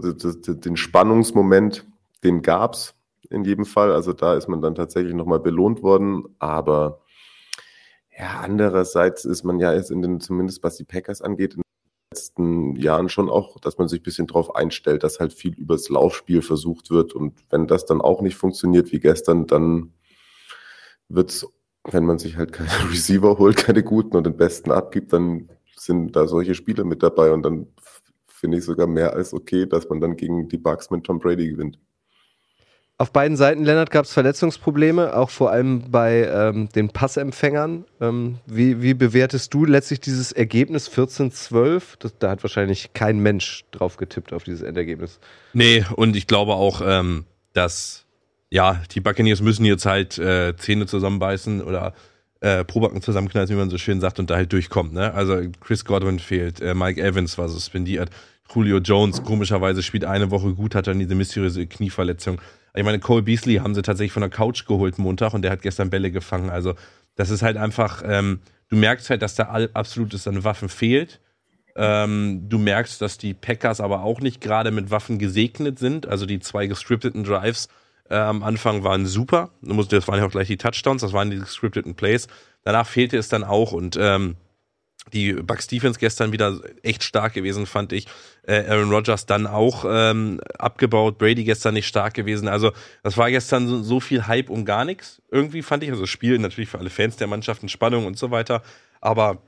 den 0.55 0.77
Spannungsmoment, 0.77 1.87
den 2.25 2.43
gab's 2.43 2.95
in 3.31 3.45
jedem 3.45 3.65
Fall. 3.65 3.93
Also 3.93 4.13
da 4.13 4.35
ist 4.35 4.49
man 4.49 4.61
dann 4.61 4.75
tatsächlich 4.75 5.15
nochmal 5.15 5.41
belohnt 5.41 5.83
worden. 5.83 6.25
Aber 6.39 7.03
ja, 8.17 8.41
andererseits 8.43 9.25
ist 9.25 9.45
man 9.45 9.59
ja 9.59 9.73
jetzt 9.73 9.91
in 9.91 10.03
den, 10.03 10.21
zumindest 10.21 10.63
was 10.63 10.77
die 10.77 10.85
Packers 10.85 11.23
angeht, 11.23 11.55
in 11.55 11.63
den 11.63 12.13
letzten 12.13 12.77
Jahren 12.77 13.09
schon 13.09 13.31
auch, 13.31 13.59
dass 13.61 13.79
man 13.79 13.89
sich 13.89 14.01
ein 14.01 14.05
bisschen 14.05 14.27
drauf 14.27 14.55
einstellt, 14.55 15.03
dass 15.03 15.21
halt 15.21 15.33
viel 15.33 15.55
übers 15.55 15.89
Laufspiel 15.89 16.43
versucht 16.43 16.91
wird. 16.91 17.15
Und 17.15 17.35
wenn 17.51 17.67
das 17.67 17.87
dann 17.87 18.01
auch 18.01 18.21
nicht 18.21 18.37
funktioniert 18.37 18.93
wie 18.93 19.01
gestern, 19.01 19.47
dann 19.47 19.95
wird's 21.09 21.47
wenn 21.91 22.05
man 22.05 22.19
sich 22.19 22.37
halt 22.37 22.53
keine 22.53 22.71
Receiver 22.91 23.39
holt, 23.39 23.57
keine 23.57 23.83
guten 23.83 24.17
und 24.17 24.25
den 24.25 24.37
besten 24.37 24.71
abgibt, 24.71 25.13
dann 25.13 25.49
sind 25.77 26.15
da 26.15 26.27
solche 26.27 26.55
Spieler 26.55 26.85
mit 26.85 27.03
dabei 27.03 27.33
und 27.33 27.43
dann 27.43 27.67
finde 28.27 28.59
ich 28.59 28.65
sogar 28.65 28.87
mehr 28.87 29.15
als 29.15 29.33
okay, 29.33 29.67
dass 29.67 29.89
man 29.89 30.01
dann 30.01 30.17
gegen 30.17 30.49
die 30.49 30.59
Bucks 30.59 30.91
mit 30.91 31.05
Tom 31.05 31.19
Brady 31.19 31.51
gewinnt. 31.51 31.79
Auf 33.03 33.11
beiden 33.11 33.37
Seiten, 33.37 33.65
Lennart, 33.65 33.91
gab 33.91 34.05
es 34.05 34.13
Verletzungsprobleme, 34.13 35.17
auch 35.17 35.29
vor 35.29 35.51
allem 35.51 35.91
bei 35.91 36.23
ähm, 36.23 36.69
den 36.69 36.89
Passempfängern. 36.89 37.85
Ähm, 38.01 38.39
wie, 38.47 38.81
wie 38.81 38.95
bewertest 38.95 39.53
du 39.53 39.65
letztlich 39.65 39.99
dieses 39.99 40.31
Ergebnis 40.31 40.89
14-12? 40.89 42.13
Da 42.21 42.31
hat 42.31 42.45
wahrscheinlich 42.45 42.93
kein 42.93 43.19
Mensch 43.19 43.65
drauf 43.73 43.97
getippt 43.97 44.33
auf 44.33 44.45
dieses 44.45 44.63
Endergebnis. 44.63 45.19
Nee, 45.53 45.85
und 45.97 46.15
ich 46.15 46.29
glaube 46.29 46.53
auch, 46.53 46.81
ähm, 46.87 47.25
dass 47.55 48.07
ja, 48.51 48.81
die 48.93 49.01
Buccaneers 49.01 49.41
müssen 49.41 49.65
jetzt 49.65 49.85
halt 49.85 50.17
äh, 50.19 50.55
Zähne 50.57 50.87
zusammenbeißen 50.87 51.61
oder 51.61 51.95
äh, 52.39 52.63
Probacken 52.65 53.03
zusammenknallen, 53.03 53.49
wie 53.49 53.55
man 53.55 53.69
so 53.69 53.79
schön 53.79 54.01
sagt, 54.01 54.21
und 54.21 54.31
da 54.31 54.37
halt 54.37 54.53
durchkommt. 54.53 54.93
Ne? 54.93 55.13
Also 55.13 55.41
Chris 55.61 55.85
Godwin 55.85 56.21
fehlt, 56.21 56.61
äh, 56.61 56.73
Mike 56.73 57.03
Evans 57.03 57.37
war 57.37 57.49
suspendiert, 57.49 58.11
Julio 58.55 58.79
Jones 58.79 59.25
komischerweise 59.25 59.83
spielt 59.83 60.05
eine 60.05 60.31
Woche 60.31 60.55
gut, 60.55 60.77
hat 60.77 60.87
dann 60.87 61.01
diese 61.01 61.17
mysteriöse 61.17 61.67
Knieverletzung. 61.67 62.41
Ich 62.75 62.85
meine, 62.85 62.99
Cole 63.01 63.23
Beasley 63.23 63.57
haben 63.57 63.75
sie 63.75 63.83
tatsächlich 63.83 64.13
von 64.13 64.23
der 64.23 64.31
Couch 64.31 64.67
geholt 64.67 64.99
Montag 64.99 65.35
und 65.35 65.43
der 65.43 65.51
hat 65.51 65.63
gestern 65.63 65.91
Bälle 65.91 66.11
gefangen. 66.11 66.51
Also 66.51 66.75
das 67.17 67.31
ist 67.31 67.43
halt 67.43 67.57
einfach, 67.57 68.03
ähm, 68.07 68.41
du 68.69 68.77
merkst 68.77 69.11
halt, 69.11 69.23
dass 69.23 69.35
da 69.35 69.45
absolutes 69.75 70.27
an 70.27 70.45
Waffen 70.45 70.69
fehlt. 70.69 71.21
Ähm, 71.77 72.49
du 72.49 72.59
merkst, 72.59 73.01
dass 73.01 73.19
die 73.19 73.35
Packers 73.35 73.81
aber 73.81 74.03
auch 74.03 74.21
nicht 74.21 74.41
gerade 74.41 74.71
mit 74.71 74.91
Waffen 74.91 75.19
gesegnet 75.19 75.79
sind. 75.79 76.07
Also 76.07 76.27
die 76.27 76.41
zwei 76.41 76.67
gescripteten 76.67 77.25
Drives 77.25 77.69
äh, 78.09 78.17
am 78.17 78.43
Anfang 78.43 78.85
waren 78.85 79.07
super. 79.07 79.51
Das 79.61 80.09
waren 80.09 80.19
ja 80.19 80.27
auch 80.27 80.31
gleich 80.31 80.49
die 80.49 80.57
Touchdowns, 80.57 81.03
das 81.03 81.13
waren 81.13 81.31
die 81.31 81.41
scripteden 81.41 81.95
Plays. 81.95 82.29
Danach 82.63 82.87
fehlte 82.87 83.19
es 83.19 83.29
dann 83.29 83.45
auch 83.45 83.73
und 83.73 83.99
ähm, 84.01 84.37
die 85.13 85.33
Bucks 85.33 85.67
Defense 85.67 85.99
gestern 85.99 86.33
wieder 86.33 86.61
echt 86.83 87.03
stark 87.03 87.35
gewesen, 87.35 87.67
fand 87.67 87.93
ich. 87.93 88.07
Äh, 88.45 88.65
Aaron 88.69 88.91
Rodgers 88.91 89.27
dann 89.27 89.47
auch 89.47 89.85
ähm, 89.89 90.41
abgebaut, 90.59 91.19
Brady 91.19 91.45
gestern 91.45 91.75
nicht 91.75 91.87
stark 91.87 92.15
gewesen. 92.15 92.49
Also 92.49 92.73
das 93.03 93.17
war 93.17 93.31
gestern 93.31 93.69
so, 93.69 93.83
so 93.83 94.01
viel 94.01 94.27
Hype 94.27 94.51
um 94.51 94.65
gar 94.65 94.85
nichts. 94.85 95.21
Irgendwie 95.31 95.63
fand 95.63 95.83
ich, 95.83 95.91
also 95.91 96.07
Spiel 96.07 96.39
natürlich 96.39 96.71
für 96.71 96.79
alle 96.79 96.91
Fans 96.91 97.17
der 97.17 97.27
Mannschaften 97.27 97.69
Spannung 97.69 98.07
und 98.07 98.19
so 98.19 98.31
weiter. 98.31 98.63
Aber 99.01 99.43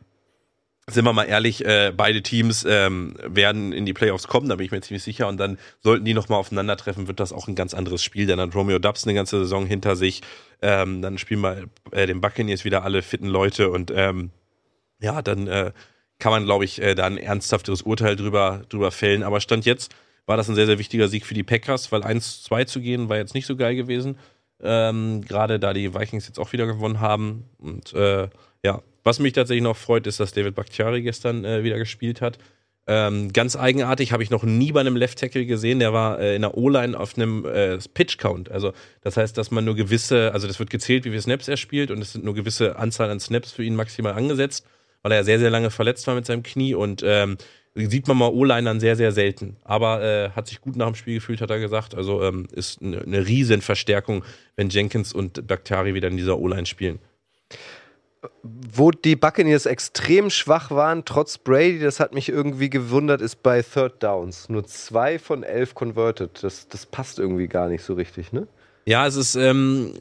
sind 0.86 1.04
wir 1.04 1.12
mal 1.14 1.24
ehrlich, 1.24 1.64
äh, 1.64 1.92
beide 1.96 2.22
Teams 2.22 2.66
ähm, 2.68 3.16
werden 3.24 3.72
in 3.72 3.86
die 3.86 3.94
Playoffs 3.94 4.28
kommen, 4.28 4.50
da 4.50 4.56
bin 4.56 4.66
ich 4.66 4.72
mir 4.72 4.82
ziemlich 4.82 5.02
sicher. 5.02 5.28
Und 5.28 5.38
dann 5.38 5.58
sollten 5.80 6.04
die 6.04 6.12
nochmal 6.12 6.40
aufeinandertreffen, 6.40 7.08
wird 7.08 7.20
das 7.20 7.32
auch 7.32 7.48
ein 7.48 7.54
ganz 7.54 7.72
anderes 7.72 8.02
Spiel. 8.02 8.26
Dann 8.26 8.38
hat 8.38 8.54
Romeo 8.54 8.78
Dubs 8.78 9.04
eine 9.04 9.14
ganze 9.14 9.38
Saison 9.38 9.64
hinter 9.66 9.96
sich. 9.96 10.20
Ähm, 10.60 11.00
dann 11.00 11.16
spielen 11.16 11.40
wir 11.40 11.64
äh, 11.92 12.06
den 12.06 12.20
Buccaneers 12.20 12.64
wieder 12.64 12.84
alle 12.84 13.00
fitten 13.00 13.26
Leute 13.26 13.70
und 13.70 13.92
ähm, 13.94 14.30
ja, 15.00 15.22
dann 15.22 15.46
äh, 15.46 15.72
kann 16.18 16.32
man, 16.32 16.44
glaube 16.44 16.64
ich, 16.64 16.80
äh, 16.80 16.94
da 16.94 17.06
ein 17.06 17.18
ernsthafteres 17.18 17.82
Urteil 17.82 18.16
drüber, 18.16 18.62
drüber 18.68 18.90
fällen. 18.90 19.22
Aber 19.22 19.40
Stand 19.40 19.64
jetzt 19.64 19.94
war 20.26 20.36
das 20.36 20.48
ein 20.48 20.54
sehr, 20.54 20.66
sehr 20.66 20.78
wichtiger 20.78 21.08
Sieg 21.08 21.26
für 21.26 21.34
die 21.34 21.42
Packers, 21.42 21.92
weil 21.92 22.02
1-2 22.02 22.66
zu 22.66 22.80
gehen 22.80 23.08
war 23.08 23.16
jetzt 23.16 23.34
nicht 23.34 23.46
so 23.46 23.56
geil 23.56 23.76
gewesen. 23.76 24.16
Ähm, 24.62 25.22
Gerade 25.22 25.58
da 25.58 25.72
die 25.72 25.94
Vikings 25.94 26.26
jetzt 26.26 26.38
auch 26.38 26.52
wieder 26.52 26.66
gewonnen 26.66 27.00
haben. 27.00 27.44
Und 27.58 27.92
äh, 27.92 28.28
ja, 28.64 28.82
was 29.02 29.18
mich 29.18 29.34
tatsächlich 29.34 29.62
noch 29.62 29.76
freut, 29.76 30.06
ist, 30.06 30.20
dass 30.20 30.32
David 30.32 30.54
Bakhtiari 30.54 31.02
gestern 31.02 31.44
äh, 31.44 31.62
wieder 31.62 31.78
gespielt 31.78 32.20
hat. 32.20 32.38
Ähm, 32.86 33.32
ganz 33.32 33.56
eigenartig, 33.56 34.12
habe 34.12 34.22
ich 34.22 34.30
noch 34.30 34.42
nie 34.42 34.72
bei 34.72 34.80
einem 34.80 34.96
Left 34.96 35.18
Tackle 35.18 35.46
gesehen. 35.46 35.78
Der 35.78 35.92
war 35.92 36.20
äh, 36.20 36.36
in 36.36 36.42
der 36.42 36.56
O-Line 36.56 36.98
auf 36.98 37.16
einem 37.16 37.46
äh, 37.46 37.78
Pitch 37.94 38.18
Count. 38.18 38.50
Also 38.50 38.72
das 39.00 39.16
heißt, 39.16 39.36
dass 39.38 39.50
man 39.50 39.64
nur 39.64 39.74
gewisse, 39.74 40.32
also 40.32 40.46
das 40.46 40.58
wird 40.58 40.70
gezählt, 40.70 41.04
wie 41.04 41.10
viele 41.10 41.22
Snaps 41.22 41.48
er 41.48 41.56
spielt 41.56 41.90
und 41.90 42.02
es 42.02 42.12
sind 42.12 42.24
nur 42.24 42.34
gewisse 42.34 42.76
Anzahl 42.76 43.10
an 43.10 43.20
Snaps 43.20 43.52
für 43.52 43.64
ihn 43.64 43.74
maximal 43.74 44.12
angesetzt, 44.12 44.66
weil 45.04 45.12
er 45.12 45.22
sehr, 45.22 45.38
sehr 45.38 45.50
lange 45.50 45.70
verletzt 45.70 46.06
war 46.06 46.14
mit 46.14 46.26
seinem 46.26 46.42
Knie 46.42 46.74
und 46.74 47.02
ähm, 47.04 47.36
sieht 47.74 48.08
man 48.08 48.16
mal 48.16 48.30
O-Linern 48.30 48.80
sehr, 48.80 48.96
sehr 48.96 49.12
selten. 49.12 49.56
Aber 49.62 50.02
äh, 50.02 50.30
hat 50.30 50.48
sich 50.48 50.60
gut 50.60 50.76
nach 50.76 50.86
dem 50.86 50.94
Spiel 50.94 51.16
gefühlt, 51.16 51.40
hat 51.40 51.50
er 51.50 51.60
gesagt. 51.60 51.94
Also 51.94 52.22
ähm, 52.22 52.46
ist 52.52 52.80
eine, 52.80 53.02
eine 53.02 53.26
Riesenverstärkung, 53.26 54.24
wenn 54.56 54.70
Jenkins 54.70 55.12
und 55.12 55.46
Bakhtiari 55.46 55.94
wieder 55.94 56.08
in 56.08 56.16
dieser 56.16 56.38
O-Line 56.38 56.66
spielen 56.66 56.98
wo 58.42 58.90
die 58.90 59.16
Buccaneers 59.16 59.66
extrem 59.66 60.30
schwach 60.30 60.70
waren, 60.70 61.04
trotz 61.04 61.36
Brady, 61.36 61.78
das 61.78 62.00
hat 62.00 62.14
mich 62.14 62.30
irgendwie 62.30 62.70
gewundert, 62.70 63.20
ist 63.20 63.42
bei 63.42 63.60
Third 63.60 64.02
Downs. 64.02 64.48
Nur 64.48 64.64
zwei 64.64 65.18
von 65.18 65.42
elf 65.42 65.74
converted. 65.74 66.42
Das, 66.42 66.66
das 66.68 66.86
passt 66.86 67.18
irgendwie 67.18 67.48
gar 67.48 67.68
nicht 67.68 67.82
so 67.82 67.92
richtig, 67.92 68.32
ne? 68.32 68.46
Ja, 68.86 69.06
es 69.06 69.16
ist, 69.16 69.34
ähm, 69.34 69.94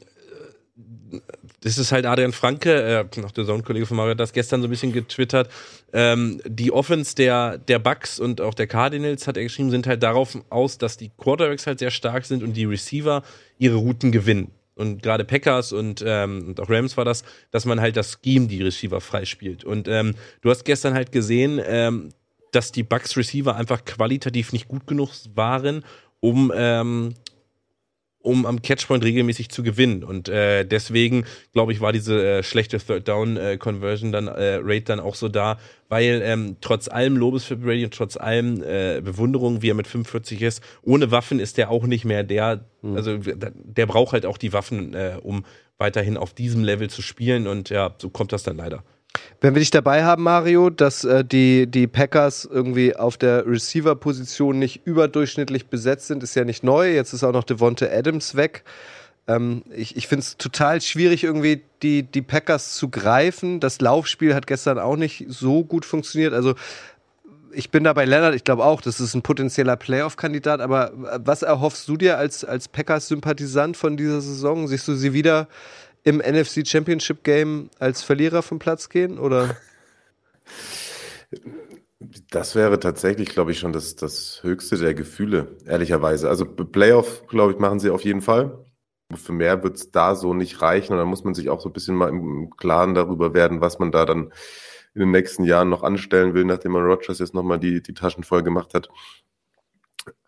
das 1.64 1.78
ist 1.78 1.92
halt 1.92 2.06
Adrian 2.06 2.32
Franke, 2.32 3.08
äh, 3.14 3.20
noch 3.20 3.32
der 3.32 3.46
Soundkollege 3.46 3.86
von 3.86 3.96
Mario, 3.96 4.12
hat 4.12 4.20
das 4.20 4.32
gestern 4.32 4.60
so 4.60 4.68
ein 4.68 4.70
bisschen 4.70 4.92
getwittert. 4.92 5.50
Ähm, 5.92 6.40
die 6.46 6.70
Offense 6.70 7.14
der, 7.14 7.58
der 7.58 7.78
Bucks 7.78 8.20
und 8.20 8.40
auch 8.40 8.54
der 8.54 8.66
Cardinals, 8.66 9.26
hat 9.26 9.36
er 9.36 9.42
geschrieben, 9.42 9.70
sind 9.70 9.86
halt 9.86 10.02
darauf 10.02 10.36
aus, 10.50 10.78
dass 10.78 10.96
die 10.96 11.10
Quarterbacks 11.16 11.66
halt 11.66 11.78
sehr 11.78 11.90
stark 11.90 12.26
sind 12.26 12.42
und 12.42 12.52
die 12.52 12.66
Receiver 12.66 13.22
ihre 13.58 13.76
Routen 13.76 14.12
gewinnen 14.12 14.50
und 14.74 15.02
gerade 15.02 15.24
Packers 15.24 15.72
und, 15.72 16.04
ähm, 16.06 16.48
und 16.48 16.60
auch 16.60 16.68
Rams 16.68 16.96
war 16.96 17.04
das, 17.04 17.24
dass 17.50 17.64
man 17.64 17.80
halt 17.80 17.96
das 17.96 18.18
Scheme 18.22 18.46
die 18.46 18.62
Receiver 18.62 19.00
freispielt. 19.00 19.64
Und 19.64 19.88
ähm, 19.88 20.14
du 20.42 20.50
hast 20.50 20.64
gestern 20.64 20.94
halt 20.94 21.12
gesehen, 21.12 21.60
ähm, 21.64 22.10
dass 22.52 22.72
die 22.72 22.82
Bucks 22.82 23.16
Receiver 23.16 23.56
einfach 23.56 23.84
qualitativ 23.84 24.52
nicht 24.52 24.68
gut 24.68 24.86
genug 24.86 25.10
waren, 25.34 25.84
um 26.20 26.52
ähm, 26.54 27.14
um 28.24 28.46
am 28.46 28.62
Catchpoint 28.62 29.04
regelmäßig 29.04 29.50
zu 29.50 29.62
gewinnen. 29.62 30.02
Und 30.02 30.30
äh, 30.30 30.64
deswegen, 30.64 31.26
glaube 31.52 31.72
ich, 31.72 31.80
war 31.82 31.92
diese 31.92 32.38
äh, 32.38 32.42
schlechte 32.42 32.78
Third 32.78 33.06
Down 33.06 33.36
äh, 33.36 33.58
Conversion 33.58 34.12
dann, 34.12 34.28
äh, 34.28 34.60
Rate 34.62 34.84
dann 34.84 35.00
auch 35.00 35.14
so 35.14 35.28
da, 35.28 35.58
weil 35.90 36.22
ähm, 36.24 36.56
trotz 36.62 36.88
allem 36.88 37.18
Lobes 37.18 37.44
für 37.44 37.56
Brady 37.56 37.84
und 37.84 37.92
trotz 37.92 38.16
allem 38.16 38.62
äh, 38.62 39.02
Bewunderung, 39.02 39.60
wie 39.60 39.70
er 39.70 39.74
mit 39.74 39.86
45 39.86 40.40
ist, 40.40 40.62
ohne 40.82 41.10
Waffen 41.10 41.38
ist 41.38 41.58
der 41.58 41.70
auch 41.70 41.86
nicht 41.86 42.06
mehr 42.06 42.24
der, 42.24 42.64
mhm. 42.80 42.96
also 42.96 43.18
der 43.18 43.86
braucht 43.86 44.14
halt 44.14 44.24
auch 44.24 44.38
die 44.38 44.54
Waffen, 44.54 44.94
äh, 44.94 45.18
um 45.22 45.44
weiterhin 45.76 46.16
auf 46.16 46.32
diesem 46.32 46.64
Level 46.64 46.88
zu 46.88 47.02
spielen. 47.02 47.46
Und 47.46 47.68
ja, 47.68 47.94
so 47.98 48.08
kommt 48.08 48.32
das 48.32 48.42
dann 48.42 48.56
leider. 48.56 48.84
Wenn 49.40 49.54
wir 49.54 49.60
dich 49.60 49.70
dabei 49.70 50.04
haben, 50.04 50.22
Mario, 50.22 50.70
dass 50.70 51.04
äh, 51.04 51.24
die, 51.24 51.66
die 51.66 51.86
Packers 51.86 52.48
irgendwie 52.50 52.96
auf 52.96 53.16
der 53.16 53.46
Receiver-Position 53.46 54.58
nicht 54.58 54.86
überdurchschnittlich 54.86 55.66
besetzt 55.66 56.06
sind, 56.06 56.22
ist 56.22 56.34
ja 56.34 56.44
nicht 56.44 56.64
neu. 56.64 56.94
Jetzt 56.94 57.12
ist 57.12 57.24
auch 57.24 57.32
noch 57.32 57.44
Devonte 57.44 57.92
Adams 57.92 58.36
weg. 58.36 58.64
Ähm, 59.26 59.62
ich 59.74 59.96
ich 59.96 60.06
finde 60.06 60.20
es 60.20 60.36
total 60.36 60.80
schwierig, 60.80 61.24
irgendwie 61.24 61.62
die, 61.82 62.02
die 62.02 62.22
Packers 62.22 62.74
zu 62.74 62.88
greifen. 62.88 63.60
Das 63.60 63.80
Laufspiel 63.80 64.34
hat 64.34 64.46
gestern 64.46 64.78
auch 64.78 64.96
nicht 64.96 65.26
so 65.28 65.64
gut 65.64 65.84
funktioniert. 65.84 66.32
Also 66.32 66.54
ich 67.52 67.70
bin 67.70 67.84
da 67.84 67.92
bei 67.92 68.04
Leonard, 68.04 68.34
ich 68.34 68.44
glaube 68.44 68.64
auch, 68.64 68.80
das 68.80 69.00
ist 69.00 69.14
ein 69.14 69.22
potenzieller 69.22 69.76
Playoff-Kandidat, 69.76 70.60
aber 70.60 70.92
äh, 70.92 71.20
was 71.24 71.42
erhoffst 71.42 71.88
du 71.88 71.96
dir 71.96 72.18
als, 72.18 72.44
als 72.44 72.68
Packers-Sympathisant 72.68 73.76
von 73.76 73.96
dieser 73.96 74.20
Saison? 74.20 74.66
Siehst 74.68 74.88
du 74.88 74.94
sie 74.94 75.12
wieder 75.12 75.48
im 76.04 76.18
NFC 76.18 76.66
Championship 76.66 77.24
Game 77.24 77.70
als 77.78 78.02
Verlierer 78.02 78.42
vom 78.42 78.58
Platz 78.58 78.88
gehen 78.88 79.18
oder? 79.18 79.56
Das 82.30 82.54
wäre 82.54 82.78
tatsächlich, 82.78 83.30
glaube 83.30 83.52
ich, 83.52 83.58
schon 83.58 83.72
das, 83.72 83.96
das 83.96 84.42
höchste 84.42 84.76
der 84.76 84.94
Gefühle, 84.94 85.56
ehrlicherweise. 85.66 86.28
Also 86.28 86.44
Playoff, 86.44 87.26
glaube 87.26 87.52
ich, 87.52 87.58
machen 87.58 87.80
sie 87.80 87.90
auf 87.90 88.04
jeden 88.04 88.20
Fall. 88.20 88.64
Für 89.14 89.32
mehr 89.32 89.62
wird 89.62 89.76
es 89.76 89.90
da 89.90 90.14
so 90.14 90.34
nicht 90.34 90.60
reichen. 90.60 90.92
Und 90.92 90.98
da 90.98 91.04
muss 91.06 91.24
man 91.24 91.34
sich 91.34 91.48
auch 91.48 91.60
so 91.60 91.70
ein 91.70 91.72
bisschen 91.72 91.96
mal 91.96 92.10
im 92.10 92.50
Klaren 92.56 92.94
darüber 92.94 93.32
werden, 93.32 93.60
was 93.60 93.78
man 93.78 93.90
da 93.90 94.04
dann 94.04 94.32
in 94.94 95.00
den 95.00 95.10
nächsten 95.10 95.44
Jahren 95.44 95.70
noch 95.70 95.82
anstellen 95.82 96.34
will, 96.34 96.44
nachdem 96.44 96.72
man 96.72 96.82
Rogers 96.84 97.18
jetzt 97.18 97.34
nochmal 97.34 97.58
die, 97.58 97.82
die 97.82 97.94
Taschen 97.94 98.22
voll 98.22 98.42
gemacht 98.42 98.74
hat. 98.74 98.88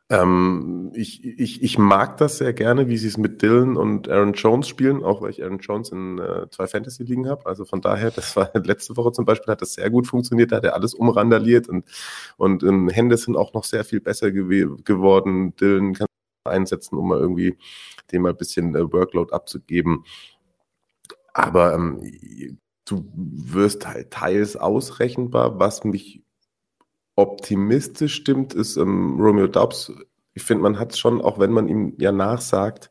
Ähm, 0.09 0.93
ich, 0.95 1.25
ich, 1.25 1.63
ich 1.65 1.79
mag 1.79 2.17
das 2.19 2.39
sehr 2.39 2.53
gerne, 2.53 2.89
wie 2.89 2.97
sie 2.97 3.09
es 3.09 3.17
mit 3.17 3.43
Dylan 3.43 3.77
und 3.77 4.09
Aaron 4.09 4.35
Jones 4.35 4.69
spielen, 4.69 5.03
auch 5.03 5.21
weil 5.21 5.31
ich 5.31 5.43
Aaron 5.43 5.59
Jones 5.59 5.91
in 5.91 6.19
äh, 6.19 6.49
zwei 6.51 6.69
Fantasy-Ligen 6.69 7.29
habe. 7.29 7.47
Also 7.47 7.65
von 7.65 7.81
daher, 7.81 8.13
das 8.13 8.37
war 8.37 8.51
letzte 8.65 8.97
Woche 8.97 9.11
zum 9.13 9.25
Beispiel, 9.25 9.51
hat 9.51 9.63
das 9.63 9.75
sehr 9.75 9.91
gut 9.91 10.07
funktioniert, 10.07 10.53
da 10.53 10.57
hat 10.57 10.65
er 10.65 10.75
alles 10.75 10.95
umrandaliert 10.95 11.69
und, 11.69 11.85
und 12.37 12.63
Hände 12.91 13.17
sind 13.17 13.37
auch 13.37 13.53
noch 13.53 13.65
sehr 13.65 13.85
viel 13.85 14.01
besser 14.01 14.31
gew 14.31 14.77
geworden. 14.85 15.57
Dylan 15.57 15.95
kann 15.95 16.07
einsetzen, 16.45 16.97
um 16.97 17.09
mal 17.09 17.19
irgendwie 17.19 17.57
dem 18.13 18.23
mal 18.23 18.31
ein 18.31 18.37
bisschen 18.37 18.77
äh, 18.77 18.93
Workload 18.93 19.33
abzugeben. 19.33 20.05
Aber 21.35 21.75
ähm, 21.75 22.59
du 22.85 23.11
wirst 23.15 23.87
halt 23.87 24.13
teils 24.13 24.57
ausrechenbar, 24.57 25.59
was 25.59 25.85
mich 25.85 26.23
optimistisch 27.17 28.15
stimmt, 28.15 28.55
ist 28.55 28.77
ähm, 28.77 29.21
Romeo 29.21 29.49
Dobbs. 29.49 29.93
Ich 30.35 30.43
finde, 30.43 30.63
man 30.63 30.79
hat 30.79 30.93
es 30.93 30.99
schon, 30.99 31.21
auch 31.21 31.39
wenn 31.39 31.51
man 31.51 31.69
ihm 31.69 31.95
ja 31.99 32.13
nachsagt, 32.13 32.91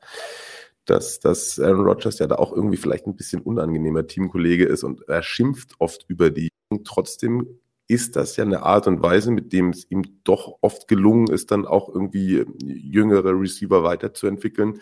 dass, 0.86 1.20
dass 1.20 1.60
Aaron 1.60 1.86
Rodgers 1.86 2.20
ja 2.20 2.28
da 2.28 2.36
auch 2.36 2.52
irgendwie 2.52 2.78
vielleicht 2.78 3.08
ein 3.08 3.16
bisschen 3.16 3.42
unangenehmer 3.42 4.06
Teamkollege 4.08 4.66
ist 4.66 4.84
und 4.84 5.08
er 5.08 5.24
schimpft 5.24 5.76
oft 5.80 6.06
über 6.08 6.30
die. 6.30 6.50
Trotzdem 6.84 7.60
ist 7.88 8.16
das 8.16 8.36
ja 8.36 8.44
eine 8.44 8.64
Art 8.64 8.88
und 8.88 9.02
Weise, 9.04 9.32
mit 9.32 9.54
dem 9.54 9.70
es 9.70 9.90
ihm 9.90 10.04
doch 10.24 10.58
oft 10.62 10.88
gelungen 10.88 11.28
ist, 11.28 11.52
dann 11.52 11.68
auch 11.68 11.90
irgendwie 11.90 12.46
jüngere 12.64 13.40
Receiver 13.40 13.84
weiterzuentwickeln 13.84 14.82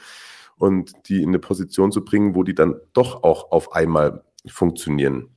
und 0.58 0.94
die 1.10 1.22
in 1.22 1.30
eine 1.30 1.40
Position 1.40 1.92
zu 1.92 2.06
bringen, 2.06 2.36
wo 2.36 2.44
die 2.44 2.56
dann 2.56 2.76
doch 2.94 3.24
auch 3.24 3.52
auf 3.52 3.74
einmal 3.74 4.24
funktionieren. 4.48 5.30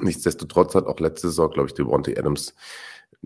Nichtsdestotrotz 0.00 0.74
hat 0.74 0.86
auch 0.86 0.98
letzte 0.98 1.28
Saison, 1.28 1.50
glaube 1.50 1.68
ich, 1.68 1.74
Devontae 1.74 2.18
Adams 2.18 2.54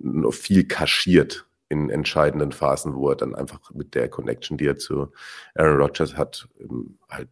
noch 0.03 0.35
viel 0.35 0.67
kaschiert 0.67 1.47
in 1.69 1.91
entscheidenden 1.91 2.53
Phasen, 2.53 2.95
wo 2.95 3.11
er 3.11 3.17
dann 3.17 3.35
einfach 3.35 3.71
mit 3.73 3.95
der 3.95 4.09
Connection, 4.09 4.57
die 4.57 4.67
er 4.67 4.79
zu 4.79 5.13
Aaron 5.55 5.81
Rodgers 5.81 6.17
hat, 6.17 6.49
ähm, 6.61 6.99
halt 7.11 7.29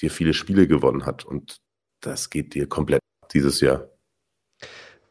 dir 0.00 0.10
viele 0.10 0.34
Spiele 0.34 0.66
gewonnen 0.66 1.06
hat. 1.06 1.24
Und 1.24 1.60
das 2.00 2.30
geht 2.30 2.54
dir 2.54 2.68
komplett 2.68 3.00
dieses 3.32 3.60
Jahr. 3.60 3.86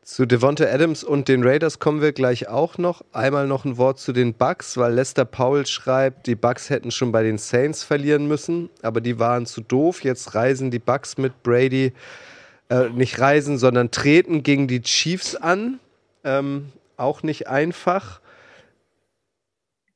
Zu 0.06 0.28
Devonta 0.28 0.66
Adams 0.66 1.04
und 1.04 1.28
den 1.28 1.44
Raiders 1.44 1.80
kommen 1.80 2.00
wir 2.00 2.14
gleich 2.14 2.48
auch 2.48 2.78
noch. 2.78 3.04
Einmal 3.12 3.48
noch 3.48 3.66
ein 3.66 3.78
Wort 3.78 4.00
zu 4.00 4.14
den 4.14 4.36
Bucks, 4.36 4.78
weil 4.78 4.94
Lester 4.94 5.26
Powell 5.26 5.66
schreibt, 5.66 6.28
die 6.28 6.36
Bucks 6.36 6.70
hätten 6.70 6.92
schon 6.92 7.12
bei 7.12 7.24
den 7.24 7.40
Saints 7.40 7.84
verlieren 7.84 8.28
müssen, 8.28 8.70
aber 8.84 9.02
die 9.02 9.18
waren 9.18 9.48
zu 9.48 9.62
doof. 9.62 10.04
Jetzt 10.04 10.36
reisen 10.36 10.70
die 10.70 10.78
Bucks 10.78 11.18
mit 11.18 11.42
Brady, 11.42 11.92
äh, 12.70 12.90
nicht 12.90 13.20
reisen, 13.20 13.58
sondern 13.58 13.90
treten 13.90 14.44
gegen 14.44 14.68
die 14.68 14.84
Chiefs 14.84 15.36
an. 15.36 15.80
Ähm, 16.24 16.72
auch 16.98 17.24
nicht 17.24 17.48
einfach. 17.48 18.22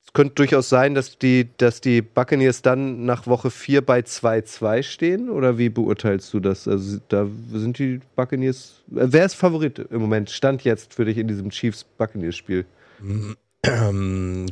Es 0.09 0.13
könnte 0.13 0.33
durchaus 0.35 0.69
sein, 0.69 0.95
dass 0.95 1.19
die, 1.19 1.49
dass 1.57 1.81
die 1.81 2.01
Buccaneers 2.01 2.63
dann 2.63 3.05
nach 3.05 3.27
Woche 3.27 3.51
4 3.51 3.85
bei 3.85 3.99
2-2 3.99 4.81
stehen. 4.81 5.29
Oder 5.29 5.59
wie 5.59 5.69
beurteilst 5.69 6.33
du 6.33 6.39
das? 6.39 6.67
Also 6.67 6.99
da 7.09 7.27
sind 7.51 7.77
die 7.77 7.99
Buccaneers. 8.15 8.81
Äh, 8.91 9.05
wer 9.11 9.25
ist 9.25 9.35
Favorit 9.35 9.77
im 9.77 10.01
Moment? 10.01 10.31
Stand 10.31 10.63
jetzt 10.63 10.95
für 10.95 11.05
dich 11.05 11.19
in 11.19 11.27
diesem 11.27 11.51
Chiefs-Buccaneers-Spiel? 11.51 12.65
Ähm, 13.63 14.47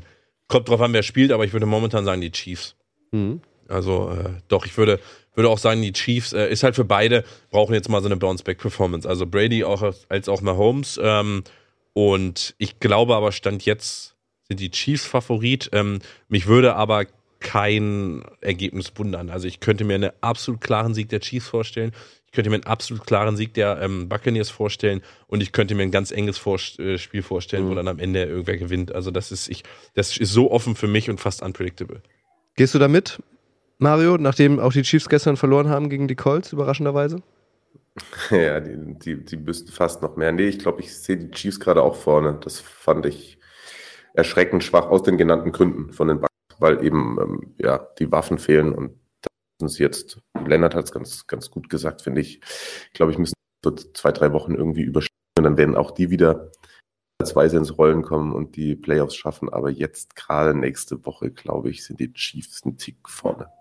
kommt 0.48 0.70
drauf 0.70 0.82
an, 0.82 0.94
wer 0.94 1.02
spielt, 1.02 1.32
aber 1.32 1.44
ich 1.44 1.54
würde 1.54 1.66
momentan 1.66 2.06
sagen, 2.06 2.22
die 2.22 2.32
Chiefs. 2.32 2.76
Mhm. 3.12 3.42
Also 3.68 4.12
äh, 4.12 4.30
doch, 4.48 4.66
ich 4.68 4.78
würde, 4.78 5.00
würde 5.34 5.50
auch 5.50 5.58
sagen, 5.58 5.82
die 5.82 5.92
Chiefs 5.92 6.34
äh, 6.34 6.50
ist 6.50 6.64
halt 6.64 6.76
für 6.76 6.86
beide, 6.86 7.24
brauchen 7.50 7.74
jetzt 7.74 7.90
mal 7.90 8.02
so 8.02 8.08
eine 8.08 8.18
Bounce-Back-Performance. 8.18 9.10
Also 9.10 9.26
Brady 9.26 9.64
auch 9.64 9.82
als 10.10 10.30
auch 10.30 10.42
Mahomes. 10.42 11.00
Ähm, 11.02 11.44
und 11.98 12.54
ich 12.60 12.80
glaube 12.80 13.16
aber, 13.16 13.32
Stand 13.32 13.66
jetzt 13.66 14.16
sind 14.48 14.60
die 14.60 14.70
Chiefs 14.70 15.08
Favorit. 15.08 15.72
Ähm, 15.74 15.98
mich 16.28 16.46
würde 16.46 16.76
aber 16.76 17.08
kein 17.40 18.22
Ergebnis 18.40 18.92
wundern. 18.98 19.32
Also 19.32 19.48
ich 19.48 19.62
könnte 19.62 19.84
mir 19.84 19.96
einen 19.96 20.12
absolut 20.22 20.62
klaren 20.62 20.94
Sieg 20.94 21.10
der 21.10 21.22
Chiefs 21.22 21.48
vorstellen. 21.48 21.94
Ich 22.28 22.34
könnte 22.34 22.52
mir 22.52 22.58
einen 22.58 22.66
absolut 22.66 23.08
klaren 23.08 23.36
Sieg 23.36 23.56
der 23.56 23.82
ähm, 23.82 24.10
Buccaneers 24.10 24.52
vorstellen 24.52 25.02
und 25.26 25.42
ich 25.42 25.52
könnte 25.52 25.74
mir 25.74 25.82
ein 25.82 25.90
ganz 25.90 26.12
enges 26.12 26.38
Vor 26.38 26.60
äh, 26.78 27.00
Spiel 27.00 27.24
vorstellen, 27.24 27.66
mhm. 27.66 27.70
wo 27.72 27.74
dann 27.74 27.88
am 27.88 27.98
Ende 27.98 28.26
irgendwer 28.26 28.58
gewinnt. 28.58 28.94
Also 28.94 29.10
das 29.10 29.32
ist 29.32 29.50
ich, 29.50 29.64
das 29.96 30.18
ist 30.18 30.32
so 30.32 30.52
offen 30.52 30.76
für 30.76 30.88
mich 30.88 31.10
und 31.10 31.20
fast 31.20 31.42
unpredictable. 31.42 32.04
Gehst 32.56 32.76
du 32.76 32.80
da 32.80 32.88
mit, 32.88 33.24
Mario, 33.80 34.20
nachdem 34.20 34.60
auch 34.60 34.72
die 34.72 34.84
Chiefs 34.84 35.10
gestern 35.10 35.36
verloren 35.36 35.70
haben 35.70 35.90
gegen 35.90 36.08
die 36.08 36.16
Colts, 36.16 36.54
überraschenderweise? 36.54 37.24
Ja, 38.32 38.60
die, 38.60 38.78
die, 39.00 39.24
die 39.24 39.38
müssten 39.38 39.72
fast 39.72 40.02
noch 40.02 40.16
mehr. 40.16 40.32
Nee, 40.32 40.48
ich 40.48 40.60
glaube, 40.60 40.82
ich 40.82 40.96
sehe 40.96 41.18
die 41.18 41.32
Chiefs 41.32 41.60
gerade 41.60 41.82
auch 41.82 41.96
vorne. 41.96 42.40
Das 42.42 42.60
fand 42.60 43.06
ich 43.06 43.40
erschreckend 44.14 44.64
schwach 44.64 44.88
aus 44.88 45.04
den 45.04 45.18
genannten 45.18 45.52
Gründen 45.52 45.94
von 45.94 46.08
den 46.08 46.20
Bucks, 46.20 46.34
weil 46.60 46.84
eben 46.84 47.18
ähm, 47.22 47.56
ja, 47.58 47.88
die 48.00 48.12
Waffen 48.12 48.40
fehlen 48.40 48.74
und 48.74 49.00
da 49.22 49.30
müssen 49.62 49.76
sie 49.76 49.84
jetzt, 49.84 50.20
Lennart 50.46 50.76
hat 50.76 50.86
es 50.86 50.92
ganz, 50.92 51.28
ganz 51.28 51.52
gut 51.52 51.70
gesagt, 51.70 52.02
finde 52.02 52.22
ich. 52.22 52.42
Ich 52.88 52.94
glaube, 52.94 53.12
ich 53.12 53.18
müssen 53.18 53.36
so 53.64 53.72
zwei, 53.72 54.12
drei 54.12 54.34
Wochen 54.34 54.56
irgendwie 54.56 54.82
überstehen 54.82 55.14
und 55.38 55.44
dann 55.44 55.58
werden 55.58 55.76
auch 55.76 55.92
die 55.92 56.10
wieder 56.10 56.52
als 57.20 57.36
Weise 57.36 57.58
ins 57.58 57.78
Rollen 57.78 58.02
kommen 58.02 58.34
und 58.34 58.56
die 58.56 58.76
Playoffs 58.76 59.16
schaffen. 59.16 59.50
Aber 59.50 59.70
jetzt 59.70 60.16
gerade 60.16 60.58
nächste 60.58 61.06
Woche, 61.06 61.32
glaube 61.32 61.70
ich, 61.70 61.84
sind 61.84 62.00
die 62.00 62.14
Chiefs 62.14 62.64
ein 62.66 62.78
Tick 62.78 63.08
vorne. 63.08 63.52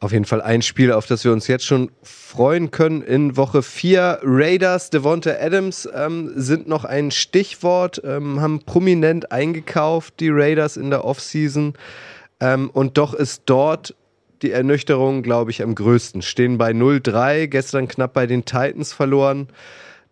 Auf 0.00 0.12
jeden 0.12 0.24
Fall 0.24 0.42
ein 0.42 0.62
Spiel, 0.62 0.92
auf 0.92 1.06
das 1.06 1.24
wir 1.24 1.32
uns 1.32 1.46
jetzt 1.46 1.64
schon 1.64 1.90
freuen 2.02 2.70
können. 2.70 3.02
In 3.02 3.36
Woche 3.36 3.62
4 3.62 4.20
Raiders, 4.22 4.90
Devonta 4.90 5.30
Adams 5.40 5.88
ähm, 5.94 6.32
sind 6.36 6.68
noch 6.68 6.84
ein 6.84 7.10
Stichwort, 7.10 8.02
ähm, 8.04 8.40
haben 8.40 8.60
prominent 8.60 9.32
eingekauft, 9.32 10.20
die 10.20 10.30
Raiders 10.30 10.76
in 10.76 10.90
der 10.90 11.04
Offseason. 11.04 11.74
Ähm, 12.40 12.70
und 12.70 12.98
doch 12.98 13.14
ist 13.14 13.42
dort 13.46 13.94
die 14.42 14.50
Ernüchterung, 14.50 15.22
glaube 15.22 15.50
ich, 15.50 15.62
am 15.62 15.74
größten. 15.74 16.22
Stehen 16.22 16.58
bei 16.58 16.70
0-3, 16.70 17.46
gestern 17.46 17.88
knapp 17.88 18.12
bei 18.12 18.26
den 18.26 18.44
Titans 18.44 18.92
verloren. 18.92 19.48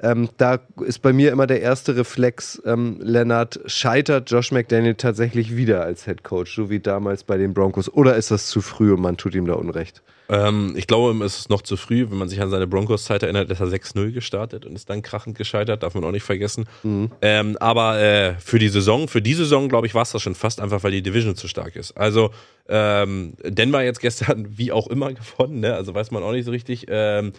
Ähm, 0.02 0.28
da 0.36 0.58
ist 0.84 1.00
bei 1.00 1.12
mir 1.12 1.30
immer 1.30 1.46
der 1.46 1.62
erste 1.62 1.96
Reflex, 1.96 2.60
ähm, 2.66 2.98
Lennart, 3.00 3.60
scheitert 3.66 4.30
Josh 4.30 4.50
McDaniel 4.50 4.96
tatsächlich 4.96 5.56
wieder 5.56 5.82
als 5.82 6.04
Head 6.04 6.24
Coach, 6.24 6.54
so 6.54 6.70
wie 6.70 6.80
damals 6.80 7.22
bei 7.22 7.36
den 7.36 7.54
Broncos? 7.54 7.88
Oder 7.88 8.16
ist 8.16 8.30
das 8.30 8.48
zu 8.48 8.60
früh 8.60 8.92
und 8.92 9.00
man 9.00 9.16
tut 9.16 9.34
ihm 9.34 9.46
da 9.46 9.54
Unrecht? 9.54 10.02
Ähm, 10.28 10.74
ich 10.76 10.86
glaube, 10.86 11.24
es 11.24 11.40
ist 11.40 11.50
noch 11.50 11.62
zu 11.62 11.76
früh, 11.76 12.06
wenn 12.10 12.18
man 12.18 12.28
sich 12.28 12.40
an 12.40 12.50
seine 12.50 12.66
Broncos-Zeit 12.66 13.22
erinnert, 13.22 13.50
ist 13.50 13.60
er 13.60 13.66
6-0 13.66 14.12
gestartet 14.12 14.64
und 14.64 14.74
ist 14.74 14.88
dann 14.88 15.02
krachend 15.02 15.36
gescheitert, 15.36 15.82
darf 15.82 15.94
man 15.94 16.04
auch 16.04 16.10
nicht 16.10 16.24
vergessen. 16.24 16.64
Mhm. 16.82 17.10
Ähm, 17.20 17.56
aber 17.58 18.00
äh, 18.00 18.34
für 18.38 18.58
die 18.58 18.70
Saison, 18.70 19.08
für 19.08 19.22
die 19.22 19.34
Saison, 19.34 19.68
glaube 19.68 19.86
ich, 19.86 19.94
war 19.94 20.02
es 20.02 20.12
das 20.12 20.22
schon 20.22 20.34
fast 20.34 20.60
einfach, 20.60 20.82
weil 20.84 20.92
die 20.92 21.02
Division 21.02 21.36
zu 21.36 21.48
stark 21.48 21.76
ist. 21.76 21.96
Also 21.96 22.30
ähm, 22.68 23.34
Denver 23.44 23.82
jetzt 23.82 24.00
gestern 24.00 24.46
wie 24.56 24.72
auch 24.72 24.86
immer 24.86 25.12
gewonnen, 25.12 25.60
ne? 25.60 25.74
also 25.74 25.94
weiß 25.94 26.10
man 26.10 26.22
auch 26.22 26.32
nicht 26.32 26.44
so 26.44 26.50
richtig. 26.50 26.86
Ähm, 26.88 27.32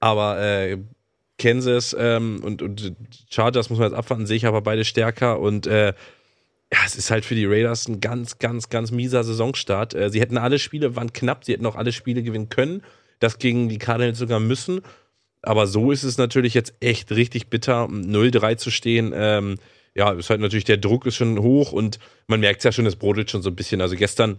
aber 0.00 0.40
äh, 0.40 0.78
Kansas 1.38 1.96
ähm, 1.98 2.40
und, 2.42 2.62
und 2.62 2.94
Chargers 3.30 3.70
muss 3.70 3.78
man 3.78 3.88
jetzt 3.88 3.98
abwarten, 3.98 4.26
sehe 4.26 4.36
ich 4.36 4.46
aber 4.46 4.60
beide 4.60 4.84
stärker 4.84 5.40
und 5.40 5.66
äh, 5.66 5.94
ja, 6.72 6.78
es 6.84 6.96
ist 6.96 7.10
halt 7.10 7.24
für 7.24 7.34
die 7.34 7.46
Raiders 7.46 7.88
ein 7.88 8.00
ganz, 8.00 8.38
ganz, 8.38 8.68
ganz 8.68 8.90
mieser 8.90 9.24
Saisonstart. 9.24 9.94
Äh, 9.94 10.10
sie 10.10 10.20
hätten 10.20 10.36
alle 10.36 10.58
Spiele, 10.58 10.96
waren 10.96 11.12
knapp, 11.12 11.44
sie 11.44 11.52
hätten 11.52 11.64
auch 11.66 11.76
alle 11.76 11.92
Spiele 11.92 12.22
gewinnen 12.22 12.50
können, 12.50 12.82
das 13.20 13.38
gegen 13.38 13.68
die 13.68 13.78
Cardinals 13.78 14.18
sogar 14.18 14.40
müssen. 14.40 14.82
Aber 15.40 15.66
so 15.66 15.92
ist 15.92 16.02
es 16.02 16.18
natürlich 16.18 16.52
jetzt 16.52 16.74
echt 16.80 17.10
richtig 17.10 17.48
bitter, 17.48 17.84
0-3 17.84 18.56
zu 18.56 18.70
stehen. 18.70 19.12
Ähm, 19.14 19.54
ja, 19.94 20.12
ist 20.12 20.30
halt 20.30 20.40
natürlich, 20.40 20.64
der 20.64 20.76
Druck 20.76 21.06
ist 21.06 21.16
schon 21.16 21.38
hoch 21.38 21.72
und 21.72 21.98
man 22.26 22.40
merkt 22.40 22.58
es 22.58 22.64
ja 22.64 22.72
schon, 22.72 22.86
es 22.86 22.96
brodelt 22.96 23.30
schon 23.30 23.42
so 23.42 23.50
ein 23.50 23.56
bisschen. 23.56 23.80
Also 23.80 23.96
gestern 23.96 24.38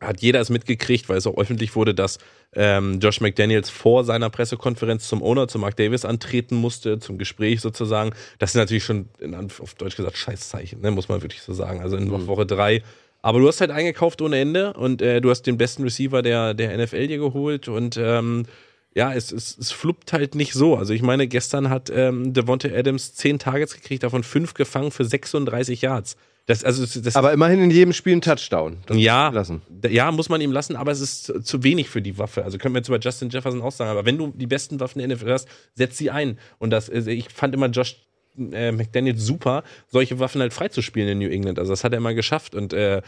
hat 0.00 0.20
jeder 0.20 0.40
es 0.40 0.50
mitgekriegt, 0.50 1.08
weil 1.08 1.16
es 1.16 1.26
auch 1.26 1.36
öffentlich 1.36 1.74
wurde, 1.74 1.94
dass 1.94 2.18
ähm, 2.54 3.00
Josh 3.00 3.20
McDaniels 3.20 3.70
vor 3.70 4.04
seiner 4.04 4.30
Pressekonferenz 4.30 5.08
zum 5.08 5.22
Owner, 5.22 5.48
zu 5.48 5.58
Mark 5.58 5.76
Davis 5.76 6.04
antreten 6.04 6.56
musste, 6.56 6.98
zum 6.98 7.18
Gespräch 7.18 7.60
sozusagen. 7.60 8.12
Das 8.38 8.50
ist 8.50 8.56
natürlich 8.56 8.84
schon, 8.84 9.08
in, 9.18 9.34
auf 9.34 9.74
Deutsch 9.74 9.96
gesagt, 9.96 10.16
Scheißzeichen, 10.16 10.80
ne, 10.80 10.90
muss 10.90 11.08
man 11.08 11.22
wirklich 11.22 11.42
so 11.42 11.52
sagen. 11.52 11.80
Also 11.80 11.96
in 11.96 12.08
mhm. 12.08 12.26
Woche 12.26 12.46
drei. 12.46 12.82
Aber 13.20 13.40
du 13.40 13.48
hast 13.48 13.60
halt 13.60 13.70
eingekauft 13.70 14.22
ohne 14.22 14.38
Ende 14.38 14.72
und 14.74 15.02
äh, 15.02 15.20
du 15.20 15.30
hast 15.30 15.42
den 15.42 15.58
besten 15.58 15.82
Receiver 15.82 16.22
der, 16.22 16.54
der 16.54 16.76
NFL 16.78 17.08
dir 17.08 17.18
geholt 17.18 17.68
und 17.68 17.96
ähm, 17.96 18.44
ja, 18.94 19.12
es, 19.12 19.32
es, 19.32 19.56
es 19.58 19.70
fluppt 19.70 20.12
halt 20.12 20.34
nicht 20.34 20.52
so. 20.52 20.76
Also 20.76 20.92
ich 20.92 21.02
meine, 21.02 21.26
gestern 21.26 21.68
hat 21.68 21.90
ähm, 21.90 22.32
Devonta 22.32 22.68
Adams 22.68 23.14
zehn 23.14 23.38
Targets 23.38 23.74
gekriegt, 23.74 24.02
davon 24.02 24.22
fünf 24.22 24.54
gefangen 24.54 24.90
für 24.90 25.04
36 25.04 25.82
Yards. 25.82 26.16
Das, 26.48 26.64
also, 26.64 26.86
das 27.02 27.14
aber 27.14 27.34
immerhin 27.34 27.62
in 27.62 27.70
jedem 27.70 27.92
Spiel 27.92 28.16
ein 28.16 28.22
Touchdown. 28.22 28.78
ja, 28.94 29.28
lassen. 29.28 29.60
ja, 29.86 30.10
muss 30.10 30.30
man 30.30 30.40
ihm 30.40 30.50
lassen, 30.50 30.76
aber 30.76 30.90
es 30.92 31.02
ist 31.02 31.46
zu, 31.46 31.62
wenig 31.62 31.90
für 31.90 32.00
die 32.00 32.16
Waffe. 32.16 32.42
Also 32.42 32.56
können 32.56 32.74
wir 32.74 32.78
jetzt 32.78 32.88
über 32.88 32.98
Justin 32.98 33.28
Jefferson 33.28 33.60
auch 33.60 33.70
sagen. 33.70 33.90
Aber 33.90 34.06
wenn 34.06 34.16
du 34.16 34.32
die 34.34 34.46
besten 34.46 34.80
Waffen 34.80 35.00
in 35.00 35.10
der 35.10 35.18
NFL 35.18 35.30
hast, 35.30 35.46
setz 35.74 35.98
sie 35.98 36.10
ein. 36.10 36.38
Und 36.58 36.70
das, 36.70 36.88
also 36.88 37.10
ich 37.10 37.28
fand 37.28 37.54
immer 37.54 37.66
Josh 37.66 37.96
äh, 38.38 38.72
McDaniel 38.72 39.18
super, 39.18 39.62
solche 39.88 40.20
Waffen 40.20 40.40
halt 40.40 40.54
freizuspielen 40.54 41.10
in 41.10 41.18
New 41.18 41.28
England. 41.28 41.58
Also 41.58 41.70
das 41.70 41.84
hat 41.84 41.92
er 41.92 41.98
immer 41.98 42.14
geschafft. 42.14 42.54
Und 42.54 42.72
äh, 42.72 43.02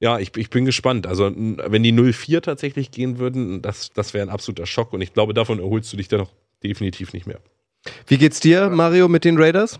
ja, 0.00 0.18
ich, 0.18 0.36
ich 0.36 0.50
bin 0.50 0.64
gespannt. 0.64 1.06
Also, 1.06 1.30
wenn 1.36 1.84
die 1.84 1.92
0-4 1.92 2.40
tatsächlich 2.40 2.90
gehen 2.90 3.18
würden, 3.20 3.62
das, 3.62 3.92
das 3.92 4.12
wäre 4.12 4.26
ein 4.26 4.30
absoluter 4.30 4.66
Schock. 4.66 4.92
Und 4.92 5.02
ich 5.02 5.14
glaube, 5.14 5.34
davon 5.34 5.60
erholst 5.60 5.92
du 5.92 5.96
dich 5.96 6.08
dann 6.08 6.18
noch 6.18 6.32
definitiv 6.64 7.12
nicht 7.12 7.28
mehr. 7.28 7.38
Wie 8.08 8.18
geht's 8.18 8.40
dir, 8.40 8.70
Mario, 8.70 9.06
mit 9.06 9.24
den 9.24 9.38
Raiders? 9.38 9.78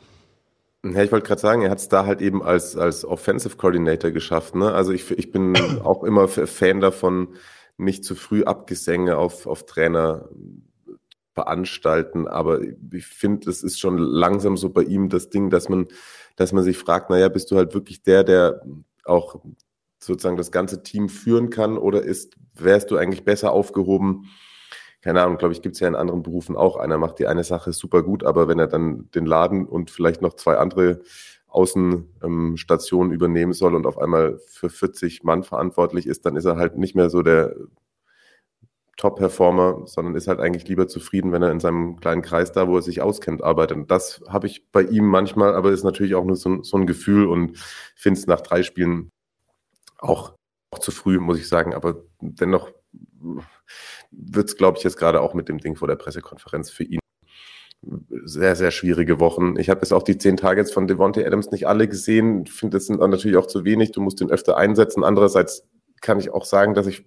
Ja, 0.94 1.02
ich 1.02 1.12
wollte 1.12 1.26
gerade 1.26 1.40
sagen, 1.40 1.62
er 1.62 1.70
hat 1.70 1.78
es 1.78 1.88
da 1.88 2.06
halt 2.06 2.20
eben 2.20 2.42
als, 2.42 2.76
als 2.76 3.04
Offensive 3.04 3.56
Coordinator 3.56 4.10
geschafft. 4.10 4.54
Ne? 4.54 4.72
Also 4.72 4.92
ich, 4.92 5.10
ich 5.10 5.32
bin 5.32 5.54
auch 5.84 6.04
immer 6.04 6.28
Fan 6.28 6.80
davon, 6.80 7.34
nicht 7.78 8.04
zu 8.04 8.14
früh 8.14 8.44
Abgesänge 8.44 9.16
auf, 9.16 9.46
auf 9.46 9.66
Trainer 9.66 10.28
veranstalten. 11.34 12.26
Aber 12.26 12.60
ich 12.92 13.06
finde, 13.06 13.50
es 13.50 13.62
ist 13.62 13.78
schon 13.78 13.98
langsam 13.98 14.56
so 14.56 14.70
bei 14.70 14.82
ihm 14.82 15.08
das 15.08 15.28
Ding, 15.30 15.50
dass 15.50 15.68
man, 15.68 15.86
dass 16.36 16.52
man 16.52 16.64
sich 16.64 16.78
fragt, 16.78 17.10
naja, 17.10 17.28
bist 17.28 17.50
du 17.50 17.56
halt 17.56 17.74
wirklich 17.74 18.02
der, 18.02 18.24
der 18.24 18.62
auch 19.04 19.40
sozusagen 19.98 20.36
das 20.36 20.50
ganze 20.50 20.82
Team 20.82 21.08
führen 21.08 21.50
kann 21.50 21.78
oder 21.78 22.02
ist, 22.02 22.36
wärst 22.54 22.90
du 22.90 22.96
eigentlich 22.96 23.24
besser 23.24 23.52
aufgehoben? 23.52 24.26
Keine 25.06 25.22
Ahnung, 25.22 25.38
glaube 25.38 25.54
ich, 25.54 25.62
gibt 25.62 25.76
es 25.76 25.80
ja 25.80 25.86
in 25.86 25.94
anderen 25.94 26.24
Berufen 26.24 26.56
auch. 26.56 26.76
Einer 26.76 26.98
macht 26.98 27.20
die 27.20 27.28
eine 27.28 27.44
Sache 27.44 27.72
super 27.72 28.02
gut, 28.02 28.24
aber 28.24 28.48
wenn 28.48 28.58
er 28.58 28.66
dann 28.66 29.08
den 29.14 29.24
Laden 29.24 29.64
und 29.64 29.92
vielleicht 29.92 30.20
noch 30.20 30.34
zwei 30.34 30.56
andere 30.56 31.00
Außenstationen 31.46 33.12
ähm, 33.12 33.14
übernehmen 33.14 33.52
soll 33.52 33.76
und 33.76 33.86
auf 33.86 33.98
einmal 33.98 34.40
für 34.48 34.68
40 34.68 35.22
Mann 35.22 35.44
verantwortlich 35.44 36.08
ist, 36.08 36.26
dann 36.26 36.34
ist 36.34 36.44
er 36.44 36.56
halt 36.56 36.76
nicht 36.76 36.96
mehr 36.96 37.08
so 37.08 37.22
der 37.22 37.54
Top-Performer, 38.96 39.82
sondern 39.86 40.16
ist 40.16 40.26
halt 40.26 40.40
eigentlich 40.40 40.66
lieber 40.66 40.88
zufrieden, 40.88 41.30
wenn 41.30 41.42
er 41.42 41.52
in 41.52 41.60
seinem 41.60 42.00
kleinen 42.00 42.22
Kreis 42.22 42.50
da, 42.50 42.66
wo 42.66 42.74
er 42.74 42.82
sich 42.82 43.00
auskennt, 43.00 43.44
arbeitet. 43.44 43.76
Und 43.76 43.92
das 43.92 44.24
habe 44.26 44.48
ich 44.48 44.72
bei 44.72 44.82
ihm 44.82 45.04
manchmal, 45.06 45.54
aber 45.54 45.70
ist 45.70 45.84
natürlich 45.84 46.16
auch 46.16 46.24
nur 46.24 46.34
so, 46.34 46.64
so 46.64 46.76
ein 46.78 46.88
Gefühl 46.88 47.28
und 47.28 47.56
finde 47.94 48.18
es 48.18 48.26
nach 48.26 48.40
drei 48.40 48.64
Spielen 48.64 49.12
auch, 49.98 50.34
auch 50.72 50.80
zu 50.80 50.90
früh, 50.90 51.20
muss 51.20 51.38
ich 51.38 51.46
sagen. 51.46 51.74
Aber 51.74 52.02
dennoch 52.20 52.72
wird 54.10 54.48
es, 54.48 54.56
glaube 54.56 54.78
ich, 54.78 54.84
jetzt 54.84 54.96
gerade 54.96 55.20
auch 55.20 55.34
mit 55.34 55.48
dem 55.48 55.58
Ding 55.58 55.76
vor 55.76 55.88
der 55.88 55.96
Pressekonferenz 55.96 56.70
für 56.70 56.84
ihn 56.84 57.00
sehr, 58.24 58.56
sehr 58.56 58.70
schwierige 58.70 59.20
Wochen. 59.20 59.56
Ich 59.58 59.70
habe 59.70 59.80
jetzt 59.80 59.92
auch 59.92 60.02
die 60.02 60.18
zehn 60.18 60.36
Targets 60.36 60.72
von 60.72 60.86
Devontae 60.86 61.24
Adams 61.24 61.50
nicht 61.50 61.68
alle 61.68 61.88
gesehen. 61.88 62.44
Ich 62.46 62.52
finde, 62.52 62.76
das 62.76 62.86
sind 62.86 62.98
natürlich 62.98 63.36
auch 63.36 63.46
zu 63.46 63.64
wenig. 63.64 63.92
Du 63.92 64.00
musst 64.00 64.20
ihn 64.20 64.30
öfter 64.30 64.56
einsetzen. 64.56 65.04
Andererseits 65.04 65.68
kann 66.00 66.18
ich 66.18 66.30
auch 66.30 66.44
sagen, 66.44 66.74
dass 66.74 66.86
ich, 66.86 67.06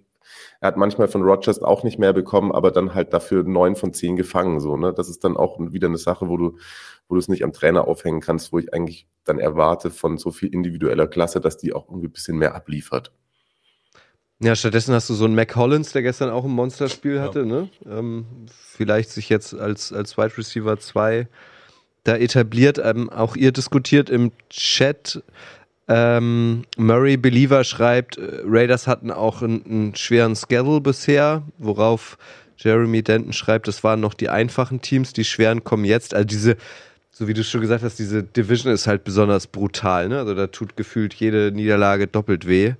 er 0.60 0.68
hat 0.68 0.76
manchmal 0.76 1.08
von 1.08 1.22
Rogers 1.22 1.60
auch 1.60 1.84
nicht 1.84 1.98
mehr 1.98 2.12
bekommen, 2.12 2.52
aber 2.52 2.70
dann 2.70 2.94
halt 2.94 3.12
dafür 3.12 3.42
neun 3.42 3.76
von 3.76 3.92
zehn 3.92 4.16
gefangen. 4.16 4.60
So, 4.60 4.76
ne? 4.76 4.94
Das 4.94 5.08
ist 5.08 5.24
dann 5.24 5.36
auch 5.36 5.58
wieder 5.58 5.88
eine 5.88 5.98
Sache, 5.98 6.28
wo 6.28 6.36
du, 6.36 6.56
wo 7.08 7.14
du 7.14 7.18
es 7.18 7.28
nicht 7.28 7.44
am 7.44 7.52
Trainer 7.52 7.86
aufhängen 7.86 8.20
kannst, 8.20 8.52
wo 8.52 8.58
ich 8.58 8.72
eigentlich 8.72 9.06
dann 9.24 9.38
erwarte 9.38 9.90
von 9.90 10.16
so 10.16 10.30
viel 10.30 10.52
individueller 10.52 11.06
Klasse, 11.06 11.40
dass 11.40 11.58
die 11.58 11.72
auch 11.72 11.88
irgendwie 11.88 12.08
ein 12.08 12.12
bisschen 12.12 12.38
mehr 12.38 12.54
abliefert. 12.54 13.12
Ja, 14.42 14.56
stattdessen 14.56 14.94
hast 14.94 15.10
du 15.10 15.14
so 15.14 15.26
einen 15.26 15.34
Mac 15.34 15.54
Hollins, 15.54 15.92
der 15.92 16.02
gestern 16.02 16.30
auch 16.30 16.44
ein 16.44 16.50
Monsterspiel 16.50 17.20
hatte, 17.20 17.40
ja. 17.40 17.44
ne? 17.44 17.68
Ähm, 17.86 18.24
vielleicht 18.48 19.10
sich 19.10 19.28
jetzt 19.28 19.54
als, 19.54 19.92
als 19.92 20.16
Wide 20.16 20.38
Receiver 20.38 20.78
2 20.78 21.28
da 22.04 22.16
etabliert. 22.16 22.80
Ähm, 22.82 23.10
auch 23.10 23.36
ihr 23.36 23.52
diskutiert 23.52 24.08
im 24.08 24.32
Chat. 24.48 25.22
Ähm, 25.88 26.64
Murray 26.78 27.18
Believer 27.18 27.64
schreibt, 27.64 28.16
äh, 28.16 28.40
Raiders 28.44 28.86
hatten 28.86 29.10
auch 29.10 29.42
einen, 29.42 29.64
einen 29.66 29.94
schweren 29.94 30.34
Schedule 30.34 30.80
bisher, 30.80 31.42
worauf 31.58 32.16
Jeremy 32.56 33.02
Denton 33.02 33.32
schreibt, 33.32 33.68
das 33.68 33.82
waren 33.84 34.00
noch 34.00 34.14
die 34.14 34.28
einfachen 34.28 34.80
Teams, 34.80 35.12
die 35.12 35.24
schweren 35.24 35.64
kommen 35.64 35.84
jetzt. 35.84 36.14
Also 36.14 36.26
diese, 36.26 36.56
so 37.10 37.26
wie 37.26 37.34
du 37.34 37.42
schon 37.42 37.60
gesagt 37.60 37.82
hast, 37.82 37.98
diese 37.98 38.22
Division 38.22 38.72
ist 38.72 38.86
halt 38.86 39.04
besonders 39.04 39.46
brutal, 39.46 40.08
ne? 40.08 40.18
Also 40.18 40.34
da 40.34 40.46
tut 40.46 40.76
gefühlt 40.76 41.12
jede 41.14 41.52
Niederlage 41.52 42.06
doppelt 42.06 42.46
weh. 42.46 42.74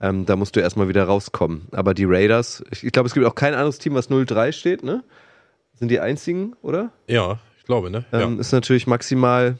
Ähm, 0.00 0.26
da 0.26 0.36
musst 0.36 0.54
du 0.54 0.60
erstmal 0.60 0.88
wieder 0.88 1.04
rauskommen. 1.04 1.66
Aber 1.72 1.94
die 1.94 2.04
Raiders, 2.04 2.62
ich, 2.70 2.84
ich 2.84 2.92
glaube, 2.92 3.08
es 3.08 3.14
gibt 3.14 3.26
auch 3.26 3.34
kein 3.34 3.54
anderes 3.54 3.78
Team, 3.78 3.94
was 3.94 4.10
0-3 4.10 4.52
steht, 4.52 4.84
ne? 4.84 5.02
Sind 5.74 5.90
die 5.90 6.00
einzigen, 6.00 6.54
oder? 6.62 6.92
Ja, 7.06 7.38
ich 7.58 7.64
glaube, 7.64 7.90
ne? 7.90 8.04
Ähm, 8.12 8.34
ja. 8.34 8.40
Ist 8.40 8.52
natürlich 8.52 8.86
maximal 8.86 9.58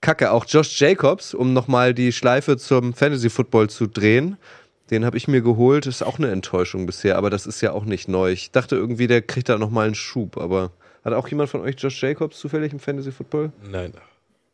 kacke. 0.00 0.30
Auch 0.32 0.46
Josh 0.46 0.80
Jacobs, 0.80 1.34
um 1.34 1.52
nochmal 1.52 1.94
die 1.94 2.12
Schleife 2.12 2.56
zum 2.56 2.94
Fantasy 2.94 3.30
Football 3.30 3.68
zu 3.70 3.86
drehen, 3.86 4.36
den 4.90 5.04
habe 5.04 5.16
ich 5.16 5.28
mir 5.28 5.42
geholt. 5.42 5.86
Ist 5.86 6.02
auch 6.02 6.18
eine 6.18 6.30
Enttäuschung 6.30 6.86
bisher, 6.86 7.16
aber 7.16 7.30
das 7.30 7.46
ist 7.46 7.60
ja 7.60 7.72
auch 7.72 7.84
nicht 7.84 8.08
neu. 8.08 8.32
Ich 8.32 8.52
dachte 8.52 8.76
irgendwie, 8.76 9.06
der 9.06 9.22
kriegt 9.22 9.48
da 9.48 9.58
nochmal 9.58 9.86
einen 9.86 9.94
Schub, 9.94 10.38
aber 10.38 10.72
hat 11.04 11.12
auch 11.12 11.28
jemand 11.28 11.50
von 11.50 11.60
euch 11.60 11.76
Josh 11.78 12.02
Jacobs 12.02 12.38
zufällig 12.38 12.72
im 12.72 12.80
Fantasy 12.80 13.12
Football? 13.12 13.52
Nein. 13.62 13.92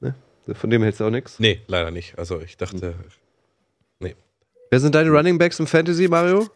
Ne? 0.00 0.14
Von 0.52 0.70
dem 0.70 0.82
hältst 0.82 1.00
du 1.00 1.04
auch 1.04 1.10
nichts? 1.10 1.38
Nee, 1.38 1.60
leider 1.66 1.90
nicht. 1.90 2.18
Also 2.18 2.40
ich 2.40 2.56
dachte, 2.56 2.88
hm. 2.88 2.94
Wer 4.74 4.80
sind 4.80 4.96
deine 4.96 5.08
Running 5.10 5.38
Backs 5.38 5.60
im 5.60 5.68
Fantasy, 5.68 6.08
Mario? 6.08 6.48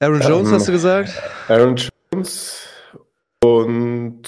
Aaron 0.00 0.20
Jones, 0.20 0.48
um, 0.48 0.54
hast 0.54 0.68
du 0.68 0.72
gesagt? 0.72 1.10
Aaron 1.48 1.76
Jones 2.12 2.68
und 3.42 4.20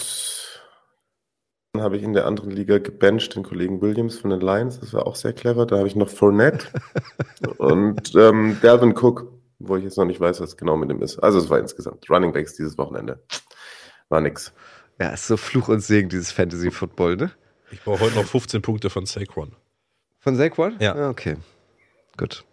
dann 1.74 1.82
habe 1.82 1.98
ich 1.98 2.02
in 2.02 2.14
der 2.14 2.24
anderen 2.24 2.50
Liga 2.50 2.78
gebencht 2.78 3.36
den 3.36 3.42
Kollegen 3.42 3.82
Williams 3.82 4.18
von 4.18 4.30
den 4.30 4.40
Lions. 4.40 4.80
Das 4.80 4.94
war 4.94 5.06
auch 5.06 5.16
sehr 5.16 5.34
clever. 5.34 5.66
Da 5.66 5.76
habe 5.76 5.86
ich 5.86 5.96
noch 5.96 6.08
Fournette 6.08 6.68
und 7.58 8.14
ähm, 8.14 8.56
Dalvin 8.62 8.96
Cook, 8.96 9.30
wo 9.58 9.76
ich 9.76 9.84
jetzt 9.84 9.98
noch 9.98 10.06
nicht 10.06 10.18
weiß, 10.18 10.40
was 10.40 10.56
genau 10.56 10.78
mit 10.78 10.88
dem 10.88 11.02
ist. 11.02 11.18
Also 11.18 11.38
es 11.38 11.50
war 11.50 11.58
insgesamt 11.58 12.08
Running 12.08 12.32
Backs 12.32 12.54
dieses 12.54 12.78
Wochenende. 12.78 13.22
War 14.08 14.22
nix. 14.22 14.54
Ja, 14.98 15.10
ist 15.10 15.26
so 15.26 15.36
Fluch 15.36 15.68
und 15.68 15.80
Segen, 15.80 16.08
dieses 16.08 16.32
Fantasy-Football, 16.32 17.16
ne? 17.16 17.32
Ich 17.70 17.84
brauche 17.84 18.00
heute 18.00 18.14
noch 18.14 18.24
15 18.24 18.62
Punkte 18.62 18.88
von 18.88 19.04
Saquon. 19.04 19.54
Von 20.20 20.36
Saquon? 20.36 20.76
Ja. 20.80 20.94
Ah, 20.94 21.10
okay. 21.10 21.36
Gut. 22.18 22.44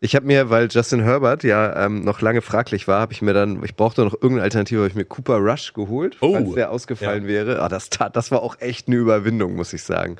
Ich 0.00 0.16
habe 0.16 0.26
mir, 0.26 0.50
weil 0.50 0.68
Justin 0.70 1.00
Herbert 1.00 1.44
ja 1.44 1.86
ähm, 1.86 2.04
noch 2.04 2.20
lange 2.20 2.42
fraglich 2.42 2.88
war, 2.88 3.00
habe 3.00 3.12
ich 3.12 3.22
mir 3.22 3.32
dann, 3.32 3.62
ich 3.64 3.74
brauchte 3.76 4.04
noch 4.04 4.14
irgendeine 4.14 4.42
Alternative, 4.42 4.80
habe 4.80 4.88
ich 4.88 4.94
mir 4.94 5.04
Cooper 5.04 5.36
Rush 5.36 5.72
geholt, 5.72 6.16
oh, 6.20 6.34
falls 6.34 6.54
der 6.54 6.70
ausgefallen 6.70 7.22
ja. 7.22 7.28
wäre. 7.28 7.62
Ah, 7.62 7.68
das 7.68 7.88
tat, 7.90 8.16
das 8.16 8.30
war 8.30 8.42
auch 8.42 8.60
echt 8.60 8.88
eine 8.88 8.96
Überwindung, 8.96 9.54
muss 9.54 9.72
ich 9.72 9.82
sagen. 9.82 10.16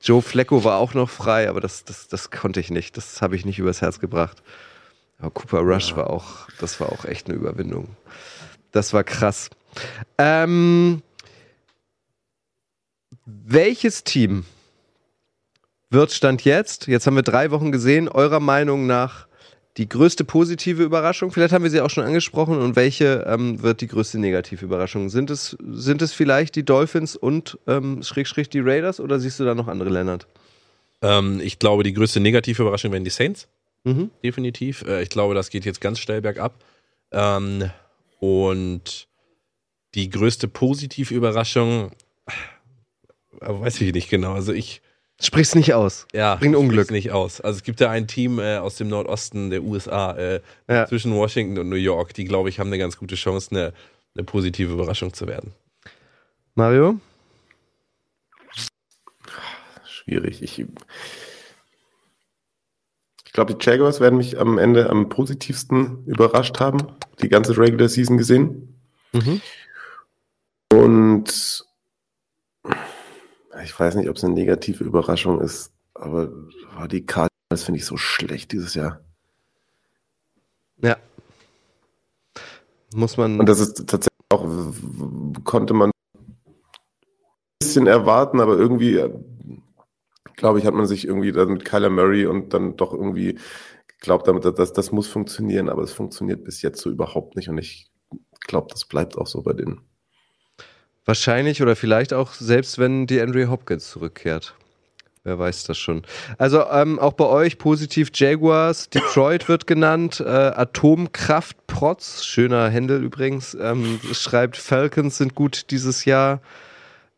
Joe 0.00 0.22
Flecko 0.22 0.62
war 0.64 0.78
auch 0.78 0.94
noch 0.94 1.10
frei, 1.10 1.48
aber 1.48 1.60
das, 1.60 1.84
das, 1.84 2.08
das 2.08 2.30
konnte 2.30 2.60
ich 2.60 2.70
nicht. 2.70 2.96
Das 2.96 3.20
habe 3.20 3.34
ich 3.34 3.44
nicht 3.44 3.58
übers 3.58 3.82
Herz 3.82 3.98
gebracht. 3.98 4.42
Aber 5.18 5.30
Cooper 5.32 5.60
Rush 5.60 5.90
ja. 5.90 5.96
war 5.96 6.10
auch, 6.10 6.48
das 6.60 6.78
war 6.80 6.92
auch 6.92 7.04
echt 7.04 7.28
eine 7.28 7.36
Überwindung. 7.36 7.88
Das 8.70 8.92
war 8.92 9.02
krass. 9.02 9.50
Ähm, 10.16 11.02
welches 13.26 14.04
Team 14.04 14.44
wird 15.90 16.12
Stand 16.12 16.44
jetzt, 16.44 16.86
jetzt 16.86 17.06
haben 17.06 17.16
wir 17.16 17.22
drei 17.22 17.50
Wochen 17.50 17.72
gesehen, 17.72 18.08
eurer 18.08 18.40
Meinung 18.40 18.86
nach 18.86 19.26
die 19.76 19.88
größte 19.88 20.24
positive 20.24 20.82
Überraschung? 20.82 21.30
Vielleicht 21.30 21.52
haben 21.52 21.62
wir 21.62 21.70
sie 21.70 21.80
auch 21.80 21.90
schon 21.90 22.04
angesprochen. 22.04 22.58
Und 22.58 22.76
welche 22.76 23.24
ähm, 23.28 23.62
wird 23.62 23.80
die 23.80 23.86
größte 23.86 24.18
negative 24.18 24.64
Überraschung? 24.64 25.08
Sind 25.08 25.30
es, 25.30 25.56
sind 25.70 26.02
es 26.02 26.12
vielleicht 26.12 26.56
die 26.56 26.64
Dolphins 26.64 27.16
und 27.16 27.58
ähm, 27.66 28.02
Schrägstrich 28.02 28.50
die 28.50 28.60
Raiders 28.60 29.00
oder 29.00 29.18
siehst 29.20 29.38
du 29.40 29.44
da 29.44 29.54
noch 29.54 29.68
andere 29.68 29.90
Länder? 29.90 30.18
Ähm, 31.00 31.40
ich 31.40 31.58
glaube, 31.58 31.84
die 31.84 31.92
größte 31.92 32.20
negative 32.20 32.62
Überraschung 32.62 32.92
werden 32.92 33.04
die 33.04 33.10
Saints. 33.10 33.46
Mhm. 33.84 34.10
Definitiv. 34.22 34.82
Äh, 34.82 35.02
ich 35.02 35.10
glaube, 35.10 35.34
das 35.34 35.48
geht 35.48 35.64
jetzt 35.64 35.80
ganz 35.80 36.00
steil 36.00 36.20
bergab. 36.22 36.62
Ähm, 37.12 37.70
und 38.18 39.06
die 39.94 40.10
größte 40.10 40.48
positive 40.48 41.14
Überraschung, 41.14 41.92
äh, 43.40 43.46
weiß 43.46 43.80
ich 43.80 43.92
nicht 43.92 44.10
genau. 44.10 44.34
Also 44.34 44.52
ich 44.52 44.82
Sprich's 45.20 45.56
nicht 45.56 45.74
aus. 45.74 46.06
Ja, 46.12 46.36
bringt 46.36 46.54
Unglück. 46.54 46.92
nicht 46.92 47.10
aus. 47.10 47.40
Also 47.40 47.58
es 47.58 47.64
gibt 47.64 47.80
ja 47.80 47.90
ein 47.90 48.06
Team 48.06 48.38
äh, 48.38 48.58
aus 48.58 48.76
dem 48.76 48.88
Nordosten 48.88 49.50
der 49.50 49.64
USA 49.64 50.12
äh, 50.12 50.40
ja. 50.68 50.86
zwischen 50.86 51.12
Washington 51.12 51.58
und 51.58 51.68
New 51.68 51.76
York, 51.76 52.14
die 52.14 52.24
glaube 52.24 52.48
ich 52.48 52.60
haben 52.60 52.68
eine 52.68 52.78
ganz 52.78 52.96
gute 52.96 53.16
Chance, 53.16 53.50
eine, 53.50 53.72
eine 54.14 54.24
positive 54.24 54.72
Überraschung 54.72 55.12
zu 55.12 55.26
werden. 55.26 55.52
Mario? 56.54 57.00
Schwierig. 59.84 60.40
Ich, 60.40 60.60
ich 60.60 60.66
glaube, 63.32 63.54
die 63.54 63.64
Jaguars 63.64 64.00
werden 64.00 64.16
mich 64.16 64.38
am 64.38 64.56
Ende 64.56 64.88
am 64.88 65.08
positivsten 65.08 66.04
überrascht 66.06 66.60
haben. 66.60 66.78
Die 67.20 67.28
ganze 67.28 67.58
Regular 67.58 67.88
Season 67.88 68.16
gesehen. 68.16 68.80
Mhm. 69.12 69.40
Und 70.72 71.67
ich 73.62 73.78
weiß 73.78 73.94
nicht, 73.96 74.08
ob 74.08 74.16
es 74.16 74.24
eine 74.24 74.34
negative 74.34 74.84
Überraschung 74.84 75.40
ist, 75.40 75.72
aber 75.94 76.30
die 76.90 77.04
Karte, 77.04 77.32
das 77.48 77.64
finde 77.64 77.78
ich 77.78 77.86
so 77.86 77.96
schlecht 77.96 78.52
dieses 78.52 78.74
Jahr. 78.74 79.00
Ja. 80.82 80.96
Muss 82.94 83.16
man. 83.16 83.40
Und 83.40 83.48
das 83.48 83.60
ist 83.60 83.86
tatsächlich 83.86 84.08
auch, 84.30 84.46
konnte 85.44 85.74
man 85.74 85.90
ein 85.90 85.92
bisschen 87.60 87.86
erwarten, 87.86 88.40
aber 88.40 88.56
irgendwie, 88.56 89.02
glaube 90.36 90.58
ich, 90.58 90.66
hat 90.66 90.74
man 90.74 90.86
sich 90.86 91.06
irgendwie 91.06 91.32
dann 91.32 91.48
mit 91.48 91.64
Kyler 91.64 91.90
Murray 91.90 92.26
und 92.26 92.54
dann 92.54 92.76
doch 92.76 92.92
irgendwie 92.92 93.38
geglaubt, 93.88 94.28
damit, 94.28 94.44
dass 94.44 94.72
das 94.72 94.92
muss 94.92 95.08
funktionieren, 95.08 95.68
aber 95.68 95.82
es 95.82 95.92
funktioniert 95.92 96.44
bis 96.44 96.62
jetzt 96.62 96.80
so 96.80 96.90
überhaupt 96.90 97.34
nicht 97.34 97.48
und 97.48 97.58
ich 97.58 97.90
glaube, 98.40 98.68
das 98.70 98.84
bleibt 98.84 99.18
auch 99.18 99.26
so 99.26 99.42
bei 99.42 99.52
denen. 99.52 99.87
Wahrscheinlich 101.08 101.62
oder 101.62 101.74
vielleicht 101.74 102.12
auch 102.12 102.34
selbst, 102.34 102.78
wenn 102.78 103.06
die 103.06 103.18
Andrew 103.18 103.48
Hopkins 103.48 103.88
zurückkehrt. 103.88 104.54
Wer 105.24 105.38
weiß 105.38 105.64
das 105.64 105.78
schon. 105.78 106.02
Also 106.36 106.66
ähm, 106.70 106.98
auch 106.98 107.14
bei 107.14 107.24
euch 107.24 107.56
positiv 107.56 108.10
Jaguars, 108.12 108.90
Detroit 108.90 109.48
wird 109.48 109.66
genannt, 109.66 110.20
äh, 110.20 110.28
Atomkraft 110.28 111.66
Protz, 111.66 112.24
schöner 112.26 112.68
Händel 112.68 113.02
übrigens, 113.02 113.56
ähm, 113.58 113.98
schreibt 114.12 114.58
Falcons 114.58 115.16
sind 115.16 115.34
gut 115.34 115.70
dieses 115.70 116.04
Jahr. 116.04 116.42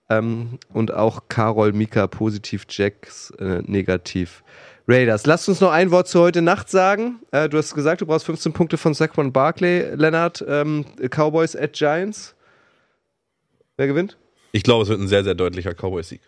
Ähm, 0.09 0.61
und 0.73 0.95
auch 0.95 1.23
Carol 1.29 1.73
Mika 1.73 2.07
positiv, 2.07 2.67
Jacks 2.69 3.33
äh, 3.41 3.61
negativ. 3.67 4.45
Raiders. 4.87 5.27
Lasst 5.27 5.49
uns 5.49 5.61
noch 5.61 5.73
ein 5.73 5.91
Wort 5.91 6.07
zu 6.07 6.21
heute 6.21 6.43
Nacht 6.43 6.71
sagen. 6.71 7.19
Äh, 7.33 7.49
du 7.49 7.59
hast 7.59 7.75
gesagt, 7.75 8.03
du 8.03 8.07
brauchst 8.07 8.27
15 8.27 8.53
Punkte 8.53 8.77
von 8.77 8.95
Saquon 8.95 9.33
Barkley, 9.33 9.97
Leonard. 9.97 10.45
Ähm, 10.47 10.85
Cowboys 11.11 11.57
at 11.57 11.73
Giants. 11.73 12.37
Wer 13.81 13.87
gewinnt? 13.87 14.19
Ich 14.53 14.63
glaube, 14.63 14.83
es 14.83 14.91
wird 14.91 15.01
ein 15.01 15.09
sehr, 15.09 15.25
sehr 15.25 15.35
deutlicher 15.35 15.73
Cowboys-Sieg. 15.73 16.21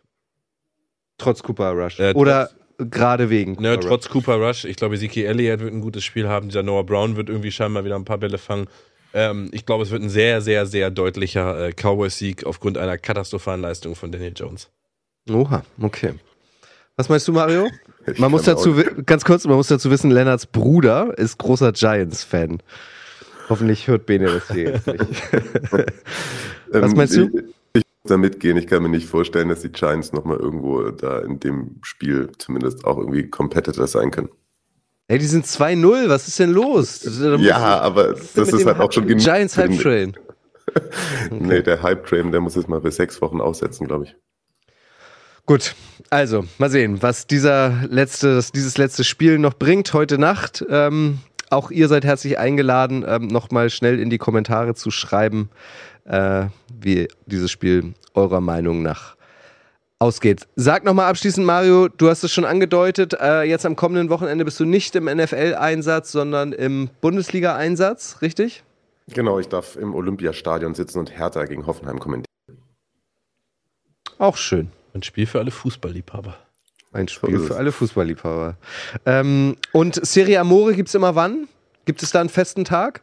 Trotz 1.19 1.43
Cooper 1.43 1.73
Rush. 1.73 2.01
Äh, 2.01 2.15
Oder 2.15 2.49
gerade 2.79 3.29
wegen. 3.29 3.61
Ne, 3.61 3.75
Cooper 3.75 3.89
trotz 3.89 4.09
Cooper 4.09 4.37
Rush. 4.37 4.65
Ich 4.65 4.77
glaube, 4.77 4.95
Ezekiel 4.95 5.27
Elliott 5.27 5.61
wird 5.61 5.75
ein 5.75 5.83
gutes 5.83 6.03
Spiel 6.03 6.27
haben. 6.31 6.49
Dieser 6.49 6.63
Noah 6.63 6.87
Brown 6.87 7.17
wird 7.17 7.29
irgendwie 7.29 7.51
scheinbar 7.53 7.85
wieder 7.85 7.97
ein 7.97 8.07
paar 8.07 8.17
Bälle 8.17 8.39
fangen. 8.39 8.69
Ähm, 9.13 9.51
ich 9.53 9.67
glaube, 9.67 9.83
es 9.83 9.91
wird 9.91 10.01
ein 10.03 10.09
sehr, 10.09 10.41
sehr, 10.41 10.65
sehr 10.65 10.91
deutlicher 10.91 11.67
äh, 11.69 11.73
Cowboys-Sieg 11.75 12.47
aufgrund 12.47 12.79
einer 12.79 12.97
katastrophalen 12.97 13.61
Leistung 13.61 13.97
von 13.97 14.11
Daniel 14.11 14.33
Jones. 14.35 14.71
Rush. 15.29 15.37
Oha, 15.37 15.63
okay. 15.83 16.15
Was 16.97 17.11
meinst 17.11 17.29
du, 17.29 17.33
Mario? 17.35 17.69
Ich 18.07 18.19
Man 18.19 18.31
muss 18.31 18.45
dazu, 18.45 18.73
auch- 18.75 19.05
ganz 19.05 19.25
kurz, 19.27 19.45
man 19.45 19.57
muss 19.57 19.69
dazu 19.69 19.91
wissen, 19.91 20.11
Lennarts 20.11 20.47
Bruder 20.47 21.17
ist 21.19 21.37
großer 21.39 21.71
Giants-Fan. 21.73 22.63
Hoffentlich 23.49 23.89
hört 23.89 24.07
Bene 24.07 24.27
das 24.27 24.51
hier 24.51 24.73
jetzt 24.73 24.87
nicht. 24.87 25.33
Was 26.71 26.91
Ähm, 26.91 26.97
meinst 26.97 27.17
du? 27.17 27.27
Ich, 27.27 27.45
ich 27.75 27.83
muss 28.03 28.09
da 28.09 28.17
mitgehen. 28.17 28.57
Ich 28.57 28.67
kann 28.67 28.83
mir 28.83 28.89
nicht 28.89 29.07
vorstellen, 29.09 29.49
dass 29.49 29.61
die 29.61 29.71
Giants 29.71 30.13
nochmal 30.13 30.39
irgendwo 30.39 30.91
da 30.91 31.21
in 31.21 31.41
dem 31.41 31.77
Spiel 31.83 32.31
zumindest 32.39 32.85
auch 32.85 32.99
irgendwie 32.99 33.29
Competitor 33.29 33.87
sein 33.87 34.11
können. 34.11 34.31
Ey, 35.09 35.19
die 35.19 35.27
sind 35.27 35.45
2-0, 35.45 36.09
was 36.09 36.29
ist 36.29 36.39
denn 36.39 36.51
los? 36.51 37.01
Da 37.01 37.35
Ja, 37.37 37.81
aber 37.81 38.15
das 38.35 38.53
ist 38.53 38.65
halt 38.65 38.81
auch 38.81 38.93
schon 38.93 39.07
genug. 39.07 39.23
Giants 39.23 39.57
Hype 39.57 39.79
Train. 39.79 40.17
Nee, 41.31 41.63
der 41.63 41.83
Hype-Train, 41.83 42.33
der 42.33 42.41
muss 42.41 42.55
jetzt 42.55 42.69
mal 42.69 42.81
bis 42.81 42.97
sechs 42.97 43.21
Wochen 43.21 43.41
aussetzen, 43.41 43.87
glaube 43.87 44.05
ich. 44.05 44.17
Gut, 45.45 45.75
also 46.09 46.45
mal 46.59 46.71
sehen, 46.71 47.03
was 47.03 47.27
dieser 47.27 47.85
letzte, 47.91 48.41
dieses 48.55 48.79
letzte 48.79 49.03
Spiel 49.03 49.39
noch 49.39 49.55
bringt 49.55 49.93
heute 49.93 50.19
Nacht. 50.19 50.65
Ähm, 50.71 51.19
auch 51.53 51.71
ihr 51.71 51.89
seid 51.89 52.05
herzlich 52.05 52.39
eingeladen, 52.39 53.05
ähm, 53.07 53.27
nochmal 53.27 53.71
schnell 53.71 54.01
in 54.01 54.11
die 54.11 54.19
Kommentare 54.19 54.75
zu 54.75 54.91
schreiben, 54.91 55.51
äh, 56.05 56.47
wie 56.81 57.09
dieses 57.27 57.51
Spiel 57.51 57.95
eurer 58.15 58.41
Meinung 58.41 58.83
nach 58.83 59.17
ausgeht. 59.99 60.49
Sag 60.57 60.85
nochmal 60.85 61.09
abschließend, 61.09 61.47
Mario, 61.47 61.89
du 61.89 62.09
hast 62.09 62.25
es 62.25 62.33
schon 62.33 62.45
angedeutet, 62.45 63.15
äh, 63.21 63.43
jetzt 63.43 63.65
am 63.65 63.77
kommenden 63.77 64.11
Wochenende 64.11 64.45
bist 64.45 64.59
du 64.59 64.65
nicht 64.65 64.97
im 64.97 65.05
NFL-Einsatz, 65.05 66.11
sondern 66.11 66.53
im 66.53 66.91
Bundesliga-Einsatz, 67.01 68.17
richtig? 68.21 68.65
Genau, 69.09 69.39
ich 69.39 69.49
darf 69.49 69.77
im 69.77 69.95
Olympiastadion 69.95 70.75
sitzen 70.75 70.99
und 70.99 71.17
Hertha 71.17 71.45
gegen 71.45 71.67
Hoffenheim 71.67 72.01
kommentieren. 72.01 72.27
Auch 74.19 74.37
schön. 74.37 74.71
Ein 74.95 75.03
Spiel 75.03 75.27
für 75.27 75.39
alle 75.39 75.51
Fußballliebhaber. 75.51 76.37
Ein 76.93 77.09
Spiel 77.09 77.39
für 77.39 77.57
alle 77.57 77.73
Fußballliebhaber. 77.73 78.57
Ähm, 79.07 79.57
und 79.73 80.05
Serie 80.07 80.41
Amore 80.41 80.75
gibt 80.75 80.89
es 80.89 80.95
immer 80.95 81.15
wann? 81.15 81.49
Gibt 81.87 82.03
es 82.03 82.11
da 82.11 82.21
einen 82.21 82.29
festen 82.29 82.65
Tag? 82.65 83.01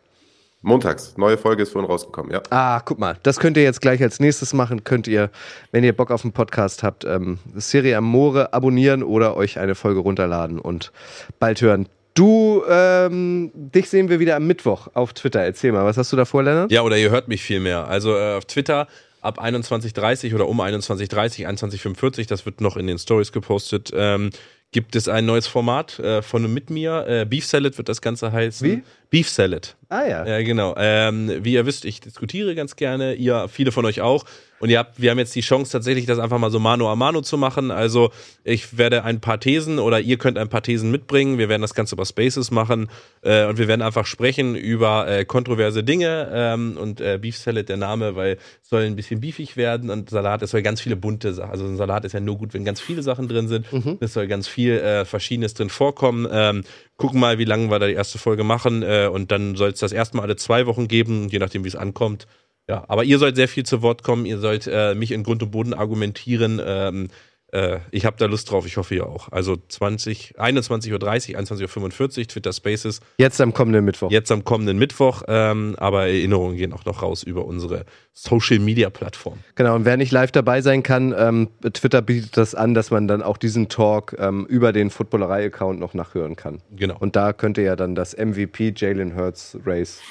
Montags, 0.62 1.18
neue 1.18 1.38
Folge 1.38 1.64
ist 1.64 1.72
vorhin 1.72 1.90
rausgekommen, 1.90 2.34
ja. 2.34 2.42
Ah, 2.50 2.82
guck 2.82 3.00
mal, 3.00 3.18
das 3.24 3.40
könnt 3.40 3.56
ihr 3.56 3.64
jetzt 3.64 3.80
gleich 3.80 4.02
als 4.04 4.20
nächstes 4.20 4.54
machen. 4.54 4.84
Könnt 4.84 5.08
ihr, 5.08 5.30
wenn 5.72 5.86
ihr 5.86 5.94
Bock 5.94 6.12
auf 6.12 6.24
einen 6.24 6.34
Podcast 6.34 6.84
habt, 6.84 7.06
ähm, 7.06 7.40
Serie 7.56 7.96
Amore 7.98 8.54
abonnieren 8.54 9.02
oder 9.02 9.38
euch 9.38 9.58
eine 9.58 9.74
Folge 9.74 10.02
runterladen 10.02 10.60
und 10.60 10.92
bald 11.40 11.62
hören. 11.62 11.88
Du, 12.14 12.64
ähm, 12.70 13.52
dich 13.54 13.90
sehen 13.90 14.10
wir 14.10 14.20
wieder 14.20 14.36
am 14.36 14.48
Mittwoch 14.48 14.90
auf 14.94 15.14
Twitter. 15.14 15.40
Erzähl 15.40 15.72
mal, 15.72 15.86
was 15.86 15.98
hast 15.98 16.12
du 16.12 16.18
da 16.18 16.26
vor, 16.26 16.44
Lennart? 16.44 16.72
Ja, 16.72 16.82
oder 16.82 16.98
ihr 16.98 17.10
hört 17.10 17.30
mich 17.30 17.42
viel 17.42 17.62
mehr. 17.62 17.88
Also 17.88 18.18
äh, 18.18 18.36
auf 18.36 18.44
Twitter 18.44 18.88
ab 19.22 19.42
21.30 19.42 20.34
oder 20.36 20.48
um 20.48 20.62
21.30, 20.62 21.48
21.45, 21.48 22.28
das 22.28 22.46
wird 22.46 22.62
noch 22.62 22.78
in 22.78 22.88
den 22.88 22.98
Stories 22.98 23.32
gepostet, 23.32 23.92
ähm, 23.94 24.30
gibt 24.72 24.96
es 24.96 25.08
ein 25.08 25.26
neues 25.26 25.48
Format 25.48 26.00
äh, 26.00 26.22
von 26.22 26.46
und 26.46 26.54
mit 26.54 26.70
mir. 26.70 27.06
Äh, 27.08 27.26
Beef 27.26 27.46
Salad 27.46 27.78
wird 27.78 27.90
das 27.90 28.02
Ganze 28.02 28.32
heißen. 28.32 28.68
Wie? 28.68 28.84
Beef 29.10 29.30
Salad. 29.30 29.76
Ah 29.90 30.04
ja. 30.04 30.26
Ja, 30.26 30.42
genau. 30.44 30.76
Ähm, 30.78 31.44
wie 31.44 31.54
ihr 31.54 31.66
wisst, 31.66 31.84
ich 31.84 32.00
diskutiere 32.00 32.54
ganz 32.54 32.76
gerne, 32.76 33.16
ihr, 33.16 33.48
viele 33.48 33.72
von 33.72 33.86
euch 33.86 34.02
auch. 34.02 34.24
Und 34.60 34.70
ihr 34.70 34.78
habt, 34.78 35.02
wir 35.02 35.10
haben 35.10 35.18
jetzt 35.18 35.34
die 35.36 35.42
Chance, 35.42 35.72
tatsächlich 35.72 36.06
das 36.06 36.20
einfach 36.20 36.38
mal 36.38 36.52
so 36.52 36.60
Mano 36.60 36.92
a 36.92 36.96
Mano 36.96 37.22
zu 37.22 37.38
machen. 37.38 37.72
Also 37.72 38.12
ich 38.44 38.78
werde 38.78 39.04
ein 39.04 39.22
paar 39.22 39.40
Thesen 39.40 39.80
oder 39.80 40.00
ihr 40.02 40.18
könnt 40.18 40.38
ein 40.38 40.50
paar 40.50 40.62
Thesen 40.62 40.92
mitbringen. 40.92 41.38
Wir 41.38 41.50
werden 41.50 41.62
das 41.62 41.74
Ganze 41.74 41.96
über 41.96 42.06
Spaces 42.06 42.52
machen 42.52 42.90
äh, 43.22 43.46
und 43.46 43.58
wir 43.58 43.68
werden 43.68 43.82
einfach 43.82 44.06
sprechen 44.06 44.56
über 44.56 45.08
äh, 45.08 45.26
kontroverse 45.26 45.84
Dinge 45.84 46.30
ähm, 46.34 46.78
und 46.78 47.00
äh, 47.00 47.18
Beef 47.20 47.38
Salad 47.38 47.70
der 47.70 47.78
Name, 47.78 48.16
weil 48.16 48.38
es 48.62 48.70
soll 48.70 48.84
ein 48.84 48.98
bisschen 48.98 49.22
beefig 49.22 49.56
werden 49.56 49.90
und 49.90 50.10
Salat, 50.10 50.42
es 50.42 50.52
soll 50.52 50.62
ganz 50.62 50.82
viele 50.82 50.98
bunte 50.98 51.34
Sachen. 51.34 51.52
Also 51.52 51.66
ein 51.66 51.78
Salat 51.78 52.04
ist 52.06 52.12
ja 52.12 52.20
nur 52.20 52.38
gut, 52.38 52.54
wenn 52.54 52.66
ganz 52.66 52.82
viele 52.82 53.02
Sachen 53.02 53.28
drin 53.30 53.48
sind. 53.48 53.66
Es 54.02 54.14
soll 54.14 54.28
ganz 54.28 54.48
viel 54.48 54.74
äh, 54.74 55.06
Verschiedenes 55.06 55.54
drin 55.54 55.70
vorkommen. 55.70 56.28
Ähm, 56.30 56.64
gucken 57.00 57.20
mal, 57.20 57.40
wie 57.40 57.46
lange 57.46 57.72
wir 57.72 57.80
da 57.80 57.88
die 57.88 57.94
erste 57.94 58.20
Folge 58.20 58.44
machen 58.44 58.84
äh, 58.84 59.10
und 59.12 59.32
dann 59.32 59.56
soll 59.56 59.70
es 59.70 59.80
das 59.80 59.92
erstmal 59.92 60.26
alle 60.26 60.36
zwei 60.36 60.68
Wochen 60.68 60.88
geben, 60.88 61.30
je 61.30 61.40
nachdem, 61.40 61.64
wie 61.64 61.70
es 61.70 61.76
ankommt. 61.76 62.28
Ja, 62.68 62.86
aber 62.88 63.04
ihr 63.04 63.18
sollt 63.18 63.36
sehr 63.36 63.48
viel 63.48 63.66
zu 63.66 63.82
Wort 63.82 64.04
kommen, 64.04 64.28
ihr 64.28 64.38
sollt 64.38 64.68
äh, 64.68 64.94
mich 64.94 65.12
in 65.12 65.24
Grund 65.24 65.42
und 65.42 65.50
Boden 65.50 65.74
argumentieren. 65.74 66.62
Ähm, 66.64 67.08
äh, 67.52 67.80
ich 67.92 68.06
habe 68.06 68.18
da 68.18 68.26
Lust 68.26 68.52
drauf, 68.52 68.66
ich 68.66 68.78
hoffe 68.78 68.96
ihr 68.96 69.06
auch. 69.08 69.32
Also 69.32 69.56
20, 69.68 70.40
21.30 70.40 70.92
Uhr, 70.94 71.40
21.45 71.40 72.20
Uhr, 72.20 72.28
Twitter 72.28 72.54
Spaces, 72.54 73.02
Jetzt 73.18 73.42
am 73.42 73.54
kommenden 73.54 73.86
Mittwoch. 73.86 74.12
jetzt 74.12 74.32
am 74.32 74.44
kommenden 74.44 74.78
Mittwoch, 74.78 75.24
ähm, 75.28 75.76
aber 75.78 76.08
Erinnerungen 76.08 76.58
gehen 76.58 76.74
auch 76.74 76.86
noch 76.86 77.02
raus 77.02 77.24
über 77.24 77.46
unsere 77.46 77.86
Social 78.14 78.60
Media 78.60 78.90
Plattform. 78.90 79.40
Genau, 79.56 79.76
und 79.76 79.86
wer 79.86 79.98
nicht 79.98 80.12
live 80.12 80.32
dabei 80.32 80.62
sein 80.62 80.84
kann, 80.84 81.14
ähm, 81.18 81.50
Twitter 81.74 82.02
bietet 82.02 82.38
das 82.38 82.56
an, 82.56 82.74
dass 82.74 82.92
man 82.92 83.08
dann 83.08 83.22
auch 83.22 83.38
diesen 83.38 83.70
Talk 83.70 84.16
ähm, 84.20 84.46
über 84.48 84.74
den 84.74 84.90
Footballerei-Account 84.90 85.80
noch 85.80 85.94
nachhören 85.94 86.36
kann. 86.36 86.62
Genau. 86.76 86.98
Und 87.00 87.16
da 87.16 87.34
könnt 87.34 87.58
ihr 87.58 87.64
ja 87.64 87.76
dann 87.76 87.96
das 87.96 88.16
MVP 88.18 88.74
Jalen 88.76 89.16
Hurts 89.16 89.58
Race, 89.66 90.02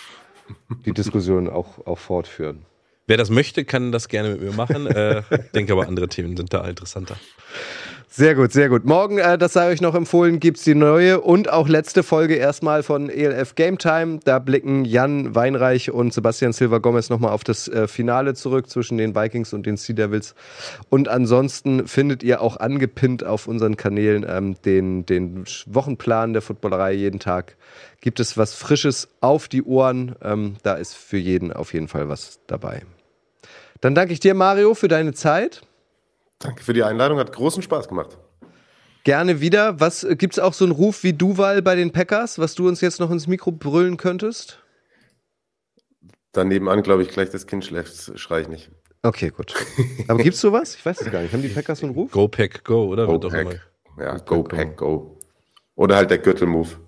die 0.87 0.93
Diskussion 0.93 1.49
auch, 1.51 1.87
auch 1.87 1.99
fortführen. 1.99 2.65
Wer 3.09 3.17
das 3.17 3.31
möchte, 3.31 3.65
kann 3.65 3.91
das 3.91 4.09
gerne 4.09 4.31
mit 4.31 4.43
mir 4.43 4.53
machen. 4.53 4.87
äh, 4.87 5.23
denke 5.55 5.73
aber, 5.73 5.89
andere 5.89 6.09
Themen 6.09 6.37
sind 6.37 6.53
da 6.53 6.67
interessanter. 6.69 7.17
Sehr 8.11 8.35
gut, 8.35 8.53
sehr 8.53 8.69
gut. 8.69 8.85
Morgen, 8.85 9.19
äh, 9.19 9.39
das 9.39 9.55
sei 9.55 9.71
euch 9.71 9.81
noch 9.81 9.95
empfohlen, 9.95 10.41
gibt 10.41 10.59
es 10.59 10.65
die 10.65 10.75
neue 10.75 11.21
und 11.21 11.51
auch 11.51 11.69
letzte 11.69 12.03
Folge 12.03 12.35
erstmal 12.35 12.83
von 12.83 13.09
ELF 13.09 13.55
Game 13.55 13.79
Time. 13.79 14.21
Da 14.25 14.39
blicken 14.41 14.85
Jan 14.85 15.35
Weinreich 15.35 15.91
und 15.91 16.13
Sebastian 16.13 16.53
Silva 16.53 16.79
Gomez 16.79 17.09
nochmal 17.09 17.33
auf 17.33 17.45
das 17.45 17.67
äh, 17.69 17.89
Finale 17.89 18.35
zurück 18.35 18.69
zwischen 18.69 18.99
den 18.99 19.15
Vikings 19.15 19.55
und 19.55 19.65
den 19.65 19.79
Sea 19.79 19.95
Devils. 19.95 20.35
Und 20.91 21.09
ansonsten 21.09 21.87
findet 21.87 22.23
ihr 22.23 22.43
auch 22.43 22.59
angepinnt 22.59 23.25
auf 23.25 23.47
unseren 23.47 23.79
Kanälen 23.79 24.27
ähm, 24.29 24.57
den, 24.67 25.07
den 25.07 25.45
Wochenplan 25.67 26.35
der 26.35 26.43
Footballerei. 26.43 26.93
Jeden 26.93 27.21
Tag 27.21 27.57
gibt 28.03 28.21
es 28.21 28.37
was 28.37 28.55
Frisches 28.55 29.09
auf 29.21 29.49
die 29.49 29.63
Ohren. 29.63 30.15
Ähm, 30.23 30.57
da 30.63 30.75
ist 30.75 30.95
für 30.95 31.19
jeden 31.19 31.55
auf 31.55 31.73
jeden 31.73 31.89
Fall 31.89 32.11
was 32.11 32.41
dabei. 32.47 32.83
Dann 33.81 33.95
danke 33.95 34.13
ich 34.13 34.21
dir, 34.21 34.35
Mario, 34.35 34.75
für 34.75 34.89
deine 34.89 35.13
Zeit. 35.13 35.63
Danke 36.39 36.63
für 36.63 36.73
die 36.73 36.83
Einladung, 36.83 37.19
hat 37.19 37.33
großen 37.33 37.63
Spaß 37.63 37.89
gemacht. 37.89 38.19
Gerne 39.05 39.41
wieder. 39.41 39.81
Was 39.81 40.07
gibt 40.19 40.35
es 40.35 40.39
auch 40.39 40.53
so 40.53 40.65
einen 40.65 40.73
Ruf 40.73 41.03
wie 41.03 41.13
Duval 41.13 41.63
bei 41.63 41.75
den 41.75 41.93
Packers, 41.93 42.39
was 42.39 42.55
du 42.55 42.69
uns 42.69 42.81
jetzt 42.81 43.01
noch 43.01 43.11
ins 43.11 43.27
Mikro 43.27 43.53
brüllen 43.53 43.97
könntest? 43.97 44.63
Daneben 46.33 46.69
an, 46.69 46.83
glaube 46.83 47.03
ich, 47.03 47.09
gleich 47.09 47.31
das 47.31 47.47
Kind 47.47 47.65
schläft, 47.65 48.19
schrei 48.19 48.43
ich 48.43 48.49
nicht. 48.49 48.71
Okay, 49.03 49.31
gut. 49.31 49.55
Aber 50.09 50.23
gibt's 50.23 50.41
sowas? 50.41 50.75
Ich 50.75 50.85
weiß 50.85 51.01
es 51.01 51.11
gar 51.11 51.23
nicht. 51.23 51.33
Haben 51.33 51.43
die 51.43 51.49
Packers 51.49 51.79
so 51.79 51.87
einen 51.87 51.95
Ruf? 51.95 52.11
Go 52.11 52.29
Pack 52.29 52.65
Go, 52.65 52.87
oder? 52.87 53.07
Go 53.07 53.13
Wird 53.13 53.33
Pack. 53.33 53.69
Ja, 53.99 54.19
Go 54.19 54.43
Pack, 54.43 54.77
Go. 54.77 55.19
Oder 55.75 55.97
halt 55.97 56.11
der 56.11 56.19
Gürtelmove 56.19 56.79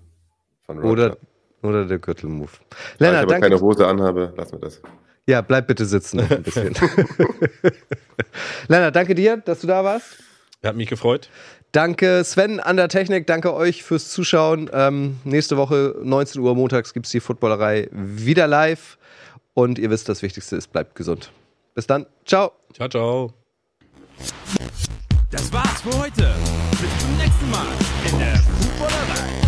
von 0.65 0.79
Roger. 0.79 0.91
Oder, 0.91 1.17
oder 1.63 1.85
der 1.85 1.99
Gürtelmove. 1.99 2.59
da 2.99 3.11
ich 3.11 3.17
aber 3.17 3.31
danke. 3.31 3.49
keine 3.49 3.61
Hose 3.61 3.87
anhabe, 3.87 4.33
lassen 4.35 4.53
wir 4.53 4.59
das. 4.59 4.81
Ja, 5.27 5.41
bleib 5.41 5.67
bitte 5.67 5.85
sitzen 5.85 6.17
noch 6.17 6.29
ein 6.29 6.43
bisschen. 6.43 6.73
Lennart, 8.67 8.95
danke 8.95 9.15
dir, 9.15 9.37
dass 9.37 9.61
du 9.61 9.67
da 9.67 9.83
warst. 9.83 10.17
Hat 10.63 10.75
mich 10.75 10.89
gefreut. 10.89 11.29
Danke 11.71 12.23
Sven 12.23 12.59
an 12.59 12.75
der 12.75 12.89
Technik, 12.89 13.27
danke 13.27 13.53
euch 13.53 13.83
fürs 13.83 14.09
Zuschauen. 14.09 14.69
Ähm, 14.73 15.19
nächste 15.23 15.57
Woche 15.57 15.95
19 16.03 16.41
Uhr 16.41 16.53
montags 16.53 16.93
gibt's 16.93 17.11
die 17.11 17.19
Footballerei 17.19 17.87
wieder 17.91 18.47
live. 18.47 18.97
Und 19.53 19.79
ihr 19.79 19.89
wisst, 19.89 20.09
das 20.09 20.21
Wichtigste 20.21 20.55
ist, 20.55 20.71
bleibt 20.71 20.95
gesund. 20.95 21.31
Bis 21.75 21.87
dann. 21.87 22.05
Ciao. 22.25 22.51
Ciao, 22.73 22.89
ciao. 22.89 23.33
Das 25.29 25.51
war's 25.51 25.81
für 25.81 25.97
heute. 25.97 26.33
Bis 26.71 26.99
zum 26.99 27.17
nächsten 27.17 27.49
Mal 27.49 27.67
in 28.09 28.19
der 28.19 28.35
Footballerei. 28.37 29.40